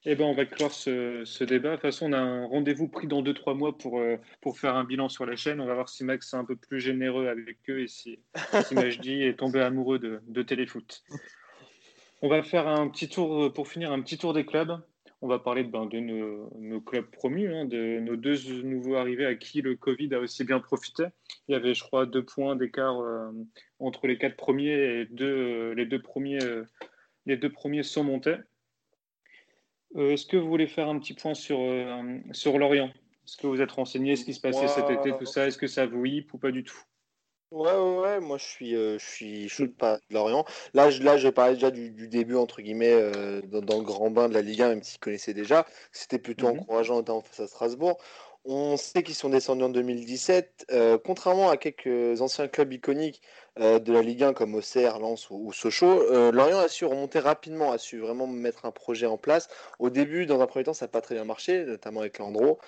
Eh 0.04 0.16
ben, 0.16 0.24
on 0.24 0.34
va 0.34 0.44
clore 0.46 0.72
ce, 0.72 1.44
débat. 1.44 1.70
De 1.70 1.74
toute 1.76 1.82
façon, 1.82 2.10
on 2.10 2.12
a 2.12 2.18
un 2.18 2.46
rendez-vous 2.46 2.88
pris 2.88 3.06
dans 3.06 3.22
2-3 3.22 3.56
mois 3.56 3.78
pour, 3.78 4.00
euh, 4.00 4.16
pour 4.40 4.58
faire 4.58 4.74
un 4.74 4.84
bilan 4.84 5.08
sur 5.08 5.26
la 5.26 5.36
chaîne. 5.36 5.60
On 5.60 5.66
va 5.66 5.74
voir 5.74 5.88
si 5.88 6.02
Max 6.02 6.34
est 6.34 6.36
un 6.36 6.44
peu 6.44 6.56
plus 6.56 6.80
généreux 6.80 7.28
avec 7.28 7.58
eux 7.68 7.80
et 7.80 7.88
si, 7.88 8.18
si 8.66 8.74
Majdi 8.74 9.22
est 9.22 9.38
tombé 9.38 9.60
amoureux 9.60 10.00
de, 10.00 10.20
de 10.26 10.42
téléfoot. 10.42 11.04
On 12.20 12.28
va 12.28 12.42
faire 12.42 12.66
un 12.66 12.88
petit 12.88 13.08
tour, 13.08 13.52
pour 13.52 13.68
finir, 13.68 13.92
un 13.92 14.00
petit 14.00 14.18
tour 14.18 14.32
des 14.32 14.44
clubs 14.44 14.80
on 15.22 15.28
va 15.28 15.38
parler 15.38 15.62
de, 15.62 15.70
ben, 15.70 15.86
de 15.86 16.00
nos, 16.00 16.80
clubs 16.80 17.08
promus, 17.08 17.54
hein, 17.54 17.64
de 17.64 18.00
nos 18.00 18.16
deux 18.16 18.62
nouveaux 18.64 18.96
arrivés 18.96 19.24
à 19.24 19.36
qui 19.36 19.62
le 19.62 19.76
Covid 19.76 20.12
a 20.14 20.18
aussi 20.18 20.42
bien 20.42 20.58
profité. 20.58 21.04
Il 21.46 21.52
y 21.52 21.54
avait, 21.54 21.74
je 21.74 21.84
crois, 21.84 22.06
deux 22.06 22.24
points 22.24 22.56
d'écart 22.56 23.00
euh, 23.00 23.30
entre 23.78 24.08
les 24.08 24.18
quatre 24.18 24.36
premiers 24.36 24.72
et 24.72 25.06
deux, 25.06 25.26
euh, 25.26 25.74
les, 25.74 25.86
deux 25.86 26.02
premiers, 26.02 26.40
les 27.26 27.36
deux 27.36 27.50
premiers 27.50 27.84
sont 27.84 28.02
montés. 28.02 28.36
Est-ce 29.96 30.26
que 30.26 30.36
vous 30.36 30.48
voulez 30.48 30.66
faire 30.66 30.88
un 30.88 30.98
petit 30.98 31.14
point 31.14 31.34
sur, 31.34 31.58
sur 32.32 32.58
Lorient? 32.58 32.90
Est-ce 33.26 33.36
que 33.36 33.46
vous 33.46 33.60
êtes 33.60 33.72
renseigné 33.72 34.16
ce 34.16 34.24
qui 34.24 34.34
se 34.34 34.40
passait 34.40 34.68
cet 34.68 34.90
été, 34.90 35.12
tout 35.16 35.26
ça? 35.26 35.46
Est-ce 35.46 35.58
que 35.58 35.66
ça 35.66 35.86
vous 35.86 36.04
hype 36.04 36.32
ou 36.34 36.38
pas 36.38 36.50
du 36.50 36.64
tout? 36.64 36.82
Ouais, 37.52 37.70
ouais, 37.70 37.98
ouais, 37.98 38.20
moi 38.20 38.38
je 38.38 38.44
suis, 38.44 38.74
euh, 38.74 38.98
je 38.98 39.04
suis 39.04 39.48
chaud 39.50 39.66
de 39.66 39.72
pas 39.72 39.98
de 40.08 40.14
Lorient. 40.14 40.46
Là, 40.72 40.88
je, 40.88 41.02
là, 41.02 41.18
je 41.18 41.28
parlais 41.28 41.52
déjà 41.52 41.70
du, 41.70 42.08
début, 42.08 42.34
entre 42.34 42.62
guillemets, 42.62 42.94
euh, 42.94 43.42
dans, 43.42 43.76
le 43.76 43.84
grand 43.84 44.10
bain 44.10 44.30
de 44.30 44.34
la 44.34 44.40
Ligue 44.40 44.62
1, 44.62 44.68
même 44.70 44.82
s'ils 44.82 44.98
connaissaient 44.98 45.34
déjà. 45.34 45.66
C'était 45.92 46.18
plutôt 46.18 46.46
mmh 46.46 46.60
encourageant 46.60 46.94
notamment 46.94 47.20
face 47.20 47.40
à 47.40 47.46
Strasbourg. 47.46 47.98
On 48.44 48.76
sait 48.76 49.02
qu'ils 49.02 49.14
sont 49.14 49.28
descendus 49.28 49.62
en 49.62 49.68
2017. 49.68 50.66
Euh, 50.72 50.98
contrairement 51.02 51.50
à 51.50 51.56
quelques 51.56 52.20
anciens 52.20 52.48
clubs 52.48 52.72
iconiques 52.72 53.22
de 53.58 53.92
la 53.92 54.00
Ligue 54.00 54.22
1 54.22 54.32
comme 54.32 54.54
Auxerre, 54.54 54.98
Lens 54.98 55.28
ou, 55.28 55.52
Sochaux, 55.52 56.30
Lorient 56.32 56.58
a 56.58 56.68
su 56.68 56.86
remonter 56.86 57.18
rapidement, 57.18 57.70
a 57.70 57.76
su 57.76 57.98
vraiment 57.98 58.26
mettre 58.26 58.64
un 58.64 58.70
projet 58.70 59.04
en 59.04 59.18
place. 59.18 59.48
Au 59.78 59.90
début, 59.90 60.24
dans 60.24 60.40
un 60.40 60.46
premier 60.46 60.64
temps, 60.64 60.72
ça 60.72 60.86
n'a 60.86 60.88
pas 60.88 61.02
très 61.02 61.16
bien 61.16 61.24
marché, 61.24 61.66
notamment 61.66 62.00
avec 62.00 62.18
Landreau. 62.18 62.58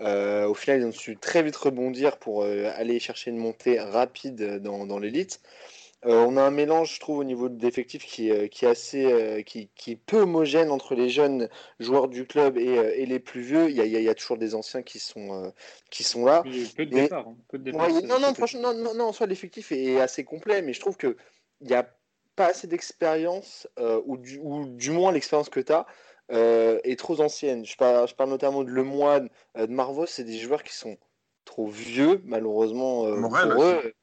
Euh, 0.00 0.46
au 0.46 0.54
final, 0.54 0.80
ils 0.80 0.86
ont 0.86 0.92
su 0.92 1.16
très 1.16 1.42
vite 1.42 1.56
rebondir 1.56 2.18
pour 2.18 2.42
euh, 2.42 2.70
aller 2.74 2.98
chercher 2.98 3.30
une 3.30 3.36
montée 3.36 3.78
rapide 3.78 4.60
dans, 4.60 4.98
l'élite. 4.98 5.40
Euh, 6.06 6.24
on 6.26 6.36
a 6.36 6.42
un 6.42 6.50
mélange, 6.50 6.94
je 6.94 7.00
trouve, 7.00 7.18
au 7.18 7.24
niveau 7.24 7.48
d'effectifs 7.48 8.04
qui, 8.04 8.30
qui, 8.50 8.64
est 8.64 8.68
assez, 8.68 9.42
qui, 9.46 9.70
qui, 9.74 9.96
peu 9.96 10.20
homogène 10.20 10.70
entre 10.70 10.94
les 10.94 11.08
jeunes 11.08 11.48
joueurs 11.80 12.08
du 12.08 12.26
club 12.26 12.58
et, 12.58 13.06
les 13.06 13.18
plus 13.18 13.40
vieux. 13.40 13.70
Il 13.70 13.76
y, 13.76 13.80
a, 13.80 13.84
il 13.84 13.92
y, 13.92 14.08
a, 14.08 14.14
toujours 14.14 14.36
des 14.36 14.54
anciens 14.54 14.82
qui 14.82 14.98
sont, 14.98 15.52
qui 15.90 16.02
sont 16.02 16.24
là. 16.24 16.42
peu 16.76 16.84
de 16.84 16.94
départ. 16.94 17.26
Hein. 17.26 18.00
non, 18.04 18.20
non, 18.20 18.34
franchement, 18.34 18.74
non, 18.74 18.94
non, 18.94 19.04
en 19.04 19.12
soi, 19.12 19.26
l'effectif 19.26 19.72
est 19.72 20.00
assez 20.00 20.24
complet, 20.24 20.60
mais 20.62 20.72
je 20.72 20.80
trouve 20.80 20.96
qu'il 20.96 21.16
n'y 21.62 21.74
a 21.74 21.88
pas 22.36 22.46
assez 22.46 22.66
d'expérience, 22.66 23.66
ou, 24.04 24.18
du, 24.18 24.38
ou 24.42 24.66
du 24.66 24.90
moins 24.90 25.10
l'expérience 25.10 25.48
que 25.48 25.60
tu 25.60 25.72
as, 25.72 25.86
euh, 26.32 26.80
est 26.84 26.98
trop 26.98 27.20
ancienne. 27.20 27.66
Je 27.66 27.76
parle, 27.76 28.08
je 28.08 28.14
parle 28.14 28.30
notamment 28.30 28.64
de 28.64 28.70
Lemoine, 28.70 29.28
euh, 29.58 29.66
de 29.66 29.72
Marvos, 29.72 30.06
c'est 30.06 30.24
des 30.24 30.38
joueurs 30.38 30.62
qui 30.62 30.74
sont 30.74 30.96
trop 31.44 31.66
vieux, 31.66 32.22
malheureusement 32.24 33.04
euh, 33.06 33.20
pour 33.20 33.62
eux. 33.62 33.94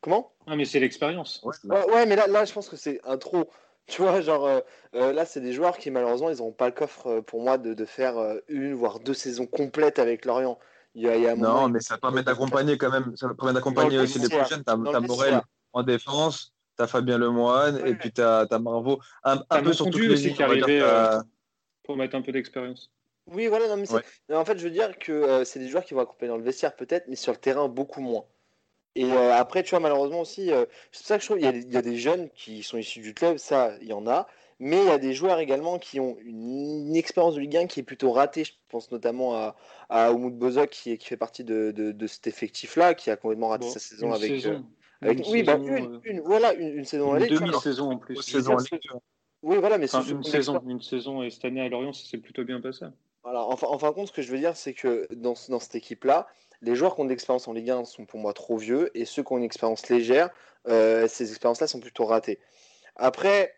Comment? 0.00 0.32
Ah, 0.46 0.56
mais 0.56 0.64
c'est 0.64 0.80
l'expérience. 0.80 1.42
Ouais, 1.64 2.06
mais 2.06 2.16
là, 2.16 2.26
là, 2.26 2.44
je 2.44 2.52
pense 2.52 2.68
que 2.68 2.76
c'est 2.76 3.00
un 3.04 3.18
trop. 3.18 3.50
Tu 3.86 4.02
vois, 4.02 4.20
genre, 4.20 4.48
là, 4.92 5.24
c'est 5.24 5.40
des 5.40 5.52
joueurs 5.52 5.76
qui, 5.76 5.90
malheureusement, 5.90 6.30
ils 6.30 6.38
n'auront 6.38 6.52
pas 6.52 6.66
le 6.66 6.72
coffre 6.72 7.20
pour 7.20 7.42
moi 7.42 7.58
de, 7.58 7.74
de, 7.74 7.84
faire 7.84 8.14
une, 8.48 8.72
voire 8.72 9.00
deux 9.00 9.14
saisons 9.14 9.46
complètes 9.46 9.98
avec 9.98 10.24
Lorient. 10.24 10.58
Il 10.94 11.02
y 11.02 11.08
a, 11.08 11.16
il 11.16 11.22
y 11.22 11.26
a 11.26 11.36
non, 11.36 11.68
mais 11.68 11.80
ça 11.80 11.98
permet 11.98 12.22
d'accompagner 12.22 12.78
quand 12.78 12.90
même. 12.90 13.16
Ça 13.16 13.28
permet 13.34 13.52
d'accompagner 13.52 13.98
aussi 13.98 14.18
les 14.18 14.28
prochaines. 14.28 14.64
T'as 14.64 14.76
Morel 14.76 15.42
en 15.72 15.82
défense, 15.82 16.52
tu 16.76 16.82
as 16.82 16.86
Fabien 16.86 17.18
Lemoine 17.18 17.86
et 17.86 17.94
puis 17.94 18.12
tu 18.12 18.20
as, 18.20 18.46
Marvo. 18.60 19.00
Un, 19.24 19.38
peu 19.62 19.72
sur 19.72 19.86
toutes 19.90 20.00
les 20.00 20.10
aussi 20.10 20.34
qui 20.34 20.42
arrivait 20.42 20.80
euh, 20.82 21.20
pour 21.84 21.96
mettre 21.96 22.16
un 22.16 22.22
peu 22.22 22.32
d'expérience. 22.32 22.90
Oui, 23.26 23.46
voilà, 23.46 23.68
non, 23.68 23.76
mais 23.76 24.34
en 24.34 24.44
fait, 24.44 24.58
je 24.58 24.64
veux 24.64 24.70
dire 24.70 24.98
que 24.98 25.12
euh, 25.12 25.44
c'est 25.44 25.60
des 25.60 25.68
joueurs 25.68 25.84
qui 25.84 25.94
vont 25.94 26.00
accompagner 26.00 26.30
dans 26.30 26.38
le 26.38 26.42
vestiaire 26.42 26.74
peut-être, 26.74 27.06
mais 27.06 27.16
sur 27.16 27.32
le 27.32 27.38
terrain 27.38 27.68
beaucoup 27.68 28.00
moins. 28.00 28.24
Et 28.96 29.04
euh, 29.04 29.32
après, 29.34 29.62
tu 29.62 29.70
vois, 29.70 29.80
malheureusement 29.80 30.20
aussi, 30.20 30.50
c'est 30.92 31.06
ça 31.06 31.16
que 31.16 31.22
je 31.22 31.28
trouve, 31.28 31.40
il 31.40 31.72
y, 31.72 31.76
a, 31.76 31.82
des 31.82 31.96
jeunes 31.96 32.28
qui 32.30 32.62
sont 32.62 32.76
issus 32.76 33.00
du 33.00 33.14
club, 33.14 33.36
ça, 33.36 33.72
il 33.80 33.88
y 33.88 33.92
en 33.92 34.06
a, 34.08 34.26
mais 34.60 34.82
il 34.82 34.86
y 34.86 34.90
a 34.90 34.98
des 34.98 35.14
joueurs 35.14 35.38
également 35.38 35.78
qui 35.78 36.00
ont 36.00 36.18
une, 36.20 36.94
expérience 36.94 37.34
de 37.34 37.40
Ligue 37.40 37.56
1 37.56 37.66
qui 37.66 37.80
est 37.80 37.82
plutôt 37.82 38.12
ratée. 38.12 38.44
Je 38.44 38.52
pense 38.68 38.92
notamment 38.92 39.34
à, 39.34 39.56
à 39.88 40.12
Bozok 40.12 40.68
qui, 40.68 40.98
qui, 40.98 41.06
fait 41.06 41.16
partie 41.16 41.44
de, 41.44 41.72
de, 41.72 42.06
cet 42.06 42.26
effectif-là, 42.26 42.94
qui 42.94 43.10
a 43.10 43.16
complètement 43.16 43.48
raté 43.48 43.70
sa 43.70 43.78
saison 43.78 44.12
avec. 44.12 44.44
avec 45.00 45.26
oui, 45.28 45.42
bah, 45.42 45.56
une, 45.56 46.20
voilà, 46.20 46.52
une, 46.52 46.84
saison 46.84 47.16
Une 47.16 47.26
demi-saison 47.26 47.92
en 47.92 47.96
plus. 47.96 48.18
Oui, 49.42 49.56
voilà, 49.56 49.78
mais 49.78 49.86
enfin, 49.86 50.02
une, 50.06 50.22
saison, 50.22 50.62
une 50.66 50.82
saison, 50.82 51.22
et 51.22 51.30
cette 51.30 51.46
année 51.46 51.62
à 51.62 51.68
Lorient, 51.70 51.94
ça 51.94 52.04
s'est 52.06 52.18
plutôt 52.18 52.44
bien 52.44 52.60
passé. 52.60 52.84
Voilà, 53.22 53.42
enfin, 53.42 53.68
en 53.68 53.78
fin 53.78 53.88
de 53.88 53.94
compte, 53.94 54.08
ce 54.08 54.12
que 54.12 54.20
je 54.20 54.30
veux 54.30 54.38
dire, 54.38 54.54
c'est 54.54 54.74
que 54.74 55.08
dans, 55.14 55.32
dans 55.48 55.58
cette 55.58 55.74
équipe-là, 55.74 56.26
les 56.62 56.74
joueurs 56.74 56.94
qui 56.94 57.00
ont 57.00 57.04
de 57.04 57.10
l'expérience 57.10 57.48
en 57.48 57.52
Ligue 57.52 57.70
1 57.70 57.84
sont 57.84 58.04
pour 58.04 58.20
moi 58.20 58.32
trop 58.32 58.56
vieux, 58.56 58.90
et 58.94 59.04
ceux 59.04 59.22
qui 59.22 59.32
ont 59.32 59.38
une 59.38 59.44
expérience 59.44 59.88
légère, 59.88 60.30
euh, 60.68 61.08
ces 61.08 61.30
expériences-là 61.30 61.66
sont 61.66 61.80
plutôt 61.80 62.04
ratées. 62.04 62.38
Après, 62.96 63.56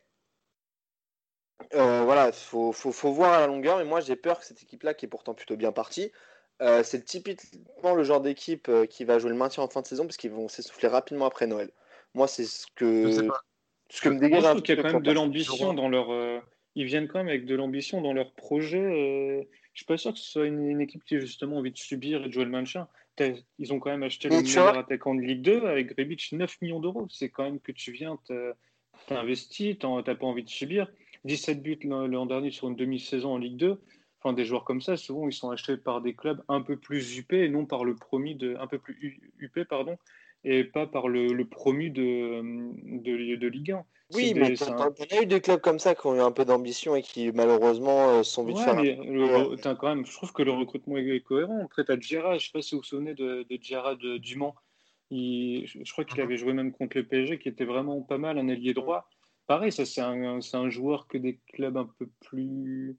euh, 1.75 2.03
voilà, 2.05 2.29
il 2.29 2.33
faut, 2.33 2.73
faut, 2.73 2.93
faut, 2.93 3.13
voir 3.13 3.33
à 3.33 3.41
la 3.41 3.47
longueur, 3.47 3.79
mais 3.79 3.85
moi 3.85 4.01
j'ai 4.01 4.17
peur 4.17 4.39
que 4.39 4.45
cette 4.45 4.63
équipe-là, 4.63 4.95
qui 4.95 5.07
est 5.07 5.09
pourtant 5.09 5.35
plutôt 5.35 5.57
bien 5.57 5.73
partie, 5.73 6.13
euh, 6.61 6.83
c'est 6.85 7.05
typiquement 7.05 7.95
le 7.95 8.05
genre 8.05 8.21
d'équipe 8.21 8.71
qui 8.89 9.05
va 9.05 9.19
jouer 9.19 9.31
le 9.31 9.37
maintien 9.37 9.63
en 9.63 9.69
fin 9.69 9.81
de 9.81 9.87
saison, 9.87 10.05
parce 10.05 10.17
qu'ils 10.17 10.33
vont 10.33 10.49
s'essouffler 10.49 10.89
rapidement 10.89 11.27
après 11.27 11.47
Noël. 11.47 11.71
Moi, 12.15 12.29
c'est 12.29 12.45
ce 12.45 12.67
que 12.75 13.29
ce 13.91 14.01
que 14.01 14.09
me 14.09 14.19
dégage 14.19 14.45
un 14.45 14.61
qu'il 14.61 14.77
y 14.77 14.79
a 14.79 14.83
quand 14.83 14.93
même 14.93 15.03
de 15.03 15.13
l'ambition 15.13 15.75
dans 15.75 15.89
leur. 15.89 16.11
Ils 16.75 16.87
viennent 16.87 17.09
quand 17.09 17.19
même 17.19 17.29
avec 17.29 17.45
de 17.45 17.55
l'ambition 17.55 18.01
dans 18.01 18.13
leur 18.13 18.33
projet. 18.33 18.81
Euh, 18.81 19.43
je 19.73 19.81
suis 19.81 19.87
pas 19.87 19.97
sûr 19.97 20.13
que 20.13 20.19
ce 20.19 20.31
soit 20.31 20.47
une, 20.47 20.81
équipe 20.81 21.05
qui 21.05 21.17
a 21.17 21.21
justement 21.21 21.59
envie 21.59 21.73
de 21.73 21.79
subir 21.79 22.25
et 22.25 22.29
de 22.29 22.33
jouer 22.33 22.45
le 22.45 22.51
maintien. 22.51 22.89
Ils 23.59 23.73
ont 23.73 23.79
quand 23.79 23.91
même 23.91 24.03
acheté 24.03 24.29
le 24.29 24.41
meilleur 24.41 24.77
attaquant 24.77 25.15
de 25.15 25.21
Ligue 25.21 25.43
2 25.43 25.67
avec 25.67 25.95
Rebic 25.99 26.33
9 26.33 26.61
millions 26.63 26.81
d'euros. 26.81 27.07
C'est 27.11 27.29
quand 27.29 27.45
même 27.45 27.61
que 27.61 27.73
tu 27.73 27.93
viens, 27.93 28.19
t'as 28.27 29.21
investi, 29.21 29.77
t'as 29.79 30.15
pas 30.15 30.27
envie 30.27 30.45
de 30.45 30.49
subir. 30.49 30.91
17 31.25 31.63
buts 31.63 31.79
l'an 31.85 32.27
dernier 32.27 32.51
sur 32.51 32.69
une 32.69 32.77
demi-saison 32.77 33.35
en 33.35 33.39
Ligue 33.39 33.57
2. 33.57 33.81
Enfin, 34.19 34.33
des 34.33 34.45
joueurs 34.45 34.65
comme 34.65 34.81
ça, 34.81 34.97
souvent, 34.97 35.29
ils 35.29 35.33
sont 35.33 35.51
achetés 35.51 35.77
par 35.77 36.01
des 36.01 36.15
clubs 36.15 36.43
un 36.49 36.63
peu 36.63 36.77
plus 36.77 37.19
UP 37.19 37.33
et 37.33 37.49
non 37.49 37.67
par 37.67 37.85
le 37.85 37.97
promis 37.97 38.37
de, 38.37 38.57
un 38.61 38.69
peu 38.69 38.79
plus 38.79 39.21
UP, 39.41 39.65
pardon, 39.65 39.99
et 40.45 40.65
pas 40.65 40.87
par 40.87 41.09
le, 41.09 41.29
le 41.29 41.45
promu 41.45 41.91
de, 41.91 42.43
de, 42.43 43.37
de, 43.37 43.47
Ligue 43.49 43.73
1. 43.73 43.85
Oui, 44.15 44.35
mais 44.35 44.55
tu 44.55 44.65
as 44.65 45.23
eu 45.23 45.27
des 45.27 45.41
clubs 45.41 45.61
comme 45.61 45.79
ça 45.79 45.95
qui 45.95 46.07
ont 46.07 46.15
eu 46.15 46.21
un 46.21 46.33
peu 46.33 46.45
d'ambition 46.45 46.95
et 46.97 47.03
qui 47.03 47.31
malheureusement 47.33 48.11
euh, 48.11 48.23
sont 48.23 48.45
vite 48.45 48.59
ouais, 48.59 48.75
mais 48.75 48.97
quand 49.63 49.89
même, 49.89 50.05
je 50.05 50.13
trouve 50.13 50.33
que 50.33 50.43
le 50.43 50.53
recrutement 50.53 50.99
est 50.99 51.21
cohérent. 51.21 51.65
Après, 51.65 51.85
tu 51.85 51.93
as 51.93 52.01
Gérard, 52.01 52.33
je 52.33 52.37
ne 52.37 52.41
sais 52.41 52.53
pas 52.53 52.63
si 52.63 52.75
vous 52.75 52.81
vous 52.81 52.87
souvenez 52.87 53.15
de, 53.15 53.47
de 53.49 53.59
Gérard 53.61 53.97
Dumont. 53.97 54.55
Il, 55.11 55.67
je 55.67 55.93
crois 55.93 56.05
qu'il 56.05 56.19
mhm. 56.19 56.25
avait 56.25 56.37
joué 56.37 56.53
même 56.53 56.73
contre 56.73 56.97
le 56.97 57.07
PSG, 57.07 57.39
qui 57.39 57.49
était 57.49 57.65
vraiment 57.65 58.01
pas 58.03 58.19
mal, 58.19 58.39
un 58.39 58.49
ailier 58.49 58.75
droit. 58.75 59.09
Pareil, 59.47 59.73
ça 59.73 59.85
c'est 59.85 60.01
un, 60.01 60.41
un, 60.41 60.71
joueur 60.71 61.07
que 61.07 61.19
des 61.19 61.39
clubs 61.53 61.77
un 61.77 61.89
peu 61.99 62.09
plus 62.21 62.97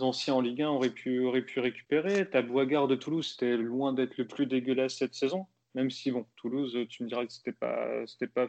anciens 0.00 0.34
en 0.34 0.40
Ligue 0.40 0.62
1 0.62 0.68
auraient 0.68 0.90
pu, 0.90 1.20
auraient 1.24 1.42
pu 1.42 1.60
récupérer. 1.60 2.28
Tu 2.28 2.36
as 2.36 2.42
Boisgard 2.42 2.88
de 2.88 2.96
Toulouse, 2.96 3.30
c'était 3.32 3.56
loin 3.56 3.92
d'être 3.92 4.16
le 4.18 4.26
plus 4.26 4.46
dégueulasse 4.46 4.96
cette 4.96 5.14
saison. 5.14 5.46
Même 5.76 5.90
si, 5.90 6.10
bon, 6.10 6.24
Toulouse, 6.36 6.74
tu 6.88 7.04
me 7.04 7.08
diras 7.08 7.26
que 7.26 7.32
c'était 7.32 7.52
pas, 7.52 8.06
c'était 8.06 8.26
pas 8.26 8.48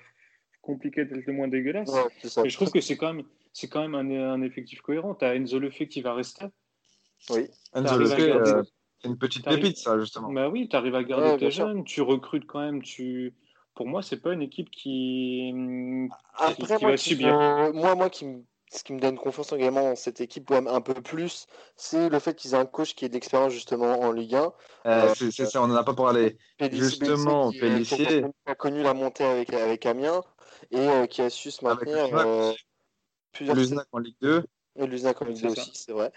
compliqué 0.62 1.04
d'être 1.04 1.26
le 1.26 1.34
moins 1.34 1.50
dégueulasse. 1.50 1.92
mais 2.38 2.50
je 2.50 2.56
trouve 2.56 2.72
que 2.72 2.80
c'est 2.80 2.96
quand 2.96 3.14
même, 3.14 3.26
c'est 3.52 3.68
quand 3.68 3.86
même 3.86 3.96
un, 3.96 4.42
effectif 4.42 4.80
cohérent. 4.80 5.14
Tu 5.14 5.26
as 5.26 5.36
Enzo 5.36 5.60
Lefebvre 5.60 5.90
qui 5.90 6.02
va 6.02 6.14
rester. 6.14 6.46
Oui, 7.30 7.50
Enzo 7.74 7.98
Lefebvre, 7.98 8.38
euh, 8.38 8.64
c'est 9.02 9.10
une 9.10 9.18
petite 9.18 9.44
pépite, 9.44 9.78
ça, 9.78 10.00
justement. 10.00 10.32
Bah 10.32 10.48
oui, 10.48 10.70
tu 10.70 10.78
arrives 10.78 10.96
à 10.96 11.04
garder 11.04 11.38
tes 11.38 11.52
jeunes, 11.52 11.84
tu 11.84 12.02
recrutes 12.02 12.48
quand 12.48 12.62
même. 12.62 12.82
Tu... 12.82 13.36
Pour 13.76 13.88
moi, 13.88 14.02
c'est 14.02 14.22
pas 14.22 14.32
une 14.32 14.42
équipe 14.42 14.70
qui, 14.70 15.54
Après, 16.34 16.78
va 16.78 16.96
subir. 16.96 17.34
Moi, 17.74 17.94
moi 17.94 18.10
qui 18.10 18.26
me 18.26 18.42
ce 18.72 18.84
qui 18.84 18.94
me 18.94 19.00
donne 19.00 19.18
confiance 19.18 19.54
également 19.54 19.82
dans 19.82 19.96
cette 19.96 20.20
équipe, 20.20 20.50
même 20.50 20.68
un 20.68 20.82
peu 20.82 20.94
plus, 20.94 21.48
c'est 21.76 22.10
le 22.10 22.20
fait 22.20 22.36
qu'ils 22.36 22.54
aient 22.54 22.58
un 22.58 22.66
coach 22.66 22.96
qui 22.96 23.06
ait 23.06 23.10
d'expérience 23.10 23.54
justement 23.54 24.00
en 24.02 24.12
Ligue 24.12 24.36
1. 24.36 24.40
Euh, 24.40 24.52
euh, 24.86 25.14
c'est 25.16 25.46
ça, 25.46 25.64
on 25.64 25.68
n'en 25.68 25.76
a 25.76 25.84
pas 25.84 25.94
parlé. 25.94 26.38
justement, 26.72 27.52
Pellissier. 27.52 28.06
Qui 28.06 28.26
a 28.46 28.56
connu 28.56 28.84
la 28.84 28.94
montée 28.94 29.24
avec, 29.24 29.54
avec 29.54 29.86
Amiens 29.86 30.22
et 30.72 30.80
euh, 30.80 31.06
qui 31.06 31.22
a 31.22 31.30
su 31.30 31.52
se 31.52 31.64
maintenir 31.64 32.56
plusieurs 33.32 33.56
Luznac 33.56 33.88
en 33.92 34.00
Ligue 34.00 34.18
2. 34.22 34.44
Et 34.80 34.88
Luznac 34.88 35.22
en 35.22 35.26
Ligue 35.26 35.42
2 35.42 35.48
aussi, 35.50 35.72
c'est 35.74 35.94
vrai. 35.94 36.12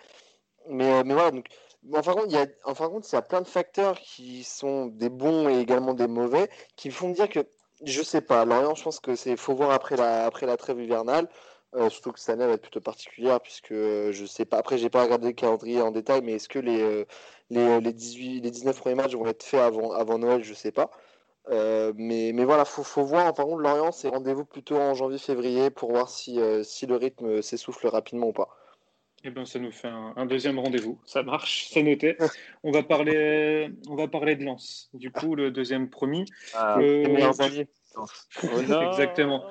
Mais, 0.69 1.05
mais 1.05 1.15
voilà, 1.15 1.31
donc, 1.31 1.47
en 1.95 2.03
fin, 2.03 2.15
de 2.15 2.21
compte, 2.21 2.27
il 2.31 2.35
y 2.35 2.37
a, 2.37 2.47
en 2.65 2.75
fin 2.75 2.89
de 2.89 2.93
compte, 2.93 3.11
il 3.11 3.15
y 3.15 3.19
a 3.19 3.23
plein 3.23 3.41
de 3.41 3.47
facteurs 3.47 3.99
qui 3.99 4.45
sont 4.45 4.87
des 4.87 5.09
bons 5.09 5.49
et 5.49 5.59
également 5.59 5.95
des 5.95 6.09
mauvais 6.09 6.51
qui 6.77 6.91
font 6.91 7.11
dire 7.11 7.29
que, 7.29 7.41
je 7.85 8.03
sais 8.03 8.21
pas, 8.21 8.45
Lorient, 8.45 8.75
je 8.75 8.83
pense 8.83 9.01
que 9.01 9.17
c'est 9.17 9.37
faut 9.37 9.55
voir 9.55 9.71
après 9.71 9.97
la, 9.97 10.27
après 10.27 10.47
la 10.47 10.57
trêve 10.57 10.81
hivernale. 10.81 11.29
Euh, 11.77 11.89
surtout 11.89 12.11
que 12.11 12.19
cette 12.19 12.31
année 12.31 12.47
va 12.47 12.55
être 12.55 12.63
plutôt 12.63 12.81
particulière 12.81 13.41
puisque 13.41 13.73
euh, 13.73 14.11
je 14.13 14.27
sais 14.27 14.45
pas. 14.45 14.59
Après, 14.59 14.77
j'ai 14.77 14.91
pas 14.91 15.05
regardé 15.05 15.29
le 15.29 15.33
calendrier 15.35 15.81
en 15.81 15.93
détail, 15.93 16.21
mais 16.23 16.33
est-ce 16.33 16.49
que 16.49 16.59
les, 16.59 16.81
euh, 16.81 17.05
les, 17.51 17.81
les, 17.81 17.93
18, 17.93 18.41
les 18.41 18.51
19 18.51 18.77
premiers 18.77 18.97
matchs 18.97 19.15
vont 19.15 19.27
être 19.27 19.45
faits 19.45 19.61
avant, 19.61 19.93
avant 19.93 20.19
Noël? 20.19 20.43
Je 20.43 20.55
sais 20.55 20.73
pas. 20.73 20.91
mais, 21.49 22.33
mais 22.35 22.45
voilà, 22.45 22.65
faut, 22.65 22.83
faut 22.83 23.05
voir. 23.05 23.33
Par 23.35 23.47
contre, 23.47 23.63
Lorient, 23.63 23.93
c'est 23.93 24.09
rendez-vous 24.09 24.45
plutôt 24.45 24.77
en 24.77 24.95
janvier-février 24.95 25.71
pour 25.71 25.91
voir 25.93 26.09
si, 26.09 26.41
si 26.65 26.87
le 26.87 26.97
rythme 26.97 27.43
s'essouffle 27.43 27.87
rapidement 27.87 28.29
ou 28.29 28.33
pas. 28.33 28.49
Eh 29.23 29.31
ben, 29.31 29.45
ça 29.45 29.59
nous 29.59 29.71
fait 29.71 29.89
un, 29.89 30.25
deuxième 30.25 30.59
rendez-vous. 30.59 30.99
Ça 31.05 31.23
marche, 31.23 31.69
c'est 31.71 31.83
noté. 31.83 32.17
on, 32.63 32.71
va 32.71 32.83
parler, 32.83 33.71
on 33.89 33.95
va 33.95 34.09
parler 34.09 34.35
de 34.35 34.45
Lens. 34.45 34.91
Du 34.95 35.11
coup, 35.11 35.35
le 35.35 35.51
deuxième 35.51 35.91
promis. 35.91 36.25
Ah, 36.55 36.79
euh, 36.79 37.33
Oh 37.97 38.07
Exactement. 38.43 39.45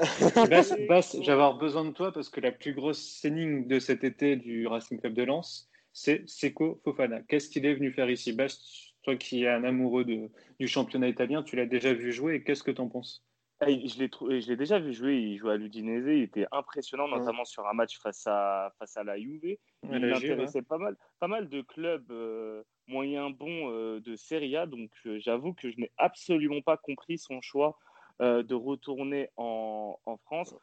Bass, 0.88 1.16
j'avais 1.20 1.58
besoin 1.58 1.84
de 1.84 1.92
toi 1.92 2.12
parce 2.12 2.28
que 2.28 2.40
la 2.40 2.52
plus 2.52 2.74
grosse 2.74 3.24
énigme 3.24 3.66
de 3.66 3.78
cet 3.78 4.04
été 4.04 4.36
du 4.36 4.66
Racing 4.66 5.00
Club 5.00 5.14
de 5.14 5.22
Lens, 5.22 5.68
c'est 5.92 6.28
Seco 6.28 6.80
Fofana. 6.84 7.22
Qu'est-ce 7.22 7.48
qu'il 7.48 7.64
est 7.64 7.74
venu 7.74 7.92
faire 7.92 8.10
ici? 8.10 8.32
Bass, 8.32 8.92
toi 9.02 9.16
qui 9.16 9.44
es 9.44 9.48
un 9.48 9.64
amoureux 9.64 10.04
de, 10.04 10.30
du 10.60 10.68
championnat 10.68 11.08
italien, 11.08 11.42
tu 11.42 11.56
l'as 11.56 11.66
déjà 11.66 11.94
vu 11.94 12.12
jouer. 12.12 12.34
Et 12.36 12.44
qu'est-ce 12.44 12.62
que 12.62 12.70
tu 12.70 12.80
en 12.80 12.88
penses? 12.88 13.24
Ah, 13.58 13.70
je 13.70 14.48
l'ai 14.48 14.56
déjà 14.56 14.78
vu 14.78 14.92
jouer, 14.92 15.16
il 15.16 15.38
jouait 15.38 15.54
à 15.54 15.56
l'Udinese, 15.56 16.04
il 16.08 16.22
était 16.24 16.46
impressionnant, 16.52 17.08
notamment 17.08 17.46
sur 17.46 17.66
un 17.66 17.72
match 17.72 17.98
face 17.98 18.26
à, 18.26 18.70
face 18.78 18.98
à 18.98 19.04
la 19.04 19.18
Juve. 19.18 19.56
Il 19.82 20.12
intéressait 20.12 20.60
pas, 20.60 20.76
mal, 20.76 20.94
pas 21.20 21.28
mal 21.28 21.48
de 21.48 21.62
clubs 21.62 22.10
euh, 22.10 22.62
moyens 22.86 23.34
bons 23.34 23.70
euh, 23.70 24.00
de 24.00 24.14
Serie 24.14 24.56
A, 24.56 24.66
donc 24.66 24.90
euh, 25.06 25.18
j'avoue 25.20 25.54
que 25.54 25.70
je 25.70 25.80
n'ai 25.80 25.90
absolument 25.96 26.60
pas 26.60 26.76
compris 26.76 27.16
son 27.16 27.40
choix 27.40 27.78
de 28.20 28.54
retourner 28.54 29.28
en, 29.36 29.98
en 30.06 30.16
France. 30.16 30.54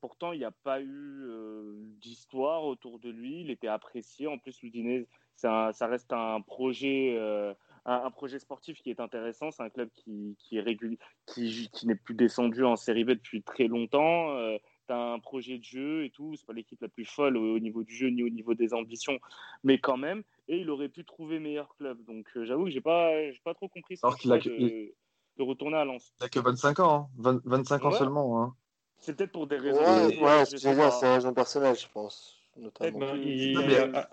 pourtant, 0.00 0.32
il 0.32 0.38
n'y 0.38 0.44
a 0.44 0.50
pas 0.50 0.80
eu 0.80 1.26
d'histoire 2.00 2.64
autour 2.64 2.98
de 2.98 3.10
lui, 3.10 3.42
il 3.42 3.50
était 3.50 3.68
apprécié. 3.68 4.26
En 4.26 4.38
plus, 4.38 4.62
l'Udinese, 4.62 5.06
ça, 5.36 5.70
ça, 5.72 5.86
reste 5.86 6.12
un 6.12 6.40
projet 6.40 7.18
un, 7.84 8.10
projet 8.10 8.38
sportif 8.38 8.80
qui 8.82 8.90
est 8.90 9.00
intéressant. 9.00 9.50
C'est 9.50 9.62
un 9.62 9.70
club 9.70 9.88
qui, 9.94 10.36
qui 10.38 10.58
est 10.58 10.78
qui, 11.26 11.70
qui 11.72 11.86
n'est 11.86 11.94
plus 11.94 12.14
descendu 12.14 12.64
en 12.64 12.76
Série 12.76 13.04
B 13.04 13.10
depuis 13.10 13.42
très 13.42 13.66
longtemps. 13.66 14.36
Euh, 14.36 14.58
tu 14.86 14.92
as 14.92 14.98
un 14.98 15.18
projet 15.18 15.58
de 15.58 15.64
jeu 15.64 16.04
et 16.04 16.10
tout. 16.10 16.34
C'est 16.36 16.46
pas 16.46 16.52
l'équipe 16.52 16.80
la 16.80 16.88
plus 16.88 17.04
folle 17.04 17.36
au, 17.36 17.58
niveau 17.58 17.82
du 17.84 17.94
jeu 17.94 18.08
ni 18.08 18.22
au 18.22 18.28
niveau 18.28 18.54
des 18.54 18.74
ambitions, 18.74 19.18
mais 19.64 19.78
quand 19.78 19.96
même. 19.96 20.22
Et 20.48 20.58
il 20.58 20.70
aurait 20.70 20.88
pu 20.88 21.04
trouver 21.04 21.38
meilleur 21.38 21.74
club. 21.76 22.02
Donc 22.04 22.26
euh, 22.36 22.44
j'avoue 22.44 22.64
que 22.64 22.70
j'ai 22.70 22.80
pas, 22.80 23.30
j'ai 23.30 23.40
pas 23.44 23.54
trop 23.54 23.68
compris 23.68 23.96
de, 23.96 24.94
de, 25.44 25.48
retourner 25.48 25.76
à 25.76 25.84
Lens. 25.84 26.12
Il 26.20 26.24
a 26.24 26.28
que 26.28 26.40
25 26.40 26.80
ans, 26.80 27.10
25 27.18 27.82
hein. 27.82 27.88
ans 27.88 27.92
seulement. 27.92 28.42
Hein. 28.42 28.54
C'est 28.98 29.16
peut-être 29.16 29.32
pour 29.32 29.46
des 29.46 29.56
raisons. 29.56 29.80
Ouais, 29.80 30.20
ouais 30.20 30.44
c'est 30.44 30.66
un 30.68 31.14
raison 31.14 31.32
personnelle, 31.32 31.76
je 31.76 31.86
pense. 31.92 32.40
Eh 32.82 32.90
ben, 32.90 34.06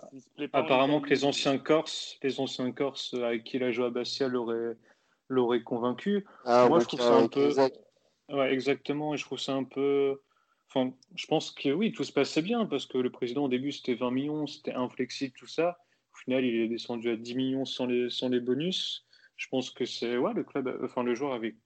apparemment 0.52 1.00
que 1.00 1.10
les 1.10 1.24
anciens 1.24 1.58
Corses, 1.58 2.16
les 2.22 2.40
anciens 2.40 2.72
Corses 2.72 3.14
avec 3.14 3.44
qui 3.44 3.56
il 3.56 3.64
a 3.64 3.72
joué 3.72 3.86
à 3.86 3.90
Bastia 3.90 4.28
l'auraient 4.28 5.62
convaincu. 5.62 6.24
Ah, 6.44 6.66
Moi, 6.68 6.80
je 6.80 6.86
trouve 6.86 7.00
ça 7.00 7.16
un 7.16 7.28
peu. 7.28 7.52
Ouais, 8.30 8.52
exactement. 8.52 9.14
Et 9.14 9.16
je 9.16 9.24
trouve 9.24 9.38
ça 9.38 9.52
un 9.52 9.64
peu. 9.64 10.20
Enfin, 10.68 10.92
je 11.14 11.26
pense 11.26 11.50
que 11.50 11.70
oui, 11.70 11.92
tout 11.92 12.04
se 12.04 12.12
passait 12.12 12.42
bien 12.42 12.66
parce 12.66 12.86
que 12.86 12.98
le 12.98 13.10
président 13.10 13.44
au 13.44 13.48
début 13.48 13.72
c'était 13.72 13.94
20 13.94 14.10
millions, 14.10 14.46
c'était 14.46 14.74
inflexible, 14.74 15.32
tout 15.36 15.46
ça. 15.46 15.78
Au 16.12 16.16
final, 16.16 16.44
il 16.44 16.60
est 16.60 16.68
descendu 16.68 17.10
à 17.10 17.16
10 17.16 17.34
millions 17.36 17.64
sans 17.64 17.86
les, 17.86 18.10
sans 18.10 18.28
les 18.28 18.40
bonus. 18.40 19.06
Je 19.38 19.46
pense 19.48 19.70
que 19.70 19.86
c'est 19.86 20.18
ouais, 20.18 20.34
le 20.34 20.44
club, 20.44 20.78
enfin 20.84 21.02
le 21.02 21.14
joueur 21.14 21.32
avait, 21.32 21.56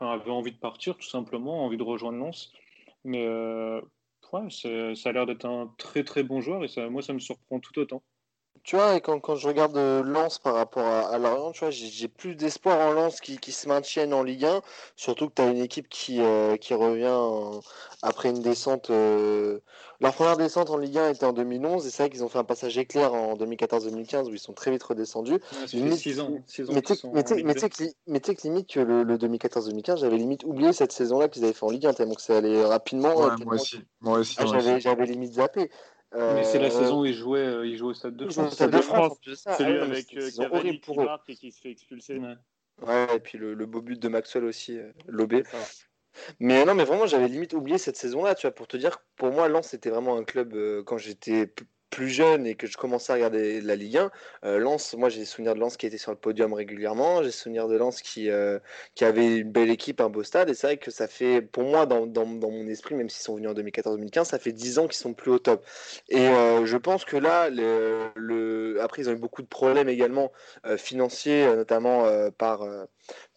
envie 0.00 0.52
de 0.52 0.58
partir 0.58 0.96
tout 0.96 1.08
simplement, 1.08 1.64
envie 1.64 1.76
de 1.76 1.82
rejoindre 1.82 2.18
Lens. 2.18 2.52
Mais 3.04 3.24
euh, 3.26 3.80
ça 4.50 5.10
a 5.10 5.12
l'air 5.12 5.26
d'être 5.26 5.44
un 5.44 5.72
très 5.78 6.02
très 6.02 6.24
bon 6.24 6.40
joueur 6.40 6.64
et 6.64 6.68
ça, 6.68 6.88
moi 6.88 7.02
ça 7.02 7.12
me 7.12 7.20
surprend 7.20 7.60
tout 7.60 7.78
autant. 7.78 8.02
Tu 8.64 8.76
vois, 8.76 8.98
quand, 8.98 9.20
quand 9.20 9.36
je 9.36 9.46
regarde 9.46 9.76
euh, 9.76 10.02
Lens 10.02 10.38
par 10.38 10.54
rapport 10.54 10.86
à, 10.86 11.18
Lorient, 11.18 11.52
tu 11.52 11.60
vois, 11.60 11.70
j'ai 11.70 12.08
plus 12.08 12.34
d'espoir 12.34 12.80
en 12.80 12.92
Lens 12.92 13.20
qui, 13.20 13.36
qui, 13.36 13.52
se 13.52 13.68
maintiennent 13.68 14.14
en 14.14 14.22
Ligue 14.22 14.46
1, 14.46 14.62
surtout 14.96 15.28
que 15.28 15.34
tu 15.34 15.42
as 15.42 15.50
une 15.50 15.58
équipe 15.58 15.86
qui, 15.90 16.22
euh, 16.22 16.56
qui 16.56 16.72
revient 16.72 17.60
après 18.00 18.30
une 18.30 18.40
descente. 18.40 18.88
Euh, 18.88 19.60
leur 20.00 20.14
première 20.14 20.38
descente 20.38 20.70
en 20.70 20.78
Ligue 20.78 20.96
1 20.96 21.10
était 21.10 21.26
en 21.26 21.34
2011, 21.34 21.86
et 21.86 21.90
c'est 21.90 22.04
vrai 22.04 22.10
qu'ils 22.10 22.24
ont 22.24 22.28
fait 22.28 22.38
un 22.38 22.44
passage 22.44 22.78
éclair 22.78 23.12
en 23.12 23.36
2014-2015 23.36 24.28
où 24.28 24.32
ils 24.32 24.38
sont 24.38 24.54
très 24.54 24.70
vite 24.70 24.82
redescendus. 24.82 25.32
Ouais, 25.34 25.96
6 25.96 26.20
ans. 26.20 26.30
mais 26.72 26.80
tu 26.80 26.94
sais 27.60 28.34
que 28.34 28.42
limite 28.44 28.70
que 28.70 28.80
le, 28.80 29.04
2014-2015, 29.18 29.98
j'avais 29.98 30.16
limite 30.16 30.42
oublié 30.44 30.72
cette 30.72 30.92
saison-là 30.92 31.28
qu'ils 31.28 31.44
avaient 31.44 31.52
fait 31.52 31.66
en 31.66 31.70
Ligue 31.70 31.86
1, 31.86 31.92
tellement 31.92 32.14
que 32.14 32.22
ça 32.22 32.38
allait 32.38 32.64
rapidement. 32.64 33.14
moi 33.44 33.56
aussi. 33.56 33.80
Moi 34.00 34.20
aussi, 34.20 34.36
ah, 34.38 34.78
j'avais 34.78 35.04
limite 35.04 35.34
zappé. 35.34 35.70
Mais 36.14 36.44
c'est 36.44 36.58
la 36.58 36.66
euh, 36.66 36.70
saison 36.70 37.00
où 37.00 37.04
il 37.04 37.14
jouait, 37.14 37.40
euh, 37.40 37.66
il 37.66 37.76
jouait 37.76 37.90
au 37.90 37.94
Stade 37.94 38.16
de 38.16 38.28
France. 38.28 38.54
Stade 38.54 38.70
de 38.70 38.78
France, 38.78 39.18
celui 39.24 39.78
ah 39.78 39.82
avec 39.82 40.14
euh, 40.16 40.30
Cavani 40.36 40.80
qui 40.80 40.96
marque 40.96 41.28
et 41.28 41.34
qui 41.34 41.50
se 41.50 41.60
fait 41.60 41.70
expulser. 41.70 42.20
Ouais. 42.82 43.06
et 43.14 43.20
puis 43.20 43.38
le, 43.38 43.54
beau 43.66 43.80
but 43.80 44.00
de 44.00 44.08
Maxwell 44.08 44.44
aussi, 44.44 44.78
lobé. 45.06 45.42
Mais 46.38 46.64
non, 46.64 46.74
mais 46.74 46.84
vraiment, 46.84 47.06
j'avais 47.06 47.26
limite 47.26 47.54
oublié 47.54 47.78
cette 47.78 47.96
saison-là, 47.96 48.36
tu 48.36 48.46
vois, 48.46 48.54
pour 48.54 48.68
te 48.68 48.76
dire, 48.76 48.98
pour 49.16 49.32
moi, 49.32 49.48
Lens, 49.48 49.68
c'était 49.68 49.90
vraiment 49.90 50.16
un 50.16 50.22
club, 50.22 50.54
quand 50.84 50.98
j'étais 50.98 51.52
plus 51.94 52.08
jeune 52.08 52.44
et 52.44 52.56
que 52.56 52.66
je 52.66 52.76
commençais 52.76 53.12
à 53.12 53.14
regarder 53.14 53.60
la 53.60 53.76
Ligue 53.76 53.98
1, 53.98 54.10
euh, 54.44 54.58
Lens, 54.58 54.94
moi 54.94 55.08
j'ai 55.08 55.20
des 55.20 55.24
souvenirs 55.24 55.54
de 55.54 55.60
Lens 55.60 55.76
qui 55.76 55.86
était 55.86 55.96
sur 55.96 56.10
le 56.10 56.16
podium 56.16 56.52
régulièrement, 56.52 57.18
j'ai 57.18 57.26
des 57.26 57.32
souvenirs 57.32 57.68
de 57.68 57.76
Lens 57.76 58.02
qui, 58.02 58.30
euh, 58.30 58.58
qui 58.96 59.04
avait 59.04 59.38
une 59.38 59.52
belle 59.52 59.70
équipe, 59.70 60.00
un 60.00 60.08
beau 60.08 60.24
stade, 60.24 60.50
et 60.50 60.54
c'est 60.54 60.66
vrai 60.66 60.76
que 60.76 60.90
ça 60.90 61.06
fait, 61.06 61.40
pour 61.40 61.62
moi, 61.62 61.86
dans, 61.86 62.06
dans, 62.06 62.26
dans 62.26 62.50
mon 62.50 62.66
esprit, 62.66 62.96
même 62.96 63.08
s'ils 63.08 63.22
sont 63.22 63.36
venus 63.36 63.48
en 63.48 63.54
2014-2015, 63.54 64.24
ça 64.24 64.40
fait 64.40 64.50
10 64.50 64.80
ans 64.80 64.88
qu'ils 64.88 64.94
sont 64.94 65.14
plus 65.14 65.30
au 65.30 65.38
top. 65.38 65.64
Et 66.08 66.26
euh, 66.28 66.66
je 66.66 66.76
pense 66.76 67.04
que 67.04 67.16
là, 67.16 67.48
le, 67.48 68.08
le, 68.16 68.82
après 68.82 69.02
ils 69.02 69.08
ont 69.08 69.12
eu 69.12 69.16
beaucoup 69.16 69.42
de 69.42 69.46
problèmes 69.46 69.88
également 69.88 70.32
financiers, 70.76 71.46
notamment 71.54 72.08
par, 72.32 72.66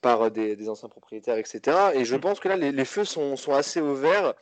par 0.01 0.31
des, 0.31 0.55
des, 0.55 0.67
anciens 0.67 0.89
propriétaires, 0.89 1.37
etc. 1.37 1.77
Et 1.93 2.05
je 2.05 2.15
mmh. 2.15 2.19
pense 2.19 2.39
que 2.39 2.47
là, 2.47 2.55
les, 2.55 2.71
les 2.71 2.85
feux 2.85 3.05
sont, 3.05 3.35
sont 3.35 3.53
assez 3.53 3.81
ouverts 3.81 4.33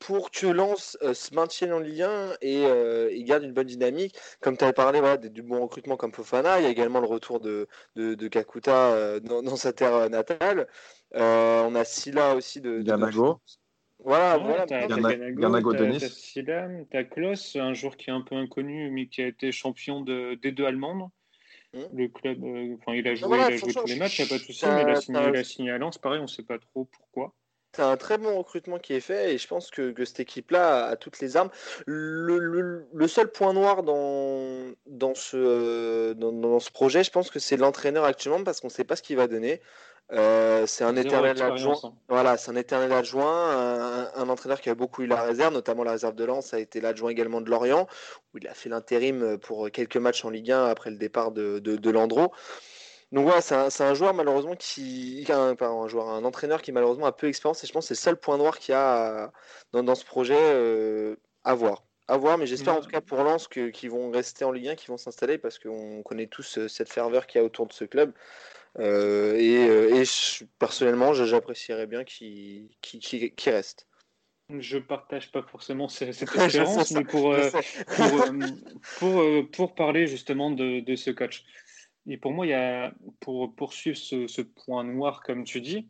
pour 0.00 0.30
que 0.30 0.46
Lens 0.46 0.98
euh, 1.02 1.14
se 1.14 1.32
maintienne 1.34 1.72
en 1.72 1.78
Ligue 1.78 2.02
1 2.02 2.32
et, 2.40 2.64
euh, 2.64 3.10
garde 3.22 3.44
une 3.44 3.52
bonne 3.52 3.66
dynamique. 3.66 4.16
Comme 4.40 4.56
tu 4.56 4.64
avais 4.64 4.72
parlé 4.72 4.98
voilà, 4.98 5.18
du 5.18 5.42
bon 5.42 5.60
recrutement 5.60 5.96
comme 5.96 6.12
Fofana, 6.12 6.58
il 6.58 6.64
y 6.64 6.66
a 6.66 6.70
également 6.70 7.00
le 7.00 7.06
retour 7.06 7.38
de, 7.38 7.68
de, 7.94 8.28
Kakuta 8.28 8.92
euh, 8.92 9.20
dans, 9.20 9.56
sa 9.56 9.72
terre 9.72 10.10
natale. 10.10 10.66
on 11.12 11.74
a 11.74 11.84
Silla 11.84 12.34
aussi 12.34 12.60
de. 12.60 12.80
Ganago. 12.80 13.40
Voilà, 14.02 14.38
voilà. 14.38 14.64
Ganago, 14.64 15.74
Denis. 15.74 16.00
Silla, 16.00 16.68
tu 16.90 17.08
Klos, 17.10 17.56
un 17.56 17.74
joueur 17.74 17.96
qui 17.96 18.08
est 18.08 18.14
un 18.14 18.22
peu 18.22 18.36
inconnu, 18.36 18.90
mais 18.90 19.06
qui 19.06 19.20
a 19.22 19.26
été 19.26 19.52
champion 19.52 20.00
de, 20.00 20.34
des 20.42 20.50
deux 20.50 20.64
allemandes. 20.64 21.08
Hmm. 21.74 21.82
Le 21.94 22.08
club, 22.08 22.42
enfin, 22.80 22.94
il 22.94 23.06
a 23.06 23.14
joué, 23.14 23.38
il 23.38 23.40
a 23.42 23.56
joué 23.56 23.72
tous 23.72 23.86
les 23.86 23.96
matchs, 23.96 24.18
il 24.18 24.22
n'y 24.22 24.28
a 24.28 24.30
pas 24.30 24.38
de 24.38 24.44
souci, 24.44 24.64
mais 24.66 24.82
il 24.82 24.88
a, 24.88 24.96
signé, 24.96 25.20
il 25.28 25.36
a 25.36 25.44
signé 25.44 25.70
à 25.70 25.78
Lens, 25.78 25.98
pareil, 25.98 26.18
on 26.18 26.22
ne 26.22 26.26
sait 26.26 26.42
pas 26.42 26.58
trop 26.58 26.86
pourquoi. 26.86 27.32
C'est 27.72 27.82
un 27.82 27.96
très 27.96 28.18
bon 28.18 28.36
recrutement 28.36 28.78
qui 28.78 28.94
est 28.94 29.00
fait 29.00 29.32
et 29.32 29.38
je 29.38 29.46
pense 29.46 29.70
que, 29.70 29.92
que 29.92 30.04
cette 30.04 30.20
équipe-là 30.20 30.86
a, 30.86 30.96
toutes 30.96 31.20
les 31.20 31.36
armes. 31.36 31.50
Le, 31.86 32.84
le, 32.92 33.08
seul 33.08 33.30
point 33.30 33.52
noir 33.52 33.84
dans, 33.84 34.72
dans, 34.86 35.14
ce, 35.14 35.36
euh, 35.36 36.14
dans, 36.14 36.32
dans, 36.32 36.58
ce 36.58 36.72
projet, 36.72 37.04
je 37.04 37.12
pense 37.12 37.30
que 37.30 37.38
c'est 37.38 37.56
l'entraîneur 37.56 38.04
actuellement 38.04 38.42
parce 38.42 38.60
qu'on 38.60 38.66
ne 38.66 38.72
sait 38.72 38.82
pas 38.82 38.96
ce 38.96 39.02
qu'il 39.02 39.16
va 39.16 39.28
donner. 39.28 39.60
Euh, 40.12 40.66
c'est 40.66 40.82
un 40.82 40.96
éternel 40.96 41.40
adjoint. 41.40 41.78
Hein. 41.84 41.92
Voilà, 42.08 42.36
c'est 42.36 42.50
un 42.50 42.56
éternel 42.56 42.92
adjoint, 42.92 44.10
un, 44.16 44.28
entraîneur 44.28 44.60
qui 44.60 44.68
a 44.68 44.74
beaucoup 44.74 45.02
eu 45.02 45.06
la 45.06 45.22
réserve, 45.22 45.54
notamment 45.54 45.84
la 45.84 45.92
réserve 45.92 46.16
de 46.16 46.24
Lens, 46.24 46.52
a 46.52 46.58
été 46.58 46.80
l'adjoint 46.80 47.10
également 47.10 47.40
de 47.40 47.48
Lorient, 47.48 47.86
où 48.34 48.38
il 48.38 48.48
a 48.48 48.54
fait 48.54 48.68
l'intérim 48.68 49.38
pour 49.38 49.70
quelques 49.70 49.96
matchs 49.96 50.24
en 50.24 50.30
Ligue 50.30 50.50
1 50.50 50.66
après 50.66 50.90
le 50.90 50.96
départ 50.96 51.30
de, 51.30 51.60
de, 51.60 51.76
de 51.76 51.90
Landreau. 51.90 52.32
Donc 53.12 53.24
voilà, 53.24 53.40
c'est 53.40 53.82
un, 53.82 53.94
joueur 53.94 54.14
malheureusement 54.14 54.54
qui. 54.54 55.26
Un, 55.30 55.56
un 55.58 55.88
joueur, 55.88 56.08
un 56.08 56.24
entraîneur 56.24 56.62
qui 56.62 56.70
malheureusement 56.70 57.06
a 57.06 57.12
peu 57.12 57.26
d'expérience 57.26 57.62
et 57.64 57.66
je 57.66 57.72
pense 57.72 57.88
que 57.88 57.94
c'est 57.94 58.00
le 58.00 58.04
seul 58.04 58.16
point 58.16 58.38
noir 58.38 58.58
qu'il 58.58 58.72
y 58.72 58.76
a 58.76 59.32
dans, 59.72 59.94
ce 59.96 60.04
projet 60.04 60.38
euh, 60.38 61.16
à 61.42 61.54
voir. 61.54 61.84
À 62.06 62.16
voir, 62.16 62.38
mais 62.38 62.46
j'espère 62.46 62.74
en 62.74 62.80
tout 62.80 62.88
cas 62.88 63.00
pour 63.00 63.22
Lens 63.22 63.48
qu'ils 63.48 63.90
vont 63.90 64.10
rester 64.10 64.44
en 64.44 64.52
Ligue 64.52 64.68
1, 64.68 64.74
qu'ils 64.76 64.88
vont 64.88 64.96
s'installer 64.96 65.38
parce 65.38 65.58
qu'on 65.58 66.02
connaît 66.02 66.26
tous 66.26 66.58
euh, 66.58 66.68
cette 66.68 66.88
ferveur 66.88 67.26
qu'il 67.26 67.40
y 67.40 67.42
a 67.42 67.44
autour 67.44 67.66
de 67.66 67.72
ce 67.72 67.84
club. 67.84 68.12
Euh, 68.78 69.34
et, 69.36 70.04
personnellement, 70.60 71.12
j'apprécierais 71.12 71.88
bien 71.88 72.04
qu'il 72.04 72.68
reste. 73.44 73.88
Je 74.48 74.78
partage 74.78 75.30
pas 75.32 75.42
forcément 75.42 75.88
cette 75.88 76.08
espérance, 76.22 76.90
mais 76.92 77.04
pour, 77.04 77.36
pour, 78.98 79.50
pour, 79.52 79.74
parler 79.74 80.06
justement 80.08 80.50
de, 80.50 80.80
de 80.80 80.96
ce 80.96 81.10
coach. 81.10 81.44
Et 82.10 82.16
pour 82.16 82.32
moi, 82.32 82.44
il 82.44 82.50
y 82.50 82.54
a, 82.54 82.92
pour 83.20 83.54
poursuivre 83.54 83.96
ce, 83.96 84.42
point 84.42 84.82
noir, 84.82 85.22
comme 85.22 85.44
tu 85.44 85.60
dis, 85.60 85.88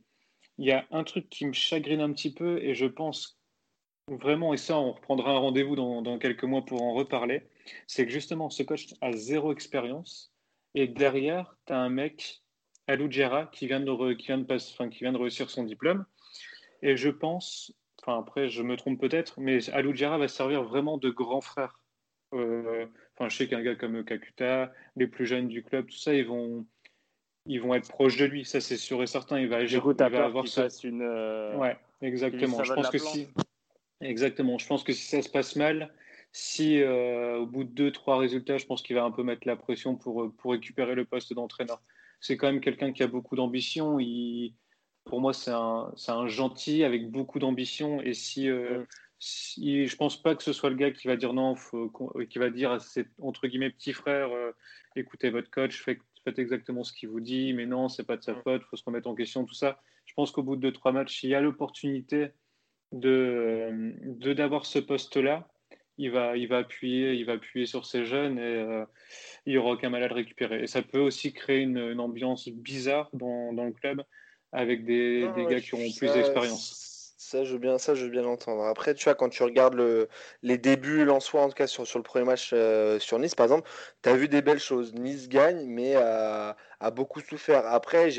il 0.59 0.67
y 0.67 0.71
a 0.71 0.87
un 0.91 1.03
truc 1.03 1.31
qui 1.31 1.47
me 1.47 1.55
chagrine 1.55 2.03
un 2.03 2.13
petit 2.13 2.33
peu 2.33 2.63
et 2.63 2.75
je 2.75 2.85
pense 2.85 3.41
vraiment, 4.07 4.53
et 4.53 4.59
ça, 4.59 4.79
on 4.79 4.93
reprendra 4.93 5.33
un 5.33 5.39
rendez-vous 5.39 5.77
dans, 5.77 6.19
quelques 6.19 6.45
mois 6.45 6.63
pour 6.67 6.83
en 6.83 6.93
reparler, 6.93 7.49
c'est 7.87 8.05
que 8.05 8.13
justement, 8.13 8.51
ce 8.51 8.63
coach 8.63 8.89
a 9.01 9.13
zéro 9.13 9.51
expérience 9.51 10.31
et 10.75 10.89
derrière, 10.89 11.57
tu 11.67 11.73
as 11.73 11.79
un 11.79 11.89
mec, 11.89 12.43
Alou 12.87 13.11
Djera, 13.11 13.47
qui 13.47 13.67
vient 13.67 13.81
de, 13.81 14.13
qui 14.13 14.27
qui 14.91 14.99
vient 14.99 15.13
de 15.13 15.19
réussir 15.19 15.49
son 15.49 15.65
diplôme. 15.65 16.05
Et 16.83 16.99
je 16.99 17.09
pense, 17.09 17.73
enfin 18.03 18.19
après, 18.19 18.51
je 18.51 18.63
me 18.63 18.77
trompe 18.77 19.01
peut-être, 19.01 19.41
mais 19.41 19.71
Alou 19.71 19.95
Djera 19.95 20.19
va 20.19 20.29
servir 20.29 20.65
vraiment 20.65 20.99
de 20.99 21.09
grand 21.09 21.41
frère. 21.41 21.81
Euh, 22.35 22.87
je 23.29 23.37
sais 23.37 23.49
qu'un 23.49 23.63
gars 23.63 23.75
comme 23.75 24.05
Kakuta, 24.05 24.73
les 24.97 25.07
plus 25.07 25.27
jeunes 25.27 25.49
du 25.49 25.63
club, 25.63 25.87
tout 25.87 25.97
ça, 25.97 26.15
ils 26.15 26.27
vont, 26.27 26.67
ils 27.47 27.61
vont 27.61 27.75
être 27.75 27.89
proches 27.89 28.17
de 28.17 28.25
lui. 28.25 28.45
Ça, 28.45 28.61
c'est 28.61 28.77
sûr 28.77 29.03
et 29.03 29.07
certain. 29.07 29.39
Il 29.39 29.49
va 29.49 29.57
agir. 29.57 29.83
il 29.87 29.95
va 29.95 30.25
avoir 30.25 30.45
une. 30.85 31.03
Euh, 31.03 31.57
ouais, 31.57 31.77
exactement. 32.01 32.65
Je 32.65 32.73
pense 32.73 32.91
que 32.91 32.99
si. 32.99 33.29
Exactement. 34.01 34.59
Je 34.59 34.67
pense 34.67 34.83
que 34.83 34.93
si 34.93 35.07
ça 35.07 35.21
se 35.21 35.29
passe 35.29 35.57
mal, 35.57 35.93
si 36.33 36.81
euh, 36.81 37.39
au 37.39 37.47
bout 37.47 37.65
de 37.65 37.71
deux, 37.71 37.93
trois 37.93 38.19
résultats, 38.19 38.57
je 38.57 38.65
pense 38.65 38.83
qu'il 38.83 38.97
va 38.97 39.05
un 39.05 39.11
peu 39.11 39.23
mettre 39.23 39.47
la 39.47 39.57
pression 39.57 39.97
pour, 39.97 40.23
euh, 40.23 40.35
pour 40.39 40.53
récupérer 40.53 40.95
le 40.95 41.05
poste 41.05 41.35
d'entraîneur. 41.35 41.83
C'est 42.21 42.37
quand 42.37 42.47
même 42.47 42.61
quelqu'un 42.61 42.93
qui 42.93 43.03
a 43.03 43.07
beaucoup 43.07 43.37
d'ambition. 43.37 43.99
Il, 43.99 44.55
pour 45.05 45.21
moi, 45.21 45.35
c'est 45.35 45.51
un, 45.51 45.93
un, 46.09 46.29
gentil 46.29 46.85
avec 46.85 47.11
beaucoup 47.11 47.39
d'ambition. 47.39 48.01
Et 48.01 48.15
si, 48.15 48.49
mm 48.49 48.87
si, 49.21 49.87
je 49.87 49.97
pense 49.97 50.21
pas 50.21 50.35
que 50.35 50.43
ce 50.43 50.53
soit 50.55 50.71
le 50.71 50.77
gars 50.77 50.91
qui 50.91 51.07
va 51.07 51.17
dire 51.17 51.35
non, 51.35 51.55
qui 52.31 52.39
va 52.39 52.49
dire 52.49 52.73
à 52.73 52.81
ses 52.81 53.05
entre 53.21 53.47
guillemets 53.47 53.71
petits 53.71 53.93
frères, 53.93 54.33
euh, 54.33 54.53
écoutez 54.97 55.29
votre 55.29 55.51
coach, 55.51 55.83
faites, 55.83 56.01
exactement 56.39 56.85
ce 56.85 56.93
qu'il 56.93 57.11
vous 57.11 57.21
dit, 57.21 57.53
mais 57.53 57.67
non, 57.67 57.89
c'est 57.89 58.05
pas 58.05 58.17
de 58.17 58.23
sa 58.23 58.35
faute, 58.35 58.63
faut 58.65 58.77
se 58.77 58.85
remettre 58.85 59.09
en 59.09 59.15
question, 59.15 59.45
tout 59.45 59.55
ça. 59.55 59.81
Je 60.07 60.15
pense 60.15 60.31
qu'au 60.31 60.43
bout 60.43 60.57
de 60.57 60.63
deux 60.63 60.73
trois 60.73 60.93
matchs, 60.93 61.23
il 61.23 61.31
y 61.31 61.35
a 61.35 61.41
l'opportunité 61.41 62.31
de 62.93 63.95
d'avoir 64.33 64.65
ce 64.65 64.79
poste-là. 64.79 65.49
Il 65.99 66.11
va, 66.13 66.37
il 66.37 66.49
va 66.49 66.59
appuyer, 66.59 67.13
il 67.13 67.27
va 67.27 67.35
appuyer 67.35 67.67
sur 67.67 67.85
ses 67.85 68.07
jeunes 68.07 68.39
et 68.39 68.43
euh, 68.43 68.87
il 69.45 69.53
n'y 69.53 69.59
aura 69.59 69.73
aucun 69.73 69.91
mal 69.91 70.03
à 70.03 70.09
le 70.09 70.15
récupérer. 70.15 70.63
Et 70.63 70.67
ça 70.67 70.81
peut 70.81 70.99
aussi 70.99 71.35
créer 71.35 71.61
une, 71.61 72.01
ambiance 72.01 72.49
bizarre 72.49 73.11
dans, 73.13 73.53
dans, 73.53 73.67
le 73.67 73.73
club 73.73 74.03
avec 74.51 74.87
des, 74.87 75.29
des 75.37 75.45
gars 75.45 75.61
qui 75.61 75.75
auront 75.75 75.93
plus 75.99 76.11
d'expérience. 76.11 76.90
Ça, 77.23 77.45
je 77.45 77.53
veux 77.53 77.59
bien, 77.59 77.77
ça, 77.77 77.95
je 77.95 78.05
veux 78.05 78.11
bien 78.11 78.23
l'entendre. 78.23 78.65
Après, 78.65 78.95
tu 78.95 79.05
vois, 79.05 79.15
quand 79.15 79.29
tu 79.29 79.43
regardes 79.43 79.75
le, 79.75 80.09
les 80.43 80.57
débuts 80.57 81.07
soi 81.21 81.43
en 81.43 81.49
tout 81.49 81.55
cas 81.55 81.67
sur, 81.67 81.85
le 81.85 82.03
premier 82.03 82.25
match 82.25 82.53
euh, 82.55 82.99
sur 82.99 83.19
Nice, 83.19 83.35
par 83.35 83.45
exemple, 83.45 83.69
tu 84.03 84.09
as 84.09 84.17
vu 84.17 84.27
des 84.27 84.41
belles 84.41 84.59
choses. 84.59 84.95
Nice 84.95 85.29
gagne, 85.29 85.67
mais 85.67 85.97
a, 85.97 86.57
beaucoup 86.95 87.21
souffert. 87.21 87.67
Après, 87.67 88.11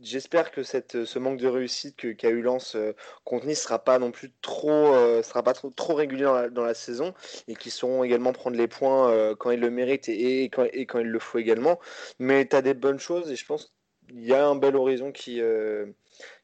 j'espère 0.00 0.50
que 0.50 0.62
ce 0.62 1.18
manque 1.18 1.38
de 1.38 1.46
réussite 1.46 2.16
qu'a 2.16 2.30
eu 2.30 2.40
Lens 2.40 2.74
euh, 2.74 2.94
contre 3.24 3.44
Nice 3.46 3.62
sera 3.62 3.84
pas 3.84 3.98
non 3.98 4.12
plus 4.12 4.32
trop, 4.40 4.94
euh, 4.94 5.22
sera 5.22 5.42
pas 5.42 5.52
trop, 5.52 5.94
régulier 5.94 6.48
dans 6.50 6.64
la, 6.64 6.74
saison 6.74 7.12
et 7.48 7.54
qu'ils 7.54 7.72
sauront 7.72 8.02
également 8.02 8.32
prendre 8.32 8.56
les 8.56 8.68
points 8.68 9.34
quand 9.36 9.50
ils 9.50 9.60
le 9.60 9.70
méritent 9.70 10.08
et, 10.08 10.44
quand, 10.44 10.64
et, 10.64 10.86
il 10.94 11.00
le 11.02 11.18
faut 11.18 11.38
également. 11.38 11.78
Mais 12.18 12.46
tu 12.48 12.56
as 12.56 12.62
des 12.62 12.74
bonnes 12.74 12.98
choses 12.98 13.30
et 13.30 13.36
je 13.36 13.44
pense 13.44 13.74
qu'il 14.08 14.24
y 14.24 14.32
a 14.32 14.46
un 14.46 14.56
bel 14.56 14.74
horizon 14.74 15.12
qui, 15.12 15.42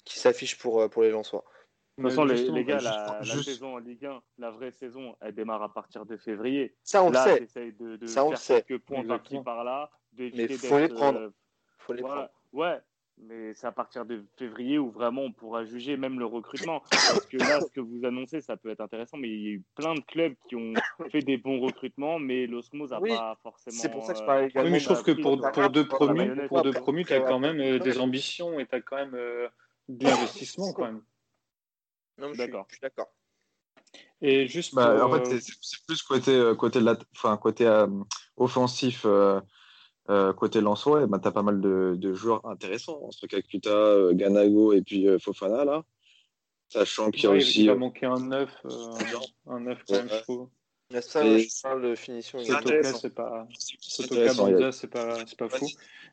s'affiche 0.05 0.59
pour, 0.59 0.90
pour 0.90 1.02
les 1.02 1.10
Lensois. 1.10 1.44
De 1.97 2.03
toute 2.03 2.11
façon, 2.11 2.25
les, 2.25 2.65
gars, 2.65 2.81
la, 2.81 3.23
saison 3.23 3.75
en 3.75 3.79
Ligue 3.79 4.07
1, 4.07 4.21
la 4.39 4.51
vraie 4.51 4.73
saison, 4.73 5.15
elle 5.21 5.33
démarre 5.33 5.62
à 5.62 5.73
partir 5.73 6.05
de 6.05 6.16
février. 6.16 6.75
Ça, 6.83 7.05
on 7.05 7.11
le 7.11 7.16
sait. 7.16 7.73
De, 7.79 7.97
de 7.97 8.07
ça, 8.07 8.25
on 8.25 8.35
faire 8.35 8.65
quelques 8.65 8.83
points 8.83 9.05
par-ci 9.05 9.39
par-là. 9.45 9.91
Mais 10.19 10.29
il 10.29 10.59
faut 10.59 10.79
les 10.79 10.89
prendre. 10.89 11.19
Euh, 11.19 11.31
faut 11.79 11.93
les 11.93 12.03
prendre. 12.03 12.29
Ouais, 12.53 12.81
mais 13.19 13.55
c'est 13.55 13.66
à 13.66 13.73
partir 13.73 14.05
de 14.05 14.25
février 14.37 14.79
où 14.79 14.91
vraiment 14.91 15.23
on 15.23 15.33
pourra 15.33 15.65
juger 15.65 15.97
même 15.97 16.19
le 16.19 16.27
recrutement. 16.27 16.83
Parce 16.91 17.27
que 17.27 17.37
là, 17.37 17.61
ce 17.61 17.71
que 17.71 17.81
vous 17.81 18.05
annoncez, 18.05 18.41
ça 18.41 18.57
peut 18.57 18.71
être 18.71 18.81
intéressant, 18.81 19.16
mais 19.16 19.29
il 19.29 19.43
y 19.43 19.47
a 19.47 19.51
eu 19.51 19.62
plein 19.77 19.95
de 19.95 20.01
clubs 20.01 20.35
qui 20.49 20.57
ont 20.57 20.75
fait 21.11 21.23
des 21.23 21.37
bons 21.37 21.61
recrutements, 21.61 22.19
mais 22.19 22.47
l'osmose 22.47 22.91
n'a 22.91 23.01
pas 23.01 23.39
forcément. 23.43 23.77
C'est 23.77 23.91
pour 23.91 24.05
ça 24.05 24.15
que 24.15 24.19
je 24.19 24.25
parlais 24.25 24.47
également. 24.47 24.66
Oui, 24.66 24.73
mais 24.73 24.81
je 24.81 24.87
trouve 24.87 25.03
que 25.05 25.12
pour, 25.12 25.41
pour, 25.41 25.71
deux 25.71 25.87
promus, 25.87 26.49
pour 26.49 26.62
deux 26.62 26.73
promus, 26.73 27.05
tu 27.05 27.12
as 27.12 27.21
quand 27.21 27.39
même 27.39 27.61
euh, 27.61 27.79
des 27.79 27.99
ambitions 27.99 28.59
et 28.59 28.66
tu 28.66 28.75
as 28.75 28.81
quand 28.81 28.97
même 28.97 29.15
euh, 29.15 29.49
de 29.89 30.05
l'investissement 30.05 30.73
quand 30.77 30.87
même. 30.87 31.03
Non, 32.19 32.32
je, 32.32 32.39
d'accord. 32.39 32.66
je 32.69 32.74
suis 32.74 32.81
d'accord. 32.81 33.12
Et 34.20 34.47
juste 34.47 34.74
bah, 34.74 35.07
en 35.07 35.12
fait, 35.12 35.35
euh, 35.35 35.41
c'est 35.41 35.85
plus 35.86 36.03
côté, 36.03 36.32
euh, 36.32 36.55
côté, 36.55 36.81
la, 36.81 36.97
enfin, 37.15 37.36
côté 37.36 37.66
euh, 37.66 37.86
offensif 38.36 39.07
côté 40.36 40.61
Lensois, 40.61 41.07
ben, 41.07 41.19
tu 41.19 41.28
as 41.28 41.32
pas 41.32 41.43
mal 41.43 41.61
de, 41.61 42.15
joueurs 42.15 42.47
intéressants 42.47 43.01
entre 43.03 43.27
Kakuta, 43.27 44.12
Ganago 44.12 44.73
et 44.73 44.82
puis 44.82 45.07
Fofana 45.19 45.65
là. 45.65 45.82
Sachant 46.69 47.11
qu'il 47.11 47.24
y 47.24 47.27
a 47.27 47.31
aussi. 47.31 47.62
Il 47.62 47.69
va 47.69 47.74
manquer 47.74 48.07
un 48.07 48.19
9, 48.19 48.51
un 49.47 49.61
9 49.61 49.78
quand 49.86 49.95
même, 49.95 50.09
je 50.09 50.23
trouve. 50.23 50.49
Ça, 51.01 51.24
et... 51.24 51.41
je 51.41 51.62
parle 51.62 51.82
de 51.82 51.95
finition. 51.95 52.39
c'est 52.43 53.15
pas. 53.15 53.47
Sotoka, 53.81 54.73
c'est 54.73 54.89
pas, 54.89 55.24
pas 55.39 55.49
fou. 55.49 55.66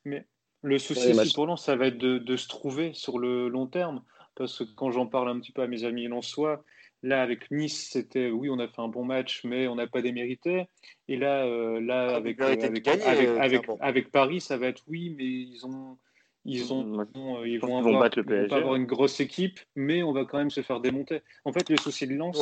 Mais 0.06 0.26
le 0.62 0.80
souci 0.80 1.12
aussi 1.12 1.34
pour 1.34 1.48
nous, 1.48 1.58
ça 1.58 1.76
va 1.76 1.88
être 1.88 1.98
de, 1.98 2.18
de, 2.18 2.38
se 2.38 2.48
trouver 2.48 2.94
sur 2.94 3.20
le 3.20 3.48
long 3.48 3.68
terme. 3.68 4.04
Parce 4.42 4.58
que 4.58 4.64
quand 4.76 4.90
j'en 4.90 5.06
parle 5.06 5.30
un 5.30 5.40
petit 5.40 5.52
peu 5.52 5.62
à 5.62 5.68
mes 5.68 5.84
amis 5.84 6.10
soi 6.22 6.64
là, 7.04 7.22
avec 7.22 7.52
Nice, 7.52 7.90
c'était 7.92 8.30
oui, 8.30 8.50
on 8.50 8.58
a 8.60 8.68
fait 8.68 8.82
un 8.82 8.88
bon 8.88 9.06
match, 9.06 9.42
mais 9.44 9.68
on 9.68 9.76
n'a 9.76 9.86
pas 9.88 10.02
démérité. 10.02 10.66
Et 11.08 11.18
là, 11.18 11.46
euh, 11.46 11.80
là 11.80 12.10
ah, 12.10 12.16
avec, 12.16 12.42
avec, 12.42 12.64
avec, 12.64 12.88
euh, 12.88 13.78
avec, 13.80 14.12
Paris, 14.12 14.42
ça 14.42 14.58
va 14.58 14.68
être 14.68 14.84
oui, 14.88 15.14
mais 15.16 15.26
ils 15.26 15.66
ont. 15.66 15.98
Ils, 16.44 16.74
ont, 16.74 17.00
euh, 17.00 17.48
ils 17.48 17.60
vont, 17.60 17.78
avoir, 17.78 18.10
ils 18.18 18.24
vont 18.24 18.48
pas 18.48 18.58
avoir 18.58 18.76
une 18.76 18.88
grosse 18.88 19.20
équipe, 19.20 19.60
mais 19.76 20.02
on 20.02 20.12
va 20.12 20.26
quand 20.26 20.40
même 20.40 20.50
se 20.50 20.62
faire 20.62 20.80
démonter. 20.80 21.22
En 21.46 21.54
fait, 21.54 21.70
le 21.70 21.78
souci 21.78 22.08
de 22.08 22.16
Lens, 22.16 22.36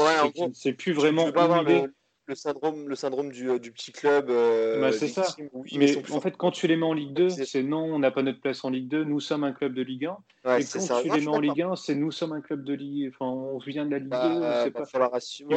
c'est 0.53 0.71
plus 0.71 0.93
vraiment 0.93 1.25
le 1.25 1.93
syndrome, 2.35 2.87
le 2.87 2.95
syndrome 2.95 3.31
du, 3.31 3.49
euh, 3.49 3.59
du 3.59 3.71
petit 3.71 3.91
club. 3.91 4.29
Euh, 4.29 4.81
bah, 4.81 4.91
c'est 4.91 5.07
ça. 5.07 5.25
mais 5.73 6.11
en 6.11 6.21
fait, 6.21 6.37
quand 6.37 6.51
tu 6.51 6.67
les 6.67 6.75
mets 6.75 6.85
en 6.85 6.93
Ligue 6.93 7.13
2, 7.13 7.29
c'est 7.29 7.63
non, 7.63 7.83
on 7.83 7.99
n'a 7.99 8.11
pas 8.11 8.21
notre 8.21 8.41
place 8.41 8.63
en 8.63 8.69
Ligue 8.69 8.87
2, 8.87 9.03
nous 9.03 9.19
sommes 9.19 9.43
un 9.43 9.51
club 9.51 9.73
de 9.73 9.81
Ligue 9.81 10.05
1. 10.05 10.57
et 10.59 10.63
quand 10.63 11.01
tu 11.01 11.09
les 11.09 11.21
mets 11.21 11.27
en 11.27 11.39
Ligue 11.39 11.61
1, 11.61 11.75
c'est 11.75 11.95
nous 11.95 12.11
sommes 12.11 12.33
un 12.33 12.41
club 12.41 12.63
de 12.63 12.73
Ligue 12.73 13.11
Enfin, 13.13 13.31
on 13.31 13.57
vient 13.59 13.85
de 13.85 13.91
la 13.91 13.99
Ligue 13.99 14.09
2. 14.09 14.17
Bah, 14.17 14.65
il, 14.65 14.71
va 14.71 14.85
falloir 14.85 15.13
assumer. 15.13 15.55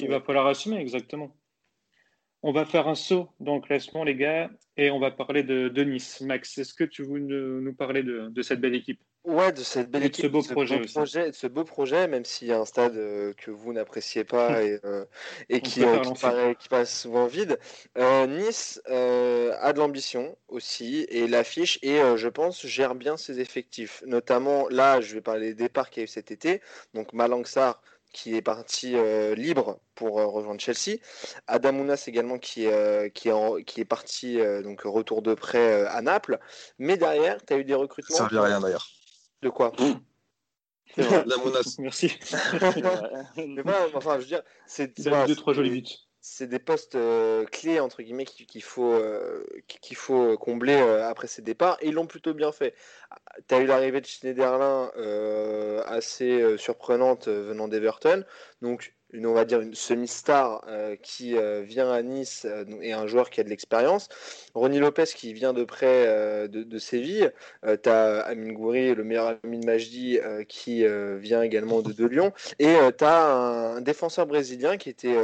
Il, 0.00 0.08
va 0.08 0.20
falloir 0.20 0.46
assumer, 0.46 0.76
exactement. 0.76 1.34
On 2.42 2.52
va 2.52 2.64
faire 2.64 2.88
un 2.88 2.94
saut 2.94 3.28
dans 3.38 3.56
le 3.56 3.60
classement, 3.60 4.02
les 4.02 4.16
gars, 4.16 4.50
et 4.76 4.90
on 4.90 4.98
va 4.98 5.10
parler 5.10 5.42
de, 5.42 5.68
de 5.68 5.84
Nice. 5.84 6.22
Max, 6.22 6.56
est-ce 6.56 6.72
que 6.72 6.84
tu 6.84 7.04
veux 7.04 7.18
nous 7.18 7.74
parler 7.74 8.02
de, 8.02 8.28
de 8.30 8.42
cette 8.42 8.60
belle 8.60 8.74
équipe? 8.74 9.00
Ouais, 9.24 9.52
de 9.52 9.62
cette 9.62 9.90
belle 9.90 10.04
équipe, 10.04 10.24
ce 10.24 10.30
beau, 10.30 10.42
projet, 10.42 11.32
ce 11.32 11.46
beau 11.46 11.64
projet, 11.64 12.08
même 12.08 12.24
s'il 12.24 12.48
y 12.48 12.52
a 12.52 12.58
un 12.58 12.64
stade 12.64 12.96
euh, 12.96 13.34
que 13.34 13.50
vous 13.50 13.74
n'appréciez 13.74 14.24
pas 14.24 14.62
et, 14.62 14.80
euh, 14.86 15.04
et 15.50 15.60
qui, 15.60 15.84
euh, 15.84 16.00
qui, 16.54 16.68
passe 16.70 17.02
souvent 17.02 17.26
vide. 17.26 17.58
nice 17.98 18.80
a 18.86 19.72
de 19.74 19.78
l'ambition 19.78 20.38
aussi 20.48 21.06
et 21.10 21.28
l'affiche 21.28 21.78
et 21.82 21.98
je 22.16 22.28
pense 22.28 22.66
gère 22.66 22.94
bien 22.94 23.18
ses 23.18 23.40
effectifs. 23.40 24.02
Notamment 24.06 24.66
là, 24.70 25.02
je 25.02 25.14
vais 25.14 25.20
parler 25.20 25.48
des 25.48 25.64
départs 25.64 25.90
qu'il 25.90 26.00
y 26.00 26.04
a 26.04 26.04
eu 26.04 26.08
cet 26.08 26.30
été. 26.30 26.62
Donc 26.94 27.12
Malangsar 27.12 27.82
qui 28.12 28.34
est 28.36 28.42
parti 28.42 28.94
libre 29.36 29.80
pour 29.94 30.14
rejoindre 30.14 30.60
Chelsea. 30.60 30.98
Adamounas 31.46 32.04
également 32.06 32.38
qui, 32.38 32.64
est, 32.64 33.12
qui, 33.14 33.28
est 33.28 33.64
qui 33.64 33.80
est 33.80 33.84
parti 33.84 34.38
donc 34.62 34.82
retour 34.82 35.22
de 35.22 35.34
prêt 35.34 35.86
à 35.86 36.02
Naples. 36.02 36.38
Mais 36.78 36.96
derrière, 36.96 37.44
tu 37.44 37.54
as 37.54 37.58
eu 37.58 37.64
des 37.64 37.74
recrutements. 37.74 38.16
Ça 38.16 38.28
ne 38.30 38.36
à 38.36 38.42
rien 38.42 38.60
d'ailleurs. 38.60 38.86
De 39.42 39.48
quoi? 39.48 39.72
La 40.96 41.36
menace. 41.36 41.78
Merci. 41.78 42.18
mais 43.36 43.62
enfin, 43.94 44.14
je 44.16 44.22
veux 44.22 44.26
dire, 44.26 44.42
c'est 44.66 44.98
deux, 45.00 45.36
trois 45.36 45.54
jolis 45.54 45.70
buts. 45.70 46.09
C'est 46.22 46.46
des 46.48 46.58
postes 46.58 46.96
euh, 46.96 47.46
clés 47.46 47.80
entre 47.80 48.02
guillemets 48.02 48.26
qu'il 48.26 48.62
faut 48.62 48.92
euh, 48.92 49.42
qu'il 49.66 49.96
faut 49.96 50.36
combler 50.36 50.76
euh, 50.76 51.08
après 51.08 51.26
ses 51.26 51.40
départs 51.40 51.78
et 51.80 51.88
ils 51.88 51.94
l'ont 51.94 52.06
plutôt 52.06 52.34
bien 52.34 52.52
fait. 52.52 52.74
Tu 53.48 53.54
as 53.54 53.60
eu 53.60 53.66
l'arrivée 53.66 54.02
de 54.02 54.06
Schneiderlin 54.06 54.90
assez 55.86 56.56
surprenante 56.58 57.28
venant 57.28 57.68
d'Everton, 57.68 58.24
donc 58.60 58.94
une, 59.12 59.26
on 59.26 59.34
va 59.34 59.44
dire 59.44 59.60
une 59.60 59.74
semi-star 59.74 60.64
euh, 60.68 60.96
qui 61.02 61.36
euh, 61.36 61.62
vient 61.62 61.90
à 61.90 62.02
Nice 62.02 62.46
euh, 62.48 62.64
et 62.80 62.92
un 62.92 63.06
joueur 63.06 63.30
qui 63.30 63.40
a 63.40 63.44
de 63.44 63.48
l'expérience. 63.48 64.08
Ronny 64.54 64.78
Lopez 64.78 65.04
qui 65.14 65.32
vient 65.32 65.52
de 65.52 65.64
près 65.64 66.48
de, 66.48 66.78
Séville. 66.78 67.30
tu 67.62 67.88
as 67.88 68.20
Amin 68.20 68.50
le 68.50 69.04
meilleur 69.04 69.38
ami 69.44 69.58
de 69.58 69.66
Majdi, 69.66 70.18
qui 70.48 70.84
vient 71.18 71.42
également 71.42 71.82
de, 71.82 71.92
de 71.92 72.06
Lyon. 72.06 72.32
Et 72.58 72.76
tu 72.96 73.04
as 73.04 73.32
un, 73.32 73.80
défenseur 73.80 74.26
brésilien 74.26 74.76
qui 74.76 74.88
était 74.88 75.16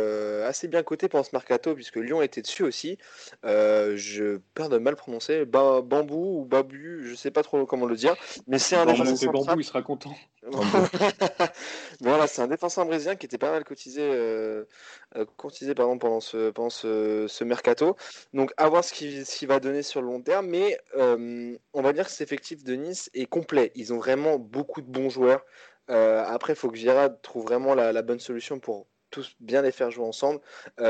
assez 0.44 0.68
bien 0.68 0.82
coté 0.82 1.08
pendant 1.08 1.24
ce 1.24 1.30
mercato, 1.32 1.74
puisque 1.74 1.96
Lyon 1.96 2.22
était 2.22 2.42
dessus 2.42 2.62
aussi. 2.62 2.98
je 3.42 4.38
perds 4.54 4.68
de 4.68 4.78
mal 4.78 4.96
prononcer. 4.96 5.44
bambou 5.44 6.40
ou 6.40 6.44
Babu, 6.44 7.08
je 7.08 7.14
sais 7.14 7.30
pas 7.30 7.42
trop 7.42 7.64
comment 7.66 7.86
le 7.86 7.96
dire. 7.96 8.14
Mais 8.46 8.58
c'est 8.58 8.76
un 8.76 8.86
défenseur. 8.86 9.32
Bambou, 9.32 9.60
il 9.60 9.64
sera 9.64 9.82
content. 9.82 10.14
voilà, 12.00 12.26
c'est 12.26 12.42
un 12.42 12.46
défenseur 12.46 12.86
brésilien 12.86 13.16
qui 13.16 13.26
était 13.26 13.38
pas 13.38 13.50
mal 13.50 13.64
cotisé, 13.76 14.02
euh, 14.02 14.64
euh 15.16 15.24
pendant, 15.98 16.20
ce, 16.20 16.50
pendant 16.50 16.70
ce, 16.70 17.44
mercato. 17.44 17.96
Donc, 18.32 18.52
à 18.56 18.68
voir 18.68 18.82
ce 18.82 18.92
qu'il 18.92 19.48
va 19.48 19.60
donner 19.60 19.82
sur 19.82 20.00
le 20.00 20.08
long 20.08 20.22
terme. 20.22 20.46
Mais 20.46 20.78
euh, 20.96 21.56
on 21.74 21.82
va 21.82 21.92
dire 21.92 22.06
que 22.06 22.10
cet 22.10 22.22
effectif 22.22 22.64
de 22.64 22.74
Nice 22.74 23.10
est 23.14 23.26
complet. 23.26 23.72
Ils 23.74 23.92
ont 23.92 23.98
vraiment 23.98 24.38
beaucoup 24.38 24.80
de 24.80 24.86
bons 24.90 25.10
joueurs. 25.10 25.44
Après, 25.88 26.54
il 26.54 26.56
faut 26.56 26.70
que 26.70 26.76
Girard 26.76 27.10
trouve 27.22 27.44
vraiment 27.44 27.74
la, 27.74 27.92
la, 27.92 28.02
bonne 28.02 28.18
solution 28.18 28.58
pour 28.58 28.88
tous 29.10 29.36
bien 29.38 29.62
les 29.62 29.70
faire 29.70 29.90
jouer 29.90 30.04
ensemble. 30.04 30.40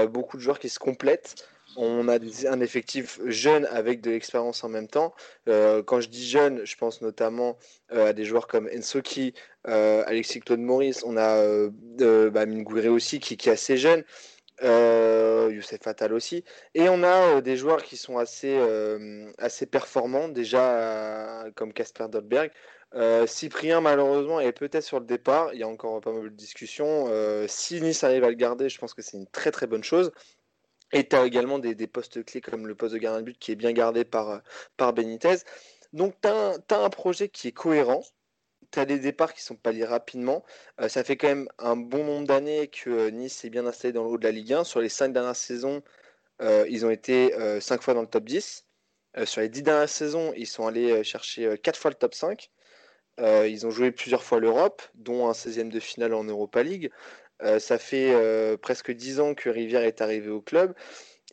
beaucoup 0.09 0.39
de 0.39 0.43
joueurs 0.43 0.59
qui 0.59 0.71
se 0.71 0.79
complètent 0.79 1.35
on 1.77 2.09
a 2.09 2.19
un 2.49 2.61
effectif 2.61 3.21
jeune 3.27 3.67
avec 3.67 4.01
de 4.01 4.11
l'expérience 4.11 4.65
en 4.65 4.69
même 4.69 4.89
temps. 4.89 5.15
Euh, 5.49 5.83
quand 5.83 6.01
je 6.01 6.09
dis 6.09 6.27
jeune, 6.29 6.65
je 6.65 6.77
pense 6.77 7.03
notamment 7.03 7.57
euh, 7.93 8.09
à 8.09 8.13
des 8.13 8.25
joueurs 8.25 8.47
comme 8.47 8.69
Ensoki, 8.77 9.35
euh, 9.69 10.03
Alexis 10.07 10.41
Claude 10.41 10.61
Maurice, 10.61 11.05
on 11.05 11.17
a 11.17 11.37
euh, 11.37 11.71
bah, 12.31 12.45
aussi 12.91 13.21
qui, 13.21 13.35
est 13.35 13.53
assez 13.53 13.77
jeune. 13.77 14.05
Youssef 14.63 15.81
Fatal 15.83 16.13
aussi. 16.13 16.45
Et 16.75 16.89
on 16.89 17.03
a 17.03 17.41
des 17.43 17.57
joueurs 17.57 17.83
qui 17.83 17.97
sont 17.97 18.19
assez, 18.19 18.59
assez 19.39 19.67
performants, 19.67 20.29
déjà 20.29 21.45
comme 21.55 21.73
Casper 21.73 22.07
Dolberg. 22.11 22.51
Cyprien, 23.27 23.83
malheureusement, 23.83 24.41
est 24.41 24.53
peut-être 24.53 24.83
sur 24.83 24.99
le 24.99 25.07
départ. 25.07 25.53
Il 25.53 25.61
y 25.61 25.63
a 25.63 25.69
encore 25.69 26.01
pas 26.01 26.13
mal 26.13 26.25
de 26.25 26.29
discussions. 26.31 27.07
si 27.49 27.83
Nice 27.83 28.03
arrive 28.03 28.25
à 28.25 28.31
le 28.31 28.35
garder, 28.35 28.71
je 28.71 28.79
pense 28.79 28.95
que 28.95 29.03
c'est 29.03 29.19
une 29.19 29.27
très 29.27 29.51
très 29.51 29.67
bonne 29.67 29.85
chose. 29.85 30.11
Et 30.97 31.07
tu 31.07 31.15
as 31.15 31.27
également 31.27 31.59
des, 31.59 31.87
postes 31.87 32.25
clés 32.25 32.41
comme 32.41 32.67
le 32.67 32.75
poste 32.75 32.95
de 32.95 32.99
gardien 32.99 33.21
de 33.21 33.27
but 33.27 33.39
qui 33.39 33.53
est 33.53 33.55
bien 33.55 33.73
gardé 33.73 34.07
par, 34.07 34.43
euh, 34.81 34.93
Benitez. 34.93 35.37
Donc 35.93 36.15
tu 36.23 36.29
as, 36.29 36.57
un 36.71 36.89
projet 36.89 37.29
qui 37.29 37.49
est 37.49 37.53
cohérent. 37.53 38.03
Tu 38.71 38.79
as 38.79 38.87
des 38.87 38.99
départs 38.99 39.35
qui 39.35 39.43
sont 39.43 39.57
palliés 39.57 39.85
rapidement. 39.85 40.43
Euh, 40.81 40.89
ça 40.89 41.05
fait 41.05 41.19
quand 41.19 41.29
même 41.29 41.49
un 41.59 41.77
bon 41.77 42.03
nombre 42.03 42.27
d'années 42.27 42.69
que 42.69 42.89
euh, 42.89 43.11
Nice 43.11 43.45
est 43.45 43.51
bien 43.51 43.67
installé 43.67 43.93
dans 43.93 44.05
le 44.05 44.09
haut 44.09 44.17
de 44.17 44.25
la 44.25 44.31
Ligue 44.31 44.55
1. 44.55 44.65
Sur 44.65 44.81
les 44.81 44.89
cinq 44.89 45.13
dernières 45.13 45.37
saisons, 45.37 45.83
ils 46.41 46.87
ont 46.87 46.91
été 46.91 47.33
cinq 47.61 47.83
fois 47.83 47.93
dans 47.93 48.03
le 48.03 48.07
top 48.07 48.25
10. 48.25 48.67
sur 49.25 49.41
les 49.43 49.49
dix 49.49 49.63
dernières 49.63 49.89
saisons, 49.89 50.33
ils 50.37 50.47
sont 50.47 50.67
allés 50.67 51.05
chercher 51.05 51.59
quatre 51.59 51.79
fois 51.79 51.91
le 51.91 51.95
top 51.97 52.15
5. 52.15 52.51
ils 53.19 53.67
ont 53.67 53.71
joué 53.71 53.91
plusieurs 53.91 54.23
fois 54.23 54.39
l'Europe, 54.39 54.83
dont 54.95 55.29
un 55.29 55.33
16e 55.33 55.69
de 55.71 55.81
finale 55.81 56.13
en 56.15 56.25
Europa 56.25 56.63
League. 56.63 56.91
Euh, 57.43 57.59
ça 57.59 57.79
fait 57.79 58.13
euh, 58.15 58.57
presque 58.57 58.91
dix 58.91 59.21
ans 59.21 59.35
que 59.35 59.51
Rivière 59.51 59.83
est 59.83 60.01
arrivé 60.01 60.29
au 60.29 60.41
club 60.41 60.75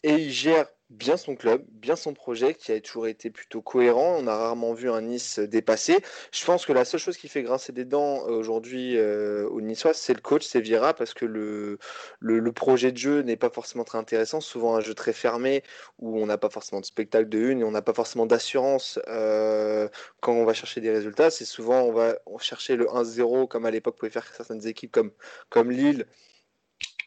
et 0.04 0.14
il 0.16 0.32
gère 0.32 0.68
bien 0.90 1.18
son 1.18 1.36
club, 1.36 1.64
bien 1.70 1.96
son 1.96 2.14
projet 2.14 2.54
qui 2.54 2.72
a 2.72 2.80
toujours 2.80 3.08
été 3.08 3.30
plutôt 3.30 3.62
cohérent. 3.62 4.18
On 4.20 4.28
a 4.28 4.36
rarement 4.36 4.74
vu 4.74 4.90
un 4.90 5.02
Nice 5.02 5.40
dépasser. 5.40 5.98
Je 6.32 6.46
pense 6.46 6.66
que 6.66 6.74
la 6.74 6.86
seule 6.86 7.00
chose 7.00 7.18
qui 7.18 7.28
fait 7.28 7.44
grincer 7.44 7.74
des 7.74 7.86
dents 7.86 8.28
euh, 8.28 8.32
aujourd'hui 8.32 9.00
au 9.00 9.62
Niçois, 9.62 9.94
c'est 9.94 10.14
le 10.14 10.22
coach, 10.22 10.46
c'est 10.46 10.62
Vira, 10.62 10.94
parce 10.94 11.14
que 11.14 11.26
le, 11.26 11.80
le, 12.20 12.52
projet 12.52 12.92
de 12.92 12.98
jeu 12.98 13.22
n'est 13.22 13.38
pas 13.38 13.50
forcément 13.50 13.84
très 13.84 13.98
intéressant. 13.98 14.42
Souvent 14.42 14.76
un 14.76 14.82
jeu 14.82 14.94
très 14.94 15.14
fermé 15.14 15.64
où 16.00 16.20
on 16.20 16.26
n'a 16.26 16.38
pas 16.38 16.50
forcément 16.50 16.82
de 16.82 16.86
spectacle 16.86 17.30
de 17.30 17.40
une 17.40 17.62
et 17.62 17.64
on 17.64 17.72
n'a 17.72 17.82
pas 17.82 17.94
forcément 17.94 18.26
d'assurance 18.26 19.00
quand 19.08 20.34
on 20.34 20.46
va 20.46 20.54
chercher 20.54 20.82
des 20.82 20.92
résultats. 20.92 21.32
C'est 21.32 21.46
souvent 21.46 21.82
on 21.82 21.92
va 21.92 22.16
chercher 22.40 22.76
le 22.76 22.86
1-0 22.86 23.48
comme 23.48 23.66
à 23.66 23.72
l'époque 23.72 23.98
pouvait 23.98 24.12
faire 24.12 24.26
certaines 24.34 24.68
équipes 24.68 24.92
comme, 24.92 25.12
comme 25.50 25.72
Lille 25.72 26.06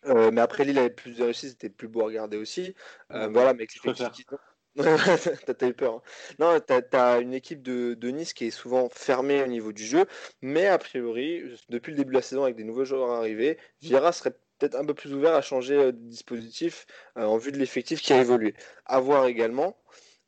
euh, 0.08 0.30
mais 0.32 0.40
après, 0.40 0.64
Lille 0.64 0.78
avait 0.78 0.90
plus 0.90 1.16
de 1.16 1.24
réussite, 1.24 1.50
c'était 1.50 1.68
plus 1.68 1.88
beau 1.88 2.02
à 2.02 2.06
regarder 2.06 2.36
aussi. 2.36 2.74
Euh, 3.12 3.28
voilà, 3.28 3.54
mais 3.54 3.66
t'as 5.58 5.68
eu 5.68 5.74
peur. 5.74 5.94
Hein. 5.94 6.02
Non, 6.38 6.60
t'as 6.60 6.82
as 6.92 7.18
une 7.20 7.32
équipe 7.32 7.62
de, 7.62 7.94
de, 7.94 8.08
Nice 8.08 8.34
qui 8.34 8.46
est 8.46 8.50
souvent 8.50 8.88
fermée 8.90 9.42
au 9.42 9.46
niveau 9.46 9.72
du 9.72 9.84
jeu, 9.84 10.04
mais 10.42 10.66
a 10.66 10.76
priori, 10.78 11.42
depuis 11.70 11.92
le 11.92 11.96
début 11.96 12.10
de 12.10 12.16
la 12.16 12.22
saison, 12.22 12.44
avec 12.44 12.56
des 12.56 12.64
nouveaux 12.64 12.84
joueurs 12.84 13.10
arrivés, 13.10 13.58
Vieira 13.80 14.12
serait 14.12 14.36
peut-être 14.58 14.74
un 14.74 14.84
peu 14.84 14.94
plus 14.94 15.14
ouvert 15.14 15.34
à 15.34 15.40
changer 15.40 15.76
euh, 15.76 15.92
de 15.92 16.08
dispositif 16.08 16.86
en 17.14 17.38
vue 17.38 17.52
de 17.52 17.58
l'effectif 17.58 18.02
qui 18.02 18.12
a 18.12 18.20
évolué. 18.20 18.54
À 18.84 19.00
voir 19.00 19.26
également. 19.26 19.76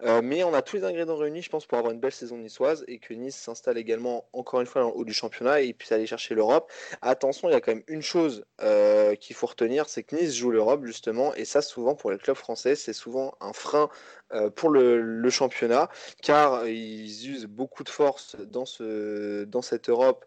Euh, 0.03 0.20
mais 0.23 0.45
on 0.45 0.55
a 0.55 0.62
tous 0.62 0.77
les 0.77 0.85
ingrédients 0.85 1.16
réunis, 1.16 1.43
je 1.43 1.51
pense, 1.51 1.66
pour 1.66 1.77
avoir 1.77 1.93
une 1.93 1.99
belle 1.99 2.12
saison 2.12 2.39
niçoise 2.39 2.85
et 2.87 2.99
que 2.99 3.15
Nice 3.15 3.37
s'installe 3.37 3.79
également 3.79 4.29
encore 4.33 4.61
une 4.61 4.66
fois 4.66 4.83
dans 4.83 4.89
le 4.89 4.95
haut 4.95 5.05
du 5.05 5.12
championnat 5.12 5.61
et 5.61 5.73
puisse 5.73 5.91
aller 5.91 6.07
chercher 6.07 6.35
l'Europe. 6.37 6.70
Attention, 7.03 7.49
il 7.49 7.53
y 7.53 7.57
a 7.57 7.61
quand 7.61 7.75
même 7.75 7.85
une 7.89 8.03
chose 8.03 8.45
euh, 8.62 9.16
qu'il 9.16 9.35
faut 9.35 9.47
retenir, 9.47 9.89
c'est 9.89 10.05
que 10.05 10.15
Nice 10.15 10.37
joue 10.37 10.51
l'Europe 10.51 10.85
justement 10.85 11.35
et 11.35 11.45
ça 11.45 11.62
souvent 11.62 11.97
pour 11.97 12.12
les 12.12 12.19
clubs 12.19 12.37
français, 12.37 12.77
c'est 12.77 12.93
souvent 12.93 13.35
un 13.41 13.53
frein 13.53 13.89
euh, 14.33 14.51
pour 14.51 14.70
le, 14.70 15.29
championnat 15.31 15.89
car 16.23 16.66
ils 16.66 17.29
usent 17.29 17.47
beaucoup 17.47 17.85
de 17.85 17.89
force 17.89 18.37
dans, 18.37 18.65
ce, 18.65 19.45
dans 19.45 19.62
cette 19.62 19.89
Europe 19.89 20.25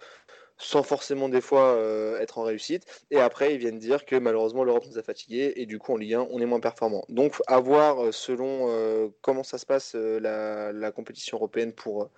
sans 0.62 0.84
forcément 0.84 1.30
des 1.30 1.42
fois 1.42 1.78
être 2.20 2.38
en 2.38 2.44
réussite. 2.44 2.86
Et 3.10 3.20
après, 3.20 3.54
ils 3.54 3.58
viennent 3.58 3.80
dire 3.80 4.06
que 4.06 4.16
malheureusement 4.16 4.64
l'Europe 4.64 4.86
nous 4.88 4.98
a 4.98 5.04
fatigués 5.04 5.54
et 5.56 5.66
du 5.66 5.80
coup 5.80 5.94
en 5.94 5.98
Ligue 5.98 6.16
1, 6.16 6.28
on 6.32 6.40
est 6.40 6.46
moins 6.46 6.60
performant. 6.60 7.04
Donc 7.10 7.42
à 7.48 7.60
voir 7.60 8.14
selon 8.14 9.12
comment 9.22 9.44
ça 9.44 9.58
se 9.58 9.66
passe 9.66 9.96
la, 9.96 10.92
compétition 10.92 11.38
européenne 11.38 11.74
pour, 11.74 12.10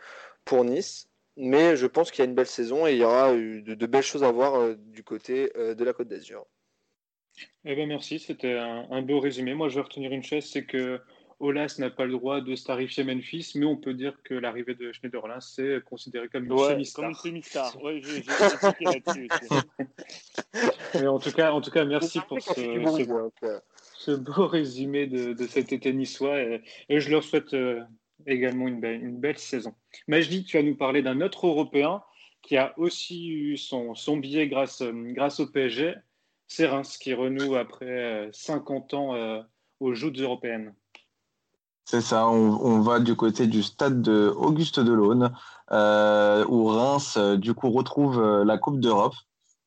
pour 0.46 0.64
Nice. 0.66 1.08
Mais 1.36 1.76
je 1.76 1.88
pense 1.88 2.12
qu'il 2.12 2.20
y 2.20 2.28
a 2.28 2.30
une 2.30 2.36
belle 2.36 2.48
saison 2.48 2.86
et 2.86 2.94
il 2.94 3.00
y 3.00 3.04
aura 3.04 3.34
de, 3.34 3.86
belles 3.86 4.04
choses 4.04 4.24
à 4.24 4.32
voir 4.32 4.56
euh, 4.56 4.76
du 4.78 5.04
côté 5.04 5.52
euh, 5.56 5.74
de 5.74 5.84
la 5.84 5.94
Côte 5.94 6.08
d'Azur. 6.08 6.46
Eh 7.66 7.76
ben 7.76 7.88
merci, 7.88 8.20
c'était 8.20 8.54
un, 8.54 9.02
beau 9.02 9.20
résumé. 9.20 9.56
Moi, 9.56 9.68
je 9.68 9.76
vais 9.76 9.82
retenir 9.82 10.12
une 10.12 10.24
chose, 10.24 10.46
c'est 10.46 10.66
que 10.66 11.02
Olas 11.44 11.76
n'a 11.78 11.90
pas 11.90 12.06
le 12.06 12.14
droit 12.14 12.40
de 12.42 12.56
starifier 12.56 13.04
Memphis, 13.04 13.52
mais 13.56 13.66
on 13.66 13.76
peut 13.76 13.94
dire 13.94 14.14
que 14.24 14.34
l'arrivée 14.34 14.76
de 14.76 14.94
Schneiderlin, 14.94 15.42
c'est 15.42 15.84
considéré 15.84 16.30
comme 16.30 16.46
une 16.46 16.58
semi-star. 16.58 17.04
Comme 17.04 17.10
une 17.10 17.16
semi-star, 17.16 17.74
j'ai 18.02 18.86
là-dessus 18.86 19.30
Mais 20.96 21.08
en 21.08 21.20
tout 21.20 21.32
cas, 21.32 21.52
en 21.52 21.60
tout 21.60 21.72
cas 21.72 21.84
merci 21.84 22.20
pour 22.28 22.40
ce, 22.42 24.16
beau 24.16 24.48
résumé 24.48 25.08
de, 25.08 25.46
cet 25.48 25.74
été 25.74 25.92
niçois. 25.92 26.42
Et, 26.42 26.62
et 26.88 27.00
je 27.00 27.12
leur 27.12 27.24
souhaite 27.24 27.54
euh, 27.54 27.82
également 28.26 28.68
une 28.68 28.80
belle, 28.80 29.04
une 29.04 29.20
belle 29.20 29.38
saison. 29.38 29.74
Majdi, 30.08 30.46
tu 30.46 30.58
vas 30.58 30.64
nous 30.64 30.76
parler 30.76 31.02
d'un 31.02 31.20
autre 31.22 31.48
Européen 31.48 32.02
qui 32.42 32.58
a 32.58 32.74
aussi 32.78 33.30
eu 33.30 33.58
son, 33.58 33.96
son 33.96 34.18
billet 34.18 34.48
grâce, 34.48 34.82
grâce 34.82 35.40
au 35.40 35.48
PSG. 35.48 35.96
C'est 36.48 36.68
Reims 36.68 36.98
qui 36.98 37.14
renoue 37.14 37.56
après 37.56 38.30
50 38.32 38.94
euh, 38.94 38.98
ans 38.98 39.16
euh, 39.16 39.42
aux 39.80 39.94
joutes 39.94 40.20
européennes. 40.20 40.74
C'est 41.86 42.02
ça, 42.02 42.28
on, 42.28 42.80
va 42.82 43.00
du 43.00 43.16
côté 43.16 43.46
du 43.46 43.62
stade 43.62 44.02
de 44.02 44.34
Auguste 44.36 44.80
Delaune, 44.80 45.34
euh, 45.72 46.46
où 46.48 46.68
Reims, 46.68 47.18
du 47.18 47.54
coup, 47.54 47.70
retrouve 47.72 48.44
la 48.44 48.58
Coupe 48.58 48.80
d'Europe 48.80 49.16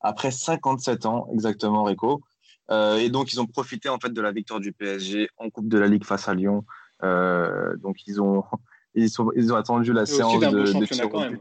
après 0.00 0.30
57 0.30 1.06
ans, 1.06 1.28
exactement, 1.32 1.84
Rico. 1.84 2.22
et 2.70 3.10
donc, 3.10 3.32
ils 3.32 3.40
ont 3.40 3.46
profité 3.46 3.88
en 3.88 3.98
fait 3.98 4.10
de 4.10 4.20
la 4.20 4.32
victoire 4.32 4.60
du 4.60 4.72
PSG 4.72 5.28
en 5.36 5.50
Coupe 5.50 5.68
de 5.68 5.78
la 5.78 5.88
Ligue 5.88 6.04
face 6.04 6.28
à 6.28 6.34
Lyon 6.34 6.64
euh, 7.02 7.76
donc 7.76 7.96
ils 8.06 8.20
ont, 8.20 8.44
ils, 8.94 9.10
sont, 9.10 9.30
ils 9.36 9.52
ont 9.52 9.56
attendu 9.56 9.92
la 9.92 10.06
séance 10.06 10.40
de, 10.40 10.48
de 10.48 11.38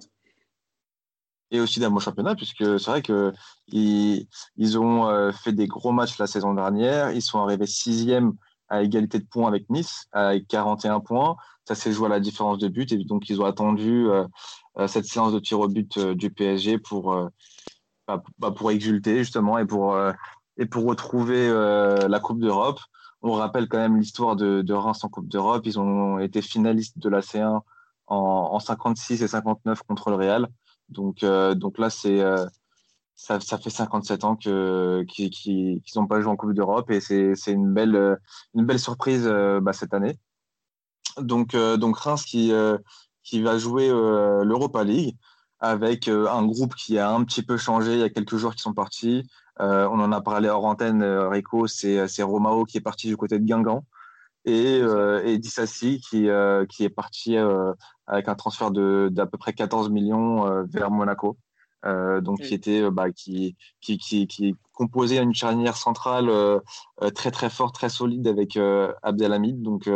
et 1.52 1.60
aussi 1.60 1.80
d'un 1.80 1.92
bon 1.92 2.00
championnat, 2.00 2.36
puisque 2.36 2.80
c'est 2.80 2.90
vrai 2.90 3.02
qu'ils 3.04 4.28
ils 4.58 4.80
ont 4.80 5.08
euh, 5.08 5.32
fait 5.32 5.54
des 5.54 5.68
gros 5.68 5.92
matchs 5.92 6.18
la 6.18 6.28
saison 6.28 6.54
dernière. 6.54 7.12
Ils 7.12 7.22
sont 7.22 7.40
arrivés 7.40 7.68
sixième 7.68 8.34
à 8.76 8.84
égalité 8.84 9.20
de 9.20 9.26
points 9.26 9.48
avec 9.48 9.70
Nice, 9.70 10.08
avec 10.12 10.48
41 10.48 11.00
points. 11.00 11.36
Ça 11.68 11.76
s'est 11.76 11.92
joué 11.92 12.08
à 12.08 12.10
la 12.10 12.20
différence 12.20 12.60
de 12.60 12.68
but. 12.68 12.92
Et 12.92 12.98
donc, 13.04 13.30
ils 13.30 13.42
ont 13.42 13.46
attendu 13.46 14.08
euh, 14.08 14.26
cette 14.88 15.06
séance 15.06 15.34
de 15.34 15.40
tir 15.40 15.60
au 15.60 15.68
but 15.68 15.98
du 16.00 16.30
PSG 16.30 16.78
pour, 16.78 17.16
bah, 18.08 18.22
bah, 18.40 18.52
pour 18.52 18.72
exulter, 18.72 19.20
justement, 19.20 19.58
et 19.58 19.66
pour, 19.66 19.98
et 20.58 20.66
pour 20.66 20.86
retrouver 20.86 21.50
la 21.50 22.20
Coupe 22.20 22.40
d'Europe. 22.40 22.80
On 23.28 23.34
rappelle 23.34 23.68
quand 23.68 23.80
même 23.80 23.98
l'histoire 23.98 24.36
de, 24.36 24.74
Reims 24.74 25.04
en 25.04 25.10
Coupe 25.10 25.28
d'Europe. 25.28 25.64
Ils 25.66 25.80
ont 25.80 26.20
été 26.20 26.44
finalistes 26.44 27.00
de 27.00 27.10
la 27.10 27.22
C1 27.22 27.62
en, 28.08 28.60
56 28.60 29.24
et 29.24 29.28
59 29.28 29.82
contre 29.84 30.12
le 30.12 30.16
Real. 30.16 30.48
Donc, 30.90 31.24
euh, 31.24 31.56
donc 31.56 31.80
là, 31.80 31.90
c'est 31.90 32.22
euh, 32.22 32.46
ça, 33.16 33.40
fait 33.40 33.70
57 33.70 34.24
ans 34.24 34.36
qu'ils 34.36 35.82
n'ont 35.96 36.08
pas 36.08 36.22
joué 36.22 36.32
en 36.32 36.36
Coupe 36.36 36.54
d'Europe 36.54 36.92
et 36.92 37.00
c'est 37.00 37.34
une 37.48 37.74
belle, 37.74 38.20
une 38.54 38.66
belle 38.66 38.80
surprise 38.80 39.26
euh, 39.26 39.60
bah, 39.62 39.74
cette 39.74 39.94
année. 39.94 40.20
Donc, 41.18 41.56
donc 41.56 41.98
Reims 41.98 42.24
qui, 42.24 42.52
qui 43.24 43.42
va 43.42 43.58
jouer 43.58 43.88
l'Europa 43.88 44.84
League 44.84 45.16
avec 45.60 46.10
un 46.10 46.46
groupe 46.46 46.76
qui 46.76 47.00
a 47.00 47.10
un 47.10 47.24
petit 47.24 47.42
peu 47.42 47.56
changé. 47.56 47.94
Il 47.94 48.00
y 48.00 48.04
a 48.04 48.10
quelques 48.10 48.36
joueurs 48.36 48.54
qui 48.54 48.62
sont 48.62 48.74
partis. 48.74 49.26
Euh, 49.62 49.88
on 49.90 50.00
en 50.00 50.12
a 50.12 50.22
parlé 50.22 50.50
hors 50.50 50.66
antenne, 50.66 51.02
euh, 51.02 51.30
Rico, 51.30 51.68
c'est 51.68 52.24
Romao 52.24 52.66
qui 52.66 52.78
est 52.78 52.82
parti 52.82 53.08
du 53.08 53.16
côté 53.16 53.40
de 53.40 53.46
Guingamp 53.46 53.86
et, 54.44 54.80
euh, 54.82 55.24
et 55.26 55.38
Dissassi 55.38 56.02
qui, 56.02 56.28
qui 56.70 56.84
est 56.84 56.90
parti 56.90 57.38
avec 58.08 58.28
un 58.28 58.36
transfert 58.36 58.72
d'à 58.72 59.26
peu 59.26 59.38
près 59.38 59.54
14 59.54 59.90
millions 59.90 60.64
vers 60.66 60.92
Monaco. 60.92 61.38
Donc 61.86 62.42
qui 62.42 62.54
était 62.54 62.90
bah, 62.90 63.12
qui, 63.12 63.56
qui, 63.82 63.98
qui, 63.98 64.28
qui, 64.28 64.56
composait 64.74 65.22
une 65.22 65.34
charnière 65.34 65.78
centrale 65.78 66.30
très 67.14 67.32
très 67.32 67.50
forte, 67.50 67.76
très 67.76 67.90
solide 67.90 68.28
avec 68.28 68.58
Abdelhamid. 69.04 69.62
Donc 69.62 69.90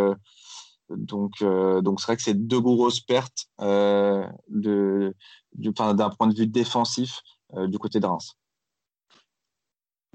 donc 0.90 1.44
donc 1.44 2.00
c'est 2.00 2.06
vrai 2.06 2.16
que 2.16 2.22
c'est 2.22 2.48
deux 2.48 2.62
grosses 2.62 3.02
pertes 3.02 3.48
de 3.60 5.14
d'un 5.58 6.10
point 6.12 6.28
de 6.28 6.36
vue 6.36 6.48
défensif 6.48 7.22
du 7.68 7.80
côté 7.80 8.00
de 8.00 8.06
Reims. 8.06 8.36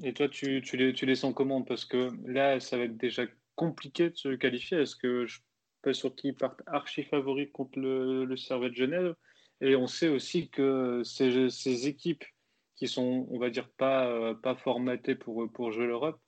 Et 0.02 0.12
toi, 0.12 0.28
tu, 0.28 0.60
tu, 0.62 0.76
les, 0.76 0.92
tu 0.92 1.06
les 1.06 1.14
sens 1.14 1.32
comment? 1.34 1.62
Parce 1.62 1.84
que 1.84 2.10
là, 2.26 2.59
ça 2.59 2.76
va 2.76 2.84
être 2.84 2.96
déjà 2.96 3.26
compliqué 3.55 4.10
de 4.10 4.16
se 4.16 4.34
qualifier. 4.34 4.78
Est-ce 4.78 4.96
que 4.96 5.26
je 5.26 5.34
suis 5.34 5.44
pas 5.82 5.94
sûr 5.94 6.14
qu'ils 6.14 6.34
partent 6.34 6.62
archi 6.66 7.05
favoris 7.05 7.48
contre 7.52 7.78
le, 7.78 8.24
le 8.24 8.36
Servette 8.36 8.74
Genève? 8.74 9.14
Et 9.60 9.76
on 9.76 9.86
sait 9.86 10.09
aussi 10.09 10.51
que 10.51 11.02
ces, 11.05 11.48
ces 11.51 11.89
équipes 11.89 12.24
qui 12.76 12.89
sont, 12.89 13.26
on 13.31 13.39
va 13.39 13.51
dire, 13.51 13.68
pas, 13.70 14.06
euh, 14.09 14.35
pas 14.35 14.56
formatées 14.56 15.14
pour, 15.14 15.51
pour 15.52 15.72
jouer 15.72 15.86
l'Europe, 15.86 16.20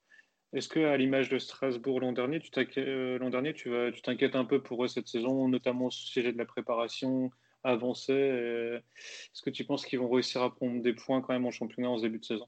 est-ce 0.52 0.68
que 0.68 0.80
à 0.80 0.96
l'image 0.96 1.28
de 1.28 1.38
Strasbourg 1.38 2.00
l'an 2.00 2.12
dernier, 2.12 2.40
tu 2.40 2.50
euh, 2.58 3.90
t'inquiètes 4.02 4.36
un 4.36 4.44
peu 4.44 4.62
pour 4.62 4.84
eux 4.84 4.88
cette 4.88 5.08
saison, 5.08 5.48
notamment 5.48 5.86
au 5.86 5.90
sujet 5.90 6.32
de 6.32 6.38
la 6.38 6.46
préparation 6.46 7.30
avancée 7.64 8.12
Est-ce 8.12 9.42
que 9.42 9.50
tu 9.50 9.64
penses 9.64 9.84
qu'ils 9.84 9.98
vont 9.98 10.08
réussir 10.08 10.42
à 10.42 10.54
prendre 10.54 10.80
des 10.82 10.94
points 10.94 11.20
quand 11.20 11.32
même 11.32 11.46
en 11.46 11.50
championnat 11.50 11.90
en 11.90 12.00
début 12.00 12.20
de 12.20 12.24
saison? 12.24 12.46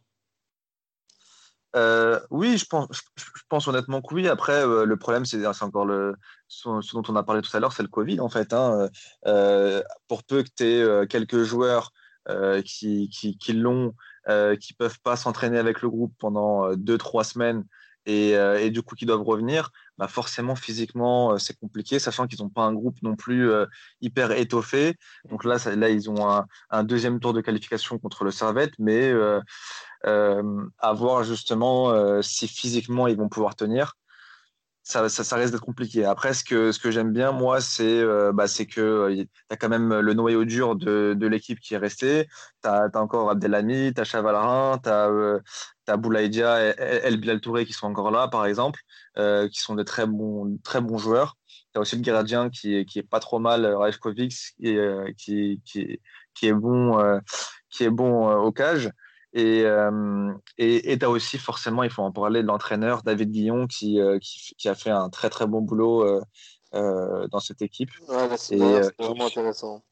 Euh, 1.77 2.19
oui, 2.31 2.57
je 2.57 2.65
pense, 2.65 2.89
je, 3.17 3.25
pense 3.49 3.69
honnêtement 3.69 4.01
que 4.01 4.15
oui. 4.15 4.29
Après, 4.29 4.65
euh, 4.65 4.85
le 4.85 4.97
problème, 4.97 5.25
c'est 5.25 5.45
encore 5.63 5.85
le, 5.85 6.15
ce, 6.49 6.69
dont 6.95 7.03
on 7.09 7.17
a 7.17 7.23
parlé 7.23 7.43
tout 7.43 7.55
à 7.57 7.61
l'heure, 7.61 7.73
c'est 7.73 7.83
le 7.83 7.89
Covid, 7.89 8.21
en 8.21 8.29
fait. 8.29 8.53
Hein. 8.53 8.89
Euh, 9.27 9.83
pour 10.09 10.25
peu 10.25 10.43
que 10.43 10.49
tu 10.57 10.65
aies 10.65 11.07
quelques 11.09 11.43
joueurs 11.43 11.93
qui, 12.65 13.09
qui, 13.09 13.39
qui 13.39 13.53
l'ont, 13.55 13.95
qui 14.61 14.75
peuvent 14.75 15.01
pas 15.01 15.17
s'entraîner 15.17 15.59
avec 15.59 15.81
le 15.81 15.89
groupe 15.89 16.15
pendant 16.19 16.75
deux, 16.75 16.99
trois 16.99 17.25
semaines 17.25 17.65
et, 18.05 18.33
et, 18.33 18.71
du 18.71 18.83
coup 18.83 18.95
qui 18.97 19.07
doivent 19.07 19.23
revenir, 19.23 19.71
bah 19.99 20.09
forcément, 20.09 20.55
physiquement, 20.55 21.39
c'est 21.39 21.59
compliqué, 21.59 21.99
sachant 21.99 22.27
qu'ils 22.27 22.41
n'ont 22.43 22.49
pas 22.49 22.63
un 22.63 22.73
groupe 22.73 22.97
non 23.03 23.17
plus 23.17 23.51
hyper 24.01 24.33
étoffé. 24.33 24.95
Donc 25.29 25.45
là, 25.45 25.57
là 25.75 25.89
ils 25.89 26.09
ont 26.09 26.31
un, 26.31 26.47
un, 26.71 26.85
deuxième 26.85 27.21
tour 27.21 27.33
de 27.33 27.41
qualification 27.41 27.99
contre 27.99 28.25
le 28.25 28.31
Servette, 28.31 28.73
mais 28.79 29.13
euh, 30.07 30.43
à 30.79 30.93
voir 30.93 31.25
justement 31.25 31.91
euh, 31.91 32.23
si 32.23 32.47
physiquement 32.47 33.09
ils 33.09 33.17
vont 33.17 33.29
pouvoir 33.29 33.57
tenir. 33.57 33.95
Ça, 34.89 35.07
ça, 35.11 35.37
risque 35.37 35.53
d'être 35.53 35.61
compliqué. 35.61 36.07
Après, 36.07 36.33
ce 36.33 36.43
que, 36.43 36.73
ce 36.73 36.79
que 36.79 36.91
j'aime 36.91 37.13
bien, 37.13 37.31
moi, 37.31 37.61
c'est 37.61 38.01
euh, 38.01 38.33
bah, 38.33 38.47
que 38.47 39.13
tu 39.13 39.29
as 39.51 39.57
quand 39.59 39.69
même 39.69 40.01
le 40.01 40.15
noyau 40.15 40.47
dur 40.47 40.77
de, 40.77 41.13
de 41.15 41.27
l'équipe 41.27 41.61
qui 41.61 41.75
est 41.75 41.79
resté. 41.79 42.27
Tu 42.63 42.71
as, 42.71 42.89
encore 42.95 43.29
Abdelhami, 43.29 43.93
tu 43.93 44.01
as 44.01 44.05
Chavalarin, 44.05 44.79
tu 44.83 44.89
as, 44.89 45.11
as 45.89 45.97
Boulaïdia 45.99 46.71
et 46.71 47.01
El 47.05 47.19
Bilal 47.19 47.43
Touré 47.43 47.67
qui 47.67 47.75
sont 47.75 47.87
encore 47.87 48.11
là, 48.11 48.29
par 48.29 48.47
exemple, 48.47 48.81
qui 49.15 49.61
sont 49.61 49.75
de 49.75 49.83
très 49.83 50.07
bons, 50.07 50.59
très 50.65 50.81
bons 50.81 50.97
joueurs. 50.97 51.37
Tu 51.75 51.79
as 51.79 51.81
aussi 51.83 51.97
le 51.97 52.03
gardien 52.03 52.49
qui 52.49 52.87
qui 52.87 52.99
est 52.99 53.03
pas 53.03 53.21
trop 53.21 53.41
mal, 53.41 53.67
Rajkovic, 53.67 54.33
qui, 54.59 54.79
qui, 55.19 55.61
qui, 55.67 56.01
qui, 56.33 56.47
est 56.47 56.55
bon, 56.55 57.21
qui 57.69 57.85
est 57.85 57.91
bon 57.91 58.27
au 58.39 58.53
cage. 58.53 58.91
Et 59.35 59.63
euh, 59.65 60.33
tu 60.59 60.99
as 61.03 61.11
aussi 61.11 61.39
forcément, 61.39 61.83
il 61.83 61.91
faut 61.91 62.03
en 62.03 62.13
parler, 62.13 62.43
de 62.43 62.47
l'entraîneur 62.47 63.03
David 63.03 63.31
Guillon 63.31 63.67
qui, 63.67 64.01
euh, 64.01 64.19
qui, 64.19 64.55
qui, 64.57 64.69
a 64.69 64.75
fait 64.75 64.91
un 64.91 65.11
très 65.11 65.29
très 65.29 65.47
bon 65.47 65.61
boulot 65.61 66.23
euh, 66.75 67.29
dans 67.29 67.41
cette 67.41 67.61
équipe. 67.63 67.91
Ouais, 68.09 68.37
c'est 68.37 68.57
vraiment 68.57 69.27
intéressant. 69.27 69.83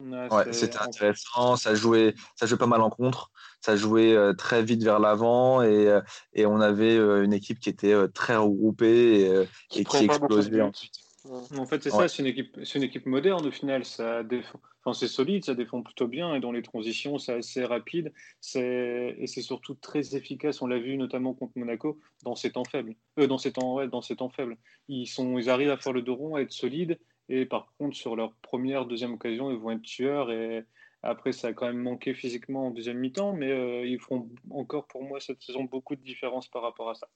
Ouais, 0.00 0.52
c'était 0.52 0.78
intéressant. 0.78 1.56
Ça 1.56 1.74
jouait, 1.74 2.14
ça 2.36 2.46
jouait 2.46 2.58
pas 2.58 2.66
mal 2.66 2.82
en 2.82 2.90
contre. 2.90 3.30
Ça 3.60 3.76
jouait 3.76 4.16
très 4.36 4.62
vite 4.62 4.82
vers 4.82 4.98
l'avant 4.98 5.62
et, 5.62 6.00
et, 6.34 6.44
on 6.44 6.60
avait 6.60 6.96
une 6.96 7.32
équipe 7.32 7.60
qui 7.60 7.70
était 7.70 7.94
très 8.08 8.36
regroupée 8.36 9.22
et 9.22 9.48
qui, 9.70 9.80
et 9.80 9.84
qui 9.84 10.04
explosait 10.04 10.60
ensuite. 10.60 11.03
En 11.30 11.66
fait, 11.66 11.82
c'est 11.82 11.90
ça, 11.90 12.06
c'est 12.06 12.22
une, 12.22 12.28
équipe, 12.28 12.58
une 12.74 12.82
équipe 12.82 13.06
moderne 13.06 13.46
au 13.46 13.50
final. 13.50 13.84
Ça 13.84 14.22
défend, 14.22 14.60
enfin, 14.84 14.92
c'est 14.92 15.08
solide, 15.08 15.44
ça 15.44 15.54
défend 15.54 15.82
plutôt 15.82 16.06
bien 16.06 16.34
et 16.34 16.40
dans 16.40 16.52
les 16.52 16.62
transitions, 16.62 17.18
c'est 17.18 17.32
assez 17.32 17.64
rapide 17.64 18.12
et 18.54 19.26
c'est 19.26 19.42
surtout 19.42 19.74
très 19.74 20.16
efficace. 20.16 20.60
On 20.60 20.66
l'a 20.66 20.78
vu 20.78 20.98
notamment 20.98 21.32
contre 21.32 21.52
Monaco 21.56 21.98
dans 22.24 22.34
ces 22.34 22.52
temps 22.52 22.64
faibles. 22.64 22.94
Euh, 23.18 23.26
dans, 23.26 23.38
ces 23.38 23.52
temps, 23.52 23.74
ouais, 23.74 23.88
dans 23.88 24.02
ces 24.02 24.16
temps 24.16 24.28
faibles. 24.28 24.58
Ils, 24.88 25.06
sont, 25.06 25.38
ils 25.38 25.48
arrivent 25.48 25.70
à 25.70 25.78
faire 25.78 25.94
le 25.94 26.02
dos 26.02 26.14
rond, 26.14 26.34
à 26.36 26.42
être 26.42 26.52
solides 26.52 26.98
et 27.30 27.46
par 27.46 27.72
contre, 27.78 27.96
sur 27.96 28.16
leur 28.16 28.34
première, 28.42 28.84
deuxième 28.84 29.14
occasion, 29.14 29.50
ils 29.50 29.56
vont 29.56 29.70
être 29.70 29.82
tueurs 29.82 30.30
et 30.30 30.64
après, 31.02 31.32
ça 31.32 31.48
a 31.48 31.52
quand 31.52 31.66
même 31.66 31.82
manqué 31.82 32.14
physiquement 32.14 32.68
en 32.68 32.70
deuxième 32.70 32.98
mi-temps, 32.98 33.34
mais 33.34 33.50
euh, 33.50 33.86
ils 33.86 34.00
feront 34.00 34.28
encore 34.50 34.86
pour 34.86 35.02
moi 35.02 35.20
cette 35.20 35.42
saison 35.42 35.64
beaucoup 35.64 35.96
de 35.96 36.02
différence 36.02 36.48
par 36.48 36.62
rapport 36.62 36.90
à 36.90 36.94
ça. 36.94 37.08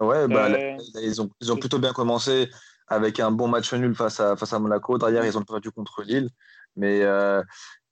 Ouais, 0.00 0.28
bah, 0.28 0.50
euh, 0.50 0.76
ils, 1.02 1.20
ont, 1.20 1.30
ils 1.40 1.50
ont 1.50 1.56
plutôt 1.56 1.78
bien 1.78 1.92
commencé 1.92 2.48
avec 2.88 3.20
un 3.20 3.30
bon 3.30 3.48
match 3.48 3.72
nul 3.74 3.94
face 3.94 4.20
à, 4.20 4.58
Monaco. 4.58 4.98
Derrière, 4.98 5.24
ils 5.24 5.38
ont 5.38 5.42
perdu 5.42 5.70
contre 5.70 6.02
Lille. 6.02 6.30
Mais, 6.76 7.02
euh, 7.02 7.42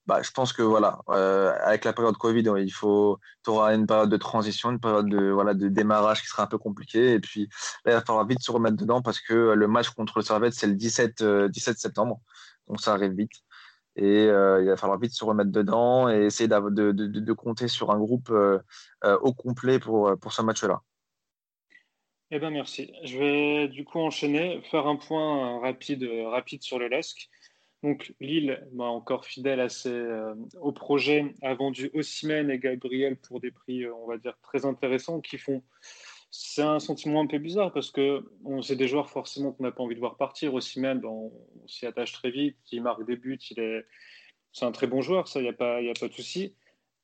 bah, 0.07 0.23
je 0.23 0.31
pense 0.31 0.53
que 0.53 0.63
voilà, 0.63 1.01
euh, 1.11 1.53
avec 1.63 1.85
la 1.85 1.93
période 1.93 2.17
Covid, 2.17 2.45
il 2.59 2.71
faut, 2.71 3.19
tu 3.45 3.51
auras 3.51 3.75
une 3.75 3.87
période 3.87 4.11
de 4.11 4.17
transition, 4.17 4.71
une 4.71 4.81
période 4.81 5.09
de, 5.09 5.31
voilà, 5.31 5.55
de 5.55 5.69
démarrage 5.69 6.23
qui 6.23 6.29
sera 6.29 6.45
un 6.45 6.47
peu 6.47 6.59
compliquée. 6.59 7.15
Et 7.15 7.21
puis 7.21 7.49
là, 7.85 7.93
il 7.93 7.95
va 7.95 8.03
falloir 8.03 8.27
vite 8.27 8.41
se 8.41 8.53
remettre 8.53 8.77
dedans 8.77 9.03
parce 9.03 9.21
que 9.21 9.35
le 9.35 9.69
match 9.69 9.91
contre 9.91 10.19
le 10.19 10.25
Servette, 10.25 10.55
c'est 10.55 10.69
le 10.69 10.75
17, 10.75 11.23
17 11.51 11.79
septembre. 11.79 12.21
Donc 12.69 12.81
ça 12.81 12.93
arrive 12.93 13.13
vite. 13.13 13.33
Et 13.97 14.25
il 14.27 14.67
va 14.69 14.77
falloir 14.77 14.99
vite 14.99 15.13
se 15.15 15.25
remettre 15.25 15.51
dedans 15.51 16.09
et 16.09 16.27
essayer 16.27 16.49
de, 16.49 17.33
compter 17.33 17.69
sur 17.69 17.91
un 17.91 17.99
groupe 17.99 18.31
au 19.05 19.35
complet 19.35 19.79
pour, 19.79 20.17
pour 20.19 20.33
ce 20.33 20.43
match-là. 20.43 20.83
Eh 22.33 22.41
ben 22.41 22.51
merci. 22.51 22.93
Je 23.05 23.19
vais 23.19 23.69
du 23.69 23.85
coup 23.85 24.01
enchaîner, 24.01 24.61
faire 24.71 24.89
un 24.89 24.97
point 24.97 25.61
rapide, 25.61 26.03
rapide 26.27 26.61
sur 26.63 26.79
le 26.79 26.89
LOSC. 26.89 27.29
Donc 27.85 28.13
Lille, 28.21 28.67
bah, 28.73 28.87
encore 28.87 29.25
fidèle 29.27 29.61
à 29.61 29.69
euh, 29.87 30.35
au 30.61 30.73
projet, 30.73 31.35
a 31.43 31.55
vendu 31.55 31.89
Ossimène 31.95 32.51
et 32.51 32.59
Gabriel 32.59 33.17
pour 33.17 33.39
des 33.41 33.53
prix, 33.53 33.85
euh, 33.85 33.95
on 33.95 34.09
va 34.09 34.19
dire, 34.19 34.37
très 34.43 34.67
intéressants 34.67 35.21
qui 35.21 35.39
font. 35.39 35.63
C'est 36.33 36.63
un 36.63 36.81
sentiment 36.81 37.21
un 37.21 37.29
peu 37.29 37.39
bizarre 37.39 37.73
parce 37.73 37.93
que 37.93 38.25
c'est 38.61 38.75
des 38.75 38.89
joueurs 38.89 39.09
forcément 39.09 39.53
qu'on 39.53 39.63
n'a 39.63 39.71
pas 39.71 39.85
envie 39.85 39.95
de 39.95 40.01
voir 40.01 40.17
partir. 40.17 40.53
Ossimène, 40.53 40.99
bah, 40.99 41.09
on, 41.09 41.33
s'y 41.69 41.87
attache 41.87 42.13
très 42.13 42.33
vite, 42.33 42.57
il 42.73 42.83
marque 42.83 43.07
des 43.07 43.17
buts, 43.17 43.39
il 43.53 43.61
est, 43.61 43.87
c'est 44.53 44.65
un 44.65 44.73
très 44.73 44.89
bon 44.89 45.01
joueur, 45.01 45.29
ça, 45.29 45.39
il 45.39 45.45
n'y 45.45 45.49
a 45.49 45.53
pas, 45.53 45.77
a 45.77 45.93
pas 46.01 46.09
de 46.09 46.13
souci. 46.13 46.57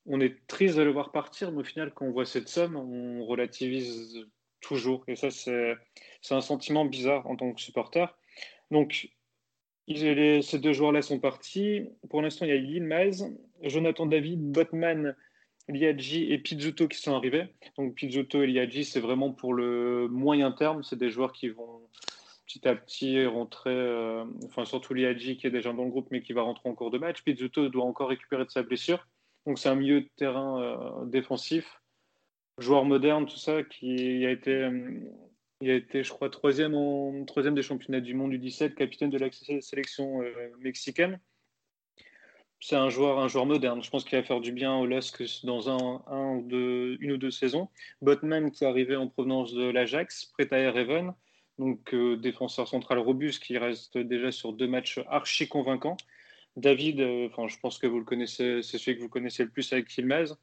On 0.07 0.21
est 0.21 0.45
triste 0.49 0.77
de 0.77 0.83
le 0.83 0.91
voir 0.91 1.13
partir, 1.13 1.53
mais 1.53 1.61
au 1.61 1.65
final, 1.65 1.93
quand 1.95 2.07
on 2.07 2.11
voit 2.11 2.27
cette 2.27 2.49
somme, 2.49 2.75
on 2.75 3.25
relativise 3.25 4.27
toujours. 4.63 5.05
Et 5.09 5.17
ça, 5.17 5.31
c'est 5.31 5.77
un 6.31 6.41
sentiment 6.41 6.85
bizarre 6.87 7.27
en 7.27 7.37
tant 7.37 7.53
que 7.53 7.61
supporter. 7.61 8.17
Donc, 8.71 9.11
ces 9.89 10.59
deux 10.59 10.73
joueurs-là 10.73 11.03
sont 11.03 11.19
partis. 11.19 11.89
Pour 12.09 12.23
l'instant, 12.23 12.47
il 12.47 12.49
y 12.49 12.53
a 12.53 12.57
Yilmaz, 12.57 13.31
Jonathan 13.63 14.07
David, 14.07 14.41
Botman, 14.41 15.15
Liadji 15.69 16.33
et 16.33 16.39
Pizzuto 16.39 16.89
qui 16.89 16.99
sont 16.99 17.15
arrivés. 17.15 17.47
Donc 17.77 17.95
Pizzuto 17.95 18.43
et 18.43 18.47
Liadji, 18.47 18.85
c'est 18.85 19.01
vraiment 19.01 19.33
pour 19.33 19.55
le 19.55 20.09
moyen 20.09 20.53
terme. 20.53 20.83
C'est 20.83 20.99
des 20.99 21.11
joueurs 21.11 21.33
qui 21.33 21.49
vont 21.49 21.81
petit 22.47 22.67
à 22.67 22.75
petit 22.75 23.25
rentrer, 23.25 23.71
euh, 23.71 24.25
enfin 24.45 24.65
surtout 24.65 24.93
Liadji 24.93 25.37
qui 25.37 25.47
est 25.47 25.51
déjà 25.51 25.73
dans 25.73 25.85
le 25.85 25.91
groupe 25.91 26.09
mais 26.11 26.21
qui 26.21 26.33
va 26.33 26.43
rentrer 26.43 26.69
en 26.69 26.75
cours 26.75 26.91
de 26.91 26.99
match. 26.99 27.23
Pizzuto 27.23 27.69
doit 27.69 27.85
encore 27.85 28.09
récupérer 28.09 28.45
de 28.45 28.51
sa 28.51 28.63
blessure. 28.63 29.07
Donc 29.47 29.59
c'est 29.59 29.69
un 29.69 29.75
milieu 29.75 30.03
de 30.03 30.09
terrain 30.17 30.61
euh, 30.61 31.05
défensif 31.07 31.82
joueur 32.59 32.85
moderne, 32.85 33.27
tout 33.27 33.37
ça, 33.37 33.63
qui 33.63 34.27
a 34.27 34.31
été, 34.31 34.55
euh, 34.55 35.01
il 35.61 35.71
a 35.71 35.75
été, 35.75 36.05
je 36.05 36.11
crois, 36.11 36.31
troisième, 36.31 36.75
troisième 37.27 37.55
des 37.55 37.63
championnats 37.63 38.01
du 38.01 38.15
monde 38.15 38.31
du 38.31 38.39
17, 38.39 38.75
capitaine 38.75 39.11
de 39.11 39.19
la 39.19 39.31
sélection 39.61 40.23
euh, 40.23 40.33
mexicaine. 40.61 41.19
C'est 42.61 42.77
un 42.77 42.91
joueur, 42.91 43.19
un 43.19 43.27
joueur 43.27 43.47
moderne. 43.47 43.83
Je 43.83 43.91
pense 43.91 44.05
qu'il 44.05 44.17
va 44.17 44.23
faire 44.23 44.41
du 44.41 44.53
bien 44.53 44.77
au 44.77 44.87
LOSC 44.87 45.45
dans 45.45 45.69
un, 45.69 46.03
un 46.07 46.37
ou 46.37 46.43
deux, 46.43 46.97
une 47.01 47.13
ou 47.13 47.17
deux 47.17 47.33
saisons. 47.33 47.69
Botman, 48.03 48.53
qui 48.53 48.63
est 48.63 48.67
arrivé 48.67 48.95
en 48.95 49.09
provenance 49.09 49.53
de 49.53 49.65
l'Ajax, 49.65 50.27
prêt 50.27 50.47
à 50.53 50.59
Ereven, 50.59 51.13
donc 51.59 51.93
euh, 51.93 52.17
défenseur 52.17 52.69
central 52.69 52.99
robuste 52.99 53.43
qui 53.43 53.59
reste 53.59 53.99
déjà 53.99 54.31
sur 54.31 54.53
deux 54.53 54.69
matchs 54.69 55.01
archi 55.09 55.49
convaincants. 55.49 55.97
David, 56.57 56.99
je 56.99 57.59
pense 57.61 57.79
que 57.79 57.87
vous 57.87 57.99
le 57.99 58.05
connaissez, 58.05 58.63
c'est 58.63 58.79
celui 58.79 58.99
que 58.99 59.03
vous 59.03 59.09
connaissez 59.09 59.43
le 59.43 59.51
plus 59.51 59.73
avec 59.73 59.89
Kilmaz. 59.89 60.37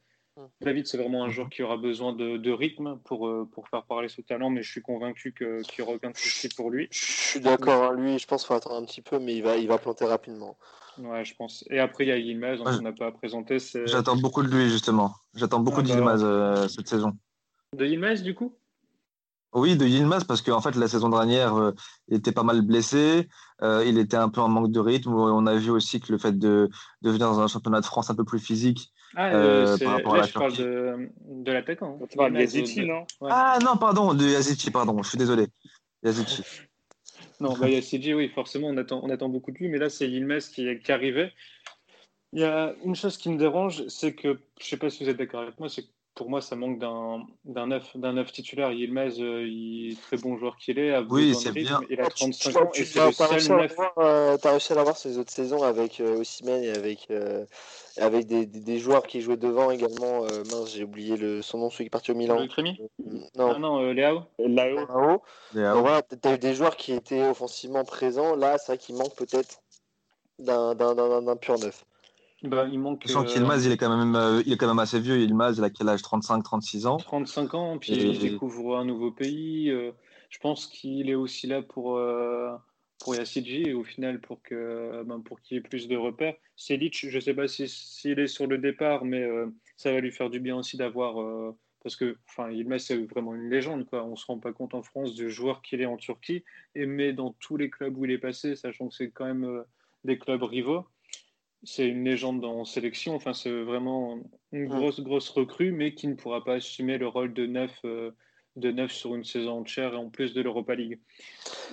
David, 0.62 0.88
c'est 0.88 0.98
vraiment 0.98 1.24
un 1.24 1.30
joueur 1.30 1.50
qui 1.50 1.64
aura 1.64 1.78
besoin 1.78 2.14
de, 2.14 2.52
rythme 2.52 2.98
pour, 3.06 3.28
euh, 3.28 3.48
pour 3.52 3.68
faire 3.68 3.84
parler 3.84 4.10
son 4.10 4.22
talent, 4.22 4.50
mais 4.50 4.64
je 4.64 4.72
suis 4.72 4.82
convaincu 4.82 5.34
qu'il 5.34 5.80
y 5.80 5.82
aura 5.82 5.94
aucun 5.94 6.12
souci 6.14 6.50
pour 6.50 6.70
lui. 6.70 6.88
Je 6.92 7.06
suis 7.06 7.40
d'accord, 7.40 7.92
hein. 7.92 7.96
lui, 7.96 8.20
je 8.20 8.28
pense 8.28 8.42
qu'il 8.42 8.48
faut 8.48 8.54
attendre 8.54 8.76
un 8.76 8.86
petit 8.86 9.02
peu, 9.02 9.20
mais 9.20 9.36
il 9.36 9.44
va, 9.44 9.58
il 9.58 9.68
va 9.68 9.78
planter 9.78 10.06
rapidement. 10.06 10.58
Ouais, 10.98 11.24
je 11.24 11.36
pense. 11.36 11.64
Et 11.70 11.80
après, 11.80 12.06
il 12.06 12.10
y 12.10 12.12
a 12.12 12.18
Yilmaz, 12.18 12.60
on 12.62 12.82
n'a 12.82 12.92
pas 12.92 13.08
à 13.08 13.12
présenter. 13.12 13.58
J'attends 13.86 14.18
beaucoup 14.18 14.44
de 14.44 14.50
lui, 14.50 14.70
justement. 14.70 15.16
J'attends 15.36 15.60
beaucoup 15.60 15.82
de 15.82 15.88
Yilmaz 15.88 16.22
euh, 16.24 16.68
cette 16.68 16.90
saison. 16.90 17.14
De 17.76 17.86
Yilmaz, 17.86 18.22
du 18.22 18.36
coup? 18.36 18.56
Oui, 19.54 19.78
de 19.78 19.86
Yilmaz, 19.86 20.26
parce 20.26 20.42
qu'en 20.42 20.62
fait, 20.62 20.76
la 20.76 20.88
saison 20.88 21.10
dernière, 21.10 21.56
euh, 21.56 21.72
il 22.08 22.18
était 22.18 22.32
pas 22.32 22.44
mal 22.44 22.62
blessé. 22.62 23.30
il 23.62 23.98
était 23.98 24.18
un 24.18 24.30
peu 24.30 24.42
en 24.42 24.50
manque 24.50 24.72
de 24.72 24.80
rythme. 24.80 25.14
On 25.14 25.48
a 25.48 25.56
vu 25.56 25.70
aussi 25.70 26.00
que 26.00 26.12
le 26.12 26.18
fait 26.18 26.38
de, 26.38 26.70
de 27.02 27.10
venir 27.10 27.32
dans 27.32 27.40
un 27.40 27.48
championnat 27.48 27.82
de 27.82 27.86
France 27.86 28.10
un 28.10 28.16
peu 28.16 28.26
plus 28.26 28.40
physique, 28.40 28.92
ah, 29.16 29.34
euh, 29.34 29.78
par 29.78 29.94
rapport 29.94 30.16
là, 30.16 30.20
à 30.20 30.22
la 30.22 30.28
je 30.28 30.34
parle 30.34 30.56
de, 30.56 31.10
de 31.26 31.52
l'attaquant. 31.52 32.00
Tu 32.10 32.18
parles 32.18 32.34
de 32.34 32.40
Yazici, 32.40 32.86
non 32.86 33.06
Ah 33.22 33.58
non, 33.64 33.78
pardon, 33.78 34.14
de 34.14 34.26
Yazici, 34.26 34.72
pardon, 34.72 35.02
je 35.02 35.10
suis 35.10 35.18
désolé. 35.18 35.48
Yazici. 36.04 36.44
non, 37.40 37.54
bah, 37.58 37.70
Yazici, 37.70 38.14
oui, 38.14 38.30
forcément, 38.30 38.68
on 38.68 38.78
attend, 38.78 39.02
on 39.04 39.10
attend 39.10 39.30
beaucoup 39.30 39.52
de 39.52 39.58
lui, 39.58 39.70
mais 39.70 39.78
là, 39.78 39.90
c'est 39.90 40.08
Yilmaz 40.08 40.50
qui, 40.50 40.80
qui 40.80 40.92
arrivait. 40.92 41.34
Il 42.34 42.42
y 42.42 42.44
a 42.44 42.76
une 42.84 42.96
chose 42.96 43.18
qui 43.18 43.30
me 43.30 43.38
dérange, 43.38 43.88
c'est 43.88 44.14
que, 44.14 44.40
je 44.60 44.66
ne 44.66 44.70
sais 44.70 44.78
pas 44.78 44.90
si 44.90 45.04
vous 45.04 45.10
êtes 45.10 45.18
d'accord 45.18 45.42
avec 45.42 45.60
moi, 45.60 45.70
c'est 45.70 45.84
que 45.84 45.90
pour 46.20 46.30
moi, 46.30 46.42
ça 46.42 46.58
manque 46.58 46.80
d'un 46.80 47.68
neuf, 47.68 47.96
neuf 47.96 48.32
titulaire. 48.34 48.74
Yilmaz, 48.74 49.22
euh, 49.22 49.48
il 49.48 49.94
est 49.94 50.02
très 50.02 50.18
bon 50.18 50.38
joueur 50.38 50.58
qu'il 50.58 50.78
est. 50.78 50.98
oui, 51.10 51.34
c'est 51.34 51.54
bien. 51.54 51.80
Il 51.90 52.02
a 52.02 52.10
35 52.10 52.56
ans 52.58 52.70
et 52.74 52.84
c'est 52.84 53.06
le 53.06 53.12
seul 53.14 53.58
neuf. 53.58 53.74
Tu 53.76 54.48
as 54.48 54.52
réussi 54.52 54.74
à 54.74 54.76
l'avoir 54.76 54.98
ces 54.98 55.18
autres 55.18 55.32
saisons 55.32 55.64
avec 55.64 56.02
euh, 56.02 56.20
Ossimène 56.20 56.62
et 56.62 56.72
avec, 56.72 57.08
euh, 57.10 57.46
avec 58.00 58.28
des, 58.28 58.46
des, 58.46 58.80
joueurs 58.80 59.06
qui 59.06 59.22
jouaient 59.22 59.38
devant 59.38 59.72
également. 59.72 60.24
mince, 60.52 60.74
j'ai 60.74 60.84
oublié 60.84 61.18
le, 61.18 61.42
son 61.42 61.60
nom, 61.60 61.70
celui 61.70 61.86
qui 61.86 61.88
est 61.88 61.90
parti 61.90 62.12
au 62.12 62.16
Milan. 62.16 62.40
Non, 63.36 63.54
ah 63.56 63.60
non 63.60 63.92
Léao. 63.92 64.22
Léao. 64.40 65.22
Léao. 65.54 65.82
voilà, 65.82 66.02
tu 66.02 66.28
as 66.28 66.36
eu 66.36 66.38
des 66.38 66.54
joueurs 66.54 66.76
qui 66.76 66.94
étaient 66.94 67.28
offensivement 67.28 67.84
présents. 67.84 68.36
Là, 68.36 68.58
c'est 68.58 68.74
vrai 68.74 68.78
qu'il 68.78 68.96
manque 68.96 69.16
peut-être 69.16 69.62
d'un 70.40 71.36
pur 71.36 71.60
neuf. 71.60 71.86
Bah, 72.44 72.68
il 72.72 72.80
manque. 72.80 73.04
Je 73.06 73.12
sens 73.12 73.32
qu'Ilmaz, 73.32 73.66
il, 73.66 73.72
est 73.72 73.78
quand 73.78 73.96
même, 73.96 74.16
euh, 74.16 74.42
il 74.46 74.54
est 74.54 74.58
quand 74.58 74.68
même 74.68 74.80
assez 74.80 75.00
vieux. 75.00 75.20
Ilmaz, 75.20 75.58
il 75.58 75.64
a 75.64 75.70
quel 75.70 75.90
âge? 75.90 76.02
35, 76.02 76.42
36 76.42 76.86
ans 76.86 76.98
35 76.98 77.54
ans, 77.54 77.78
puis 77.78 77.92
il 77.94 78.20
découvre 78.20 78.78
un 78.78 78.86
nouveau 78.86 79.12
pays. 79.12 79.70
Euh, 79.70 79.92
je 80.30 80.40
pense 80.40 80.68
qu'il 80.68 81.10
est 81.10 81.16
aussi 81.16 81.48
là 81.48 81.62
pour, 81.62 81.98
euh, 81.98 82.52
pour 83.00 83.16
Yassidji 83.16 83.64
et 83.70 83.74
au 83.74 83.84
final 83.84 84.20
pour 84.20 84.42
que 84.42 85.04
ben, 85.06 85.20
pour 85.22 85.42
qu'il 85.42 85.58
ait 85.58 85.62
plus 85.62 85.88
de 85.88 85.96
repères. 85.96 86.36
Selic, 86.56 87.10
je 87.10 87.16
ne 87.16 87.20
sais 87.20 87.34
pas 87.34 87.48
s'il 87.48 87.70
si, 87.70 88.10
est 88.10 88.28
sur 88.28 88.48
le 88.48 88.58
départ, 88.58 89.06
mais 89.06 89.26
ça 89.78 89.92
va 89.92 90.00
lui 90.00 90.12
faire 90.12 90.30
du 90.30 90.40
bien 90.40 90.58
aussi 90.58 90.78
d'avoir. 90.78 91.54
parce 91.82 91.96
que 91.96 92.18
enfin, 92.28 92.52
Ilmaz, 92.52 92.80
c'est 92.80 92.98
vraiment 92.98 93.36
une 93.36 93.50
légende. 93.50 93.86
Quoi. 93.86 94.04
On 94.04 94.12
ne 94.12 94.16
se 94.16 94.26
rend 94.26 94.40
pas 94.40 94.52
compte 94.52 94.74
en 94.74 94.84
France 94.84 95.16
du 95.16 95.30
joueur 95.30 95.62
qu'il 95.62 95.82
est 95.82 95.86
en 95.86 95.98
Turquie, 95.98 96.44
et 96.76 96.86
mais 96.86 97.14
dans 97.14 97.34
tous 97.40 97.56
les 97.56 97.70
clubs 97.70 97.98
où 97.98 98.06
il 98.06 98.12
est 98.12 98.18
passé, 98.18 98.56
sachant 98.56 98.90
que 98.90 98.96
c'est 98.96 99.12
quand 99.12 99.26
même 99.26 99.64
des 100.04 100.20
clubs 100.20 100.44
rivaux 100.44 100.86
c'est 101.64 101.88
une 101.88 102.06
légende 102.06 102.44
en 102.46 102.66
sélection. 102.66 103.16
Enfin, 103.16 103.34
c'est 103.34 103.52
vraiment 103.52 104.20
une 104.52 104.68
grosse, 104.68 105.02
grosse 105.02 105.30
recrue, 105.30 105.72
mais 105.72 105.94
qui 105.94 106.08
ne 106.08 106.16
pourra 106.16 106.44
pas 106.44 106.56
assumer 106.56 106.98
le 106.98 107.08
rôle 107.08 107.34
de 107.34 107.46
neuf, 107.46 107.78
euh, 107.86 108.12
de 108.56 108.72
neuf 108.72 108.92
sur 108.92 109.16
une 109.16 109.24
saison 109.24 109.60
entière 109.60 109.94
et 109.94 109.98
en 109.98 110.10
plus 110.10 110.34
de 110.34 110.42
l'Europa 110.42 110.76
League. 110.76 111.00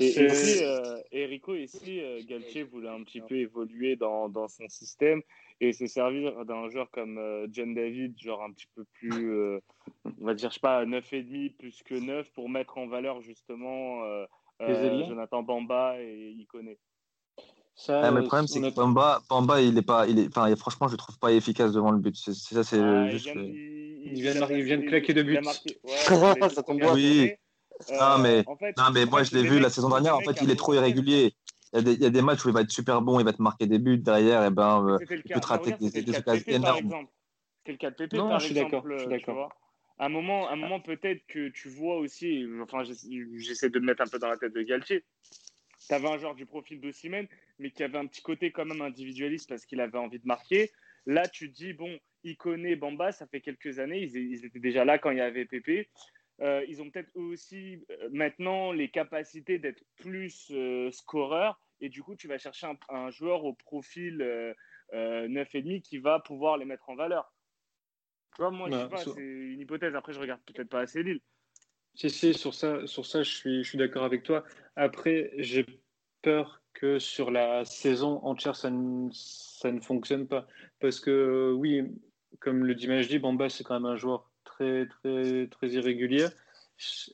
Et, 0.01 0.09
ici, 0.09 0.62
euh, 0.62 1.01
Erico, 1.12 1.55
ici, 1.55 2.01
euh, 2.01 2.20
Galtier 2.27 2.62
voulait 2.62 2.89
un 2.89 3.03
petit 3.03 3.20
peu 3.20 3.36
évoluer 3.36 3.97
dans, 3.97 4.28
dans 4.28 4.48
son 4.48 4.69
système 4.69 5.23
et 5.61 5.73
se 5.73 5.86
servir 5.86 6.44
d'un 6.44 6.69
joueur 6.69 6.90
comme 6.90 7.19
John 7.51 7.74
David, 7.74 8.15
genre 8.20 8.43
un 8.43 8.53
petit 8.53 8.69
peu 8.74 8.85
plus, 8.93 9.59
on 10.05 10.24
va 10.24 10.35
dire, 10.35 10.51
je 10.51 10.55
sais 10.55 10.61
pas, 10.61 10.85
9,5 10.85 11.57
plus 11.57 11.82
que 11.82 11.94
9 11.94 12.31
pour 12.32 12.51
mettre 12.51 12.77
en 12.77 12.86
valeur 12.86 13.23
justement 13.23 14.03
Jonathan 14.61 15.43
Bamba 15.43 15.97
et 15.98 16.32
Iconé. 16.39 16.78
Ah, 17.89 18.11
mais 18.11 18.20
le 18.20 18.27
problème, 18.27 18.47
c'est 18.47 18.61
que 18.61 18.74
Pamba, 18.74 19.20
Pamba, 19.28 19.61
il 19.61 19.77
est 19.77 19.82
pas, 19.82 20.07
il 20.07 20.19
est, 20.19 20.28
enfin, 20.28 20.55
franchement, 20.57 20.89
je 20.89 20.93
le 20.93 20.98
trouve 20.98 21.19
pas 21.19 21.32
efficace 21.32 21.73
devant 21.73 21.90
le 21.90 21.98
but. 21.98 22.16
C'est 22.16 22.35
ça, 22.35 22.65
c'est 22.65 22.81
ah, 22.81 23.09
juste. 23.09 23.28
Il, 24.12 24.23
vient, 24.23 24.35
de, 24.35 24.53
il 24.55 24.62
vient 24.62 24.78
de 24.78 24.87
claquer 24.87 25.15
deux 25.15 25.23
buts. 25.23 25.39
Ouais, 25.85 26.49
ça 26.51 26.62
tombe 26.62 26.78
bien. 26.78 26.95
Oui. 26.95 27.33
Euh, 27.91 27.99
non, 27.99 28.19
mais, 28.19 28.45
en 28.47 28.57
fait, 28.57 28.77
non, 28.77 28.85
mais 28.93 29.05
moi, 29.05 29.23
je 29.23 29.35
l'ai 29.37 29.43
vu 29.43 29.59
la 29.59 29.70
saison 29.70 29.89
dernière. 29.89 30.16
En 30.16 30.20
fait, 30.20 30.39
il 30.43 30.51
est 30.51 30.57
trop 30.57 30.74
irrégulier. 30.74 31.35
Il 31.73 31.77
y, 31.77 31.78
a 31.78 31.83
des, 31.83 31.93
il 31.95 32.03
y, 32.03 32.07
a 32.07 32.11
des, 32.11 32.23
matchs 32.23 32.45
où 32.45 32.49
il 32.49 32.55
va 32.55 32.62
être 32.62 32.70
super 32.70 33.03
bon, 33.03 33.19
il 33.20 33.24
va 33.24 33.33
te 33.33 33.43
marquer 33.43 33.66
des 33.66 33.78
buts 33.78 33.99
derrière, 33.99 34.45
et 34.45 34.51
ben, 34.51 34.87
euh, 34.87 34.99
il 35.11 35.23
peut 35.23 35.41
te 35.41 35.47
rater 35.47 35.73
des, 35.73 35.91
des 36.03 36.16
occasions 36.16 36.45
énormes. 36.47 37.07
C'est 37.66 37.73
le 37.73 37.78
cas 37.78 37.91
de 37.91 37.97
Pépé, 37.97 38.16
non, 38.16 38.39
je 38.39 38.47
suis 38.47 38.55
d'accord. 38.55 38.85
Je 38.89 38.99
suis 38.99 39.09
d'accord. 39.09 39.53
À 39.99 40.07
un 40.07 40.09
moment, 40.09 40.49
un 40.49 40.57
moment 40.57 40.81
peut-être 40.81 41.27
que 41.27 41.49
tu 41.49 41.69
vois 41.69 41.97
aussi, 41.97 42.47
enfin, 42.62 42.85
j'essaie 42.85 43.70
de 43.70 43.78
me 43.81 43.87
mettre 43.87 44.03
un 44.03 44.07
peu 44.07 44.19
dans 44.19 44.28
la 44.28 44.37
tête 44.37 44.55
de 44.55 44.62
Galtier. 44.62 45.05
Tu 45.89 45.95
avais 45.95 46.09
un 46.09 46.19
joueur 46.19 46.35
du 46.35 46.47
profil 46.47 46.81
de 46.81 46.91
Simen, 46.93 47.27
mais 47.59 47.70
qui 47.70 47.83
avait 47.83 47.99
un 47.99 48.07
petit 48.07 48.23
côté 48.23 48.53
quand 48.53 48.65
même 48.65 48.83
individualiste 48.83 49.49
parce 49.49 49.65
qu'il 49.66 49.81
avait 49.81 49.99
envie 49.99 50.19
de 50.19 50.27
marquer. 50.27 50.70
Là, 51.07 51.28
tu 51.28 51.51
te 51.51 51.57
dis, 51.57 51.73
bon, 51.73 51.99
il 52.24 52.37
connaît 52.37 52.77
Bamba, 52.77 53.12
ça 53.12 53.27
fait 53.27 53.41
quelques 53.41 53.78
années, 53.78 54.03
ils, 54.03 54.45
étaient 54.45 54.59
déjà 54.59 54.85
là 54.85 54.99
quand 54.99 55.11
il 55.11 55.19
y 55.19 55.20
avait 55.20 55.45
Pépé. 55.45 55.89
Euh, 56.43 56.65
ils 56.69 56.83
ont 56.83 56.91
peut-être 56.91 57.11
eux 57.16 57.23
aussi 57.23 57.83
euh, 57.91 58.11
maintenant 58.12 58.70
les 58.70 58.91
capacités 58.91 59.59
d'être 59.59 59.83
plus 59.97 60.51
euh, 60.51 60.91
scoreurs 60.91 61.59
et 61.81 61.89
du 61.89 62.03
coup 62.03 62.15
tu 62.15 62.28
vas 62.28 62.37
chercher 62.37 62.70
un, 62.91 63.09
joueur 63.09 63.47
au 63.47 63.55
profil 63.55 64.19
9,5 64.93 65.81
qui 65.81 65.97
va 65.97 66.20
pouvoir 66.20 66.59
les 66.59 66.66
mettre 66.66 66.91
en 66.91 66.95
valeur. 66.95 67.33
Tu 68.35 68.43
vois, 68.43 68.51
moi, 68.51 68.69
je 68.69 68.77
sais 68.77 68.83
bah, 68.83 68.89
pas, 68.91 68.99
c'est 68.99 69.23
une 69.23 69.61
hypothèse. 69.61 69.95
Après, 69.95 70.12
je 70.12 70.20
regarde 70.20 70.43
peut-être 70.45 70.69
pas 70.69 70.81
assez 70.81 71.03
Lille. 71.03 71.20
Si, 71.95 72.11
si, 72.11 72.35
sur 72.35 72.53
ça, 72.53 72.87
sur 72.87 73.07
ça 73.07 73.23
je 73.23 73.31
suis, 73.31 73.65
je 73.65 73.69
suis 73.70 73.78
d'accord 73.78 74.05
avec 74.05 74.23
toi. 74.23 74.45
Après, 74.74 75.33
j'ai 75.39 75.65
peur 76.20 76.61
que 76.81 76.98
sur 76.98 77.31
la 77.31 77.65
saison 77.65 78.20
entière, 78.24 78.55
ça 78.55 78.70
ne, 78.70 79.09
ça 79.12 79.73
ne 79.73 79.81
fonctionne 79.81 80.27
pas. 80.27 80.47
Parce 80.81 81.01
que 81.01 81.53
oui, 81.57 81.82
comme 82.40 82.65
le 82.65 82.74
dit 82.74 82.89
Majdi, 82.89 83.19
Bamba, 83.19 83.48
c'est 83.48 83.65
quand 83.65 83.74
même 83.74 83.90
un 83.90 83.97
joueur 83.97 84.31
très, 84.44 84.86
très, 84.86 85.47
très 85.48 85.69
irrégulier. 85.69 86.27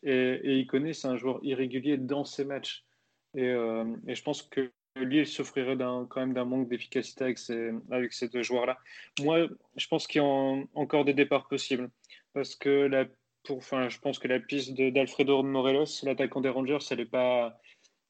Et, 0.02 0.40
et 0.42 0.58
il 0.58 0.66
connaît, 0.66 0.92
c'est 0.92 1.08
un 1.08 1.16
joueur 1.16 1.38
irrégulier 1.42 1.96
dans 1.96 2.24
ses 2.24 2.44
matchs. 2.44 2.84
Et, 3.34 3.48
euh, 3.48 3.84
et 4.08 4.14
je 4.14 4.22
pense 4.22 4.42
que 4.42 4.72
Lille 4.96 5.26
souffrirait 5.26 5.78
quand 5.78 6.16
même 6.16 6.34
d'un 6.34 6.44
manque 6.44 6.68
d'efficacité 6.68 7.24
avec 7.24 7.38
avec 7.90 8.12
ces 8.12 8.28
deux 8.28 8.42
joueurs-là. 8.42 8.76
Moi, 9.20 9.46
je 9.76 9.86
pense 9.86 10.06
qu'il 10.06 10.20
y 10.20 10.24
a 10.24 10.64
encore 10.74 11.04
des 11.04 11.14
départs 11.14 11.48
possibles. 11.48 11.88
Parce 12.34 12.56
que 12.56 12.86
la, 12.86 13.06
pour, 13.44 13.58
enfin, 13.58 13.88
je 13.88 13.98
pense 13.98 14.18
que 14.18 14.28
la 14.28 14.40
piste 14.40 14.74
d'Alfredo 14.74 15.42
Morelos, 15.42 16.02
l'attaquant 16.02 16.40
des 16.40 16.48
Rangers, 16.48 16.78
elle 16.90 16.98
n'est 16.98 17.04
pas, 17.06 17.58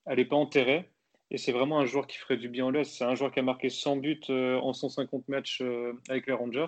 pas 0.04 0.36
enterrée. 0.36 0.90
Et 1.32 1.38
c'est 1.38 1.52
vraiment 1.52 1.80
un 1.80 1.86
joueur 1.86 2.06
qui 2.06 2.18
ferait 2.18 2.36
du 2.36 2.50
bien 2.50 2.66
au 2.66 2.70
LOS. 2.70 2.84
C'est 2.84 3.04
un 3.04 3.14
joueur 3.14 3.32
qui 3.32 3.40
a 3.40 3.42
marqué 3.42 3.70
100 3.70 3.96
buts 3.96 4.20
euh, 4.28 4.58
en 4.60 4.74
150 4.74 5.28
matchs 5.28 5.62
euh, 5.62 5.94
avec 6.10 6.26
les 6.26 6.34
Rangers. 6.34 6.66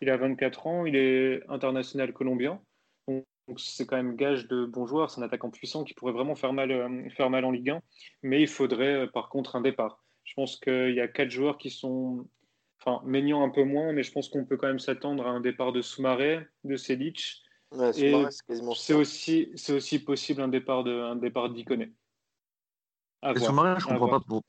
Il 0.00 0.08
a 0.08 0.16
24 0.16 0.66
ans, 0.68 0.86
il 0.86 0.94
est 0.94 1.42
international 1.48 2.12
colombien. 2.12 2.62
Donc 3.08 3.24
c'est 3.58 3.86
quand 3.86 3.96
même 3.96 4.14
gage 4.14 4.46
de 4.46 4.66
bon 4.66 4.86
joueur. 4.86 5.10
C'est 5.10 5.20
un 5.20 5.24
attaquant 5.24 5.50
puissant 5.50 5.82
qui 5.82 5.94
pourrait 5.94 6.12
vraiment 6.12 6.36
faire 6.36 6.52
mal, 6.52 6.70
euh, 6.70 7.10
faire 7.10 7.28
mal 7.28 7.44
en 7.44 7.50
Ligue 7.50 7.70
1. 7.70 7.80
Mais 8.22 8.40
il 8.40 8.46
faudrait 8.46 9.08
par 9.08 9.28
contre 9.30 9.56
un 9.56 9.60
départ. 9.60 10.04
Je 10.22 10.34
pense 10.34 10.60
qu'il 10.60 10.94
y 10.94 11.00
a 11.00 11.08
quatre 11.08 11.30
joueurs 11.30 11.58
qui 11.58 11.70
sont. 11.70 12.24
Enfin, 12.80 13.02
Maignan 13.04 13.42
un 13.42 13.50
peu 13.50 13.64
moins, 13.64 13.92
mais 13.92 14.04
je 14.04 14.12
pense 14.12 14.28
qu'on 14.28 14.44
peut 14.44 14.56
quand 14.56 14.68
même 14.68 14.78
s'attendre 14.78 15.26
à 15.26 15.30
un 15.30 15.40
départ 15.40 15.72
de 15.72 15.82
Soumaré, 15.82 16.40
de 16.62 16.76
Selic. 16.76 17.42
c'est 18.74 18.94
aussi, 18.94 19.50
aussi 19.70 20.04
possible 20.04 20.42
un 20.42 20.48
départ 20.48 20.84
de, 20.84 20.92
un 20.92 21.16
départ 21.16 21.50
d'Iconé 21.50 21.92
et 23.24 23.38
Soumaré, 23.38 23.80
je 23.80 23.86
comprends 23.86 24.08
pas 24.08 24.20
pour, 24.20 24.42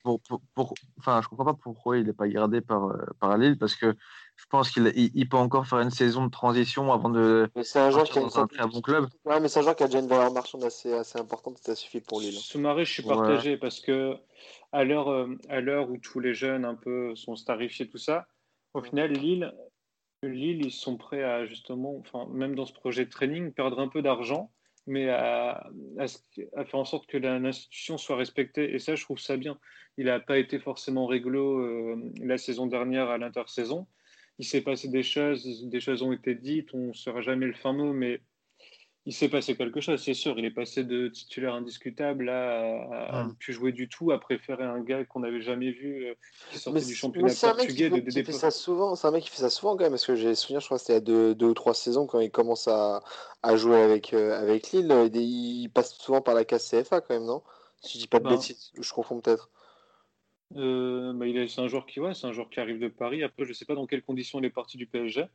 pour, 0.53 0.73
enfin, 0.99 1.21
je 1.21 1.27
comprends 1.27 1.45
pas 1.45 1.53
pourquoi 1.53 1.97
il 1.97 2.05
n'est 2.05 2.13
pas 2.13 2.27
gardé 2.27 2.61
par, 2.61 2.85
euh, 2.85 2.97
par 3.19 3.37
Lille 3.37 3.57
parce 3.57 3.75
que 3.75 3.95
je 4.35 4.45
pense 4.49 4.69
qu'il 4.69 4.91
il, 4.95 5.29
peut 5.29 5.37
encore 5.37 5.65
faire 5.65 5.79
une 5.79 5.91
saison 5.91 6.25
de 6.25 6.31
transition 6.31 6.91
avant 6.91 7.09
de. 7.09 7.49
Mais 7.55 7.63
c'est 7.63 7.79
un 7.79 7.89
joueur 7.89 8.05
qui 8.05 8.19
a 8.19 8.23
un 8.59 8.67
bon 8.67 8.81
club. 8.81 9.07
Ouais, 9.23 9.39
mais 9.39 9.47
c'est 9.47 9.59
un 9.59 9.63
joueur 9.63 9.75
qui 9.75 9.83
a 9.83 9.87
déjà 9.87 9.99
une 9.99 10.07
valeur 10.07 10.33
marchande 10.33 10.63
assez, 10.63 10.93
assez 10.93 11.19
importante, 11.19 11.57
ça 11.59 11.75
suffit 11.75 12.01
pour 12.01 12.19
Lille. 12.19 12.33
Soumaré, 12.33 12.85
je 12.85 12.91
suis 12.91 13.03
partagé 13.03 13.57
parce 13.57 13.79
que 13.79 14.15
à 14.71 14.83
l'heure 14.83 15.09
euh, 15.09 15.37
à 15.49 15.61
l'heure 15.61 15.89
où 15.89 15.97
tous 15.97 16.19
les 16.19 16.33
jeunes 16.33 16.65
un 16.65 16.75
peu 16.75 17.15
sont 17.15 17.35
starifiés 17.35 17.87
tout 17.87 17.97
ça, 17.97 18.27
au 18.73 18.81
final 18.81 19.11
Lille 19.11 19.53
Lille 20.23 20.65
ils 20.65 20.71
sont 20.71 20.97
prêts 20.97 21.23
à 21.23 21.45
justement, 21.45 21.95
enfin 21.99 22.27
même 22.31 22.55
dans 22.55 22.65
ce 22.65 22.73
projet 22.73 23.05
de 23.05 23.09
training, 23.09 23.53
perdre 23.53 23.79
un 23.79 23.87
peu 23.87 24.01
d'argent 24.01 24.51
mais 24.87 25.09
à, 25.09 25.69
faire 25.97 26.79
en 26.79 26.85
sorte 26.85 27.07
que 27.07 27.17
l'institution 27.17 27.97
soit 27.97 28.17
respectée. 28.17 28.73
Et 28.73 28.79
ça, 28.79 28.95
je 28.95 29.03
trouve 29.03 29.19
ça 29.19 29.37
bien. 29.37 29.57
Il 29.97 30.05
n'a 30.05 30.19
pas 30.19 30.37
été 30.37 30.59
forcément 30.59 31.05
réglo 31.05 31.59
euh, 31.59 32.11
la 32.21 32.37
saison 32.37 32.67
dernière 32.67 33.09
à 33.09 33.17
l'intersaison. 33.17 33.87
Il 34.37 34.45
s'est 34.45 34.61
passé 34.61 34.89
des 34.89 35.03
choses, 35.03 35.65
des 35.67 35.79
choses 35.79 36.01
ont 36.01 36.11
été 36.11 36.35
dites, 36.35 36.73
on 36.73 36.87
ne 36.87 36.93
saura 36.93 37.21
jamais 37.21 37.45
le 37.45 37.53
fin 37.53 37.71
mot, 37.71 37.93
mais 37.93 38.21
il 39.07 39.13
s'est 39.13 39.29
passé 39.29 39.55
quelque 39.55 39.81
chose, 39.81 40.01
c'est 40.01 40.15
sûr. 40.15 40.37
Il 40.39 40.45
est 40.45 40.51
passé 40.51 40.83
de 40.83 41.07
titulaire 41.09 41.53
indiscutable 41.53 42.27
à, 42.27 43.25
ne 43.27 43.33
plus 43.33 43.53
jouer 43.53 43.71
du 43.71 43.87
tout, 43.87 44.11
à 44.11 44.19
préférer 44.19 44.63
un 44.63 44.79
gars 44.79 45.05
qu'on 45.05 45.19
n'avait 45.19 45.41
jamais 45.41 45.69
vu 45.71 46.05
euh, 46.05 46.15
qui 46.51 46.57
sortait 46.57 46.83
du 46.83 46.95
championnat 46.95 47.31
portugais. 47.39 47.89
de, 47.91 48.11
fait 48.11 48.31
ça 48.31 48.49
souvent. 48.49 48.95
C'est 48.95 49.07
un 49.07 49.11
mec 49.11 49.23
qui 49.23 49.29
fait 49.29 49.41
ça 49.41 49.51
souvent 49.51 49.77
quand 49.77 49.83
même, 49.83 49.91
parce 49.91 50.07
que 50.07 50.15
j'ai 50.15 50.33
souvenir, 50.33 50.59
je 50.59 50.65
crois 50.65 50.77
que 50.77 50.81
c'était 50.81 50.93
il 50.93 51.13
y 51.13 51.29
a 51.29 51.33
deux, 51.35 51.45
ou 51.45 51.53
trois 51.53 51.75
saisons 51.75 52.07
quand 52.07 52.19
il 52.19 52.31
commence 52.31 52.67
à, 52.67 53.03
à 53.43 53.55
jouer 53.55 53.79
avec, 53.79 54.11
euh, 54.13 54.41
avec 54.41 54.71
Lille. 54.71 54.91
Il 55.13 55.69
passe 55.69 55.93
souvent 55.99 56.21
par 56.21 56.33
la 56.33 56.43
case 56.43 56.67
CFA 56.67 57.01
quand 57.01 57.13
même, 57.13 57.25
non? 57.25 57.43
Si 57.81 57.99
je 57.99 58.03
dis 58.03 58.07
pas 58.07 58.17
de 58.17 58.23
ben, 58.23 58.31
bêtises, 58.31 58.71
je 58.79 58.91
confonds 58.91 59.21
peut-être. 59.21 59.51
Euh, 60.55 61.13
bah, 61.13 61.25
c'est 61.47 61.61
un 61.61 61.67
joueur 61.67 61.85
qui 61.85 61.99
ouais, 61.99 62.15
c'est 62.15 62.25
un 62.25 62.31
joueur 62.31 62.49
qui 62.49 62.59
arrive 62.59 62.79
de 62.79 62.87
Paris. 62.87 63.21
Après, 63.23 63.45
je 63.45 63.53
sais 63.53 63.65
pas 63.65 63.75
dans 63.75 63.85
quelles 63.85 64.03
conditions 64.03 64.39
il 64.39 64.45
est 64.45 64.49
parti 64.49 64.77
du 64.77 64.87
PSG. 64.87 65.25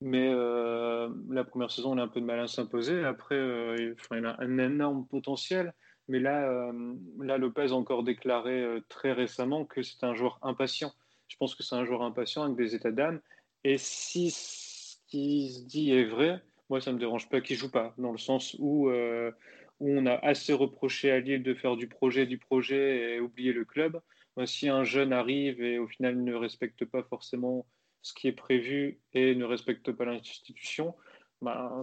Mais 0.00 0.28
euh, 0.28 1.08
la 1.30 1.44
première 1.44 1.70
saison, 1.70 1.92
on 1.92 1.98
a 1.98 2.02
un 2.02 2.08
peu 2.08 2.20
de 2.20 2.26
mal 2.26 2.40
à 2.40 2.48
s'imposer. 2.48 3.04
Après, 3.04 3.34
euh, 3.34 3.94
il, 4.10 4.26
a 4.26 4.36
un 4.38 4.58
énorme 4.58 5.06
potentiel. 5.06 5.72
Mais 6.08 6.20
là, 6.20 6.48
euh, 6.48 6.94
là 7.18 7.38
Lopez 7.38 7.70
a 7.70 7.72
encore 7.72 8.04
déclaré 8.04 8.64
très 8.88 9.12
récemment 9.12 9.64
que 9.64 9.82
c'est 9.82 10.04
un 10.04 10.14
joueur 10.14 10.38
impatient. 10.42 10.92
Je 11.28 11.36
pense 11.36 11.54
que 11.54 11.62
c'est 11.62 11.74
un 11.74 11.84
joueur 11.84 12.02
impatient 12.02 12.44
avec 12.44 12.56
des 12.56 12.74
états 12.74 12.92
d'âme. 12.92 13.20
Et 13.64 13.78
si 13.78 14.30
ce 14.30 14.96
qui 15.08 15.50
se 15.50 15.64
dit 15.64 15.92
est 15.92 16.04
vrai, 16.04 16.42
moi, 16.68 16.80
ça 16.80 16.90
ne 16.90 16.96
me 16.96 17.00
dérange 17.00 17.28
pas 17.28 17.40
qu'il 17.40 17.56
joue 17.56 17.70
pas. 17.70 17.94
Dans 17.98 18.12
le 18.12 18.18
sens 18.18 18.54
où, 18.58 18.90
où 18.90 19.90
on 19.90 20.06
a 20.06 20.14
assez 20.14 20.52
reproché 20.52 21.10
à 21.10 21.20
Lille 21.20 21.42
de 21.42 21.54
faire 21.54 21.76
du 21.76 21.88
projet, 21.88 22.26
du 22.26 22.38
projet 22.38 23.14
et 23.14 23.20
oublier 23.20 23.52
le 23.52 23.64
club. 23.64 24.00
Moi, 24.36 24.46
si 24.46 24.68
un 24.68 24.84
jeune 24.84 25.12
arrive 25.12 25.62
et 25.62 25.78
au 25.78 25.88
final 25.88 26.22
ne 26.22 26.34
respecte 26.34 26.84
pas 26.84 27.02
forcément 27.02 27.66
ce 28.06 28.14
qui 28.14 28.28
est 28.28 28.32
prévu 28.32 29.00
et 29.14 29.34
ne 29.34 29.44
respecte 29.44 29.90
pas 29.90 30.04
l'institution, 30.04 30.94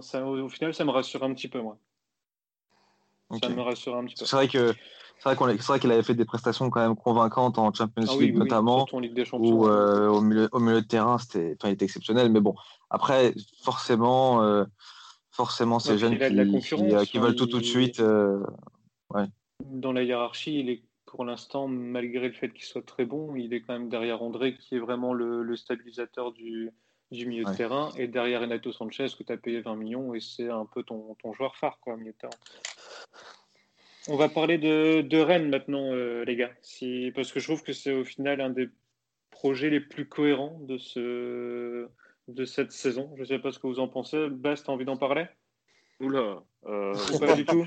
ça, 0.00 0.26
au, 0.26 0.48
final, 0.48 0.72
ça 0.72 0.86
me 0.86 0.90
rassure 0.90 1.22
un 1.22 1.34
petit 1.34 1.48
peu, 1.48 1.60
moi. 1.60 1.76
Ça 3.42 3.50
me 3.50 3.60
rassure 3.60 3.94
un 3.94 4.06
petit 4.06 4.14
peu. 4.14 4.24
C'est 4.24 4.36
vrai 4.36 4.48
que 4.48 4.74
c'est 5.18 5.36
vrai 5.36 5.78
qu'il 5.78 5.92
avait 5.92 6.02
fait 6.02 6.14
des 6.14 6.24
prestations 6.24 6.70
quand 6.70 6.80
même 6.80 6.96
convaincantes 6.96 7.58
en 7.58 7.72
Champions 7.74 8.06
ah 8.08 8.16
League 8.18 8.36
notamment, 8.36 8.86
en 8.90 9.00
Ligue 9.00 9.12
des 9.12 9.26
où 9.32 9.68
euh, 9.68 10.08
au, 10.08 10.22
milieu, 10.22 10.48
au, 10.52 10.60
milieu, 10.60 10.80
de 10.80 10.86
terrain, 10.86 11.18
c'était, 11.18 11.56
il 11.64 11.70
était 11.70 11.84
exceptionnel. 11.84 12.32
Mais 12.32 12.40
bon, 12.40 12.54
après, 12.88 13.34
forcément, 13.62 14.42
euh, 14.42 14.64
forcément, 15.30 15.78
ces 15.78 15.98
jeunes 15.98 16.18
qui, 16.18 16.60
qui, 16.60 17.06
qui, 17.06 17.18
veulent 17.18 17.36
tout 17.36 17.46
tout 17.46 17.58
de 17.58 17.64
suite. 17.64 18.00
Euh, 18.00 18.42
ouais. 19.10 19.26
Dans 19.62 19.92
la 19.92 20.02
hiérarchie, 20.02 20.58
il 20.58 20.70
est 20.70 20.82
pour 21.14 21.24
l'instant, 21.24 21.68
malgré 21.68 22.26
le 22.26 22.34
fait 22.34 22.50
qu'il 22.50 22.64
soit 22.64 22.84
très 22.84 23.04
bon, 23.04 23.36
il 23.36 23.54
est 23.54 23.60
quand 23.60 23.74
même 23.74 23.88
derrière 23.88 24.20
André, 24.20 24.56
qui 24.56 24.74
est 24.74 24.80
vraiment 24.80 25.14
le, 25.14 25.54
stabilisateur 25.54 26.32
du, 26.32 26.72
milieu 27.12 27.44
de 27.44 27.54
terrain, 27.54 27.90
et 27.96 28.08
derrière 28.08 28.40
Renato 28.40 28.72
Sanchez, 28.72 29.06
que 29.16 29.22
tu 29.22 29.32
as 29.32 29.36
payé 29.36 29.60
20 29.60 29.76
millions, 29.76 30.14
et 30.14 30.20
c'est 30.20 30.48
un 30.48 30.66
peu 30.66 30.82
ton, 30.82 31.16
joueur 31.32 31.54
phare, 31.54 31.78
quoi, 31.80 31.96
milieu 31.96 32.10
de 32.10 32.16
terrain. 32.16 32.32
On 34.08 34.16
va 34.16 34.28
parler 34.28 34.58
de, 34.58 35.20
Rennes 35.20 35.50
maintenant, 35.50 35.92
euh, 35.92 36.24
les 36.24 36.34
gars, 36.34 36.50
si, 36.62 37.12
parce 37.14 37.30
que 37.30 37.38
je 37.38 37.46
trouve 37.46 37.62
que 37.62 37.72
c'est 37.72 37.92
au 37.92 38.04
final 38.04 38.40
un 38.40 38.50
des 38.50 38.68
projets 39.30 39.70
les 39.70 39.80
plus 39.80 40.08
cohérents 40.08 40.58
de, 40.62 40.78
ce, 40.78 41.88
de 42.26 42.44
cette 42.44 42.72
saison. 42.72 43.12
Je 43.14 43.20
ne 43.20 43.26
sais 43.26 43.38
pas 43.38 43.52
ce 43.52 43.60
que 43.60 43.68
vous 43.68 43.78
en 43.78 43.86
pensez. 43.86 44.28
Bast, 44.30 44.64
tu 44.64 44.70
as 44.72 44.74
envie 44.74 44.84
d'en 44.84 44.96
parler? 44.96 45.26
Oula. 46.00 46.42
Euh... 46.66 46.94
Pas 47.20 47.36
du 47.36 47.44
tout. 47.44 47.64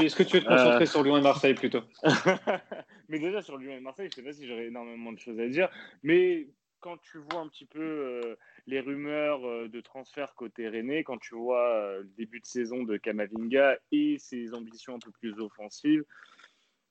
Est-ce 0.00 0.16
que 0.16 0.22
tu 0.22 0.36
veux 0.36 0.42
te 0.42 0.48
concentrer 0.48 0.82
euh. 0.82 0.86
sur 0.86 1.02
Lyon 1.02 1.18
et 1.18 1.22
Marseille 1.22 1.54
plutôt? 1.54 1.82
Mais 3.08 3.18
déjà 3.18 3.42
sur 3.42 3.58
Lyon 3.58 3.72
et 3.72 3.80
Marseille, 3.80 4.08
je 4.10 4.16
sais 4.16 4.22
pas 4.22 4.32
si 4.32 4.46
j'aurais 4.46 4.66
énormément 4.66 5.12
de 5.12 5.18
choses 5.18 5.38
à 5.40 5.48
dire. 5.48 5.68
Mais 6.02 6.48
quand 6.80 6.98
tu 6.98 7.18
vois 7.18 7.40
un 7.40 7.48
petit 7.48 7.66
peu 7.66 7.80
euh, 7.80 8.36
les 8.66 8.80
rumeurs 8.80 9.46
euh, 9.46 9.68
de 9.68 9.80
transfert 9.80 10.34
côté 10.34 10.68
René, 10.68 11.02
quand 11.04 11.18
tu 11.18 11.34
vois 11.34 11.98
le 11.98 12.10
début 12.16 12.40
de 12.40 12.46
saison 12.46 12.82
de 12.82 12.96
Kamavinga 12.96 13.78
et 13.92 14.18
ses 14.18 14.54
ambitions 14.54 14.94
un 14.94 15.00
peu 15.00 15.10
plus 15.12 15.38
offensives, 15.40 16.04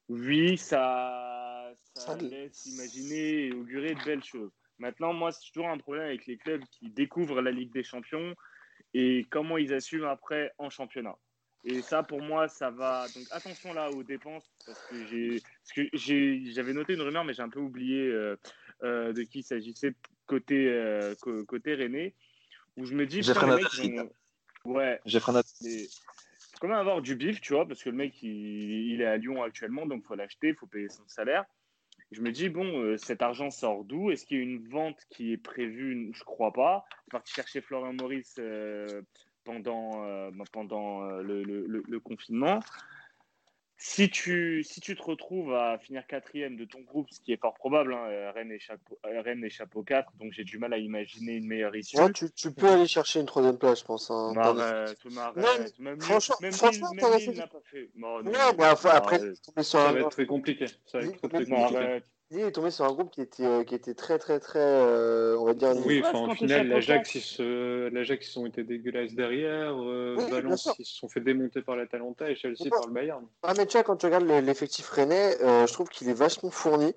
oui, 0.10 0.58
ça, 0.58 1.72
ça 1.96 2.16
laisse 2.18 2.66
imaginer 2.68 3.48
et 3.48 3.54
augurer 3.54 3.96
de 3.96 4.04
belles 4.04 4.24
choses. 4.24 4.52
Maintenant, 4.78 5.14
moi, 5.14 5.32
c'est 5.32 5.48
toujours 5.52 5.70
un 5.70 5.78
problème 5.78 6.06
avec 6.06 6.26
les 6.26 6.38
clubs 6.38 6.64
qui 6.70 6.90
découvrent 6.90 7.42
la 7.42 7.52
Ligue 7.52 7.72
des 7.72 7.84
Champions 7.84 8.36
et 8.98 9.26
comment 9.30 9.58
ils 9.58 9.74
assument 9.74 10.06
après 10.06 10.54
en 10.58 10.70
championnat. 10.70 11.18
Et 11.66 11.82
ça, 11.82 12.02
pour 12.02 12.22
moi, 12.22 12.48
ça 12.48 12.70
va. 12.70 13.08
Donc 13.14 13.26
attention 13.32 13.74
là 13.74 13.92
aux 13.92 14.04
dépenses, 14.04 14.50
parce 14.66 14.80
que 14.88 14.96
j'ai, 15.94 16.46
j'avais 16.54 16.74
noté 16.74 16.94
une 16.94 17.02
rumeur, 17.02 17.26
mais 17.26 17.34
j'ai 17.34 17.42
un 17.42 17.50
peu 17.50 17.60
oublié 17.60 18.08
euh, 18.08 18.38
euh, 18.84 19.12
de 19.12 19.24
qui 19.24 19.40
il 19.40 19.44
s'agissait 19.44 19.94
côté 20.28 20.70
euh, 20.70 21.14
côté 21.46 21.76
René, 21.76 22.16
où 22.78 22.86
je 22.86 22.94
me 22.94 23.06
dis. 23.06 23.22
Ouais. 24.64 25.02
J'ai 25.62 26.60
quand 26.62 26.70
même 26.70 26.78
avoir 26.78 27.02
du 27.02 27.16
bif, 27.16 27.42
tu 27.42 27.54
vois, 27.54 27.68
parce 27.68 27.84
que 27.84 27.90
le 27.90 27.98
mec, 27.98 28.24
il, 28.24 28.94
il 28.94 29.02
est 29.02 29.06
à 29.06 29.18
Lyon 29.18 29.44
actuellement, 29.44 29.86
donc 29.86 30.04
il 30.06 30.08
faut 30.08 30.16
l'acheter, 30.16 30.50
il 30.50 30.56
faut 30.56 30.68
payer 30.68 30.88
son 30.88 31.06
salaire. 31.08 31.44
Je 32.16 32.22
me 32.22 32.32
dis, 32.32 32.48
bon, 32.48 32.80
euh, 32.80 32.96
cet 32.96 33.22
argent 33.22 33.52
sort 33.52 33.84
d'où? 33.84 34.10
Est-ce 34.10 34.26
qu'il 34.26 34.38
y 34.38 34.40
a 34.40 34.44
une 34.44 34.66
vente 34.70 34.98
qui 35.10 35.34
est 35.34 35.38
prévue? 35.38 36.12
Je 36.14 36.24
crois 36.24 36.54
pas. 36.54 36.86
Je 36.90 37.02
suis 37.02 37.12
parti 37.12 37.34
chercher 37.34 37.60
Florian 37.60 37.92
Maurice 37.92 38.38
euh, 38.40 39.02
pendant, 39.44 40.02
euh, 40.06 40.32
bah, 40.32 40.46
le, 40.56 41.98
confinement. 42.00 42.62
Si 43.78 44.10
tu, 44.10 44.64
si 44.64 44.80
tu 44.80 44.96
te 44.96 45.04
retrouves 45.04 45.54
à 45.54 45.78
finir 45.78 46.08
quatrième 46.08 46.56
de 46.56 46.64
ton 46.64 46.80
groupe, 46.80 47.08
ce 47.12 47.20
qui 47.20 47.34
est 47.34 47.42
fort 47.42 47.56
probable, 47.56 47.94
hein, 47.94 48.32
Rennes, 48.34 48.52
et 48.52 48.60
chapeau, 48.60 48.98
Rennes 49.04 49.44
et 49.44 49.50
chapeau 49.50 49.84
4, 49.84 50.14
donc 50.18 50.32
j'ai 50.32 50.46
du 50.46 50.58
mal 50.58 50.74
à 50.74 50.78
imaginer 50.78 51.34
une 51.34 51.48
meilleure 51.48 51.76
issue. 51.76 51.98
tu, 52.14 52.32
tu, 52.32 52.52
peux 52.52 52.70
aller 52.70 52.88
chercher 52.88 53.20
une 53.20 53.26
troisième 53.26 53.58
place, 53.58 53.82
je 53.82 53.86
pense. 53.86 54.10
Hein, 54.10 54.34
Même, 55.78 56.00
franchement, 56.00 56.36
même 56.42 56.54
franchement 56.54 56.94
n'a 56.94 57.48
pas 57.48 57.60
fait. 57.66 57.90
Non, 57.96 58.24
non, 58.24 58.32
mais 58.58 58.64
après, 58.64 59.20
ça 59.62 59.92
va 59.92 60.00
être 60.00 60.10
très 60.10 60.26
compliqué. 60.26 60.68
Ça 60.86 61.00
va 61.00 61.06
être 61.06 61.18
très, 61.18 61.28
très 61.28 61.46
compliqué. 61.46 62.02
Il 62.32 62.40
est 62.40 62.52
tombé 62.52 62.72
sur 62.72 62.86
un 62.86 62.92
groupe 62.92 63.12
qui 63.12 63.22
était, 63.22 63.46
euh, 63.46 63.64
qui 63.64 63.76
était 63.76 63.94
très, 63.94 64.18
très, 64.18 64.40
très, 64.40 64.60
euh, 64.60 65.38
on 65.40 65.46
va 65.46 65.54
dire. 65.54 65.74
Oui, 65.86 66.02
enfin, 66.04 66.32
au 66.32 66.34
final, 66.34 66.68
l'Ajax, 66.68 67.16
ils, 67.40 67.92
ils 67.92 68.40
ont 68.40 68.46
été 68.46 68.64
dégueulasses 68.64 69.14
derrière. 69.14 69.76
Euh, 69.82 70.16
Valence, 70.30 70.70
ils 70.80 70.86
se 70.86 70.96
sont 70.96 71.08
fait 71.08 71.22
démonter 71.22 71.62
par 71.62 71.76
l'Atalanta 71.76 72.30
et 72.30 72.36
Chelsea 72.36 72.70
par 72.70 72.88
le 72.88 72.94
Bayern. 72.94 73.26
Ah, 73.44 73.54
mais 73.56 73.66
tu 73.68 73.74
vois, 73.74 73.84
quand 73.84 73.98
tu 73.98 74.08
regardes 74.08 74.26
l'effectif 74.26 74.90
rennais, 74.90 75.38
je 75.40 75.72
trouve 75.74 75.90
qu'il 75.90 76.10
est 76.10 76.14
vachement 76.14 76.50
fourni 76.50 76.94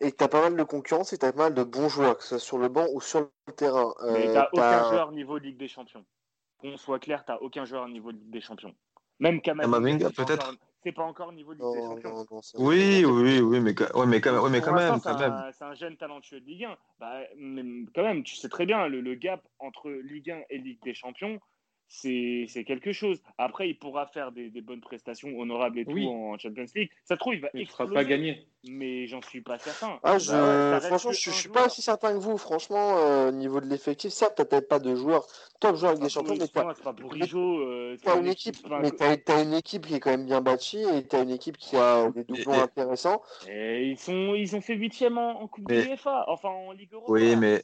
et 0.00 0.10
que 0.10 0.16
tu 0.16 0.24
as 0.24 0.28
pas 0.28 0.42
mal 0.42 0.56
de 0.56 0.62
concurrence 0.62 1.12
et 1.12 1.18
tu 1.18 1.26
as 1.26 1.32
pas 1.32 1.44
mal 1.44 1.54
de 1.54 1.62
bons 1.62 1.88
joueurs, 1.88 2.16
que 2.16 2.22
ce 2.22 2.30
soit 2.30 2.38
sur 2.38 2.58
le 2.58 2.68
banc 2.68 2.86
ou 2.92 3.00
sur 3.00 3.20
le 3.20 3.52
terrain. 3.54 3.94
mais 4.12 4.26
tu 4.26 4.32
n'as 4.32 4.48
aucun 4.52 4.90
joueur 4.90 5.12
niveau 5.12 5.38
Ligue 5.38 5.58
des 5.58 5.68
Champions. 5.68 6.04
Qu'on 6.58 6.76
soit 6.76 7.00
clair, 7.00 7.24
tu 7.24 7.32
n'as 7.32 7.38
aucun 7.38 7.64
joueur 7.64 7.88
niveau 7.88 8.10
Ligue 8.10 8.30
des 8.30 8.40
Champions. 8.40 8.74
Même 9.18 9.40
Kamavinga, 9.40 10.10
peut-être 10.10 10.54
c'est 10.82 10.92
pas 10.92 11.04
encore 11.04 11.28
au 11.28 11.32
niveau 11.32 11.54
de 11.54 11.60
Ligue 11.60 11.72
des 11.74 12.02
Champions. 12.02 12.26
oui, 12.58 13.04
oui, 13.04 13.40
oui, 13.40 13.60
mais, 13.60 13.80
ouais, 13.94 14.06
mais 14.06 14.20
quand, 14.20 14.42
ouais, 14.42 14.50
mais 14.50 14.60
quand 14.60 14.74
même. 14.74 14.98
C'est 15.52 15.64
un, 15.64 15.74
jeune 15.74 15.96
talentueux 15.96 16.40
de 16.40 16.46
Ligue 16.46 16.64
1. 16.64 16.76
Bah, 16.98 17.20
quand 17.94 18.02
même, 18.02 18.22
tu 18.24 18.36
sais 18.36 18.48
très 18.48 18.66
bien, 18.66 18.88
le, 18.88 19.00
le, 19.00 19.14
gap 19.14 19.42
entre 19.58 19.90
Ligue 19.90 20.30
1 20.30 20.42
et 20.50 20.58
Ligue 20.58 20.82
des 20.82 20.94
Champions, 20.94 21.40
c'est 21.88 22.64
quelque 22.66 22.92
chose. 22.92 23.20
Après, 23.38 23.68
il 23.68 23.78
pourra 23.78 24.06
faire 24.06 24.32
des, 24.32 24.50
bonnes 24.62 24.80
prestations 24.80 25.38
honorables 25.38 25.78
et 25.78 25.84
tout 25.84 25.98
en 25.98 26.38
Champions 26.38 26.64
League. 26.74 26.90
Ça 27.04 27.14
se 27.14 27.18
trouve, 27.18 27.34
il 27.34 27.40
va 27.40 27.48
il 27.54 27.66
fera 27.66 27.86
pas 27.86 28.04
gagner. 28.04 28.46
Mais 28.64 29.06
j'en 29.08 29.20
suis 29.20 29.40
pas 29.40 29.58
certain. 29.58 29.98
Ah, 30.04 30.18
je... 30.18 30.30
Bah 30.30 30.80
franchement, 30.80 31.10
je, 31.10 31.30
ne 31.30 31.34
suis 31.34 31.48
pas 31.48 31.66
aussi 31.66 31.82
certain 31.82 32.12
que 32.12 32.18
vous. 32.18 32.38
Franchement, 32.38 32.96
euh, 32.98 33.28
au 33.28 33.32
niveau 33.32 33.60
de 33.60 33.66
l'effectif, 33.66 34.12
certes, 34.12 34.36
tu 34.36 34.44
peut-être 34.44 34.68
pas 34.68 34.78
de 34.78 34.94
joueurs 34.94 35.26
top 35.58 35.76
joueurs 35.76 35.92
avec 35.92 36.02
des 36.02 36.08
champions, 36.08 36.36
mais 36.38 36.46
pas. 36.46 36.72
C'est 36.76 36.84
pas 36.84 36.94
euh, 36.94 37.96
une 38.20 38.28
équipe, 38.28 38.56
mais 38.80 38.90
as, 39.02 39.42
une 39.42 39.54
équipe 39.54 39.86
qui 39.86 39.94
est 39.94 40.00
quand 40.00 40.10
même 40.10 40.26
bien 40.26 40.40
bâtie 40.40 40.82
et 40.82 41.06
tu 41.06 41.16
as 41.16 41.22
une 41.22 41.30
équipe 41.30 41.56
qui 41.56 41.76
a 41.76 42.08
des 42.10 42.24
doublons 42.24 42.62
intéressants. 42.62 43.20
Et 43.48 43.88
ils 43.88 43.98
sont, 43.98 44.34
ils 44.34 44.54
ont 44.54 44.60
fait 44.60 44.74
huitième 44.74 45.18
en, 45.18 45.42
en 45.42 45.48
Coupe 45.48 45.68
de 45.68 45.74
UEFA, 45.74 46.24
enfin 46.28 46.48
en 46.48 46.72
Ligue 46.72 46.92
Europa. 46.92 47.12
Oui, 47.12 47.34
mais 47.36 47.62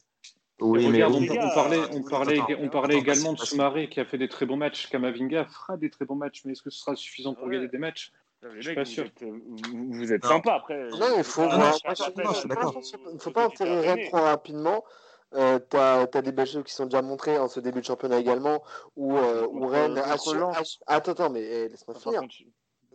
oui, 0.60 0.88
mais 0.88 1.04
on, 1.04 1.10
parlait, 1.54 1.80
on 1.92 2.02
parlait, 2.02 2.40
on 2.60 2.68
parlait 2.68 2.96
également 2.96 3.32
de 3.32 3.38
Soumaré 3.38 3.88
qui 3.88 4.00
a 4.00 4.04
fait 4.04 4.18
des 4.18 4.28
très 4.28 4.44
bons 4.44 4.56
matchs. 4.56 4.88
Kamavinga 4.88 5.44
fera 5.44 5.76
des 5.76 5.90
très 5.90 6.04
bons 6.04 6.16
matchs, 6.16 6.42
mais 6.44 6.52
est-ce 6.52 6.62
que 6.62 6.70
ce 6.70 6.80
sera 6.80 6.96
suffisant 6.96 7.34
pour 7.34 7.48
gagner 7.48 7.68
des 7.68 7.78
matchs? 7.78 8.12
Je 8.42 8.60
suis 8.60 8.74
pas 8.74 8.84
sûr. 8.84 9.04
Vous 9.72 10.12
êtes, 10.12 10.24
sympa 10.24 10.54
après. 10.54 10.88
Non, 10.90 11.06
il 11.16 11.24
faut, 11.24 11.42
ah, 11.42 11.72
il 11.84 13.20
faut 13.20 13.30
pas 13.30 13.46
enterrer 13.46 14.08
trop 14.08 14.20
rapidement. 14.22 14.84
Euh, 15.34 15.58
tu 15.70 15.76
as, 15.76 16.06
des 16.22 16.32
belles 16.32 16.64
qui 16.64 16.72
sont 16.72 16.86
déjà 16.86 17.02
montrées 17.02 17.38
en 17.38 17.48
ce 17.48 17.60
début 17.60 17.80
de 17.80 17.84
championnat 17.84 18.18
également, 18.18 18.62
où, 18.96 19.16
euh, 19.16 19.46
où 19.50 19.66
Rennes. 19.66 19.98
Attends, 19.98 21.12
attends, 21.12 21.30
mais 21.30 21.42
eh, 21.42 21.68
laisse-moi 21.68 21.96
finir. 21.98 22.22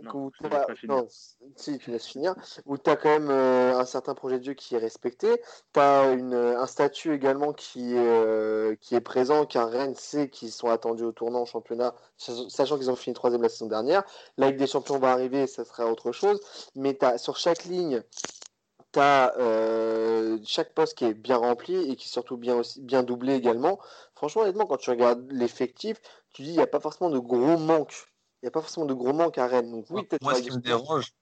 Non, 0.02 1.08
si, 1.56 1.78
tu 1.78 1.92
laisses 1.92 2.08
finir, 2.08 2.36
où 2.66 2.78
tu 2.78 2.90
as 2.90 2.96
quand 2.96 3.10
même 3.10 3.30
euh, 3.30 3.78
un 3.78 3.86
certain 3.86 4.16
projet 4.16 4.40
de 4.40 4.44
jeu 4.44 4.54
qui 4.54 4.76
est 4.76 4.80
respecté, 4.80 5.42
tu 5.74 5.80
as 5.80 6.02
un 6.02 6.68
statut 6.68 7.14
également 7.14 7.54
qui 7.54 7.94
est, 7.94 7.98
euh, 7.98 8.76
qui 8.82 8.96
est 8.96 9.02
présent, 9.02 9.46
car 9.46 9.70
Rennes 9.70 9.96
sait 9.96 10.30
qu'ils 10.30 10.52
sont 10.52 10.70
attendus 10.70 11.04
au 11.04 11.12
tournant 11.12 11.42
en 11.42 11.46
championnat, 11.46 11.94
sachant 12.18 12.78
qu'ils 12.78 12.90
ont 12.90 12.96
fini 12.96 13.14
troisième 13.14 13.44
la 13.44 13.50
saison 13.50 13.68
dernière. 13.68 14.04
La 14.38 14.48
Ligue 14.48 14.58
des 14.58 14.68
Champions 14.68 14.98
va 14.98 15.12
arriver, 15.12 15.48
ça 15.48 15.64
sera 15.64 15.86
autre 15.88 16.12
chose, 16.12 16.40
mais 16.76 17.02
as, 17.04 17.18
sur 17.18 17.38
chaque 17.38 17.66
ligne, 17.66 18.02
tu 18.92 19.00
as 19.00 19.34
euh, 19.38 20.38
chaque 20.44 20.74
poste 20.74 20.98
qui 20.98 21.06
est 21.06 21.14
bien 21.14 21.38
rempli 21.38 21.76
et 21.92 21.96
qui 21.96 22.08
est 22.08 22.12
surtout 22.12 22.38
bien, 22.38 22.56
aussi, 22.56 22.82
bien 22.82 23.04
doublé 23.04 23.36
également. 23.36 23.80
Franchement, 24.16 24.42
honnêtement, 24.42 24.66
quand 24.66 24.78
tu 24.78 24.90
regardes 24.90 25.32
l'effectif, 25.32 26.02
tu 26.34 26.42
dis 26.42 26.50
il 26.50 26.56
n'y 26.56 26.62
a 26.62 26.68
pas 26.68 26.80
forcément 26.80 27.10
de 27.10 27.20
gros 27.20 27.58
manques 27.58 28.13
n'y 28.44 28.48
a 28.48 28.52
pas 28.52 28.62
forcément 28.62 28.86
de 28.86 28.94
gros 28.94 29.14
manques 29.14 29.38
à 29.38 29.48
Rennes. 29.48 29.72
Donc, 29.72 29.86
oui, 29.90 30.08
Moi, 30.22 30.36
ce 30.36 30.42
qui 30.42 30.52
me 30.52 30.58
dérange, 30.58 31.14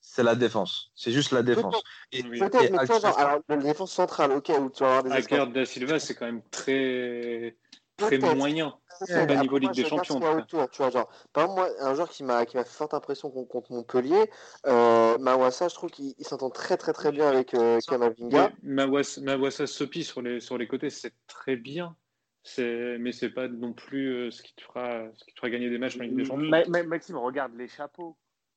c'est 0.00 0.22
la 0.22 0.34
défense. 0.34 0.90
C'est 0.94 1.12
juste 1.12 1.32
la 1.32 1.42
défense. 1.42 1.82
Peut-être, 2.10 2.26
mais 2.70 2.86
toi, 2.86 3.18
alors, 3.18 3.40
la 3.48 3.56
défense 3.56 3.92
centrale, 3.92 4.32
ok, 4.32 4.50
où 4.60 4.70
tu 4.70 4.82
vas 4.82 4.98
avoir 4.98 5.02
des 5.04 5.12
Hacker 5.12 5.46
da 5.48 5.64
Silva, 5.64 5.98
c'est 5.98 6.14
quand 6.14 6.26
même 6.26 6.42
très, 6.50 7.56
très 7.96 8.18
moyen. 8.18 8.74
C'est 9.06 9.26
pas 9.26 9.36
niveau 9.36 9.58
Ligue 9.58 9.72
des 9.72 9.84
Champions. 9.84 10.16
Autour, 10.16 10.68
tu 10.70 10.78
vois, 10.78 10.90
genre, 10.90 11.08
par 11.32 11.44
exemple, 11.44 11.60
moi, 11.60 11.70
un 11.80 11.94
joueur 11.94 12.08
qui 12.08 12.22
m'a 12.22 12.44
fait 12.44 12.64
forte 12.64 12.92
impression 12.94 13.30
contre 13.30 13.72
Montpellier, 13.72 14.30
euh, 14.66 15.16
Mawassa, 15.18 15.68
je 15.68 15.74
trouve 15.74 15.90
qu'il 15.90 16.14
s'entend 16.20 16.50
très 16.50 16.76
très 16.76 16.92
très 16.92 17.12
bien 17.12 17.28
avec 17.28 17.54
euh, 17.54 17.78
Kamavinga. 17.86 18.52
Mawassa, 18.62 19.20
Mawassa 19.22 19.66
Sopi 19.66 20.04
sur 20.04 20.20
les, 20.22 20.40
sur 20.40 20.58
les 20.58 20.68
côtés, 20.68 20.90
c'est 20.90 21.14
très 21.26 21.56
bien 21.56 21.96
mais 22.58 23.12
c'est 23.12 23.30
pas 23.30 23.48
non 23.48 23.72
plus 23.72 24.08
euh, 24.08 24.30
ce 24.30 24.42
qui 24.42 24.54
te 24.54 24.62
fera, 24.62 25.04
ce 25.14 25.24
qui 25.24 25.32
te 25.32 25.38
fera 25.38 25.50
gagner 25.50 25.70
des 25.70 25.78
matchs 25.78 25.96
en 25.96 26.02
Ligue 26.02 26.16
des 26.16 26.24
Champions. 26.24 26.50
Maxime, 26.86 27.16
regarde 27.16 27.54
les 27.54 27.68
chapeaux. 27.68 28.16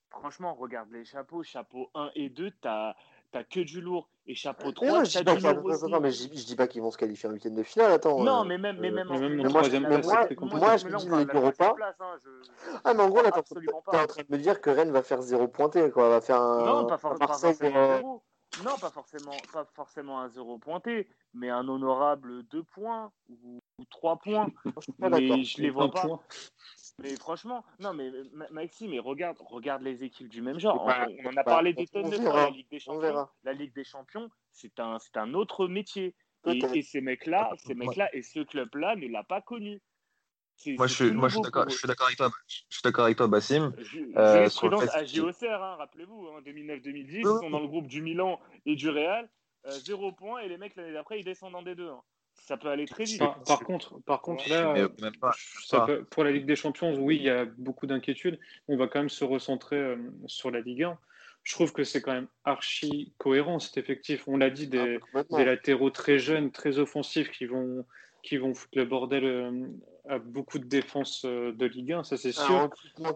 Franchement, 0.10 0.54
regarde 0.54 0.92
les 0.92 1.06
chapeaux. 1.06 1.44
Chapeau 1.44 1.90
1 1.96 2.12
et 2.16 2.30
2, 2.30 2.52
t'as 2.62 2.96
as 3.34 3.44
que 3.44 3.62
du 3.62 3.82
lourd. 3.82 4.10
Et 4.26 4.36
chapeau 4.36 4.72
3, 4.72 4.88
moi, 4.88 5.04
je, 5.04 5.18
dis 5.18 5.24
pas, 5.24 5.88
non, 5.90 6.00
mais 6.00 6.12
je, 6.12 6.28
dis 6.28 6.56
pas 6.56 6.68
qu'ils 6.68 6.82
vont 6.82 6.92
se 6.92 6.98
qualifier 6.98 7.28
en 7.28 7.34
huitième 7.34 7.56
de 7.56 7.64
finale. 7.64 7.92
Attends, 7.92 8.24
non, 8.24 8.42
euh, 8.42 8.44
mais 8.46 8.58
même, 8.58 8.78
mais 8.80 8.90
même, 8.90 9.12
euh, 9.12 9.20
même 9.20 9.40
en 9.42 9.50
troisième 9.50 9.86
place, 9.86 10.06
moi, 10.06 10.28
moi, 10.40 10.78
je 10.78 10.88
me 10.88 10.98
dis 10.98 11.10
Ligue 11.10 11.36
Europa. 11.36 11.76
Hein, 11.78 12.16
ah, 12.86 12.94
mais 12.94 13.04
en 13.04 13.10
gros, 13.10 13.22
là, 13.22 13.32
t'es 13.32 13.40
en 13.40 14.08
train 14.08 14.22
de 14.22 14.28
me 14.30 14.38
dire 14.38 14.62
que 14.62 14.70
Rennes 14.70 14.92
va 14.92 15.02
faire 15.02 15.22
zéro 15.22 15.48
pointé, 15.48 15.90
quoi. 15.92 16.10
Va 16.10 16.22
faire 16.22 16.42
un. 16.42 16.66
Non, 16.66 16.86
pas, 16.86 16.98
for 16.98 17.18
pas 17.18 17.28
forcément. 17.28 18.22
Non, 18.64 18.78
pas 18.80 18.92
forcément, 18.92 19.36
pas 19.52 19.66
forcément 19.74 20.22
un 20.22 20.30
zéro 20.30 20.60
pointé, 20.60 21.10
mais 21.34 21.50
un 21.50 21.68
honorable 21.68 22.44
2 22.44 22.64
points 22.64 23.12
ou, 23.30 23.60
3 23.90 24.20
points. 24.20 24.48
mais 25.00 25.44
je 25.44 25.62
les 25.62 25.70
vois 25.70 25.92
pas. 25.92 26.20
Mais 27.00 27.16
franchement, 27.16 27.66
non, 27.80 27.94
mais 27.94 28.12
Maxime, 28.52 28.92
mais 28.92 29.00
regarde, 29.00 29.38
regarde 29.40 29.82
les 29.82 30.04
équipes 30.04 30.30
du 30.30 30.42
même 30.42 30.60
genre. 30.60 30.86
Bah, 30.86 31.08
on, 31.24 31.30
en 31.30 31.38
a 31.38 31.44
parlé 31.44 31.74
des 31.74 31.88
tonnes 31.88 32.10
de 32.10 32.18
fois. 32.18 32.46
La 32.46 32.50
Ligue 32.52 32.70
des 32.70 32.80
Champions, 32.80 33.28
la 33.44 33.54
Ligue 33.54 33.74
des 33.74 33.84
Champions, 33.84 34.30
c'est 34.52 34.80
un, 34.80 35.00
c'est 35.00 35.18
un 35.18 35.34
autre 35.34 35.68
métier. 35.68 36.16
Et, 36.46 36.60
et, 36.74 36.82
ces 36.82 37.00
mecs-là, 37.00 37.52
ces 37.58 37.74
mecs-là 37.74 38.14
et 38.14 38.22
ce 38.22 38.42
club-là 38.42 38.98
ne 38.98 39.08
l'a 39.08 39.24
pas 39.24 39.42
connu. 39.42 39.82
Moi, 40.66 40.88
je 40.88 40.94
suis, 40.94 41.12
moi, 41.12 41.28
je 41.30 41.34
suis 41.36 41.42
d'accord, 41.42 41.70
je 41.70 41.76
suis 41.76 41.88
d'accord 41.88 42.08
avec 42.08 42.18
toi. 42.18 42.32
Je 42.48 42.56
suis 42.70 42.82
d'accord 42.84 43.06
avec 43.06 43.18
toi, 43.18 43.28
Bassim. 43.28 43.74
Euh, 44.16 44.48
à 44.94 45.06
JOCR, 45.06 45.46
hein, 45.46 45.76
rappelez-vous, 45.78 46.28
hein, 46.28 46.42
2009-2010, 46.46 47.08
ils 47.10 47.24
sont 47.24 47.50
dans 47.50 47.60
le 47.60 47.68
groupe 47.68 47.88
du 47.88 48.02
Milan 48.02 48.40
et 48.66 48.76
du 48.76 48.90
Real, 48.90 49.30
euh, 49.66 49.72
zéro 49.72 50.12
point, 50.12 50.40
et 50.40 50.48
les 50.48 50.58
mecs 50.58 50.76
l'année 50.76 50.94
d'après, 50.94 51.20
ils 51.20 51.26
descendent 51.26 51.56
en 51.56 51.64
D2. 51.64 51.90
Hein. 51.90 52.02
Ça 52.46 52.58
peut 52.58 52.68
aller 52.68 52.86
très 52.86 53.06
vite. 53.06 53.22
Par, 53.48 53.62
contre, 53.62 54.02
par 54.02 54.22
contre, 54.22 54.50
là, 54.50 54.76
ça 55.66 55.82
peut, 55.82 56.04
pour 56.04 56.26
la 56.26 56.32
Ligue 56.32 56.46
des 56.46 56.58
Champions, 56.58 56.94
oui, 57.00 57.16
il 57.16 57.24
y 57.24 57.30
a 57.30 57.46
beaucoup 57.46 57.88
d'inquiétudes. 57.88 58.38
On 58.68 58.76
va 58.76 58.88
quand 58.88 59.00
même 59.00 59.10
se 59.10 59.24
recentrer 59.24 59.78
euh, 59.78 59.96
sur 60.26 60.52
la 60.52 60.60
Ligue 60.60 60.84
1. 60.84 60.98
Je 61.44 61.54
trouve 61.54 61.72
que 61.72 61.86
c'est 61.86 62.02
quand 62.02 62.12
même 62.12 62.28
archi 62.44 63.14
cohérent 63.18 63.60
cet 63.60 63.78
effectif. 63.78 64.28
On 64.28 64.36
l'a 64.36 64.50
dit, 64.50 64.68
des, 64.68 65.00
ah, 65.14 65.24
des 65.30 65.46
latéraux 65.46 65.90
très 65.90 66.20
jeunes, 66.20 66.52
très 66.52 66.80
offensifs 66.80 67.32
qui 67.32 67.46
vont, 67.46 67.86
qui 68.24 68.36
vont 68.36 68.54
foutre 68.54 68.78
le 68.78 68.86
bordel 68.86 69.24
euh, 69.26 69.68
à 70.10 70.20
beaucoup 70.20 70.60
de 70.60 70.66
défense 70.66 71.24
euh, 71.26 71.54
de 71.54 71.66
Ligue 71.66 71.94
1, 71.94 72.04
ça 72.04 72.18
c'est 72.18 72.34
sûr. 72.34 72.70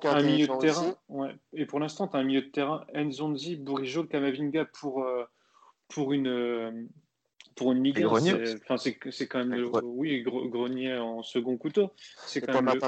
Un, 0.03 0.23
milieu 0.23 0.47
de 0.47 0.57
terrain, 0.57 0.95
ouais. 1.09 1.35
et 1.53 1.65
pour 1.65 1.79
l'instant, 1.79 2.07
tu 2.07 2.15
as 2.15 2.19
un 2.19 2.23
milieu 2.23 2.41
de 2.41 2.47
terrain, 2.47 2.85
Nzonzi, 2.93 3.57
Bourigeau, 3.57 4.05
Kamavinga 4.05 4.65
pour, 4.65 5.03
euh, 5.03 5.25
pour 5.89 6.13
une, 6.13 6.87
pour 7.57 7.71
une 7.71 7.83
Ligue 7.83 8.03
1, 8.03 8.77
c'est 8.77 9.27
quand 9.27 9.39
même 9.39 9.53
le, 9.53 9.69
oui, 9.83 10.23
Grenier 10.23 10.95
en 10.95 11.23
second 11.23 11.57
couteau. 11.57 11.91
C'est 12.25 12.39
quand 12.39 12.61
même 12.61 12.79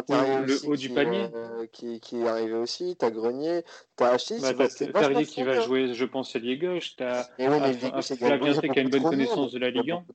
le, 0.46 0.68
haut, 0.68 0.76
du 0.76 0.90
panier. 0.90 1.28
Euh, 1.34 1.66
qui, 1.72 2.00
qui, 2.00 2.22
est 2.22 2.28
arrivé 2.28 2.54
aussi. 2.54 2.96
Tu 2.98 3.06
as 3.06 3.12
Grenier, 3.12 3.64
tu 3.98 4.04
as 4.04 4.12
Achille. 4.12 4.40
Bah, 4.40 4.68
Terrier 4.68 5.26
qui 5.26 5.44
va 5.44 5.60
jouer, 5.62 5.94
je 5.94 6.06
pense, 6.06 6.36
ailier 6.36 6.58
gauche. 6.58 6.96
Tu 6.96 7.04
as 7.04 7.24
Flavien 7.36 7.74
qui 7.74 8.80
a 8.80 8.82
une 8.82 8.90
bonne 8.90 9.04
connaissance 9.04 9.52
de 9.52 9.60
la 9.60 9.72
Ligue 9.72 9.92
1. 9.92 10.06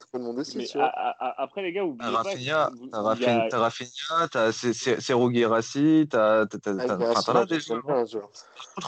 Après, 1.37 1.63
les 1.63 1.73
gars, 1.73 1.85
oubliez 1.85 2.13
pas. 2.13 2.23
Rafinha, 2.23 2.71
c'est 4.53 5.13
Rogué 5.13 5.47
Rassi, 5.47 6.07
tu 6.09 6.17
as. 6.17 6.47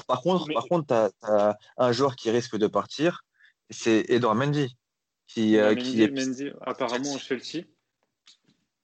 Par 0.06 0.22
contre, 0.22 0.46
par 0.52 0.64
contre, 0.68 0.86
tu 0.86 0.94
as 0.94 1.56
un 1.76 1.92
joueur 1.92 2.14
qui 2.14 2.30
risque 2.30 2.56
de 2.56 2.68
partir, 2.68 3.24
c'est 3.70 4.04
Edouard 4.08 4.36
Mendy 4.36 4.76
qui, 5.26 5.58
euh, 5.58 5.74
qui 5.74 6.02
est 6.02 6.10
Mendy, 6.10 6.50
apparemment 6.60 7.18
Chelsea. 7.18 7.64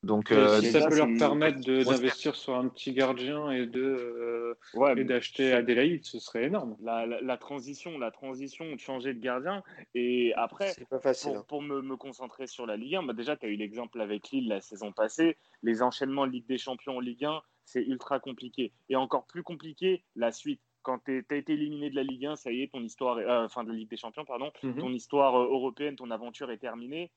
Donc, 0.02 0.32
euh, 0.32 0.60
si 0.60 0.72
ça 0.72 0.88
peut 0.88 0.96
leur 0.96 1.16
permettre 1.16 1.60
d'investir 1.60 2.34
sur 2.34 2.56
un 2.56 2.66
petit 2.66 2.92
gardien 2.92 3.52
et 3.52 3.66
de 3.66 4.56
euh, 4.74 4.96
et 4.96 5.04
d'acheter 5.04 5.52
Adélaïde, 5.52 6.04
ce 6.04 6.18
serait 6.18 6.44
énorme. 6.44 6.76
La, 6.82 7.06
la, 7.06 7.36
transition, 7.36 7.98
la 7.98 8.10
transition 8.10 8.72
de 8.72 8.80
changer 8.80 9.14
de 9.14 9.20
gardien 9.20 9.62
et 9.94 10.32
après, 10.34 10.74
pas 10.90 10.98
facile, 10.98 11.30
pour, 11.30 11.38
hein. 11.38 11.44
pour 11.48 11.62
me, 11.62 11.82
me, 11.82 11.96
concentrer 11.96 12.48
sur 12.48 12.66
la 12.66 12.76
Ligue 12.76 12.96
1, 12.96 13.04
bah 13.04 13.12
déjà 13.12 13.36
tu 13.36 13.46
as 13.46 13.48
eu 13.48 13.54
l'exemple 13.54 14.00
avec 14.00 14.30
Lille 14.30 14.48
la 14.48 14.60
saison 14.60 14.90
passée, 14.90 15.36
les 15.62 15.82
enchaînements 15.82 16.24
Ligue 16.24 16.46
des 16.48 16.58
Champions 16.58 16.96
en 16.96 17.00
Ligue 17.00 17.24
1, 17.24 17.40
c'est 17.64 17.82
ultra 17.82 18.18
compliqué 18.18 18.72
et 18.88 18.96
encore 18.96 19.26
plus 19.26 19.44
compliqué 19.44 20.02
la 20.16 20.32
suite 20.32 20.60
quand 20.82 20.98
tu 21.04 21.24
as 21.30 21.34
été 21.34 21.52
éliminé 21.52 21.90
de 21.90 21.96
la 21.96 22.02
Ligue 22.02 22.26
1, 22.26 22.36
ça 22.36 22.52
y 22.52 22.62
est, 22.62 22.72
ton 22.72 22.82
histoire, 22.82 23.18
euh, 23.18 23.44
enfin 23.44 23.64
de 23.64 23.70
la 23.70 23.76
Ligue 23.76 23.90
des 23.90 23.96
Champions, 23.96 24.24
pardon, 24.24 24.52
mhm. 24.62 24.76
ton 24.76 24.92
histoire 24.92 25.36
euh, 25.36 25.44
européenne, 25.44 25.96
ton 25.96 26.10
aventure 26.10 26.50
est 26.50 26.58
terminée. 26.58 27.10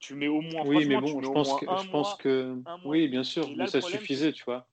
Tu 0.00 0.14
mets 0.14 0.28
au 0.28 0.40
moins. 0.40 0.66
Oui, 0.66 0.86
mais 0.86 1.00
bon, 1.00 1.22
je 1.22 1.30
pense, 1.30 1.60
que, 1.60 1.66
je 1.66 1.90
pense 1.90 2.14
que. 2.16 2.60
Oui, 2.84 3.08
bien 3.08 3.24
sûr, 3.24 3.48
mais 3.56 3.66
ça 3.66 3.80
suffisait, 3.80 4.32
tu 4.32 4.44
vois. 4.44 4.66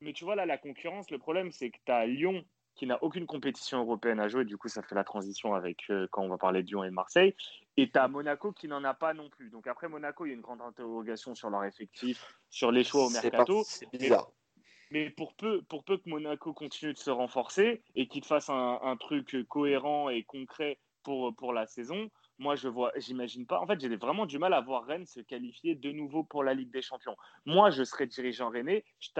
Mais 0.00 0.12
tu 0.12 0.24
vois, 0.24 0.36
là, 0.36 0.46
la 0.46 0.56
concurrence, 0.58 1.10
le 1.10 1.18
problème, 1.18 1.50
c'est 1.50 1.70
que 1.70 1.78
tu 1.84 1.92
as 1.92 2.06
Lyon 2.06 2.44
qui 2.78 2.86
n'a 2.86 3.02
aucune 3.02 3.26
compétition 3.26 3.80
européenne 3.80 4.20
à 4.20 4.28
jouer. 4.28 4.44
Du 4.44 4.56
coup, 4.56 4.68
ça 4.68 4.82
fait 4.82 4.94
la 4.94 5.02
transition 5.02 5.52
avec 5.54 5.82
euh, 5.90 6.06
quand 6.12 6.22
on 6.22 6.28
va 6.28 6.38
parler 6.38 6.62
de 6.62 6.68
Lyon 6.68 6.84
et 6.84 6.90
de 6.90 6.94
Marseille. 6.94 7.34
Et 7.76 7.90
tu 7.90 7.98
as 7.98 8.06
Monaco 8.06 8.52
qui 8.52 8.68
n'en 8.68 8.84
a 8.84 8.94
pas 8.94 9.14
non 9.14 9.28
plus. 9.28 9.50
Donc 9.50 9.66
après 9.66 9.88
Monaco, 9.88 10.24
il 10.24 10.28
y 10.28 10.32
a 10.32 10.34
une 10.36 10.40
grande 10.40 10.62
interrogation 10.62 11.34
sur 11.34 11.50
leur 11.50 11.64
effectif, 11.64 12.38
sur 12.50 12.70
les 12.70 12.84
choix 12.84 13.06
au 13.06 13.10
mercato. 13.10 13.64
C'est 13.66 13.90
bizarre. 13.90 14.30
Mais, 14.90 15.10
pour 15.10 15.34
peu, 15.34 15.62
que 15.62 16.08
Monaco 16.08 16.52
continue 16.52 16.92
de 16.92 16.98
se 16.98 17.10
renforcer 17.10 17.82
et 17.94 18.08
qu'il 18.08 18.24
fasse 18.24 18.48
un, 18.48 18.96
truc 18.98 19.36
cohérent 19.48 20.08
et 20.08 20.22
concret 20.22 20.78
pour, 21.02 21.34
pour 21.36 21.52
la 21.52 21.66
saison, 21.66 22.10
moi, 22.38 22.54
je 22.54 22.68
vois, 22.68 22.92
j'imagine 22.96 23.46
pas. 23.46 23.60
En 23.60 23.66
fait, 23.66 23.80
j'ai 23.80 23.94
vraiment 23.96 24.24
du 24.24 24.38
mal 24.38 24.54
à 24.54 24.60
voir 24.60 24.84
Rennes 24.84 25.06
se 25.06 25.20
qualifier 25.20 25.74
de 25.74 25.90
nouveau 25.90 26.22
pour 26.22 26.44
la 26.44 26.54
Ligue 26.54 26.70
des 26.70 26.82
Champions. 26.82 27.16
Moi, 27.46 27.70
je 27.70 27.82
serais 27.82 28.06
dirigeant 28.06 28.48
rennais, 28.48 28.84
je, 29.00 29.10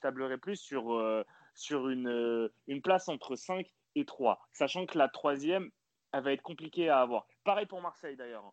tablerais 0.00 0.38
plus 0.38 0.56
sur, 0.56 0.94
euh, 0.94 1.24
sur 1.54 1.88
une, 1.88 2.08
euh, 2.08 2.52
une 2.68 2.80
place 2.80 3.08
entre 3.08 3.34
5 3.34 3.66
et 3.96 4.04
3, 4.04 4.40
sachant 4.52 4.86
que 4.86 4.96
la 4.96 5.08
troisième, 5.08 5.70
elle 6.12 6.22
va 6.22 6.32
être 6.32 6.42
compliquée 6.42 6.88
à 6.88 7.00
avoir. 7.00 7.26
Pareil 7.42 7.66
pour 7.66 7.82
Marseille 7.82 8.16
d'ailleurs. 8.16 8.44
Hein. 8.44 8.52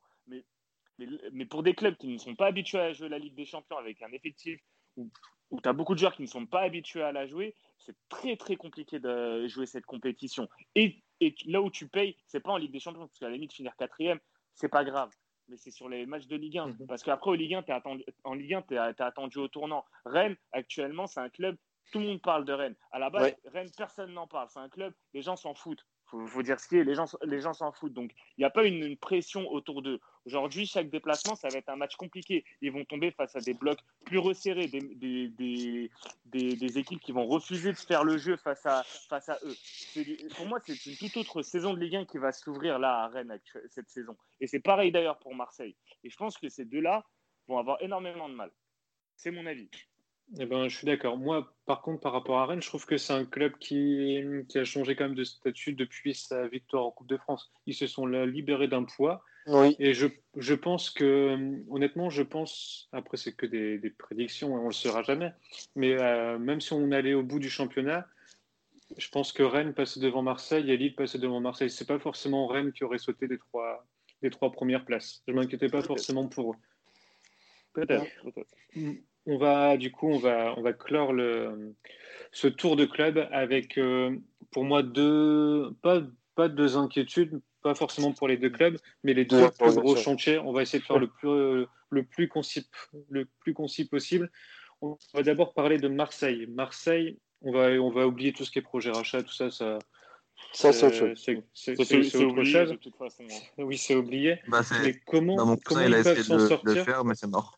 Mais, 0.97 1.07
mais, 1.31 1.45
pour 1.45 1.61
des 1.61 1.75
clubs 1.75 1.95
qui 1.97 2.07
ne 2.07 2.17
sont 2.17 2.35
pas 2.35 2.47
habitués 2.47 2.79
à 2.79 2.93
jouer 2.93 3.09
la 3.09 3.19
Ligue 3.19 3.35
des 3.35 3.45
Champions 3.45 3.77
avec 3.77 4.01
un 4.01 4.11
effectif 4.11 4.59
où, 4.97 5.09
où 5.51 5.61
tu 5.61 5.69
as 5.69 5.73
beaucoup 5.73 5.93
de 5.93 5.99
joueurs 5.99 6.15
qui 6.15 6.21
ne 6.21 6.27
sont 6.27 6.45
pas 6.45 6.61
habitués 6.61 7.03
à 7.03 7.11
la 7.11 7.27
jouer, 7.27 7.55
c'est 7.77 7.95
très 8.09 8.35
très 8.35 8.55
compliqué 8.55 8.99
de 8.99 9.47
jouer 9.47 9.65
cette 9.65 9.85
compétition. 9.85 10.49
Et 10.75 11.03
et 11.21 11.35
là 11.45 11.61
où 11.61 11.69
tu 11.69 11.87
payes, 11.87 12.17
c'est 12.27 12.39
pas 12.39 12.51
en 12.51 12.57
Ligue 12.57 12.71
des 12.71 12.79
Champions, 12.79 13.07
parce 13.07 13.19
qu'à 13.19 13.27
la 13.27 13.33
limite, 13.33 13.53
finir 13.53 13.75
quatrième, 13.75 14.19
c'est 14.53 14.69
pas 14.69 14.83
grave. 14.83 15.11
Mais 15.47 15.57
c'est 15.57 15.71
sur 15.71 15.87
les 15.87 16.05
matchs 16.05 16.27
de 16.27 16.35
Ligue 16.35 16.57
1. 16.57 16.67
Mhm. 16.67 16.87
Parce 16.87 17.03
qu'après, 17.03 17.29
au 17.29 17.35
Ligue 17.35 17.53
1, 17.53 17.63
es 17.63 17.71
attendu, 17.71 18.03
en 18.23 18.33
Ligue 18.33 18.55
1, 18.55 18.61
tu 18.63 18.73
es, 18.75 18.77
attendu 18.77 19.37
au 19.37 19.47
tournant. 19.47 19.85
Rennes, 20.05 20.35
actuellement, 20.51 21.07
c'est 21.07 21.19
un 21.19 21.29
club, 21.29 21.55
tout 21.91 21.99
le 21.99 22.05
monde 22.05 22.21
parle 22.21 22.45
de 22.45 22.53
Rennes. 22.53 22.75
À 22.91 22.99
la 22.99 23.09
base, 23.09 23.35
Rennes, 23.45 23.69
personne 23.77 24.13
n'en 24.13 24.27
parle. 24.27 24.49
C'est 24.49 24.59
un 24.59 24.69
club, 24.69 24.93
les 25.13 25.21
gens 25.21 25.35
s'en 25.35 25.53
foutent 25.53 25.85
faut, 26.05 26.25
faut 26.27 26.43
dire 26.43 26.59
ce 26.59 26.67
qui 26.67 26.77
est, 26.77 26.83
les 26.83 26.95
gens 26.95 27.05
les 27.23 27.41
gens 27.41 27.53
s'en 27.53 27.71
foutent. 27.71 27.93
Donc, 27.93 28.11
il 28.37 28.41
n'y 28.41 28.45
a 28.45 28.49
pas 28.49 28.63
une, 28.65 28.95
pression 28.97 29.49
autour 29.51 29.81
d'eux. 29.81 29.99
Aujourd'hui, 30.25 30.65
chaque 30.65 30.89
déplacement, 30.89 31.35
ça 31.35 31.49
va 31.49 31.57
être 31.57 31.69
un 31.69 31.75
match 31.75 31.95
compliqué. 31.95 32.43
Ils 32.61 32.71
vont 32.71 32.83
tomber 32.83 33.11
face 33.11 33.35
à 33.35 33.39
des 33.39 33.53
blocs 33.53 33.79
plus 34.05 34.17
resserrés, 34.17 34.67
des, 34.67 34.81
des, 34.81 35.89
des, 36.25 36.77
équipes 36.79 36.99
qui 36.99 37.11
vont 37.11 37.27
refuser 37.27 37.71
de 37.71 37.77
faire 37.77 38.03
le 38.03 38.17
jeu 38.17 38.35
face 38.35 38.65
à, 38.65 38.83
face 38.83 39.29
à 39.29 39.37
eux. 39.43 39.55
Pour 40.35 40.47
moi, 40.47 40.59
c'est 40.65 40.85
une 40.87 40.97
toute 40.97 41.15
autre 41.17 41.43
saison 41.43 41.73
de 41.73 41.79
Ligue 41.79 41.97
1 41.97 42.05
qui 42.05 42.17
va 42.17 42.31
s'ouvrir 42.31 42.79
là 42.79 43.03
à 43.03 43.07
Rennes 43.07 43.39
cette 43.69 43.89
saison. 43.89 44.17
Et 44.41 44.47
c'est 44.47 44.59
pareil 44.59 44.91
d'ailleurs 44.91 45.19
pour 45.19 45.35
Marseille. 45.35 45.75
Et 46.03 46.09
je 46.09 46.17
pense 46.17 46.37
que 46.37 46.49
ces 46.49 46.65
deux-là 46.65 47.05
vont 47.47 47.59
avoir 47.59 47.81
énormément 47.81 48.27
de 48.27 48.33
mal. 48.33 48.51
C'est 49.15 49.31
mon 49.31 49.45
avis. 49.45 49.69
Eh 50.39 50.45
ben, 50.47 50.67
je 50.67 50.75
suis 50.75 50.87
d'accord. 50.87 51.17
Moi, 51.17 51.53
par 51.65 51.81
contre, 51.81 52.01
par 52.01 52.11
rapport 52.11 52.39
à 52.39 52.47
Rennes, 52.47 52.61
je 52.61 52.67
trouve 52.67 52.85
que 52.85 52.97
c'est 52.97 53.13
un 53.13 53.25
club 53.25 53.57
qui, 53.59 54.23
qui, 54.49 54.57
a 54.57 54.63
changé 54.63 54.95
quand 54.95 55.05
même 55.05 55.15
de 55.15 55.23
statut 55.23 55.73
depuis 55.73 56.15
sa 56.15 56.47
victoire 56.47 56.85
en 56.85 56.91
Coupe 56.91 57.07
de 57.07 57.17
France. 57.17 57.51
Ils 57.67 57.75
se 57.75 57.85
sont 57.85 58.07
libérés 58.07 58.67
d'un 58.67 58.83
poids. 58.83 59.23
Oui. 59.47 59.75
Et 59.79 59.93
je, 59.93 60.07
je, 60.37 60.53
pense 60.55 60.89
que, 60.89 61.37
honnêtement, 61.69 62.09
je 62.09 62.23
pense, 62.23 62.89
après, 62.91 63.17
c'est 63.17 63.33
que 63.33 63.45
des, 63.45 63.77
des, 63.77 63.91
prédictions, 63.91 64.53
on 64.53 64.61
ne 64.61 64.65
le 64.67 64.71
saura 64.71 65.03
jamais, 65.03 65.33
mais 65.75 66.01
euh, 66.01 66.39
même 66.39 66.61
si 66.61 66.73
on 66.73 66.91
allait 66.91 67.13
au 67.13 67.23
bout 67.23 67.39
du 67.39 67.49
championnat, 67.49 68.07
je 68.97 69.09
pense 69.09 69.31
que 69.31 69.43
Rennes 69.43 69.73
passait 69.73 69.99
devant 69.99 70.21
Marseille 70.21 70.71
et 70.71 70.77
Lille 70.77 70.95
passait 70.95 71.19
devant 71.19 71.41
Marseille. 71.41 71.69
C'est 71.69 71.87
pas 71.87 71.99
forcément 71.99 72.47
Rennes 72.47 72.71
qui 72.71 72.83
aurait 72.83 72.97
sauté 72.97 73.27
des 73.27 73.37
trois, 73.37 73.85
des 74.21 74.29
trois 74.29 74.51
premières 74.51 74.85
places. 74.85 75.23
Je 75.27 75.33
m'inquiétais 75.33 75.69
pas 75.69 75.81
forcément 75.81 76.27
pour 76.27 76.53
eux. 76.53 76.57
Peut-être. 77.73 78.05
Peut 78.23 78.45
mm 78.75 78.93
on 79.25 79.37
va 79.37 79.77
du 79.77 79.91
coup 79.91 80.07
on 80.07 80.19
va 80.19 80.53
on 80.57 80.61
va 80.61 80.73
clore 80.73 81.13
le 81.13 81.75
ce 82.31 82.47
tour 82.47 82.75
de 82.75 82.85
club 82.85 83.27
avec 83.31 83.77
euh, 83.77 84.15
pour 84.51 84.63
moi 84.63 84.83
deux 84.83 85.71
pas 85.81 86.01
pas 86.35 86.47
deux 86.47 86.77
inquiétudes 86.77 87.41
pas 87.65 87.73
forcément 87.73 88.13
pour 88.13 88.27
les 88.27 88.37
deux 88.37 88.51
clubs 88.51 88.77
mais 89.03 89.15
les 89.15 89.25
deux 89.25 89.49
plus 89.49 89.73
gros 89.73 89.95
chantiers 89.95 90.37
on 90.37 90.53
va 90.53 90.61
essayer 90.61 90.79
de 90.79 90.85
faire 90.85 90.99
le 90.99 91.07
plus 91.07 91.65
le 91.89 92.03
plus 92.03 92.27
concis 92.27 92.69
le 93.09 93.25
plus 93.39 93.55
concis 93.55 93.85
possible 93.85 94.29
on 94.81 94.97
va 95.15 95.23
d'abord 95.23 95.55
parler 95.55 95.79
de 95.79 95.87
Marseille 95.87 96.45
Marseille 96.47 97.17
on 97.41 97.51
va 97.51 97.69
on 97.71 97.89
va 97.89 98.05
oublier 98.05 98.33
tout 98.33 98.45
ce 98.45 98.51
qui 98.51 98.59
est 98.59 98.61
projet 98.61 98.91
rachat 98.91 99.23
tout 99.23 99.33
ça 99.33 99.49
ça 99.49 99.79
ça, 100.51 100.73
c'est 100.73 100.87
autre 100.87 100.95
chose. 100.97 101.21
C'est 101.53 101.79
autre 101.79 102.43
chose. 102.43 102.69
De 102.71 102.75
toute 102.75 102.97
façon, 102.97 103.23
hein. 103.23 103.63
Oui, 103.63 103.77
c'est 103.77 103.95
oublié. 103.95 104.41
Bah, 104.49 104.63
mais 104.83 104.99
comment, 105.05 105.55
comment 105.63 105.81
ils 105.81 106.03
peuvent 106.03 106.21
s'en 106.21 106.39
sortir 106.39 106.83
faire, 106.83 107.05
mais 107.05 107.15
c'est 107.15 107.27
mort 107.27 107.57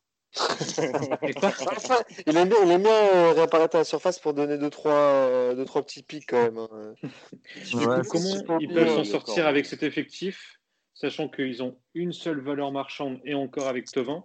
il 2.28 2.38
aime 2.38 2.50
bien, 2.50 2.58
il 2.64 2.72
aime 2.72 2.84
bien 2.84 2.92
euh, 2.92 3.32
réapparaître 3.34 3.76
à 3.76 3.80
la 3.80 3.84
surface 3.84 4.20
pour 4.20 4.34
donner 4.34 4.56
2-3 4.56 4.60
deux, 4.60 4.70
trois, 4.70 4.92
euh, 4.92 5.56
deux, 5.56 5.66
trois 5.66 5.84
petits 5.84 6.04
pics 6.04 6.26
quand 6.28 6.42
même. 6.42 6.58
Hein. 6.58 6.94
comment 8.10 8.60
ils 8.60 8.70
peuvent 8.70 8.96
s'en 8.96 9.04
sortir 9.04 9.48
avec 9.48 9.66
cet 9.66 9.84
effectif, 9.84 10.60
sachant 10.94 11.30
qu'ils 11.30 11.64
ont 11.64 11.78
une 11.94 12.14
seule 12.14 12.40
valeur 12.40 12.72
marchande 12.72 13.20
et 13.24 13.34
encore 13.34 13.68
avec 13.68 13.92
Tovin 13.92 14.24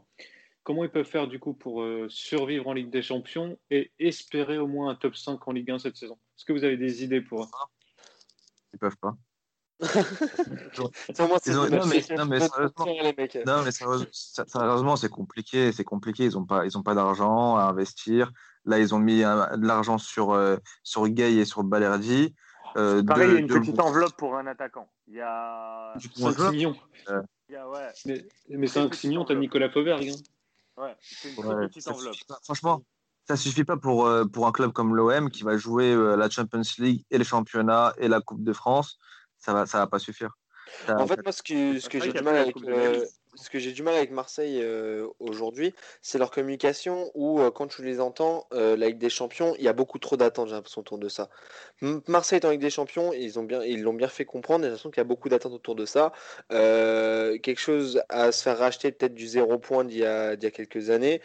Comment 0.64 0.84
ils 0.84 0.90
peuvent 0.90 1.06
faire 1.06 1.26
du 1.26 1.40
coup 1.40 1.54
pour 1.54 1.82
euh, 1.82 2.06
survivre 2.08 2.68
en 2.68 2.72
Ligue 2.72 2.90
des 2.90 3.02
Champions 3.02 3.58
et 3.70 3.90
espérer 3.98 4.58
au 4.58 4.68
moins 4.68 4.90
un 4.90 4.94
top 4.94 5.16
5 5.16 5.48
en 5.48 5.52
Ligue 5.52 5.72
1 5.72 5.80
cette 5.80 5.96
saison? 5.96 6.18
Est-ce 6.36 6.44
que 6.44 6.52
vous 6.52 6.62
avez 6.62 6.76
des 6.76 7.02
idées 7.02 7.20
pour 7.20 7.50
Ils 8.72 8.78
peuvent 8.78 8.96
pas. 8.98 9.16
non, 13.46 13.62
mais, 13.64 13.72
sérieusement, 14.46 14.96
c'est 14.96 15.08
compliqué. 15.08 15.72
C'est 15.72 15.84
compliqué. 15.84 16.26
Ils 16.26 16.34
n'ont 16.34 16.44
pas, 16.44 16.64
ils 16.64 16.78
ont 16.78 16.82
pas 16.82 16.94
d'argent 16.94 17.56
à 17.56 17.64
investir. 17.64 18.30
Là, 18.64 18.78
ils 18.78 18.94
ont 18.94 19.00
mis 19.00 19.24
euh, 19.24 19.56
de 19.56 19.66
l'argent 19.66 19.98
sur, 19.98 20.32
euh, 20.32 20.56
sur 20.84 21.08
Gay 21.08 21.34
et 21.34 21.44
sur 21.44 21.64
Balerdi. 21.64 22.34
Euh, 22.76 23.02
Pareil, 23.02 23.28
il 23.28 23.32
y 23.32 23.36
a 23.36 23.40
une 23.40 23.48
petite 23.48 23.80
enveloppe 23.80 24.16
pour 24.16 24.36
un 24.36 24.46
attaquant. 24.46 24.88
Il 25.08 25.14
y 25.14 25.20
a 25.20 25.94
5 26.16 26.52
millions. 26.52 26.76
Mais, 28.06 28.24
mais 28.48 28.66
5 28.66 29.04
millions, 29.04 29.24
tu 29.24 29.32
as 29.32 29.34
Nicolas 29.34 29.68
Fauvergue. 29.68 30.10
Hein. 30.10 30.82
Ouais, 30.82 30.96
c'est 31.00 31.34
une 31.34 31.68
petite 31.68 31.88
enveloppe. 31.88 32.16
Franchement, 32.44 32.82
ça 33.26 33.36
suffit 33.36 33.64
pas 33.64 33.76
pour, 33.76 34.08
pour 34.32 34.46
un 34.46 34.52
club 34.52 34.72
comme 34.72 34.94
l'OM 34.94 35.28
qui 35.28 35.42
va 35.42 35.56
jouer 35.56 35.94
la 36.16 36.30
Champions 36.30 36.62
League 36.78 37.04
et 37.10 37.18
le 37.18 37.24
championnat 37.24 37.92
et 37.98 38.08
la 38.08 38.20
Coupe 38.20 38.42
de 38.42 38.52
France 38.52 38.98
ça 39.42 39.52
va, 39.52 39.66
ça 39.66 39.78
va 39.78 39.86
pas 39.86 39.98
suffire. 39.98 40.36
En 40.88 41.06
fait, 41.06 41.22
moi, 41.22 41.32
ce 41.32 41.42
que, 41.42 41.78
ce 41.80 41.88
que 41.88 42.00
j'ai 42.00 42.12
du 42.12 42.22
mal 42.22 42.36
avec, 42.36 42.56
euh, 42.64 43.04
ce 43.34 43.50
que 43.50 43.58
j'ai 43.58 43.72
du 43.72 43.82
mal 43.82 43.94
avec 43.94 44.10
Marseille 44.10 44.60
euh, 44.62 45.08
aujourd'hui, 45.18 45.74
c'est 46.00 46.18
leur 46.18 46.30
communication 46.30 47.10
où, 47.14 47.40
euh, 47.40 47.50
quand 47.50 47.66
tu 47.66 47.82
les 47.82 48.00
entends, 48.00 48.46
la 48.52 48.76
Ligue 48.76 48.98
des 48.98 49.10
Champions, 49.10 49.54
il 49.58 49.64
y 49.64 49.68
a 49.68 49.72
beaucoup 49.72 49.98
trop 49.98 50.16
d'attentes, 50.16 50.48
j'ai 50.48 50.54
l'impression, 50.54 50.80
autour 50.80 50.98
de 50.98 51.08
ça. 51.08 51.28
Marseille 52.06 52.38
est 52.38 52.46
en 52.46 52.50
Ligue 52.50 52.60
des 52.60 52.70
Champions, 52.70 53.12
ils 53.12 53.38
ont 53.38 53.42
bien, 53.42 53.62
ils 53.64 53.82
l'ont 53.82 53.94
bien 53.94 54.08
fait 54.08 54.24
comprendre, 54.24 54.62
j'ai 54.62 54.70
l'impression 54.70 54.90
qu'il 54.90 55.00
y 55.00 55.00
a 55.00 55.04
beaucoup 55.04 55.28
d'attentes 55.28 55.52
autour 55.52 55.74
de 55.74 55.84
ça. 55.86 56.12
quelque 56.48 57.60
chose 57.60 58.02
à 58.08 58.32
se 58.32 58.42
faire 58.42 58.58
racheter 58.58 58.92
peut-être 58.92 59.14
du 59.14 59.26
zéro 59.26 59.58
point 59.58 59.84
d'il 59.84 59.98
y 59.98 60.06
a, 60.06 60.34
y 60.34 60.46
a 60.46 60.50
quelques 60.50 60.90
années. 60.90 61.20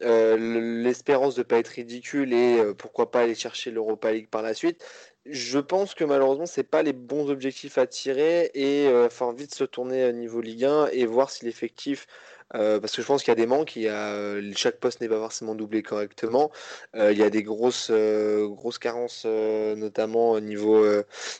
l'espérance 0.00 1.34
de 1.34 1.40
ne 1.40 1.44
pas 1.44 1.58
être 1.58 1.68
ridicule 1.68 2.32
et 2.32 2.62
pourquoi 2.76 3.10
pas 3.10 3.20
aller 3.20 3.34
chercher 3.34 3.70
l'Europa 3.70 4.12
League 4.12 4.28
par 4.28 4.42
la 4.42 4.54
suite 4.54 4.84
je 5.26 5.58
pense 5.58 5.94
que 5.94 6.04
malheureusement, 6.04 6.46
c'est 6.46 6.64
pas 6.64 6.82
les 6.82 6.92
bons 6.92 7.30
objectifs 7.30 7.78
à 7.78 7.86
tirer 7.86 8.50
et 8.54 8.88
faut 9.10 9.32
vite 9.32 9.54
se 9.54 9.64
tourner 9.64 10.02
à 10.02 10.12
niveau 10.12 10.40
Ligue 10.40 10.64
1 10.64 10.88
et 10.88 11.06
voir 11.06 11.30
si 11.30 11.44
l'effectif, 11.44 12.06
euh, 12.54 12.80
parce 12.80 12.94
que 12.94 13.02
je 13.02 13.06
pense 13.06 13.22
qu'il 13.22 13.30
y 13.30 13.32
a 13.32 13.36
des 13.36 13.46
manques, 13.46 13.76
il 13.76 13.82
y 13.82 13.88
a, 13.88 14.12
euh, 14.12 14.52
chaque 14.56 14.78
poste 14.78 15.00
n'est 15.00 15.08
pas 15.08 15.18
forcément 15.18 15.54
doublé 15.54 15.82
correctement, 15.82 16.50
euh, 16.96 17.12
il 17.12 17.18
y 17.18 17.22
a 17.22 17.30
des 17.30 17.42
grosses, 17.42 17.90
grosses 17.90 18.78
carences, 18.78 19.24
notamment 19.24 20.32
au 20.32 20.40
niveau, 20.40 20.84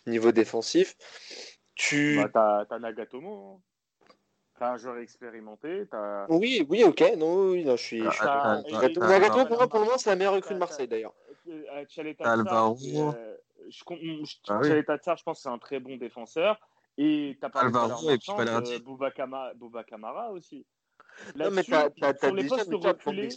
niveau 0.06 0.32
défensif. 0.32 0.96
Tu... 1.74 2.20
Bah, 2.32 2.64
t'as, 2.68 2.78
Nagatomo. 2.78 3.56
Hein. 3.56 3.60
T'as 4.58 4.72
un 4.72 4.76
joueur 4.76 4.98
expérimenté. 4.98 5.84
As... 5.92 6.26
Oui, 6.28 6.64
oui, 6.68 6.84
ok. 6.84 7.02
Non, 7.16 7.50
oui, 7.50 7.64
non, 7.64 7.76
je 7.76 7.82
suis. 7.82 8.02
Nagatomo, 8.02 9.46
pour 9.46 9.56
moi, 9.56 9.68
pour 9.68 9.78
le 9.80 9.86
moment, 9.86 9.98
c'est 9.98 10.10
la 10.10 10.16
meilleure 10.16 10.34
recrue 10.34 10.54
de 10.54 10.60
Marseille, 10.60 10.88
d'ailleurs. 10.88 11.14
Alvaro 12.20 12.76
je, 13.68 13.78
je, 14.24 14.36
ah 14.48 14.60
oui. 14.62 14.68
je 14.68 15.22
pense 15.22 15.38
que 15.38 15.42
c'est 15.42 15.48
un 15.48 15.58
très 15.58 15.80
bon 15.80 15.96
défenseur. 15.96 16.58
Et 16.98 17.36
tu 17.40 17.46
as 17.46 17.50
parlé 17.50 17.68
Alvaro 17.68 18.10
et 18.10 18.18
puis 18.18 18.30
euh, 18.38 18.78
Bouba, 18.80 19.10
Kamara 19.10 20.30
aussi. 20.32 20.66
Non, 21.36 21.50
mais 21.50 21.62
tu 21.62 21.74
as, 21.74 21.90
sur 22.18 22.34
les 22.34 22.46
postes 22.46 22.72
reculés, 22.72 23.30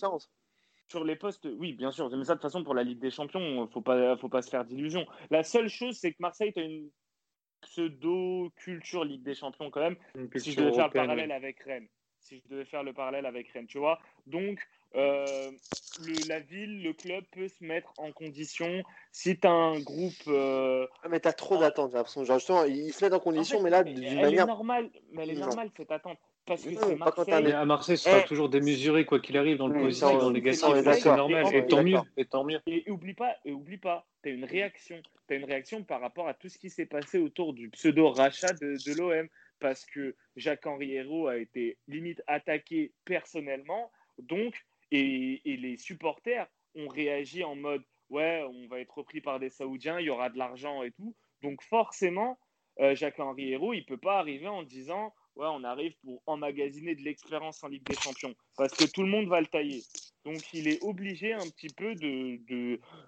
sur 0.87 1.03
les 1.03 1.15
postes, 1.15 1.47
oui, 1.57 1.73
bien 1.73 1.91
sûr. 1.91 2.09
Mais 2.15 2.23
ça, 2.25 2.33
de 2.33 2.39
toute 2.39 2.43
façon, 2.43 2.63
pour 2.63 2.75
la 2.75 2.83
Ligue 2.83 2.99
des 2.99 3.09
Champions, 3.09 3.67
faut 3.69 3.81
pas, 3.81 4.17
faut 4.17 4.29
pas 4.29 4.41
se 4.41 4.49
faire 4.49 4.65
d'illusions. 4.65 5.05
La 5.31 5.43
seule 5.43 5.67
chose, 5.67 5.97
c'est 5.97 6.11
que 6.11 6.17
Marseille, 6.19 6.53
tu 6.53 6.59
as 6.59 6.63
une 6.63 6.89
pseudo-culture 7.61 9.03
Ligue 9.03 9.23
des 9.23 9.33
Champions 9.33 9.71
quand 9.71 9.81
même. 9.81 9.97
Si 10.35 10.51
je 10.51 10.57
devais 10.57 10.73
faire 10.73 10.87
le 10.87 10.93
parallèle 10.93 11.31
avec 11.31 11.59
Rennes. 11.61 11.87
Si 12.25 12.41
je 12.43 12.49
devais 12.49 12.65
faire 12.65 12.81
le 12.81 12.91
parallèle 12.91 13.27
avec 13.27 13.49
Rennes, 13.49 13.67
tu 13.67 13.77
vois. 13.77 13.99
Donc, 14.25 14.59
euh, 14.95 15.51
la 16.27 16.39
ville, 16.39 16.81
le 16.81 16.93
club 16.93 17.23
peut 17.31 17.47
se 17.47 17.63
mettre 17.63 17.93
en 17.97 18.11
condition. 18.11 18.81
Si 19.11 19.37
tu 19.37 19.45
as 19.45 19.51
un 19.51 19.79
groupe. 19.79 20.13
Euh, 20.27 20.87
ah, 21.03 21.09
mais 21.09 21.19
tu 21.19 21.27
as 21.27 21.33
trop 21.33 21.57
d'attentes, 21.57 21.91
j'ai 21.91 21.97
l'impression. 21.97 22.23
Genre, 22.23 22.39
justement, 22.39 22.63
il 22.63 22.91
se 22.93 23.05
met 23.05 23.13
en 23.13 23.19
condition, 23.19 23.61
mais 23.61 23.69
là, 23.69 23.83
d'une 23.83 23.99
manière. 24.15 24.43
Est 24.43 24.47
normale, 24.47 24.89
mais 25.11 25.21
elle 25.23 25.31
est 25.31 25.39
normale, 25.39 25.69
cette 25.77 25.91
attente. 25.91 26.17
parce 26.47 26.63
que 26.63 26.69
c'est 26.73 26.95
Marseille. 26.95 27.51
À 27.51 27.65
Marseille, 27.65 27.97
ce 27.97 28.05
sera 28.09 28.21
eh, 28.23 28.27
toujours 28.27 28.49
démesuré, 28.49 29.05
quoi 29.05 29.19
qu'il 29.19 29.37
arrive, 29.37 29.57
dans 29.57 29.67
le 29.67 29.79
positif, 29.79 30.17
dans 30.17 30.29
le 30.29 30.33
négatif. 30.33 30.63
C'est 30.63 31.15
normal, 31.15 31.53
et, 31.53 31.67
tant 31.67 31.83
mieux. 31.83 31.99
Et 32.17 32.25
tant 32.25 32.43
mieux. 32.43 32.59
Et 32.65 32.89
oublie 32.89 33.13
pas, 33.13 33.35
et 33.45 33.51
oublie 33.51 33.77
pas, 33.77 34.07
tu 34.23 34.29
as 34.29 34.31
une 34.31 34.45
réaction. 34.45 34.99
Tu 35.27 35.33
as 35.35 35.37
une 35.37 35.45
réaction 35.45 35.83
par 35.83 36.01
rapport 36.01 36.27
à 36.27 36.33
tout 36.33 36.49
ce 36.49 36.57
qui 36.57 36.71
s'est 36.71 36.85
passé 36.87 37.19
autour 37.19 37.53
du 37.53 37.69
pseudo-rachat 37.69 38.53
de, 38.53 38.77
de 38.83 38.97
l'OM. 38.97 39.27
Parce 39.59 39.85
que 39.85 40.15
Jacques-Henri 40.35 40.93
Hérault 40.93 41.27
a 41.27 41.37
été 41.37 41.77
limite 41.87 42.21
attaqué 42.27 42.93
personnellement. 43.05 43.91
Donc, 44.17 44.65
et, 44.91 45.41
les 45.45 45.77
supporters 45.77 46.47
ont 46.75 46.87
réagi 46.87 47.43
en 47.43 47.55
mode 47.55 47.83
ouais, 48.09 48.43
on 48.47 48.67
va 48.67 48.79
être 48.79 48.97
repris 48.97 49.21
par 49.21 49.39
des 49.39 49.49
Saoudiens, 49.49 49.99
il 49.99 50.05
y 50.05 50.09
aura 50.09 50.29
de 50.29 50.37
l'argent 50.37 50.83
et 50.83 50.91
tout. 50.91 51.15
Donc 51.41 51.61
forcément, 51.63 52.37
euh, 52.79 52.95
Jacques-Henri 52.95 53.51
Hérault, 53.51 53.73
il 53.73 53.81
ne 53.81 53.85
peut 53.85 53.97
pas 53.97 54.19
arriver 54.19 54.47
en 54.47 54.63
disant 54.63 55.13
ouais, 55.35 55.47
on 55.49 55.63
arrive 55.63 55.95
pour 56.03 56.21
emmagasiner 56.27 56.95
de 56.95 57.01
l'expérience 57.01 57.63
en 57.63 57.67
Ligue 57.67 57.85
des 57.85 57.95
Champions, 57.95 58.35
parce 58.57 58.73
que 58.73 58.85
tout 58.85 59.01
le 59.01 59.09
monde 59.09 59.27
va 59.27 59.41
le 59.41 59.47
tailler. 59.47 59.83
Donc 60.23 60.53
il 60.53 60.67
est 60.67 60.81
obligé 60.83 61.33
un 61.33 61.47
petit 61.49 61.69
peu 61.75 61.93
de, 61.95 62.39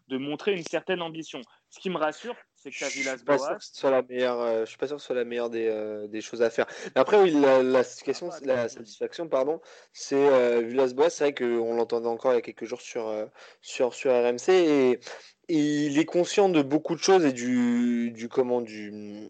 de 0.08 0.18
montrer 0.18 0.56
une 0.56 0.64
certaine 0.64 1.02
ambition. 1.02 1.42
Ce 1.70 1.80
qui 1.80 1.90
me 1.90 1.98
rassure, 1.98 2.36
c'est 2.56 2.72
que 2.72 2.86
Villas-Boas. 2.86 3.58
Je 3.60 3.88
la 3.88 4.02
meilleure. 4.02 4.40
Euh, 4.40 4.62
je 4.62 4.70
suis 4.70 4.78
pas 4.78 4.88
sûr 4.88 4.96
que 4.96 5.02
ce 5.02 5.08
soit 5.08 5.16
la 5.16 5.26
meilleure 5.26 5.50
des, 5.50 5.68
euh, 5.68 6.08
des 6.08 6.22
choses 6.22 6.42
à 6.42 6.50
faire. 6.50 6.66
Mais 6.96 7.02
après, 7.02 7.22
oui, 7.22 7.32
la, 7.32 7.62
la, 7.62 7.84
situation, 7.84 8.30
la 8.44 8.70
satisfaction, 8.70 9.28
pardon, 9.28 9.62
c'est 9.92 10.16
euh, 10.16 10.62
Villas-Boas. 10.62 11.10
C'est 11.10 11.26
vrai 11.26 11.34
qu'on 11.34 11.76
l'entendait 11.76 12.08
encore 12.08 12.34
il 12.34 12.36
y 12.36 12.40
a 12.40 12.42
quelques 12.42 12.66
jours 12.66 12.82
sur, 12.82 13.14
sur, 13.62 13.94
sur 13.94 14.12
RMC 14.12 14.50
et, 14.50 15.00
il 15.50 15.98
est 15.98 16.06
conscient 16.06 16.50
de 16.50 16.62
beaucoup 16.62 16.94
de 16.94 17.00
choses 17.00 17.24
et 17.24 17.32
du, 17.32 18.12
du 18.12 18.28
comment 18.28 18.60
du 18.60 19.30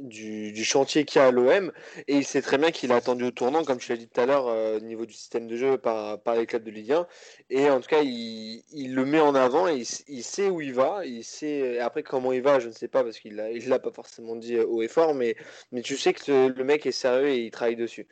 du, 0.00 0.64
chantier 0.64 1.04
qu'il 1.04 1.20
y 1.20 1.24
a 1.24 1.28
à 1.28 1.30
l'OM 1.30 1.72
et 2.08 2.16
il 2.16 2.24
sait 2.24 2.42
très 2.42 2.58
bien 2.58 2.70
qu'il 2.70 2.92
a 2.92 2.96
attendu 2.96 3.24
au 3.24 3.30
tournant, 3.30 3.64
comme 3.64 3.78
tu 3.78 3.90
l'as 3.90 3.98
dit 3.98 4.08
tout 4.08 4.20
à 4.20 4.26
l'heure, 4.26 4.48
euh, 4.48 4.78
au 4.78 4.80
niveau 4.80 5.06
du 5.06 5.12
système 5.12 5.46
de 5.46 5.56
jeu 5.56 5.78
par, 5.78 6.22
par 6.22 6.36
les 6.36 6.46
clubs 6.46 6.62
de 6.62 6.70
Ligue 6.70 6.92
1. 6.92 7.06
Et 7.50 7.70
en 7.70 7.80
tout 7.80 7.88
cas, 7.88 8.02
il, 8.02 8.94
le 8.94 9.04
met 9.04 9.20
en 9.20 9.34
avant 9.34 9.68
et 9.68 9.82
il, 10.08 10.22
sait 10.24 10.48
où 10.48 10.60
il 10.60 10.74
va. 10.74 11.04
Il 11.04 11.24
sait, 11.24 11.78
après, 11.78 12.02
comment 12.02 12.32
il 12.32 12.42
va, 12.42 12.60
je 12.60 12.68
ne 12.68 12.72
sais 12.72 12.88
pas 12.88 13.02
parce 13.04 13.18
qu'il 13.18 13.36
ne 13.36 13.68
l'a 13.68 13.78
pas 13.78 13.92
forcément 13.92 14.36
dit 14.36 14.56
euh, 14.56 14.66
haut 14.66 14.82
et 14.82 14.88
fort, 14.88 15.14
mais, 15.14 15.36
mais 15.70 15.82
tu 15.82 15.96
sais 15.96 16.12
que 16.12 16.48
le 16.48 16.64
mec 16.64 16.86
est 16.86 16.92
sérieux 16.92 17.28
et 17.28 17.44
il 17.44 17.50
travaille 17.50 17.76
dessus. 17.76 18.06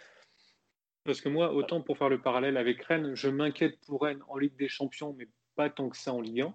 Parce 1.04 1.20
que 1.20 1.28
moi, 1.28 1.52
autant 1.52 1.80
pour 1.80 1.96
faire 1.96 2.08
le 2.08 2.20
parallèle 2.20 2.56
avec 2.56 2.82
Rennes, 2.82 3.14
je 3.14 3.28
m'inquiète 3.28 3.78
pour 3.86 4.02
Rennes 4.02 4.22
en 4.28 4.36
Ligue 4.36 4.56
des 4.56 4.68
Champions, 4.68 5.14
mais 5.18 5.28
pas 5.56 5.70
tant 5.70 5.88
que 5.88 5.96
ça 5.96 6.12
en 6.12 6.20
Ligue 6.20 6.42
1. 6.42 6.54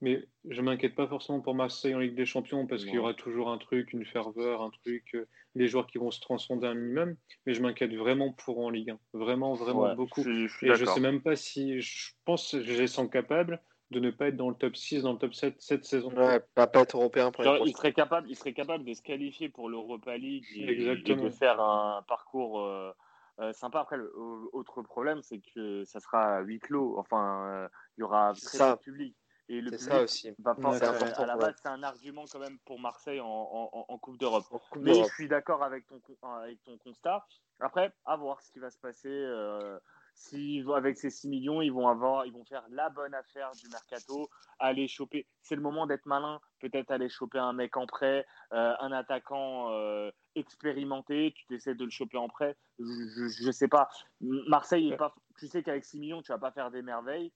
Mais 0.00 0.24
je 0.48 0.62
m'inquiète 0.62 0.94
pas 0.94 1.08
forcément 1.08 1.40
pour 1.40 1.54
Marseille 1.54 1.94
en 1.94 1.98
Ligue 1.98 2.14
des 2.14 2.26
Champions 2.26 2.66
parce 2.66 2.84
qu'il 2.84 2.94
y 2.94 2.98
aura 2.98 3.14
toujours 3.14 3.50
un 3.50 3.58
truc, 3.58 3.92
une 3.92 4.04
ferveur, 4.04 4.62
un 4.62 4.70
truc, 4.70 5.14
euh, 5.14 5.26
des 5.56 5.66
joueurs 5.66 5.88
qui 5.88 5.98
vont 5.98 6.12
se 6.12 6.20
transcender 6.20 6.68
un 6.68 6.74
minimum. 6.74 7.16
Mais 7.46 7.54
je 7.54 7.62
m'inquiète 7.62 7.92
vraiment 7.94 8.32
pour 8.32 8.60
en 8.60 8.70
Ligue 8.70 8.90
1. 8.90 8.98
Vraiment, 9.14 9.54
vraiment 9.54 9.94
beaucoup. 9.96 10.22
Je, 10.22 10.66
Et 10.66 10.74
je 10.74 10.84
sais 10.84 11.00
même 11.00 11.20
pas 11.20 11.34
si. 11.34 11.80
Je 11.80 12.12
pense 12.24 12.52
que 12.52 12.62
je 12.62 12.72
les 12.74 12.86
sens 12.86 13.10
capables 13.10 13.60
de 13.90 14.00
ne 14.00 14.10
pas 14.10 14.28
être 14.28 14.36
dans 14.36 14.50
le 14.50 14.54
top 14.54 14.76
6, 14.76 15.02
dans 15.02 15.12
le 15.12 15.18
top 15.18 15.34
7 15.34 15.56
cette 15.58 15.84
saison. 15.84 16.12
Ouais, 16.12 16.40
pas, 16.54 16.66
pas 16.66 16.82
être 16.82 16.96
européen. 16.96 17.32
Pour 17.32 17.44
il, 17.44 17.74
serait 17.74 17.92
capable, 17.92 18.30
il 18.30 18.36
serait 18.36 18.52
capable 18.52 18.84
de 18.84 18.92
se 18.92 19.02
qualifier 19.02 19.48
pour 19.48 19.68
l'Europa 19.68 20.16
League 20.16 20.44
et, 20.54 20.96
de 20.96 21.30
faire 21.30 21.60
un 21.60 22.04
parcours. 22.06 22.60
Euh, 22.60 22.92
euh, 23.40 23.52
sympa. 23.52 23.80
Après, 23.80 23.96
l'autre 23.96 24.82
problème, 24.82 25.22
c'est 25.22 25.40
que 25.54 25.84
ça 25.84 26.00
sera 26.00 26.40
huis 26.40 26.58
clos. 26.58 26.98
Enfin, 26.98 27.68
il 27.96 28.00
y 28.00 28.04
aura 28.04 28.32
très 28.34 28.58
peu 28.58 28.70
de 28.70 28.80
public. 28.80 29.16
Et 29.50 29.60
le 29.60 29.76
ça 29.78 30.02
aussi. 30.02 30.30
Va 30.38 30.54
à 30.60 31.26
la 31.26 31.36
base, 31.36 31.54
c'est 31.62 31.68
un 31.68 31.82
argument 31.82 32.24
quand 32.30 32.38
même 32.38 32.58
pour 32.66 32.78
Marseille 32.78 33.20
en, 33.20 33.98
Coupe 34.02 34.18
d'Europe. 34.18 34.44
Mais 34.76 34.94
je 34.94 35.04
suis 35.14 35.28
d'accord 35.28 35.62
avec 35.62 35.86
ton, 35.86 36.00
avec 36.36 36.62
ton 36.64 36.76
constat. 36.78 37.24
Après, 37.60 37.92
à 38.04 38.16
voir 38.16 38.40
ce 38.42 38.52
qui 38.52 38.58
va 38.58 38.70
se 38.70 38.78
passer. 38.78 39.08
Euh, 39.08 39.78
si 40.18 40.64
avec 40.74 40.98
ces 40.98 41.10
6 41.10 41.28
millions, 41.28 41.62
ils 41.62 41.72
vont 41.72 41.88
avoir, 41.88 42.26
ils 42.26 42.32
vont 42.32 42.44
faire 42.44 42.64
la 42.70 42.90
bonne 42.90 43.14
affaire 43.14 43.52
du 43.52 43.68
mercato, 43.68 44.28
aller 44.58 44.88
choper. 44.88 45.26
C'est 45.42 45.54
le 45.54 45.62
moment 45.62 45.86
d'être 45.86 46.06
malin, 46.06 46.40
peut-être 46.60 46.90
aller 46.90 47.08
choper 47.08 47.38
un 47.38 47.52
mec 47.52 47.76
en 47.76 47.86
prêt, 47.86 48.26
euh, 48.52 48.74
un 48.80 48.92
attaquant 48.92 49.70
euh, 49.72 50.10
expérimenté. 50.34 51.32
Tu 51.34 51.54
essaies 51.54 51.74
de 51.74 51.84
le 51.84 51.90
choper 51.90 52.18
en 52.18 52.28
prêt. 52.28 52.56
Je, 52.80 53.46
ne 53.46 53.52
sais 53.52 53.68
pas. 53.68 53.88
Marseille, 54.20 54.90
est 54.92 54.96
pas, 54.96 55.14
tu 55.38 55.46
sais 55.46 55.62
qu'avec 55.62 55.84
6 55.84 56.00
millions, 56.00 56.22
tu 56.22 56.32
vas 56.32 56.38
pas 56.38 56.50
faire 56.50 56.70
des 56.70 56.82
merveilles. 56.82 57.32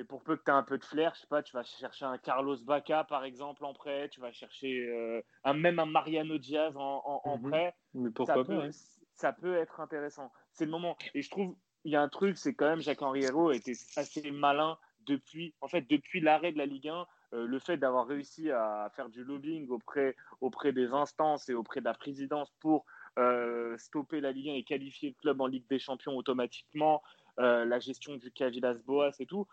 Et 0.00 0.04
pour 0.04 0.22
peu 0.22 0.34
que 0.36 0.42
tu 0.42 0.50
aies 0.50 0.54
un 0.54 0.62
peu 0.62 0.78
de 0.78 0.84
flair, 0.84 1.12
je 1.14 1.20
sais 1.20 1.26
pas, 1.26 1.42
tu 1.42 1.52
vas 1.52 1.62
chercher 1.62 2.06
un 2.06 2.16
Carlos 2.16 2.56
Baca, 2.64 3.04
par 3.04 3.22
exemple, 3.22 3.66
en 3.66 3.74
prêt, 3.74 4.08
tu 4.08 4.18
vas 4.18 4.32
chercher 4.32 4.88
euh, 4.88 5.20
un, 5.44 5.52
même 5.52 5.78
un 5.78 5.84
Mariano 5.84 6.38
Diaz 6.38 6.74
en, 6.74 7.20
en, 7.22 7.36
mhm. 7.36 7.50
prêt. 7.50 7.74
Mais 7.92 8.10
pourquoi 8.10 8.36
ça, 8.36 8.44
peut, 8.44 8.70
ça 9.14 9.32
peut 9.34 9.56
être 9.56 9.78
intéressant. 9.78 10.32
C'est 10.52 10.64
le 10.64 10.70
moment. 10.70 10.96
Et 11.12 11.20
je 11.20 11.28
trouve, 11.28 11.54
il 11.84 11.92
y 11.92 11.96
a 11.96 12.00
un 12.00 12.08
truc, 12.08 12.38
c'est 12.38 12.54
quand 12.54 12.66
même 12.66 12.80
Jacques-Henri 12.80 13.24
Hérault 13.24 13.52
était 13.52 13.74
assez 13.96 14.30
malin 14.30 14.78
depuis, 15.06 15.54
en 15.60 15.68
fait, 15.68 15.82
depuis 15.82 16.22
l'arrêt 16.22 16.52
de 16.52 16.58
la 16.58 16.66
Ligue 16.66 16.88
1. 16.88 17.06
Euh, 17.34 17.46
le 17.46 17.58
fait 17.58 17.76
d'avoir 17.76 18.06
réussi 18.06 18.50
à 18.50 18.90
faire 18.96 19.10
du 19.10 19.22
lobbying 19.22 19.68
auprès, 19.68 20.16
auprès 20.40 20.72
des 20.72 20.94
instances 20.94 21.50
et 21.50 21.54
auprès 21.54 21.80
de 21.80 21.84
la 21.84 21.94
présidence 21.94 22.50
pour 22.60 22.86
euh, 23.18 23.76
stopper 23.76 24.22
la 24.22 24.32
Ligue 24.32 24.48
1 24.48 24.54
et 24.54 24.64
qualifier 24.64 25.10
le 25.10 25.14
club 25.20 25.42
en 25.42 25.46
Ligue 25.46 25.68
des 25.68 25.78
Champions 25.78 26.16
automatiquement, 26.16 27.02
la 27.38 27.78
gestion 27.78 28.16
du 28.16 28.30
Cavilas 28.30 28.74
Boas 28.84 29.12
et 29.18 29.24
tout. 29.24 29.46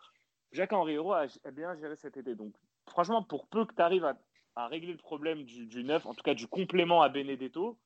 Jacques-Henri 0.51 0.93
Hérault 0.93 1.13
a, 1.13 1.27
bien 1.51 1.75
géré 1.75 1.95
cet 1.95 2.17
été. 2.17 2.35
Donc, 2.35 2.53
franchement, 2.87 3.23
pour 3.23 3.47
peu 3.47 3.65
que 3.65 3.73
tu 3.73 3.81
arrives 3.81 4.05
à, 4.05 4.67
régler 4.67 4.91
le 4.91 4.97
problème 4.97 5.43
du, 5.43 5.83
neuf, 5.83 6.05
en 6.07 6.15
tout 6.15 6.23
cas 6.23 6.33
du 6.33 6.47
complément 6.47 7.03
à 7.03 7.09
Benedetto, 7.09 7.77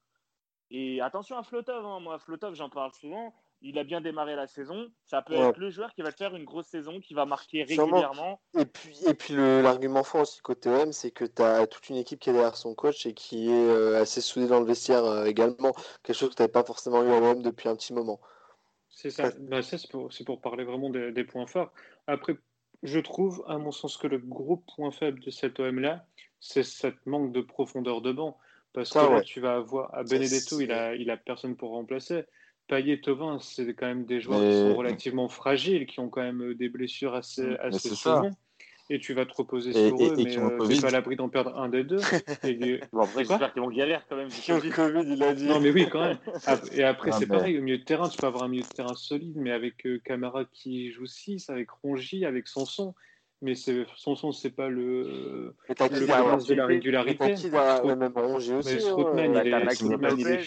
et 0.69 1.01
attention 1.01 1.37
à 1.37 1.43
Flotov, 1.43 1.85
hein. 1.85 1.99
moi, 1.99 2.17
Flotov, 2.17 2.55
j'en 2.55 2.69
parle 2.69 2.93
souvent. 2.93 3.33
Il 3.63 3.77
a 3.77 3.83
bien 3.83 4.01
démarré 4.01 4.35
la 4.35 4.47
saison. 4.47 4.89
Ça 5.05 5.21
peut 5.21 5.33
être 5.33 5.59
le 5.59 5.69
joueur 5.69 5.93
qui 5.93 6.01
va 6.01 6.11
faire 6.11 6.35
une 6.35 6.45
grosse 6.45 6.65
saison, 6.67 6.99
qui 6.99 7.13
va 7.13 7.25
marquer 7.25 7.63
régulièrement. 7.63 8.41
Et 8.57 8.65
puis, 8.65 8.97
et 9.05 9.13
puis 9.13 9.35
l'argument 9.35 10.03
fort 10.03 10.21
aussi 10.21 10.39
côté 10.39 10.69
OM, 10.69 10.93
c'est 10.93 11.11
que 11.11 11.25
tu 11.25 11.41
as 11.43 11.67
toute 11.67 11.89
une 11.89 11.97
équipe 11.97 12.19
qui 12.19 12.31
est 12.31 12.33
derrière 12.33 12.55
son 12.55 12.73
coach 12.73 13.05
et 13.05 13.13
qui 13.13 13.51
est 13.51 13.69
euh, 13.69 14.01
assez 14.01 14.19
soudée 14.21 14.47
dans 14.47 14.61
le 14.61 14.65
vestiaire 14.65 15.05
euh, 15.05 15.25
également. 15.25 15.73
Quelque 16.01 16.15
chose 16.15 16.29
que 16.29 16.35
tu 16.35 16.41
n'avais 16.41 16.51
pas 16.51 16.63
forcément 16.63 17.03
eu 17.03 17.11
à 17.11 17.19
l'OM 17.19 17.43
depuis 17.43 17.69
un 17.69 17.75
petit 17.75 17.93
moment. 17.93 18.19
C'est 18.89 19.11
ça. 19.11 19.29
Bah, 19.39 19.61
c'est 19.61 19.89
pour, 19.91 20.09
pour, 20.25 20.41
parler 20.41 20.63
vraiment 20.63 20.89
des, 20.89 21.11
des, 21.11 21.23
points 21.23 21.47
forts. 21.47 21.71
Après, 22.07 22.35
je 22.83 22.99
trouve, 22.99 23.43
à 23.47 23.57
mon 23.57 23.71
sens, 23.71 23.97
que 23.97 24.07
le 24.07 24.17
gros 24.17 24.57
point 24.75 24.91
faible 24.91 25.19
de 25.19 25.29
cet 25.29 25.59
OM-là, 25.59 26.05
c'est 26.39 26.63
cette 26.63 27.05
manque 27.05 27.31
de 27.31 27.41
profondeur 27.41 28.01
de 28.01 28.11
banc. 28.11 28.37
Parce 28.73 28.91
que 28.91 28.99
là, 28.99 29.21
tu 29.21 29.41
vas 29.41 29.55
avoir 29.55 29.93
à 29.93 30.03
Benedetto, 30.03 30.61
il 30.61 30.71
a, 30.71 30.95
il 30.95 31.09
a 31.09 31.17
personne 31.17 31.55
pour 31.55 31.71
remplacer. 31.71 32.23
Payet, 32.67 33.01
Tovin, 33.01 33.37
c'est 33.39 33.73
quand 33.73 33.87
même 33.87 34.05
des 34.05 34.21
joueurs 34.21 34.39
qui 34.39 34.53
sont 34.53 34.75
relativement 34.75 35.27
fragiles, 35.27 35.85
qui 35.85 35.99
ont 35.99 36.09
quand 36.09 36.21
même 36.21 36.53
des 36.53 36.69
blessures 36.69 37.13
assez, 37.13 37.55
assez 37.57 37.89
souvent 37.89 38.31
et 38.91 38.99
tu 38.99 39.13
vas 39.13 39.25
te 39.25 39.33
reposer 39.33 39.71
sur 39.71 39.95
eux, 39.95 40.13
mais 40.17 40.37
euh, 40.37 40.81
pas 40.81 40.87
à 40.87 40.91
l'abri 40.91 41.15
d'en 41.15 41.29
perdre 41.29 41.57
un 41.57 41.69
des 41.69 41.85
deux. 41.85 42.01
Et... 42.43 42.81
bon, 42.91 43.03
après, 43.03 43.23
j'espère 43.23 43.53
qu'ils 43.53 43.61
vont 43.61 43.69
galérer 43.69 44.01
quand 44.09 44.17
même. 44.17 44.27
Covid, 44.27 45.03
il 45.07 45.23
a 45.23 45.33
dit. 45.33 45.45
Non, 45.45 45.61
mais 45.61 45.71
oui, 45.71 45.87
quand 45.89 46.01
même. 46.01 46.17
Et 46.73 46.83
après, 46.83 47.13
c'est 47.13 47.25
pareil, 47.25 47.57
au 47.57 47.61
milieu 47.61 47.77
de 47.77 47.83
terrain, 47.83 48.09
tu 48.09 48.17
peux 48.17 48.27
avoir 48.27 48.43
un 48.43 48.49
milieu 48.49 48.63
de 48.63 48.67
terrain 48.67 48.93
solide, 48.93 49.37
mais 49.37 49.51
avec 49.51 49.85
euh, 49.85 50.01
Camara 50.03 50.43
qui 50.43 50.91
joue 50.91 51.05
6, 51.05 51.49
avec 51.49 51.71
Rongy, 51.71 52.25
avec 52.25 52.49
Sanson. 52.49 52.93
Mais 53.43 53.55
Sanson, 53.55 54.31
c'est 54.33 54.51
pas 54.51 54.67
le, 54.67 55.55
le 55.67 55.73
prince 55.73 56.45
de 56.45 56.53
la 56.53 56.65
régularité. 56.65 57.27
Mais 57.27 57.37
Strootman, 57.37 59.41
il, 59.43 59.53
est, 60.27 60.43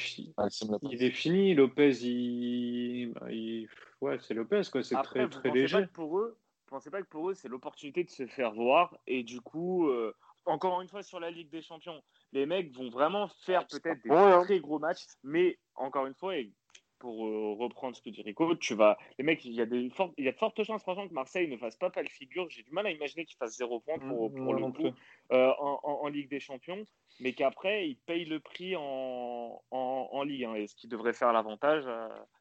il, 0.82 1.02
est 1.02 1.10
fini. 1.10 1.54
Lopez, 1.54 1.92
il, 2.02 3.14
il... 3.30 3.68
ouais, 4.00 4.18
c'est 4.20 4.34
Lopez, 4.34 4.62
quoi. 4.70 4.84
C'est 4.84 4.94
très, 5.02 5.28
très 5.28 5.50
léger. 5.50 5.86
pour 5.92 6.18
eux, 6.18 6.36
pensez 6.66 6.90
pas 6.90 7.02
que 7.02 7.08
pour 7.08 7.30
eux, 7.30 7.34
c'est 7.34 7.48
l'opportunité 7.48 8.04
de 8.04 8.10
se 8.10 8.26
faire 8.26 8.52
voir 8.52 8.96
et 9.06 9.22
du 9.22 9.40
coup, 9.40 9.88
euh, 9.88 10.14
encore 10.46 10.80
une 10.80 10.88
fois 10.88 11.02
sur 11.02 11.20
la 11.20 11.30
Ligue 11.30 11.50
des 11.50 11.62
Champions, 11.62 12.02
les 12.32 12.46
mecs 12.46 12.74
vont 12.74 12.90
vraiment 12.90 13.28
faire 13.44 13.66
peut-être 13.66 14.02
des 14.02 14.10
hein. 14.10 14.42
très 14.44 14.60
gros 14.60 14.78
matchs, 14.78 15.04
mais 15.22 15.58
encore 15.74 16.06
une 16.06 16.14
fois, 16.14 16.36
et 16.36 16.52
pour 16.98 17.26
euh, 17.26 17.54
reprendre 17.54 17.96
ce 17.96 18.02
que 18.02 18.08
dit 18.08 18.22
Rico, 18.22 18.54
tu 18.56 18.74
vas, 18.74 18.96
les 19.18 19.24
mecs, 19.24 19.44
il 19.44 19.52
y 19.52 19.60
a 19.60 19.66
des 19.66 19.90
il 20.16 20.24
y 20.24 20.28
a 20.28 20.32
de 20.32 20.36
fortes 20.38 20.62
chances, 20.64 20.82
franchement, 20.82 21.06
que 21.06 21.12
Marseille 21.12 21.48
ne 21.48 21.56
fasse 21.56 21.76
pas 21.76 21.90
pas 21.90 22.02
le 22.02 22.08
figure. 22.08 22.48
J'ai 22.48 22.62
du 22.62 22.70
mal 22.70 22.86
à 22.86 22.90
imaginer 22.90 23.24
qu'ils 23.26 23.36
fassent 23.36 23.56
zéro 23.56 23.80
point 23.80 23.98
pour, 23.98 24.30
mmh, 24.30 24.42
pour 24.42 24.54
le 24.54 24.72
coup 24.72 24.96
euh, 25.32 25.52
en, 25.58 25.80
en, 25.82 26.08
Ligue 26.08 26.30
des 26.30 26.40
Champions, 26.40 26.84
mais 27.20 27.34
qu'après 27.34 27.88
ils 27.88 27.96
payent 27.96 28.24
le 28.24 28.40
prix 28.40 28.74
en, 28.76 29.62
en, 29.70 30.22
Ligue 30.22 30.44
1, 30.44 30.54
et 30.54 30.66
ce 30.66 30.74
qui 30.74 30.88
devrait 30.88 31.12
faire 31.12 31.32
l'avantage 31.32 31.84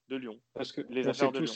de 0.07 0.15
Lyon. 0.15 0.39
Parce 0.53 0.71
que 0.71 0.81
les 0.89 1.07
affaires 1.07 1.31
de 1.31 1.39
Lyon. 1.39 1.53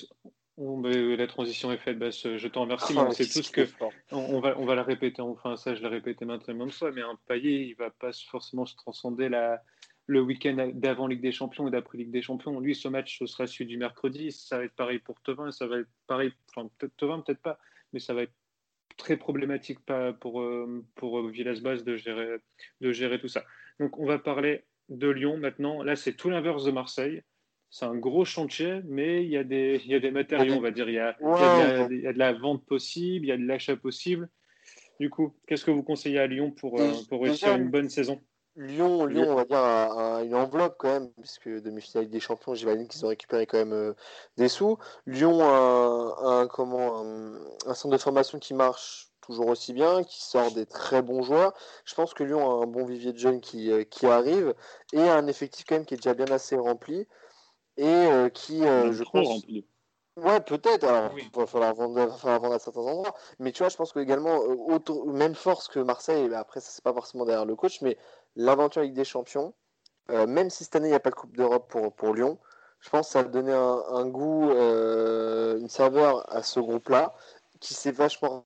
Euh, 0.59 1.15
la 1.15 1.27
transition 1.27 1.71
est 1.71 1.77
faite, 1.77 1.97
je 1.99 2.47
t'en 2.47 2.61
remercie, 2.61 2.95
mais 2.95 3.11
c'est 3.11 3.27
tout 3.31 3.43
ce 3.43 3.51
que 3.51 3.67
on, 4.11 4.39
va, 4.39 4.57
on 4.57 4.65
va 4.65 4.73
la 4.73 4.81
répéter, 4.81 5.21
enfin 5.21 5.55
ça 5.55 5.75
je 5.75 5.81
l'ai 5.81 5.87
répété 5.87 6.25
maintes 6.25 6.49
et 6.49 6.53
maintes 6.53 6.71
fois, 6.71 6.91
mais 6.91 7.01
un 7.01 7.17
paillet, 7.27 7.67
il 7.67 7.75
va 7.75 7.91
pas 7.91 8.11
forcément 8.27 8.65
se 8.65 8.75
transcender 8.75 9.29
la, 9.29 9.61
le 10.07 10.19
week-end 10.21 10.71
d'avant 10.73 11.05
Ligue 11.05 11.21
des 11.21 11.31
Champions 11.31 11.67
et 11.67 11.71
d'après 11.71 11.99
Ligue 11.99 12.09
des 12.09 12.23
Champions. 12.23 12.59
Lui, 12.59 12.73
ce 12.73 12.87
match, 12.87 13.19
ce 13.19 13.27
sera 13.27 13.45
celui 13.45 13.67
du 13.67 13.77
mercredi, 13.77 14.31
ça 14.31 14.57
va 14.57 14.63
être 14.63 14.75
pareil 14.75 14.97
pour 14.97 15.21
Tovin, 15.21 15.51
ça 15.51 15.67
va 15.67 15.77
être 15.77 15.89
pareil, 16.07 16.31
enfin 16.49 16.67
peut-être 16.79 16.97
Tovin, 16.97 17.19
peut-être 17.19 17.41
pas, 17.41 17.59
mais 17.93 17.99
ça 17.99 18.15
va 18.15 18.23
être 18.23 18.33
très 18.97 19.15
problématique 19.15 19.79
pour, 20.19 20.41
euh, 20.41 20.83
pour 20.95 21.27
Villas-Boas 21.27 21.83
de 21.83 21.97
gérer, 21.97 22.37
de 22.81 22.91
gérer 22.91 23.19
tout 23.19 23.27
ça. 23.27 23.43
Donc 23.79 23.99
on 23.99 24.07
va 24.07 24.17
parler 24.17 24.63
de 24.89 25.07
Lyon 25.07 25.37
maintenant, 25.37 25.83
là 25.83 25.95
c'est 25.95 26.13
tout 26.13 26.31
l'inverse 26.31 26.63
de 26.63 26.71
Marseille. 26.71 27.21
C'est 27.69 27.85
un 27.85 27.95
gros 27.95 28.25
chantier, 28.25 28.81
mais 28.85 29.23
il 29.23 29.29
y, 29.29 29.37
a 29.37 29.43
des, 29.43 29.81
il 29.83 29.91
y 29.91 29.95
a 29.95 29.99
des 29.99 30.11
matériaux, 30.11 30.55
on 30.55 30.61
va 30.61 30.71
dire. 30.71 30.89
Il 30.89 30.95
y 30.95 30.99
a, 30.99 31.15
il, 31.89 32.01
y 32.01 32.07
a 32.07 32.13
de 32.13 32.17
la, 32.17 32.33
vente 32.33 32.65
possible, 32.65 33.25
il 33.25 33.29
y 33.29 33.31
a 33.31 33.37
de 33.37 33.45
l'achat 33.45 33.75
possible. 33.75 34.29
Du 34.99 35.09
coup, 35.09 35.33
qu'est-ce 35.47 35.65
que 35.65 35.71
vous 35.71 35.83
conseillez 35.83 36.19
à 36.19 36.27
Lyon 36.27 36.51
pour, 36.51 36.79
euh, 36.79 36.91
pour 37.09 37.23
réussir 37.23 37.55
une 37.55 37.69
bonne 37.69 37.89
saison? 37.89 38.19
Lyon, 38.55 39.05
Lyon, 39.05 39.27
on 39.29 39.35
va 39.35 39.45
dire, 39.45 39.57
a, 39.57 40.23
une 40.23 40.33
enveloppe 40.33 40.77
quand 40.79 40.89
même, 40.89 41.11
puisque 41.21 41.47
demi-finale 41.47 42.09
des 42.09 42.19
champions, 42.19 42.55
j'imagine 42.55 42.87
qu'ils 42.87 43.05
ont 43.05 43.09
récupéré 43.09 43.45
quand 43.45 43.59
même 43.59 43.73
euh, 43.73 43.93
des 44.37 44.47
sous. 44.47 44.79
Lyon 45.05 45.41
a, 45.41 46.15
un, 46.23 46.47
comment, 46.47 47.03
un, 47.67 47.73
centre 47.75 47.93
de 47.93 48.01
formation 48.01 48.39
qui 48.39 48.55
marche 48.55 49.09
toujours 49.21 49.49
aussi 49.49 49.73
bien, 49.73 50.03
qui 50.03 50.23
sort 50.23 50.51
des 50.53 50.65
très 50.65 51.03
bons 51.03 51.21
joueurs. 51.21 51.53
Je 51.85 51.93
pense 51.93 52.15
que 52.15 52.23
Lyon 52.23 52.49
a 52.49 52.63
un 52.63 52.65
bon 52.65 52.85
vivier 52.85 53.13
de 53.13 53.19
jeunes 53.19 53.41
qui, 53.41 53.71
euh, 53.71 53.83
qui 53.83 54.07
arrive 54.07 54.55
et 54.93 55.01
un 55.01 55.27
effectif 55.27 55.65
quand 55.67 55.75
même 55.75 55.85
qui 55.85 55.93
est 55.93 55.97
déjà 55.97 56.15
bien 56.15 56.31
assez 56.31 56.55
rempli 56.55 57.05
et 57.77 57.85
euh, 57.85 58.29
qui, 58.29 58.59
je 58.59 59.03
pense. 59.03 59.27
Rempli. 59.27 59.65
Ouais, 60.17 60.39
peut-être. 60.41 60.87
il 61.17 61.29
va 61.31 61.45
falloir 61.45 61.75
vendre, 61.75 62.51
à 62.51 62.59
certains 62.59 62.81
endroits. 62.81 63.13
Mais 63.39 63.51
tu 63.51 63.59
vois, 63.59 63.69
je 63.69 63.77
pense 63.77 63.93
que 63.93 63.99
également, 63.99 64.39
même 65.05 65.35
force 65.35 65.67
que 65.67 65.79
Marseille, 65.79 66.33
après, 66.33 66.59
ça, 66.59 66.71
c'est 66.71 66.83
pas 66.83 66.93
forcément 66.93 67.23
derrière 67.25 67.45
le 67.45 67.55
coach, 67.55 67.81
mais 67.81 67.97
l'aventure 68.35 68.81
avec 68.81 68.93
des 68.93 69.03
Champions, 69.03 69.53
euh, 70.09 70.25
même 70.25 70.49
si 70.49 70.63
cette 70.63 70.75
année 70.75 70.87
il 70.87 70.91
n'y 70.91 70.95
a 70.95 70.99
pas 70.99 71.11
de 71.11 71.15
Coupe 71.15 71.35
d'Europe 71.37 71.69
pour, 71.69 71.93
pour 71.93 72.15
Lyon, 72.15 72.39
je 72.79 72.89
pense 72.89 73.07
que 73.07 73.13
ça 73.13 73.19
a 73.19 73.23
donné 73.23 73.51
un, 73.53 74.07
goût, 74.07 74.49
euh, 74.49 75.59
une 75.59 75.69
saveur 75.69 76.31
à 76.33 76.41
ce 76.43 76.59
groupe-là, 76.59 77.13
qui 77.59 77.73
s'est 77.73 77.91
vachement 77.91 78.45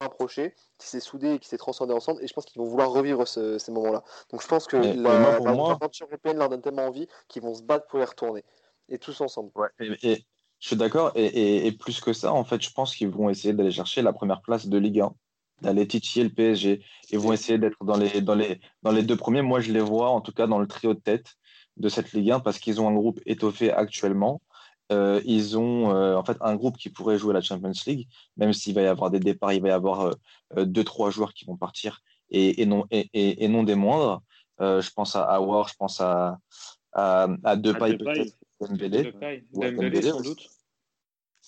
rapproché, 0.00 0.54
qui 0.78 0.86
s'est 0.86 1.00
soudé 1.00 1.34
et 1.34 1.38
qui 1.38 1.48
s'est 1.48 1.58
transcendé 1.58 1.92
ensemble. 1.92 2.22
Et 2.22 2.26
je 2.26 2.32
pense 2.32 2.44
qu'ils 2.44 2.60
vont 2.60 2.68
vouloir 2.68 2.90
revivre 2.90 3.26
ces 3.26 3.58
moments-là. 3.70 4.02
Donc 4.30 4.42
je 4.42 4.46
pense 4.46 4.66
que 4.66 4.76
l'aventure 4.76 6.06
européenne 6.06 6.38
leur 6.38 6.48
donne 6.48 6.62
tellement 6.62 6.86
envie 6.86 7.08
qu'ils 7.28 7.42
vont 7.42 7.54
se 7.54 7.62
battre 7.62 7.86
pour 7.86 8.00
y 8.00 8.04
retourner. 8.04 8.44
Et 8.88 8.98
tous 8.98 9.20
ensemble. 9.20 9.50
Ouais, 9.54 9.68
et, 10.02 10.24
je 10.60 10.66
suis 10.66 10.76
d'accord. 10.76 11.12
Et, 11.14 11.66
et, 11.66 11.72
plus 11.72 12.00
que 12.00 12.12
ça, 12.12 12.32
en 12.32 12.44
fait, 12.44 12.62
je 12.62 12.70
pense 12.72 12.96
qu'ils 12.96 13.10
vont 13.10 13.28
essayer 13.28 13.52
d'aller 13.52 13.70
chercher 13.70 14.02
la 14.02 14.12
première 14.12 14.40
place 14.40 14.66
de 14.66 14.78
Ligue 14.78 15.00
1 15.00 15.14
d'aller 15.60 15.86
titiller 15.86 16.24
le 16.24 16.30
PSG. 16.30 16.82
Ils 17.10 17.18
vont 17.18 17.32
essayer 17.32 17.58
d'être 17.58 17.84
dans 17.84 17.96
les, 17.96 18.20
dans, 18.20 18.34
les, 18.34 18.60
dans 18.82 18.92
les 18.92 19.02
deux 19.02 19.16
premiers. 19.16 19.42
Moi, 19.42 19.60
je 19.60 19.72
les 19.72 19.80
vois 19.80 20.10
en 20.10 20.20
tout 20.20 20.32
cas 20.32 20.46
dans 20.46 20.58
le 20.58 20.66
trio 20.66 20.94
de 20.94 21.00
tête 21.00 21.34
de 21.76 21.88
cette 21.88 22.12
Ligue 22.12 22.30
1 22.30 22.40
parce 22.40 22.58
qu'ils 22.58 22.80
ont 22.80 22.88
un 22.88 22.94
groupe 22.94 23.20
étoffé 23.26 23.72
actuellement. 23.72 24.40
Euh, 24.90 25.20
ils 25.24 25.58
ont 25.58 25.94
euh, 25.94 26.16
en 26.16 26.24
fait 26.24 26.36
un 26.40 26.56
groupe 26.56 26.78
qui 26.78 26.88
pourrait 26.88 27.18
jouer 27.18 27.34
la 27.34 27.40
Champions 27.40 27.72
League, 27.86 28.08
même 28.36 28.52
s'il 28.52 28.74
va 28.74 28.82
y 28.82 28.86
avoir 28.86 29.10
des 29.10 29.20
départs, 29.20 29.52
il 29.52 29.60
va 29.60 29.68
y 29.68 29.72
avoir 29.72 30.12
euh, 30.56 30.64
deux, 30.64 30.84
trois 30.84 31.10
joueurs 31.10 31.34
qui 31.34 31.44
vont 31.44 31.56
partir 31.56 32.00
et, 32.30 32.62
et 32.62 32.66
non, 32.66 32.86
et, 32.90 33.08
et, 33.44 33.48
non 33.48 33.62
des 33.62 33.74
moindres. 33.74 34.22
je 34.58 34.90
pense 34.92 35.14
à 35.16 35.24
Awar, 35.24 35.68
je 35.68 35.74
pense 35.76 36.00
à, 36.00 36.38
à, 36.92 37.28
à 37.44 37.56
Depay, 37.56 37.96
peut-être, 37.98 38.34
Dembélé. 38.60 39.12
Dembélé, 39.52 40.02
sans 40.02 40.20
doute. 40.20 40.48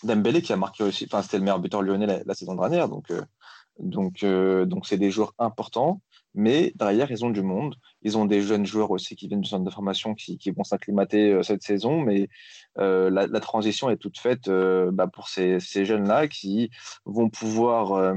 Dembélé 0.03 0.43
qui 0.43 0.53
a 0.53 0.57
marqué 0.57 0.85
aussi, 0.85 1.05
enfin 1.05 1.23
c'était 1.23 1.39
le 1.39 1.45
meilleur 1.45 1.61
buteur 1.61 1.83
lyonnais 1.83 2.07
la, 2.07 2.23
la 2.25 2.35
saison 2.35 2.55
dernière, 2.55 2.89
donc 2.89 3.11
donc, 3.81 4.23
euh, 4.23 4.67
donc 4.67 4.87
c'est 4.87 4.99
des 4.99 5.11
joueurs 5.11 5.35
importants, 5.39 6.01
mais 6.35 6.73
derrière, 6.77 7.11
ils 7.11 7.25
ont 7.25 7.31
du 7.31 7.43
monde. 7.43 7.77
Ils 8.03 8.17
ont 8.17 8.25
des 8.25 8.43
jeunes 8.43 8.67
joueurs 8.67 8.91
aussi 8.91 9.17
qui 9.17 9.29
viennent 9.29 9.41
du 9.41 9.49
centre 9.49 9.65
de 9.65 9.71
formation 9.71 10.15
qui, 10.15 10.39
qui 10.39 10.51
vont 10.51 10.65
s'acclimater 10.65 11.33
euh, 11.33 11.43
cette 11.43 11.63
saison, 11.63 12.01
mais 12.01 12.29
euh, 12.79 13.11
la, 13.11 13.27
la, 13.27 13.41
transition 13.41 13.91
est 13.91 13.97
toute 13.97 14.19
faite 14.19 14.49
bah, 14.49 15.09
pour 15.09 15.29
ces, 15.29 15.61
ces 15.61 15.85
jeunes-là 15.85 16.29
qui 16.29 16.71
vont 17.05 17.29
pouvoir 17.29 18.15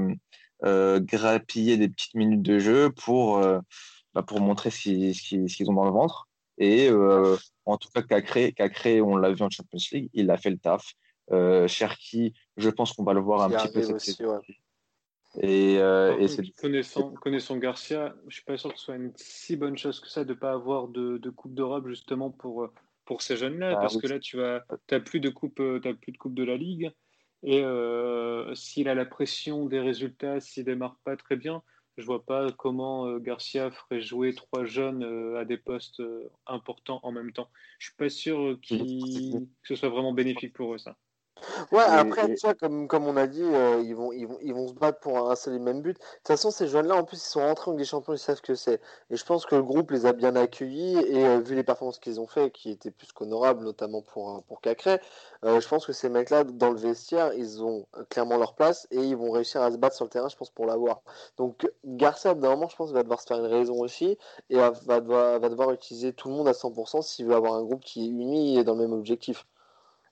grappiller 0.62 1.76
des 1.76 1.88
petites 1.88 2.14
minutes 2.14 2.42
de 2.42 2.58
jeu 2.58 2.90
pour, 2.90 3.40
bah, 4.14 4.22
pour 4.22 4.40
montrer 4.40 4.70
ce 4.70 4.78
qu'ils 4.78 5.70
ont 5.70 5.74
dans 5.74 5.84
le 5.84 5.90
ventre. 5.90 6.28
Et 6.58 6.90
en 7.66 7.76
tout 7.76 7.88
cas, 7.90 8.02
Cacré, 8.02 9.00
on 9.00 9.16
l'a 9.16 9.32
vu 9.32 9.42
en 9.42 9.50
Champions 9.50 9.78
League, 9.92 10.10
il 10.14 10.30
a 10.30 10.36
fait 10.36 10.50
le 10.50 10.58
taf. 10.58 10.94
Cherki, 11.66 12.34
je 12.56 12.70
pense 12.70 12.92
qu'on 12.92 13.04
va 13.04 13.12
le 13.12 13.20
voir 13.20 13.42
un 13.42 13.50
petit 13.50 13.72
peu 13.72 13.82
cette 13.82 14.00
saison. 14.00 14.40
Et, 15.40 15.78
euh, 15.78 16.26
connaissant, 16.60 17.10
connaissant, 17.12 17.56
Garcia, 17.56 18.14
je 18.28 18.36
suis 18.36 18.44
pas 18.44 18.56
sûr 18.56 18.72
que 18.72 18.78
ce 18.78 18.84
soit 18.84 18.96
une 18.96 19.12
si 19.16 19.56
bonne 19.56 19.76
chose 19.76 20.00
que 20.00 20.08
ça 20.08 20.24
de 20.24 20.32
ne 20.32 20.38
pas 20.38 20.52
avoir 20.52 20.88
de, 20.88 21.18
de 21.18 21.30
Coupe 21.30 21.54
d'Europe 21.54 21.88
justement 21.88 22.30
pour, 22.30 22.68
pour 23.04 23.22
ces 23.22 23.36
jeunes-là, 23.36 23.74
ah 23.76 23.80
parce 23.80 23.96
que 23.96 24.06
là 24.06 24.18
tu 24.20 24.36
n'as 24.36 25.00
plus 25.00 25.20
de 25.20 25.30
coupe, 25.30 25.60
euh, 25.60 25.80
as 25.84 25.94
plus 25.94 26.12
de 26.12 26.18
coupe 26.18 26.34
de 26.34 26.44
la 26.44 26.56
Ligue. 26.56 26.92
Et 27.42 27.62
euh, 27.62 28.54
s'il 28.54 28.88
a 28.88 28.94
la 28.94 29.04
pression 29.04 29.66
des 29.66 29.80
résultats, 29.80 30.40
s'il 30.40 30.64
démarre 30.64 30.98
pas 31.04 31.16
très 31.16 31.36
bien, 31.36 31.62
je 31.98 32.04
vois 32.04 32.24
pas 32.24 32.50
comment 32.52 33.18
Garcia 33.18 33.70
ferait 33.70 34.00
jouer 34.00 34.34
trois 34.34 34.64
jeunes 34.64 35.36
à 35.36 35.44
des 35.44 35.58
postes 35.58 36.02
importants 36.46 37.00
en 37.02 37.12
même 37.12 37.32
temps. 37.32 37.50
Je 37.78 37.88
suis 37.88 37.96
pas 37.96 38.08
sûr 38.08 38.58
que 38.66 38.76
ce 39.62 39.74
soit 39.74 39.90
vraiment 39.90 40.12
bénéfique 40.12 40.54
pour 40.54 40.74
eux 40.74 40.78
ça. 40.78 40.96
Ouais, 41.72 41.82
après, 41.82 42.34
tu 42.34 42.46
vois, 42.46 42.54
comme, 42.54 42.88
comme 42.88 43.06
on 43.06 43.16
a 43.16 43.26
dit, 43.26 43.42
euh, 43.42 43.80
ils, 43.84 43.94
vont, 43.94 44.12
ils, 44.12 44.26
vont, 44.26 44.38
ils 44.42 44.54
vont 44.54 44.68
se 44.68 44.74
battre 44.74 45.00
pour 45.00 45.30
un 45.30 45.34
seul 45.36 45.54
et 45.54 45.58
même 45.58 45.82
but. 45.82 45.94
De 45.94 45.98
toute 45.98 46.26
façon, 46.26 46.50
ces 46.50 46.68
jeunes-là, 46.68 46.96
en 46.96 47.04
plus, 47.04 47.18
ils 47.18 47.28
sont 47.28 47.40
rentrés 47.40 47.70
en 47.70 47.74
des 47.74 47.84
champions, 47.84 48.12
ils 48.12 48.18
savent 48.18 48.36
ce 48.36 48.42
que 48.42 48.54
c'est. 48.54 48.80
Et 49.10 49.16
je 49.16 49.24
pense 49.24 49.46
que 49.46 49.54
le 49.56 49.62
groupe 49.62 49.90
les 49.90 50.06
a 50.06 50.12
bien 50.12 50.36
accueillis. 50.36 50.98
Et 50.98 51.26
euh, 51.26 51.40
vu 51.40 51.54
les 51.54 51.64
performances 51.64 51.98
qu'ils 51.98 52.20
ont 52.20 52.26
fait, 52.26 52.50
qui 52.50 52.70
étaient 52.70 52.90
plus 52.90 53.12
qu'honorables, 53.12 53.64
notamment 53.64 54.02
pour, 54.02 54.36
euh, 54.36 54.40
pour 54.48 54.60
Cacré, 54.60 55.00
je 55.42 55.68
pense 55.68 55.84
que 55.84 55.92
ces 55.92 56.08
mecs-là, 56.08 56.44
dans 56.44 56.70
le 56.70 56.78
vestiaire, 56.78 57.34
ils 57.34 57.62
ont 57.62 57.86
clairement 58.08 58.38
leur 58.38 58.54
place 58.54 58.86
et 58.90 58.96
ils 58.96 59.16
vont 59.16 59.30
réussir 59.30 59.60
à 59.60 59.70
se 59.70 59.76
battre 59.76 59.94
sur 59.94 60.06
le 60.06 60.10
terrain, 60.10 60.28
je 60.30 60.36
pense, 60.36 60.48
pour 60.50 60.64
l'avoir. 60.64 61.02
Donc, 61.36 61.70
Garcia, 61.84 62.34
moment 62.34 62.68
je 62.68 62.76
pense, 62.76 62.92
va 62.92 63.02
devoir 63.02 63.20
se 63.20 63.26
faire 63.26 63.38
une 63.38 63.46
raison 63.46 63.78
aussi 63.80 64.16
et 64.50 64.56
va, 64.56 64.70
va, 64.70 65.00
devoir, 65.00 65.38
va 65.40 65.48
devoir 65.48 65.72
utiliser 65.72 66.12
tout 66.12 66.28
le 66.28 66.34
monde 66.34 66.48
à 66.48 66.52
100% 66.52 67.02
s'il 67.02 67.26
veut 67.26 67.34
avoir 67.34 67.54
un 67.54 67.62
groupe 67.62 67.84
qui 67.84 68.04
est 68.04 68.08
uni 68.08 68.58
et 68.58 68.64
dans 68.64 68.74
le 68.74 68.80
même 68.80 68.92
objectif. 68.92 69.46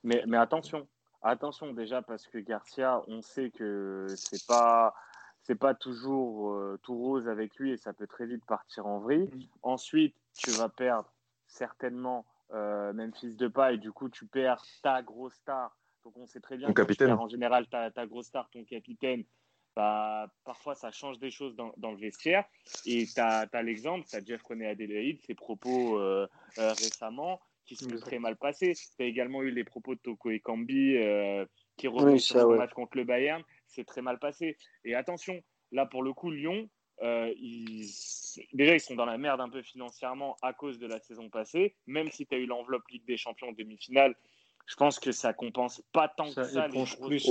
Mais, 0.05 0.23
mais 0.27 0.37
attention, 0.37 0.87
Attention 1.23 1.73
déjà 1.73 2.03
parce 2.03 2.27
que 2.27 2.39
Garcia, 2.39 3.03
on 3.07 3.23
sait 3.23 3.51
que 3.51 4.07
c'est 4.16 4.44
pas 4.47 4.94
c'est 5.43 5.57
pas 5.57 5.74
toujours 5.74 6.53
euh, 6.53 6.78
tout 6.82 6.97
rose 6.97 7.28
avec 7.28 7.57
lui 7.57 7.73
et 7.73 7.77
ça 7.77 7.93
peut 7.93 8.07
très 8.07 8.27
vite 8.27 8.44
partir 8.44 8.86
en 8.86 8.99
vrille. 8.99 9.49
Ensuite, 9.62 10.15
tu 10.36 10.51
vas 10.51 10.69
perdre 10.69 11.12
certainement 11.47 12.24
euh, 12.53 12.93
Memphis 12.93 13.35
de 13.36 13.51
et 13.73 13.78
du 13.78 13.93
coup 13.93 14.09
tu 14.09 14.27
perds 14.27 14.62
ta 14.82 15.03
grosse 15.03 15.35
star. 15.35 15.77
Donc 16.05 16.16
on 16.16 16.27
sait 16.27 16.40
très 16.40 16.57
bien 16.57 16.73
que 16.73 17.11
en 17.11 17.28
général 17.28 17.66
ta, 17.69 17.90
ta 17.90 18.07
grosse 18.07 18.27
star, 18.27 18.49
ton 18.51 18.65
capitaine. 18.65 19.24
Bah, 19.74 20.27
parfois 20.44 20.74
ça 20.74 20.90
change 20.90 21.19
des 21.19 21.31
choses 21.31 21.57
dans, 21.57 21.73
dans 21.78 21.93
le 21.93 21.97
vestiaire. 21.97 22.44
Et 22.85 23.07
tu 23.07 23.20
as, 23.20 23.49
l'exemple, 23.62 24.07
tu 24.07 24.16
as 24.16 24.24
Jeff 24.24 24.43
René 24.43 24.66
Adélaïde, 24.66 25.20
ses 25.23 25.35
propos 25.35 25.99
euh, 25.99 26.28
euh, 26.59 26.69
récemment 26.70 27.40
qui 27.66 27.76
sont 27.76 27.89
très 28.01 28.18
mal 28.18 28.36
passés. 28.36 28.74
Tu 28.74 29.02
as 29.02 29.06
également 29.06 29.43
eu 29.43 29.51
les 29.51 29.64
propos 29.64 29.94
de 29.94 30.01
Toko 30.01 30.30
et 30.30 30.40
Kambi 30.40 30.97
euh, 30.97 31.44
qui 31.76 31.89
reviennent 31.89 32.18
sur 32.18 32.51
le 32.51 32.59
match 32.59 32.72
contre 32.72 32.97
le 32.97 33.05
Bayern. 33.05 33.43
C'est 33.66 33.84
très 33.84 34.02
mal 34.02 34.18
passé. 34.18 34.56
Et 34.84 34.94
attention, 34.94 35.40
là 35.70 35.86
pour 35.86 36.02
le 36.02 36.12
coup, 36.12 36.30
Lyon, 36.30 36.68
euh, 37.02 37.32
ils... 37.36 37.89
déjà 38.52 38.74
ils 38.74 38.80
sont 38.80 38.94
dans 38.94 39.06
la 39.06 39.18
merde 39.18 39.40
un 39.40 39.48
peu 39.48 39.62
financièrement 39.62 40.36
à 40.43 40.52
cause 40.52 40.78
de 40.78 40.86
la 40.86 41.01
saison 41.01 41.30
passée. 41.30 41.74
Même 41.86 42.10
si 42.10 42.26
tu 42.26 42.34
as 42.34 42.39
eu 42.39 42.47
l'enveloppe 42.47 42.86
Ligue 42.89 43.06
des 43.06 43.16
Champions 43.16 43.48
en 43.48 43.52
demi-finale, 43.52 44.14
je 44.66 44.76
pense 44.76 44.98
que 44.98 45.12
ça 45.12 45.32
compense 45.32 45.82
pas 45.93 46.09
tant 46.09 46.32
que 46.32 46.44
ça 46.44 46.68
les 46.68 46.84
plus 47.01 47.28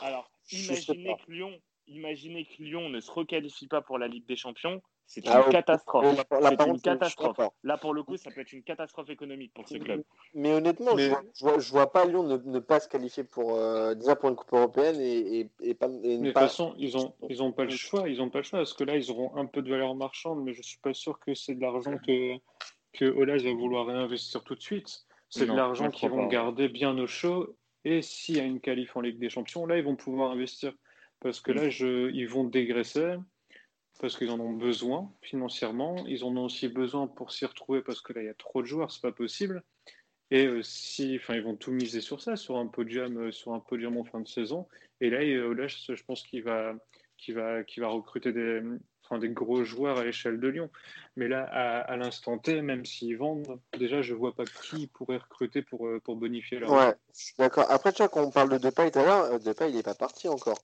Alors, 0.00 0.30
imaginez 0.50 1.16
que 1.24 1.32
Lyon, 1.32 1.60
imaginez 1.86 2.44
que 2.44 2.62
Lyon 2.62 2.88
ne 2.88 3.00
se 3.00 3.10
requalifie 3.10 3.66
pas 3.66 3.80
pour 3.80 3.98
la 3.98 4.08
Ligue 4.08 4.26
des 4.26 4.36
Champions, 4.36 4.82
c'est 5.12 5.28
ah, 5.28 5.42
une 5.44 5.52
catastrophe. 5.52 6.06
C'est 6.16 6.66
une 6.66 6.80
catastrophe. 6.80 7.36
Là, 7.64 7.76
pour 7.76 7.92
le 7.92 8.02
coup, 8.02 8.16
ça 8.16 8.30
peut 8.30 8.40
être 8.40 8.52
une 8.54 8.62
catastrophe 8.62 9.10
économique 9.10 9.52
pour 9.52 9.68
ce 9.68 9.76
club. 9.76 10.02
Mais 10.32 10.54
honnêtement, 10.54 10.96
Je, 10.96 11.10
vois, 11.40 11.58
vois, 11.58 11.92
pas 11.92 12.06
Lyon 12.06 12.22
ne, 12.22 12.58
pas 12.60 12.80
se 12.80 12.88
qualifier 12.88 13.22
pour, 13.22 13.56
euh, 13.56 13.94
déjà 13.94 14.16
pour 14.16 14.30
une 14.30 14.36
Coupe 14.36 14.54
européenne 14.54 14.96
et, 14.98 15.50
et, 15.60 15.74
pas. 15.74 15.88
mais 15.88 16.16
de 16.16 16.24
toute 16.24 16.32
façon, 16.32 16.74
ils 16.78 16.96
n'ont 16.96 17.12
ils 17.28 17.42
ont 17.42 17.52
pas 17.52 17.64
le 17.64 17.70
choix. 17.70 18.08
Ils 18.08 18.22
ont 18.22 18.30
pas 18.30 18.38
le 18.38 18.44
choix 18.44 18.60
parce 18.60 18.72
que 18.72 18.84
là, 18.84 18.96
ils 18.96 19.10
auront 19.10 19.36
un 19.36 19.44
peu 19.44 19.60
de 19.60 19.68
valeur 19.68 19.94
marchande, 19.94 20.42
mais 20.42 20.54
je 20.54 20.62
suis 20.62 20.78
pas 20.78 20.94
sûr 20.94 21.18
que 21.18 21.34
c'est 21.34 21.56
de 21.56 21.60
l'argent 21.60 21.98
que, 21.98 22.38
que 22.94 23.04
Ola 23.04 23.36
va 23.36 23.52
vouloir 23.52 23.86
réinvestir 23.88 24.42
tout 24.44 24.54
de 24.54 24.62
suite. 24.62 25.04
C'est 25.28 25.44
de 25.44 25.52
l'argent 25.52 25.90
qu'ils 25.90 26.08
vont 26.08 26.26
garder 26.26 26.70
bien 26.70 26.96
au 26.96 27.06
chaud. 27.06 27.54
Et 27.84 28.00
s'il 28.00 28.38
y 28.38 28.40
a 28.40 28.44
une 28.44 28.60
qualif 28.60 28.96
en 28.96 29.02
Ligue 29.02 29.18
des 29.18 29.28
Champions, 29.28 29.66
là, 29.66 29.76
ils 29.76 29.84
vont 29.84 29.96
pouvoir 29.96 30.30
investir. 30.30 30.72
Parce 31.20 31.40
que 31.40 31.52
là, 31.52 31.68
je, 31.68 32.10
ils 32.12 32.28
vont 32.28 32.44
dégraisser 32.44 33.16
parce 34.02 34.18
qu'ils 34.18 34.30
en 34.30 34.40
ont 34.40 34.50
besoin 34.50 35.08
financièrement. 35.22 36.04
Ils 36.08 36.24
en 36.24 36.36
ont 36.36 36.46
aussi 36.46 36.66
besoin 36.66 37.06
pour 37.06 37.30
s'y 37.30 37.46
retrouver 37.46 37.82
parce 37.82 38.00
que 38.00 38.12
là, 38.12 38.20
il 38.20 38.26
y 38.26 38.28
a 38.28 38.34
trop 38.34 38.60
de 38.60 38.66
joueurs, 38.66 38.90
c'est 38.90 39.00
pas 39.00 39.12
possible. 39.12 39.62
Et 40.32 40.46
euh, 40.46 40.60
si, 40.64 41.16
enfin, 41.22 41.34
ils 41.34 41.42
vont 41.42 41.54
tout 41.54 41.70
miser 41.70 42.00
sur 42.00 42.20
ça, 42.20 42.34
sur 42.34 42.56
un 42.56 42.66
podium, 42.66 43.16
euh, 43.16 43.30
sur 43.30 43.54
un 43.54 43.60
podium 43.60 43.96
en 43.96 44.04
fin 44.04 44.18
de 44.18 44.26
saison. 44.26 44.66
Et 45.00 45.08
là, 45.08 45.18
euh, 45.20 45.54
là 45.54 45.68
je 45.68 46.02
pense 46.02 46.24
qu'il 46.24 46.42
va, 46.42 46.74
qu'il 47.16 47.36
va, 47.36 47.62
qu'il 47.62 47.84
va 47.84 47.90
recruter 47.90 48.32
des, 48.32 48.60
enfin, 49.04 49.20
des 49.20 49.28
gros 49.28 49.62
joueurs 49.62 49.98
à 49.98 50.04
l'échelle 50.04 50.40
de 50.40 50.48
Lyon. 50.48 50.68
Mais 51.14 51.28
là, 51.28 51.44
à, 51.44 51.96
l'instant 51.96 52.38
T, 52.38 52.60
même 52.60 52.84
s'ils 52.84 53.16
vendent, 53.16 53.60
déjà, 53.78 54.02
je 54.02 54.14
vois 54.14 54.34
pas 54.34 54.46
qui 54.64 54.88
pourrait 54.88 55.18
recruter 55.18 55.62
pour, 55.62 55.88
pour 56.02 56.16
bonifier 56.16 56.58
leur. 56.58 56.72
Ouais, 56.72 56.94
d'accord. 57.38 57.70
Après, 57.70 57.92
tu 57.92 57.98
vois, 57.98 58.08
quand 58.08 58.24
on 58.24 58.32
parle 58.32 58.48
de 58.48 58.58
Depay 58.58 58.90
tout 58.90 58.98
à 58.98 59.04
l'heure, 59.04 59.38
Depay, 59.38 59.70
il 59.70 59.76
n'est 59.76 59.84
pas 59.84 59.94
parti 59.94 60.26
encore. 60.26 60.58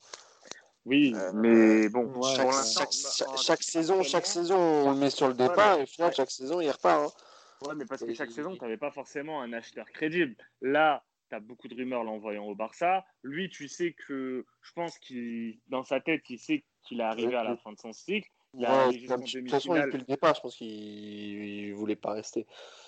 Oui, 0.85 1.13
euh, 1.15 1.31
mais 1.33 1.89
bon, 1.89 2.21
chaque, 2.21 2.91
chaque, 3.37 3.63
saison, 3.63 4.01
chaque 4.03 4.25
saison, 4.25 4.57
on 4.57 4.91
le 4.91 4.97
met 4.97 5.09
sur 5.09 5.27
le 5.27 5.33
départ 5.33 5.79
et 5.79 5.83
au 5.83 5.85
final, 5.85 6.13
chaque 6.13 6.31
saison, 6.31 6.61
il 6.61 6.71
repart. 6.71 7.11
Hein. 7.11 7.67
Ouais, 7.67 7.75
mais 7.75 7.85
parce 7.85 8.03
que 8.03 8.13
chaque 8.13 8.31
saison, 8.31 8.55
tu 8.55 8.61
n'avais 8.61 8.77
pas 8.77 8.91
forcément 8.91 9.41
un 9.41 9.51
acheteur 9.53 9.85
crédible. 9.91 10.35
Là, 10.61 11.03
tu 11.29 11.35
as 11.35 11.39
beaucoup 11.39 11.67
de 11.67 11.75
rumeurs 11.75 12.03
l'envoyant 12.03 12.45
au 12.45 12.55
Barça. 12.55 13.05
Lui, 13.23 13.49
tu 13.49 13.67
sais 13.67 13.93
que, 14.07 14.45
je 14.61 14.71
pense 14.73 14.97
qu'il, 14.99 15.59
dans 15.67 15.83
sa 15.83 15.99
tête, 15.99 16.23
il 16.29 16.39
sait 16.39 16.63
qu'il 16.83 17.01
est 17.01 17.03
arrivé 17.03 17.35
à 17.35 17.43
la 17.43 17.57
fin 17.57 17.73
de 17.73 17.77
son 17.77 17.91
cycle. 17.91 18.29
Il 18.53 18.65
a 18.65 18.87
de 18.87 19.41
toute 19.41 19.49
façon, 19.49 19.75
depuis 19.75 19.99
le 19.99 20.05
départ, 20.05 20.33
je 20.35 20.41
pense 20.41 20.55
qu'il 20.55 21.69
ne 21.69 21.75
voulait 21.75 21.95
pas 21.95 22.13
rester. 22.13 22.47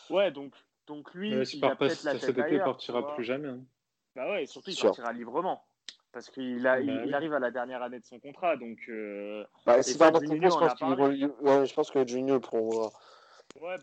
Ouais, 0.09 0.31
donc, 0.31 0.55
donc 0.87 1.13
lui, 1.13 1.29
il 1.31 1.65
a 1.65 1.75
peut-être 1.75 2.03
la 2.03 2.15
tête 2.15 2.63
partira 2.63 3.15
plus 3.15 3.23
jamais. 3.23 3.49
Hein. 3.49 3.63
Bah 4.15 4.29
ouais, 4.31 4.45
surtout, 4.45 4.71
il 4.71 4.79
partira 4.79 5.13
librement. 5.13 5.63
Parce 6.13 6.29
qu'il 6.29 6.67
a, 6.67 6.75
bah 6.75 6.81
il, 6.81 7.13
arrive 7.13 7.33
à 7.33 7.39
la 7.39 7.51
dernière 7.51 7.81
année 7.81 7.99
de 7.99 8.05
son 8.05 8.19
contrat, 8.19 8.57
donc. 8.57 8.79
Euh... 8.89 9.45
Bah, 9.65 9.81
c'est 9.81 9.97
pas 9.97 10.07
je 10.07 10.47
pense, 10.47 11.69
je 11.69 11.73
pense 11.73 11.91
que 11.91 12.05
Junior 12.05 12.35
le 12.35 12.41
prolongera. 12.41 12.91
Ouais, 13.59 13.75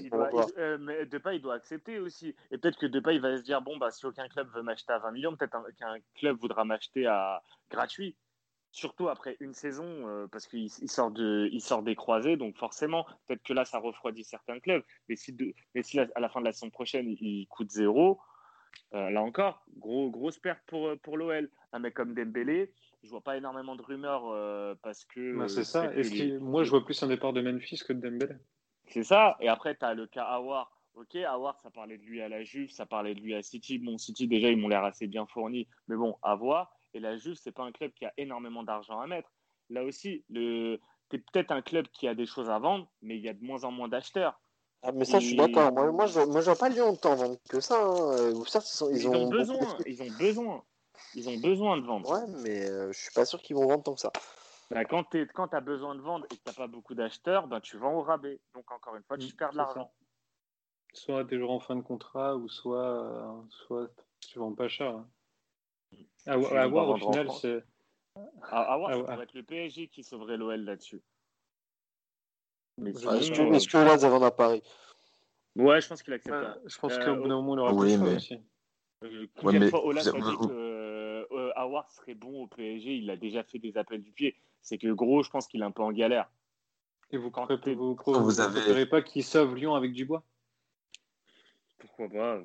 il 0.00 0.10
doit, 0.10 0.46
euh, 0.58 0.78
mais 0.80 1.06
Depay, 1.06 1.36
il 1.36 1.42
doit 1.42 1.54
accepter 1.54 1.98
aussi. 1.98 2.34
Et 2.50 2.58
peut-être 2.58 2.78
que 2.78 2.86
Depay, 2.86 3.16
il 3.16 3.20
va 3.20 3.36
se 3.36 3.42
dire 3.42 3.62
bon, 3.62 3.76
bah, 3.76 3.90
si 3.90 4.04
aucun 4.06 4.28
club 4.28 4.48
veut 4.54 4.62
m'acheter 4.62 4.92
à 4.92 4.98
20 4.98 5.12
millions, 5.12 5.36
peut-être 5.36 5.56
qu'un 5.78 5.96
club 6.16 6.38
voudra 6.38 6.64
m'acheter 6.64 7.06
à 7.06 7.42
gratuit. 7.70 8.16
Surtout 8.72 9.08
après 9.08 9.36
une 9.40 9.54
saison, 9.54 9.86
euh, 9.86 10.26
parce 10.26 10.46
qu'il 10.46 10.70
sort, 10.70 11.10
de, 11.10 11.48
il 11.50 11.62
sort 11.62 11.82
des 11.82 11.94
croisés, 11.94 12.36
donc 12.36 12.56
forcément, 12.58 13.06
peut-être 13.26 13.42
que 13.42 13.52
là, 13.52 13.64
ça 13.64 13.78
refroidit 13.78 14.24
certains 14.24 14.60
clubs. 14.60 14.82
Mais 15.08 15.16
si, 15.16 15.34
mais 15.74 15.82
si 15.82 15.98
à 15.98 16.20
la 16.20 16.28
fin 16.28 16.40
de 16.40 16.46
la 16.46 16.52
saison 16.52 16.70
prochaine, 16.70 17.08
il, 17.08 17.46
coûte 17.48 17.70
zéro, 17.70 18.20
euh, 18.94 19.10
là 19.10 19.22
encore, 19.22 19.64
gros, 19.78 20.10
grosse 20.10 20.38
perte 20.38 20.60
pour, 20.66 20.96
pour 21.02 21.16
l'OL. 21.16 21.50
Un 21.72 21.78
mec 21.78 21.94
comme 21.94 22.14
Dembélé, 22.14 22.72
je 23.02 23.10
vois 23.10 23.20
pas 23.20 23.36
énormément 23.36 23.76
de 23.76 23.82
rumeurs 23.82 24.78
parce 24.82 25.04
que. 25.04 25.46
C'est 25.48 25.64
ça. 25.64 25.90
moi, 26.40 26.64
je 26.64 26.70
vois 26.70 26.84
plus 26.84 27.02
un 27.02 27.08
départ 27.08 27.32
de 27.32 27.42
Memphis 27.42 27.82
que 27.86 27.92
de 27.92 28.00
Dembélé. 28.00 28.34
C'est 28.88 29.02
ça. 29.02 29.36
Et 29.40 29.48
après, 29.48 29.76
tu 29.76 29.84
as 29.84 29.94
le 29.94 30.06
cas 30.06 30.24
Awar. 30.24 30.72
Ok, 30.94 31.14
Awar, 31.16 31.58
ça 31.60 31.70
parlait 31.70 31.98
de 31.98 32.02
lui 32.04 32.22
à 32.22 32.28
la 32.28 32.42
Juve, 32.42 32.70
ça 32.70 32.86
parlait 32.86 33.14
de 33.14 33.20
lui 33.20 33.34
à 33.34 33.42
City. 33.42 33.78
Bon, 33.78 33.98
City, 33.98 34.26
déjà, 34.26 34.48
ils 34.48 34.56
m'ont 34.56 34.68
l'air 34.68 34.84
assez 34.84 35.06
bien 35.06 35.26
fournis. 35.26 35.68
Mais 35.88 35.96
bon, 35.96 36.16
à 36.22 36.34
voir. 36.34 36.74
Et 36.94 37.00
la 37.00 37.18
Juve, 37.18 37.34
c'est 37.34 37.52
pas 37.52 37.64
un 37.64 37.72
club 37.72 37.92
qui 37.92 38.06
a 38.06 38.12
énormément 38.16 38.62
d'argent 38.62 39.00
à 39.00 39.06
mettre. 39.06 39.30
Là 39.68 39.84
aussi, 39.84 40.24
le... 40.30 40.80
tu 41.10 41.16
es 41.16 41.18
peut-être 41.18 41.50
un 41.50 41.60
club 41.60 41.86
qui 41.88 42.08
a 42.08 42.14
des 42.14 42.24
choses 42.24 42.48
à 42.48 42.58
vendre, 42.58 42.88
mais 43.02 43.16
il 43.16 43.22
y 43.22 43.28
a 43.28 43.34
de 43.34 43.44
moins 43.44 43.64
en 43.64 43.72
moins 43.72 43.88
d'acheteurs. 43.88 44.40
Ah, 44.86 44.92
mais 44.92 45.04
ça, 45.04 45.18
je 45.18 45.26
suis 45.26 45.36
d'accord. 45.36 45.72
Moi, 45.72 45.90
moi, 45.90 46.06
je, 46.06 46.20
moi, 46.20 46.40
vois 46.40 46.54
pas 46.54 46.68
Lyon 46.68 46.94
tant 46.94 47.16
vendre 47.16 47.38
que 47.48 47.60
ça. 47.60 47.74
Hein. 47.74 48.30
ils, 48.30 48.96
ils, 48.96 49.08
ont, 49.08 49.28
besoin. 49.28 49.58
Ils 49.84 50.02
ont 50.02 50.16
besoin. 50.16 50.62
Ils 51.14 51.28
ont 51.28 51.38
besoin 51.38 51.76
de 51.76 51.84
vendre. 51.84 52.08
Ouais, 52.10 52.40
mais 52.44 52.70
euh, 52.70 52.92
je 52.92 52.98
suis 52.98 53.12
pas 53.12 53.24
sûr 53.24 53.42
qu'ils 53.42 53.56
vont 53.56 53.66
vendre 53.66 53.82
tant 53.82 53.94
que 53.94 54.00
ça. 54.00 54.12
Bah, 54.70 54.84
quand 54.84 55.04
tu 55.10 55.26
as 55.52 55.60
besoin 55.60 55.96
de 55.96 56.00
vendre 56.00 56.26
et 56.26 56.36
que 56.36 56.42
tu 56.42 56.48
n'as 56.48 56.54
pas 56.54 56.68
beaucoup 56.68 56.94
d'acheteurs, 56.94 57.48
ben, 57.48 57.60
tu 57.60 57.78
vends 57.78 57.94
au 57.94 58.02
rabais. 58.02 58.40
Donc, 58.54 58.70
encore 58.70 58.94
une 58.94 59.02
fois, 59.02 59.18
tu 59.18 59.34
perds 59.34 59.52
de 59.52 59.56
l'argent. 59.56 59.90
Soit 60.92 61.24
tu 61.24 61.40
es 61.40 61.42
en 61.42 61.58
fin 61.58 61.74
de 61.74 61.82
contrat, 61.82 62.36
ou 62.36 62.48
soit, 62.48 62.78
euh, 62.78 63.42
soit 63.50 63.90
tu 64.20 64.38
vends 64.38 64.54
pas 64.54 64.68
cher. 64.68 64.94
Hein. 64.94 65.08
À, 66.26 66.66
voir, 66.68 66.88
au 66.90 66.96
final, 66.96 67.28
c'est. 67.40 67.64
À, 68.42 68.76
voir, 68.76 68.92
ça 68.92 69.00
pourrait 69.00 69.24
être 69.24 69.34
le 69.34 69.42
PSG 69.42 69.88
qui 69.88 70.04
sauverait 70.04 70.36
l'OL 70.36 70.60
là-dessus. 70.60 71.02
Est-ce 72.84 73.30
que, 73.30 73.54
est 73.54 73.66
que 73.66 74.00
ça 74.00 74.26
à 74.26 74.30
Paris 74.30 74.62
Ouais, 75.54 75.80
je 75.80 75.88
pense 75.88 76.02
qu'il 76.02 76.12
accepte. 76.12 76.36
je 76.66 76.78
pense 76.78 76.98
qu'au 76.98 77.16
bout 77.16 77.28
d'un 77.28 77.40
moment, 77.40 77.54
il 77.54 77.60
aura 77.60 77.72
oui, 77.72 77.96
mais... 77.96 78.16
aussi. 78.16 78.38
Euh, 79.04 79.26
combien 79.38 79.60
de 79.60 79.68
fois 79.68 79.84
Ola 79.84 80.02
dit 80.02 80.10
que 80.10 80.52
euh, 80.52 81.80
serait 81.90 82.14
bon 82.14 82.44
au 82.44 82.46
PSG 82.46 82.96
Il 82.96 83.10
a 83.10 83.16
déjà 83.16 83.42
fait 83.42 83.58
des 83.58 83.76
appels 83.76 84.02
du 84.02 84.12
pied 84.12 84.36
c'est 84.66 84.78
que 84.78 84.88
gros, 84.88 85.22
je 85.22 85.30
pense 85.30 85.46
qu'il 85.46 85.62
est 85.62 85.64
un 85.64 85.70
peu 85.70 85.82
en 85.82 85.92
galère. 85.92 86.28
Et 87.12 87.18
vous 87.18 87.30
ne 87.30 87.74
vous, 87.74 87.96
vous, 88.04 88.40
avez... 88.40 88.84
pas 88.84 89.00
qu'il 89.00 89.22
sauve 89.22 89.54
Lyon 89.54 89.76
avec 89.76 89.92
Dubois? 89.92 90.24
Pourquoi 91.78 92.08
pas? 92.08 92.40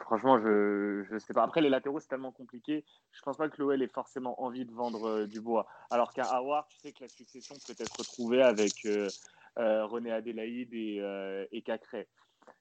Franchement, 0.00 0.38
je 0.40 1.12
ne 1.12 1.18
sais 1.18 1.32
pas. 1.32 1.42
Après, 1.42 1.60
les 1.60 1.68
latéraux, 1.68 2.00
c'est 2.00 2.08
tellement 2.08 2.32
compliqué. 2.32 2.84
Je 3.12 3.22
pense 3.22 3.36
pas 3.36 3.48
que 3.48 3.60
l'OL 3.62 3.80
ait 3.80 3.88
forcément 3.88 4.42
envie 4.42 4.64
de 4.64 4.72
vendre 4.72 5.08
euh, 5.08 5.26
Dubois. 5.26 5.66
Alors 5.90 6.12
qu'un 6.12 6.24
Awar, 6.24 6.66
tu 6.68 6.78
sais 6.78 6.92
que 6.92 7.02
la 7.02 7.08
succession 7.08 7.54
peut 7.66 7.74
être 7.78 7.96
retrouvée 7.98 8.42
avec 8.42 8.84
euh, 8.86 9.08
euh, 9.58 9.86
René 9.86 10.10
Adélaïde 10.10 10.74
et, 10.74 11.46
et 11.52 11.62
Cacré. 11.62 12.08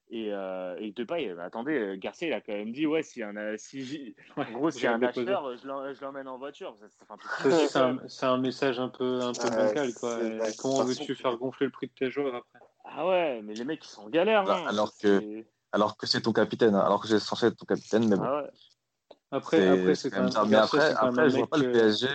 Et, 0.10 0.32
euh, 0.32 0.78
et 0.80 0.92
Depay, 0.92 1.36
attendez, 1.38 1.78
euh, 1.78 1.98
Garcia, 1.98 2.28
il 2.30 2.34
a 2.34 2.40
quand 2.40 2.54
même 2.54 2.72
dit 2.72 2.86
ouais, 2.86 3.04
si 3.04 3.22
un, 3.22 3.34
si, 3.58 4.16
en 4.38 4.52
gros, 4.52 4.72
si 4.72 4.88
un 4.88 5.02
acheteur, 5.02 5.58
je 5.58 6.02
l'emmène 6.02 6.30
en 6.30 6.38
voiture. 6.38 6.78
C'est 7.42 7.78
un, 7.78 7.98
un, 8.22 8.38
message 8.38 8.80
un 8.80 8.88
peu, 8.88 9.20
un 9.22 9.34
peu 9.34 9.50
bancal. 9.50 9.94
Quoi. 9.94 10.20
Comment 10.60 10.84
veux-tu 10.86 11.14
faire 11.14 11.36
gonfler 11.36 11.66
le 11.66 11.72
prix 11.74 11.88
de 11.88 11.94
tes 11.94 12.10
joueurs 12.10 12.36
après? 12.36 12.60
Ah 12.90 13.08
ouais, 13.08 13.42
mais 13.44 13.54
les 13.54 13.64
mecs, 13.64 13.86
ils 13.86 13.90
sont 13.90 14.04
en 14.04 14.10
galère. 14.10 14.44
Bah, 14.44 14.60
hein, 14.60 14.68
alors, 14.68 14.92
que, 14.98 15.44
alors 15.72 15.98
que 15.98 16.08
c'est 16.08 16.22
ton 16.22 16.34
capitaine, 16.34 16.76
hein, 16.76 16.80
alors 16.80 17.02
que 17.02 17.08
c'est 17.08 17.20
censé 17.20 17.48
être 17.48 17.58
ton 17.58 17.66
capitaine. 17.66 18.08
Mais 18.08 18.16
bon. 18.16 18.24
Ah 18.24 18.44
ouais. 18.44 18.50
Après, 19.32 19.68
après 19.68 19.96
c'est 19.96 20.10
quand 20.10 20.24
même. 20.24 20.50
Mais 20.50 20.56
après, 20.56 20.94
après 20.96 21.30
je 21.30 21.38
vois 21.38 21.48
pas 21.48 21.58
le 21.58 21.72
PSG. 21.72 22.08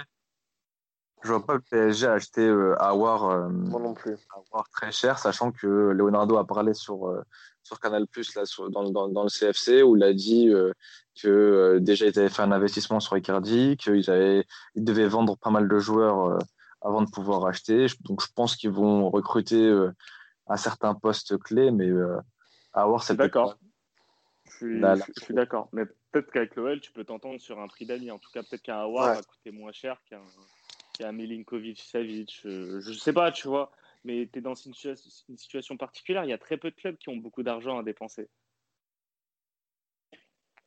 Je 1.23 1.29
vois 1.29 1.47
pas 1.47 1.55
le 1.55 1.61
PSG 1.61 2.09
acheter 2.09 2.47
euh, 2.47 2.75
Awar, 2.83 3.27
euh, 3.27 3.49
Moi 3.49 3.81
non 3.81 3.95
plus. 3.95 4.17
Awar 4.35 4.69
très 4.71 4.91
cher, 4.91 5.19
sachant 5.19 5.53
que 5.53 5.67
Leonardo 5.67 6.37
a 6.37 6.47
parlé 6.47 6.75
sur, 6.75 7.07
euh, 7.09 7.23
sur 7.63 7.79
Canal 7.81 8.07
Plus 8.07 8.35
là, 8.35 8.43
dans, 8.71 8.91
dans, 8.91 9.09
dans, 9.09 9.23
le 9.23 9.29
CFC 9.29 9.83
où 9.83 9.97
il 9.97 10.03
a 10.03 10.13
dit 10.13 10.49
euh, 10.49 10.73
que 11.21 11.29
euh, 11.29 11.81
déjà 11.81 12.07
ils 12.07 12.19
avaient 12.19 12.29
fait 12.29 12.43
un 12.43 12.53
investissement 12.53 13.01
sur 13.01 13.17
Icardi, 13.17 13.77
qu'ils 13.77 14.11
avaient, 14.11 14.45
ils 14.75 14.85
devaient 14.85 15.07
vendre 15.07 15.37
pas 15.37 15.51
mal 15.51 15.69
de 15.69 15.79
joueurs 15.79 16.27
euh, 16.27 16.39
avant 16.81 17.03
de 17.03 17.11
pouvoir 17.11 17.47
acheter. 17.47 17.87
Donc 18.01 18.23
je 18.23 18.29
pense 18.35 18.57
qu'ils 18.57 18.71
vont 18.71 19.09
recruter 19.11 19.73
à 20.53 20.57
certains 20.57 20.95
postes 20.95 21.39
clés, 21.39 21.71
mais 21.71 21.91
à 22.73 22.87
voir 22.87 23.03
c'est 23.03 23.17
d'accord. 23.17 23.59
Je 24.61 24.97
suis, 25.23 25.35
d'accord, 25.35 25.69
mais 25.73 25.85
peut-être 26.13 26.31
qu'avec 26.31 26.55
l'OL 26.57 26.81
tu 26.81 26.93
peux 26.93 27.05
t'entendre 27.05 27.41
sur 27.41 27.59
un 27.59 27.69
prix 27.69 27.87
d'amis. 27.87 28.11
En 28.11 28.19
tout 28.19 28.31
cas, 28.33 28.43
peut-être 28.43 28.63
qu'un 28.63 28.79
Awar 28.79 29.15
va 29.15 29.23
coûter 29.23 29.51
moins 29.51 29.73
cher 29.73 29.97
qu'un 30.05 30.23
qu'un 30.93 31.13
Milinkovic 31.13 31.81
Savic. 31.81 32.41
je 32.45 32.93
sais 32.93 33.13
pas, 33.13 33.33
tu 33.33 33.49
vois 33.49 33.73
mais 34.05 34.29
tu 34.33 34.39
es 34.39 34.43
dans 34.43 34.55
une, 34.55 34.75
situation 34.75 35.77
particulière. 35.77 36.25
Il 36.25 36.31
y 36.31 36.33
a 36.33 36.39
très 36.39 36.57
peu 36.57 36.71
de 36.71 36.77
clubs 36.77 36.97
qui 36.97 37.09
ont 37.09 37.17
beaucoup 37.17 37.43
d'argent 37.43 37.79
à 37.79 37.83
dépenser. 37.83 38.29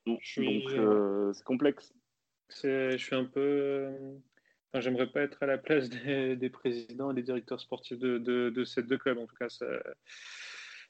Donc, 0.06 0.22
euh, 0.38 1.34
c'est 1.34 1.44
complexe. 1.44 1.94
Je 2.49 2.98
suis 2.98 3.16
un 3.16 3.26
peu. 3.26 3.91
Enfin, 4.76 4.81
J'aimerais 4.81 5.07
pas 5.07 5.22
être 5.22 5.41
à 5.41 5.45
la 5.45 5.57
place 5.57 5.88
des, 5.89 6.49
présidents 6.49 7.10
et 7.10 7.14
des 7.14 7.23
directeurs 7.23 7.61
sportifs 7.61 7.97
de, 7.97 8.18
de, 8.18 8.64
ces 8.65 8.84
deux 8.84 8.97
clubs. 8.97 9.18
En 9.18 9.26
tout 9.26 9.35
cas, 9.35 9.47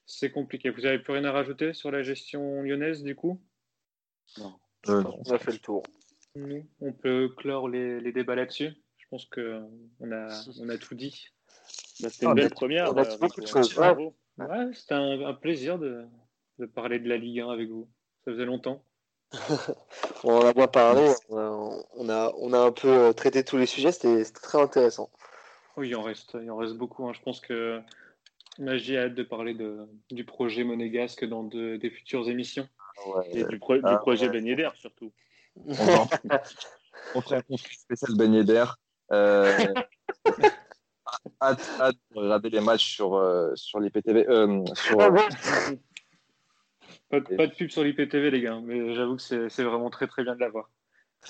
c'est 0.07 0.32
compliqué. 0.32 0.72
Vous 0.72 0.82
n'avez 0.82 0.98
plus 0.98 1.14
rien 1.14 1.24
à 1.26 1.32
rajouter 1.32 1.72
sur 1.76 1.91
la 1.91 2.02
gestion 2.02 2.64
lyonnaise, 2.64 3.03
du 3.03 3.16
coup? 3.16 3.40
Non. 4.40 4.56
Euh, 4.90 5.03
on 5.24 5.32
a 5.32 5.38
fait 5.38 5.52
le 5.52 5.60
tour. 5.60 5.84
on 6.82 6.94
peut 6.94 7.30
clore 7.38 7.70
les, 7.70 7.99
les 7.99 8.12
débats 8.12 8.34
là-dessus. 8.34 8.72
Je 8.98 9.06
pense 9.07 9.26
qu'on 9.26 10.12
a, 10.12 10.44
on 10.60 10.70
a 10.70 10.78
tout 10.80 10.95
dit. 10.95 11.28
Bah, 11.99 12.10
c'était 12.10 12.26
une 12.26 12.34
belle 12.34 12.49
première. 12.49 12.90
Euh, 12.90 13.03
ouais, 14.40 14.74
c'était 14.74 14.95
un, 14.95 15.34
plaisir 15.36 15.78
de, 15.78 16.06
de, 16.57 16.66
parler 16.66 16.98
de 16.98 17.07
la 17.07 17.18
Ligue 17.18 17.41
1 17.41 17.49
avec 17.49 17.70
vous. 17.70 17.88
Ça 18.24 18.32
faisait 18.32 18.45
longtemps. 18.45 18.84
on 20.24 20.38
en 20.38 20.45
a 20.45 20.53
bien 20.53 20.68
parlé, 20.68 21.12
on 21.30 22.10
a, 22.10 22.34
on 22.38 22.53
a, 22.53 22.60
un 22.60 22.72
peu 22.72 22.88
euh, 22.88 23.14
traité 23.14 23.44
tous 23.44 23.57
les 23.57 23.66
sujets, 23.66 23.91
c'était 23.91 24.24
très 24.26 24.62
intéressant. 24.62 25.10
Oui, 25.78 25.90
il 25.90 25.95
en 25.95 26.03
reste, 26.03 26.38
il 26.41 26.49
en 26.49 26.57
reste 26.57 26.76
beaucoup. 26.76 27.07
Hein. 27.07 27.14
Je 27.14 27.22
pense 27.22 27.41
que 27.41 27.82
Magie 28.60 28.98
a 28.98 29.03
hâte 29.03 29.16
de 29.16 29.24
parler 29.24 29.53
de, 29.53 29.88
du 30.12 30.24
projet 30.24 30.64
monégasque 30.64 31.26
dans 31.26 31.44
de, 31.44 31.78
des 31.78 31.90
futures 31.90 32.30
émissions. 32.30 32.68
Et 33.32 33.44
du, 33.44 33.60
ah, 33.84 33.98
projet 33.98 34.30
ouais. 34.30 34.56
d'air 34.56 34.74
surtout. 34.76 35.12
On, 35.68 37.22
ferait 37.22 37.44
un 37.49 37.57
spécial 37.57 38.16
beignet 38.16 38.45
d'air. 38.45 38.78
Euh, 39.12 39.52
hâte, 41.41 41.70
hâte 41.80 41.98
de 42.12 42.20
regarder 42.20 42.49
les 42.49 42.62
matchs 42.62 42.95
sur, 42.95 43.16
euh, 43.16 43.52
sur 43.56 43.80
l'IPTV. 43.80 44.28
Euh, 44.30 44.64
sur... 44.74 44.98
Pas, 47.10 47.19
de, 47.19 47.36
pas 47.36 47.48
de 47.48 47.53
pub 47.53 47.69
sur 47.69 47.84
l'IPTV, 47.84 48.32
les 48.32 48.41
gars, 48.41 48.60
mais 48.64 48.95
j'avoue 48.95 49.15
que 49.15 49.22
c'est 49.22 49.64
vraiment 49.64 49.90
très 49.90 50.07
très 50.07 50.23
bien 50.23 50.36
de 50.36 50.40
l'avoir. 50.40 50.69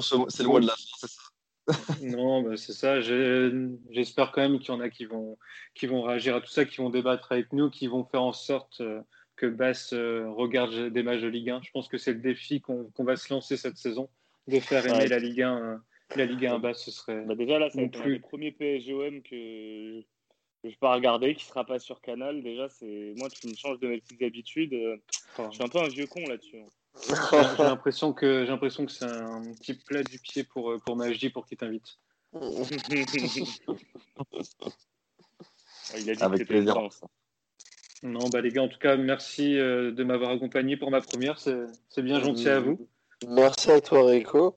c'est 0.00 0.42
le 0.42 0.48
mot 0.48 0.60
de 0.60 0.66
la 0.66 0.74
fin, 0.74 0.82
c'est 0.98 1.08
ça 1.08 1.22
non, 2.02 2.42
bah 2.42 2.56
c'est 2.56 2.72
ça. 2.72 3.00
J'espère 3.02 4.32
quand 4.32 4.40
même 4.40 4.58
qu'il 4.58 4.72
y 4.72 4.76
en 4.76 4.80
a 4.80 4.88
qui 4.88 5.04
vont, 5.04 5.36
qui 5.74 5.86
vont 5.86 6.00
réagir 6.00 6.34
à 6.36 6.40
tout 6.40 6.48
ça, 6.48 6.64
qui 6.64 6.78
vont 6.78 6.88
débattre 6.88 7.30
avec 7.32 7.52
nous, 7.52 7.68
qui 7.68 7.88
vont 7.88 8.04
faire 8.04 8.22
en 8.22 8.32
sorte 8.32 8.80
euh, 8.80 9.02
que 9.36 9.44
Bass 9.44 9.92
regarde 9.92 10.88
des 10.88 11.02
matchs 11.02 11.20
de 11.20 11.28
Ligue 11.28 11.50
1. 11.50 11.60
Je 11.62 11.70
pense 11.70 11.88
que 11.88 11.98
c'est 11.98 12.14
le 12.14 12.20
défi 12.20 12.62
qu'on 12.62 12.90
va 12.98 13.16
se 13.16 13.32
lancer 13.32 13.58
cette 13.58 13.76
saison, 13.76 14.08
de 14.46 14.60
faire 14.60 14.86
aimer 14.86 15.08
la 15.08 15.18
Ligue 15.18 15.42
1 15.42 15.82
la 16.16 16.24
Ligue 16.24 16.46
1 16.46 16.58
bas, 16.58 16.74
ce 16.74 16.90
serait. 16.90 17.22
Bah 17.24 17.34
déjà, 17.34 17.58
là, 17.58 17.68
c'est 17.70 17.88
plus... 17.88 18.14
le 18.14 18.20
premier 18.20 18.52
PSGOM 18.52 19.22
que 19.22 20.02
je 20.64 20.70
vais 20.70 20.76
pas 20.80 20.94
regarder, 20.94 21.34
qui 21.34 21.44
sera 21.44 21.64
pas 21.64 21.78
sur 21.78 22.00
Canal. 22.00 22.42
Déjà, 22.42 22.68
c'est 22.68 23.14
moi, 23.16 23.28
tu 23.30 23.46
me 23.48 23.54
changes 23.54 23.78
de 23.80 23.88
mes 23.88 24.00
petites 24.00 24.22
habitudes. 24.22 24.74
Euh, 24.74 24.96
je 25.38 25.54
suis 25.54 25.62
un 25.62 25.68
peu 25.68 25.78
un 25.78 25.88
vieux 25.88 26.06
con 26.06 26.20
là-dessus. 26.26 26.62
j'ai 27.56 27.62
l'impression 27.62 28.12
que 28.12 28.44
j'ai 28.44 28.50
l'impression 28.50 28.84
que 28.86 28.92
c'est 28.92 29.04
un 29.04 29.52
petit 29.54 29.74
plat 29.74 30.02
du 30.02 30.18
pied 30.18 30.44
pour 30.44 30.72
euh, 30.72 30.78
pour 30.78 30.96
Majdi 30.96 31.30
pour 31.30 31.46
qu'il 31.46 31.58
t'invite. 31.58 31.98
Il 32.32 32.40
a 36.10 36.14
dit 36.14 36.22
Avec 36.22 36.46
plaisir. 36.46 36.76
Non, 38.02 38.28
bah 38.28 38.40
les 38.40 38.50
gars, 38.50 38.62
en 38.62 38.68
tout 38.68 38.78
cas, 38.78 38.96
merci 38.96 39.54
de 39.54 40.04
m'avoir 40.04 40.30
accompagné 40.30 40.76
pour 40.76 40.90
ma 40.90 41.00
première. 41.00 41.38
C'est 41.38 42.02
bien 42.02 42.20
gentil 42.20 42.48
à 42.48 42.60
vous. 42.60 42.88
Merci 43.26 43.72
à 43.72 43.80
toi, 43.80 44.06
Rico. 44.06 44.56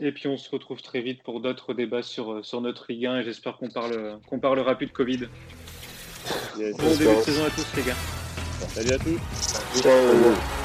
Et 0.00 0.12
puis 0.12 0.28
on 0.28 0.36
se 0.36 0.50
retrouve 0.50 0.80
très 0.82 1.00
vite 1.00 1.22
pour 1.22 1.40
d'autres 1.40 1.74
débats 1.74 2.02
sur, 2.02 2.44
sur 2.44 2.60
notre 2.60 2.86
Ligue 2.88 3.06
1 3.06 3.18
et 3.18 3.22
j'espère 3.22 3.56
qu'on 3.56 3.68
parle, 3.68 4.18
qu'on 4.26 4.38
parlera 4.38 4.74
plus 4.74 4.86
de 4.86 4.92
Covid. 4.92 5.28
bon 6.56 6.96
début 6.96 7.16
de 7.16 7.22
saison 7.22 7.44
à 7.44 7.50
tous 7.50 7.76
les 7.76 7.82
gars. 7.82 7.96
Salut 8.68 8.92
à 8.92 8.98
tous. 8.98 10.59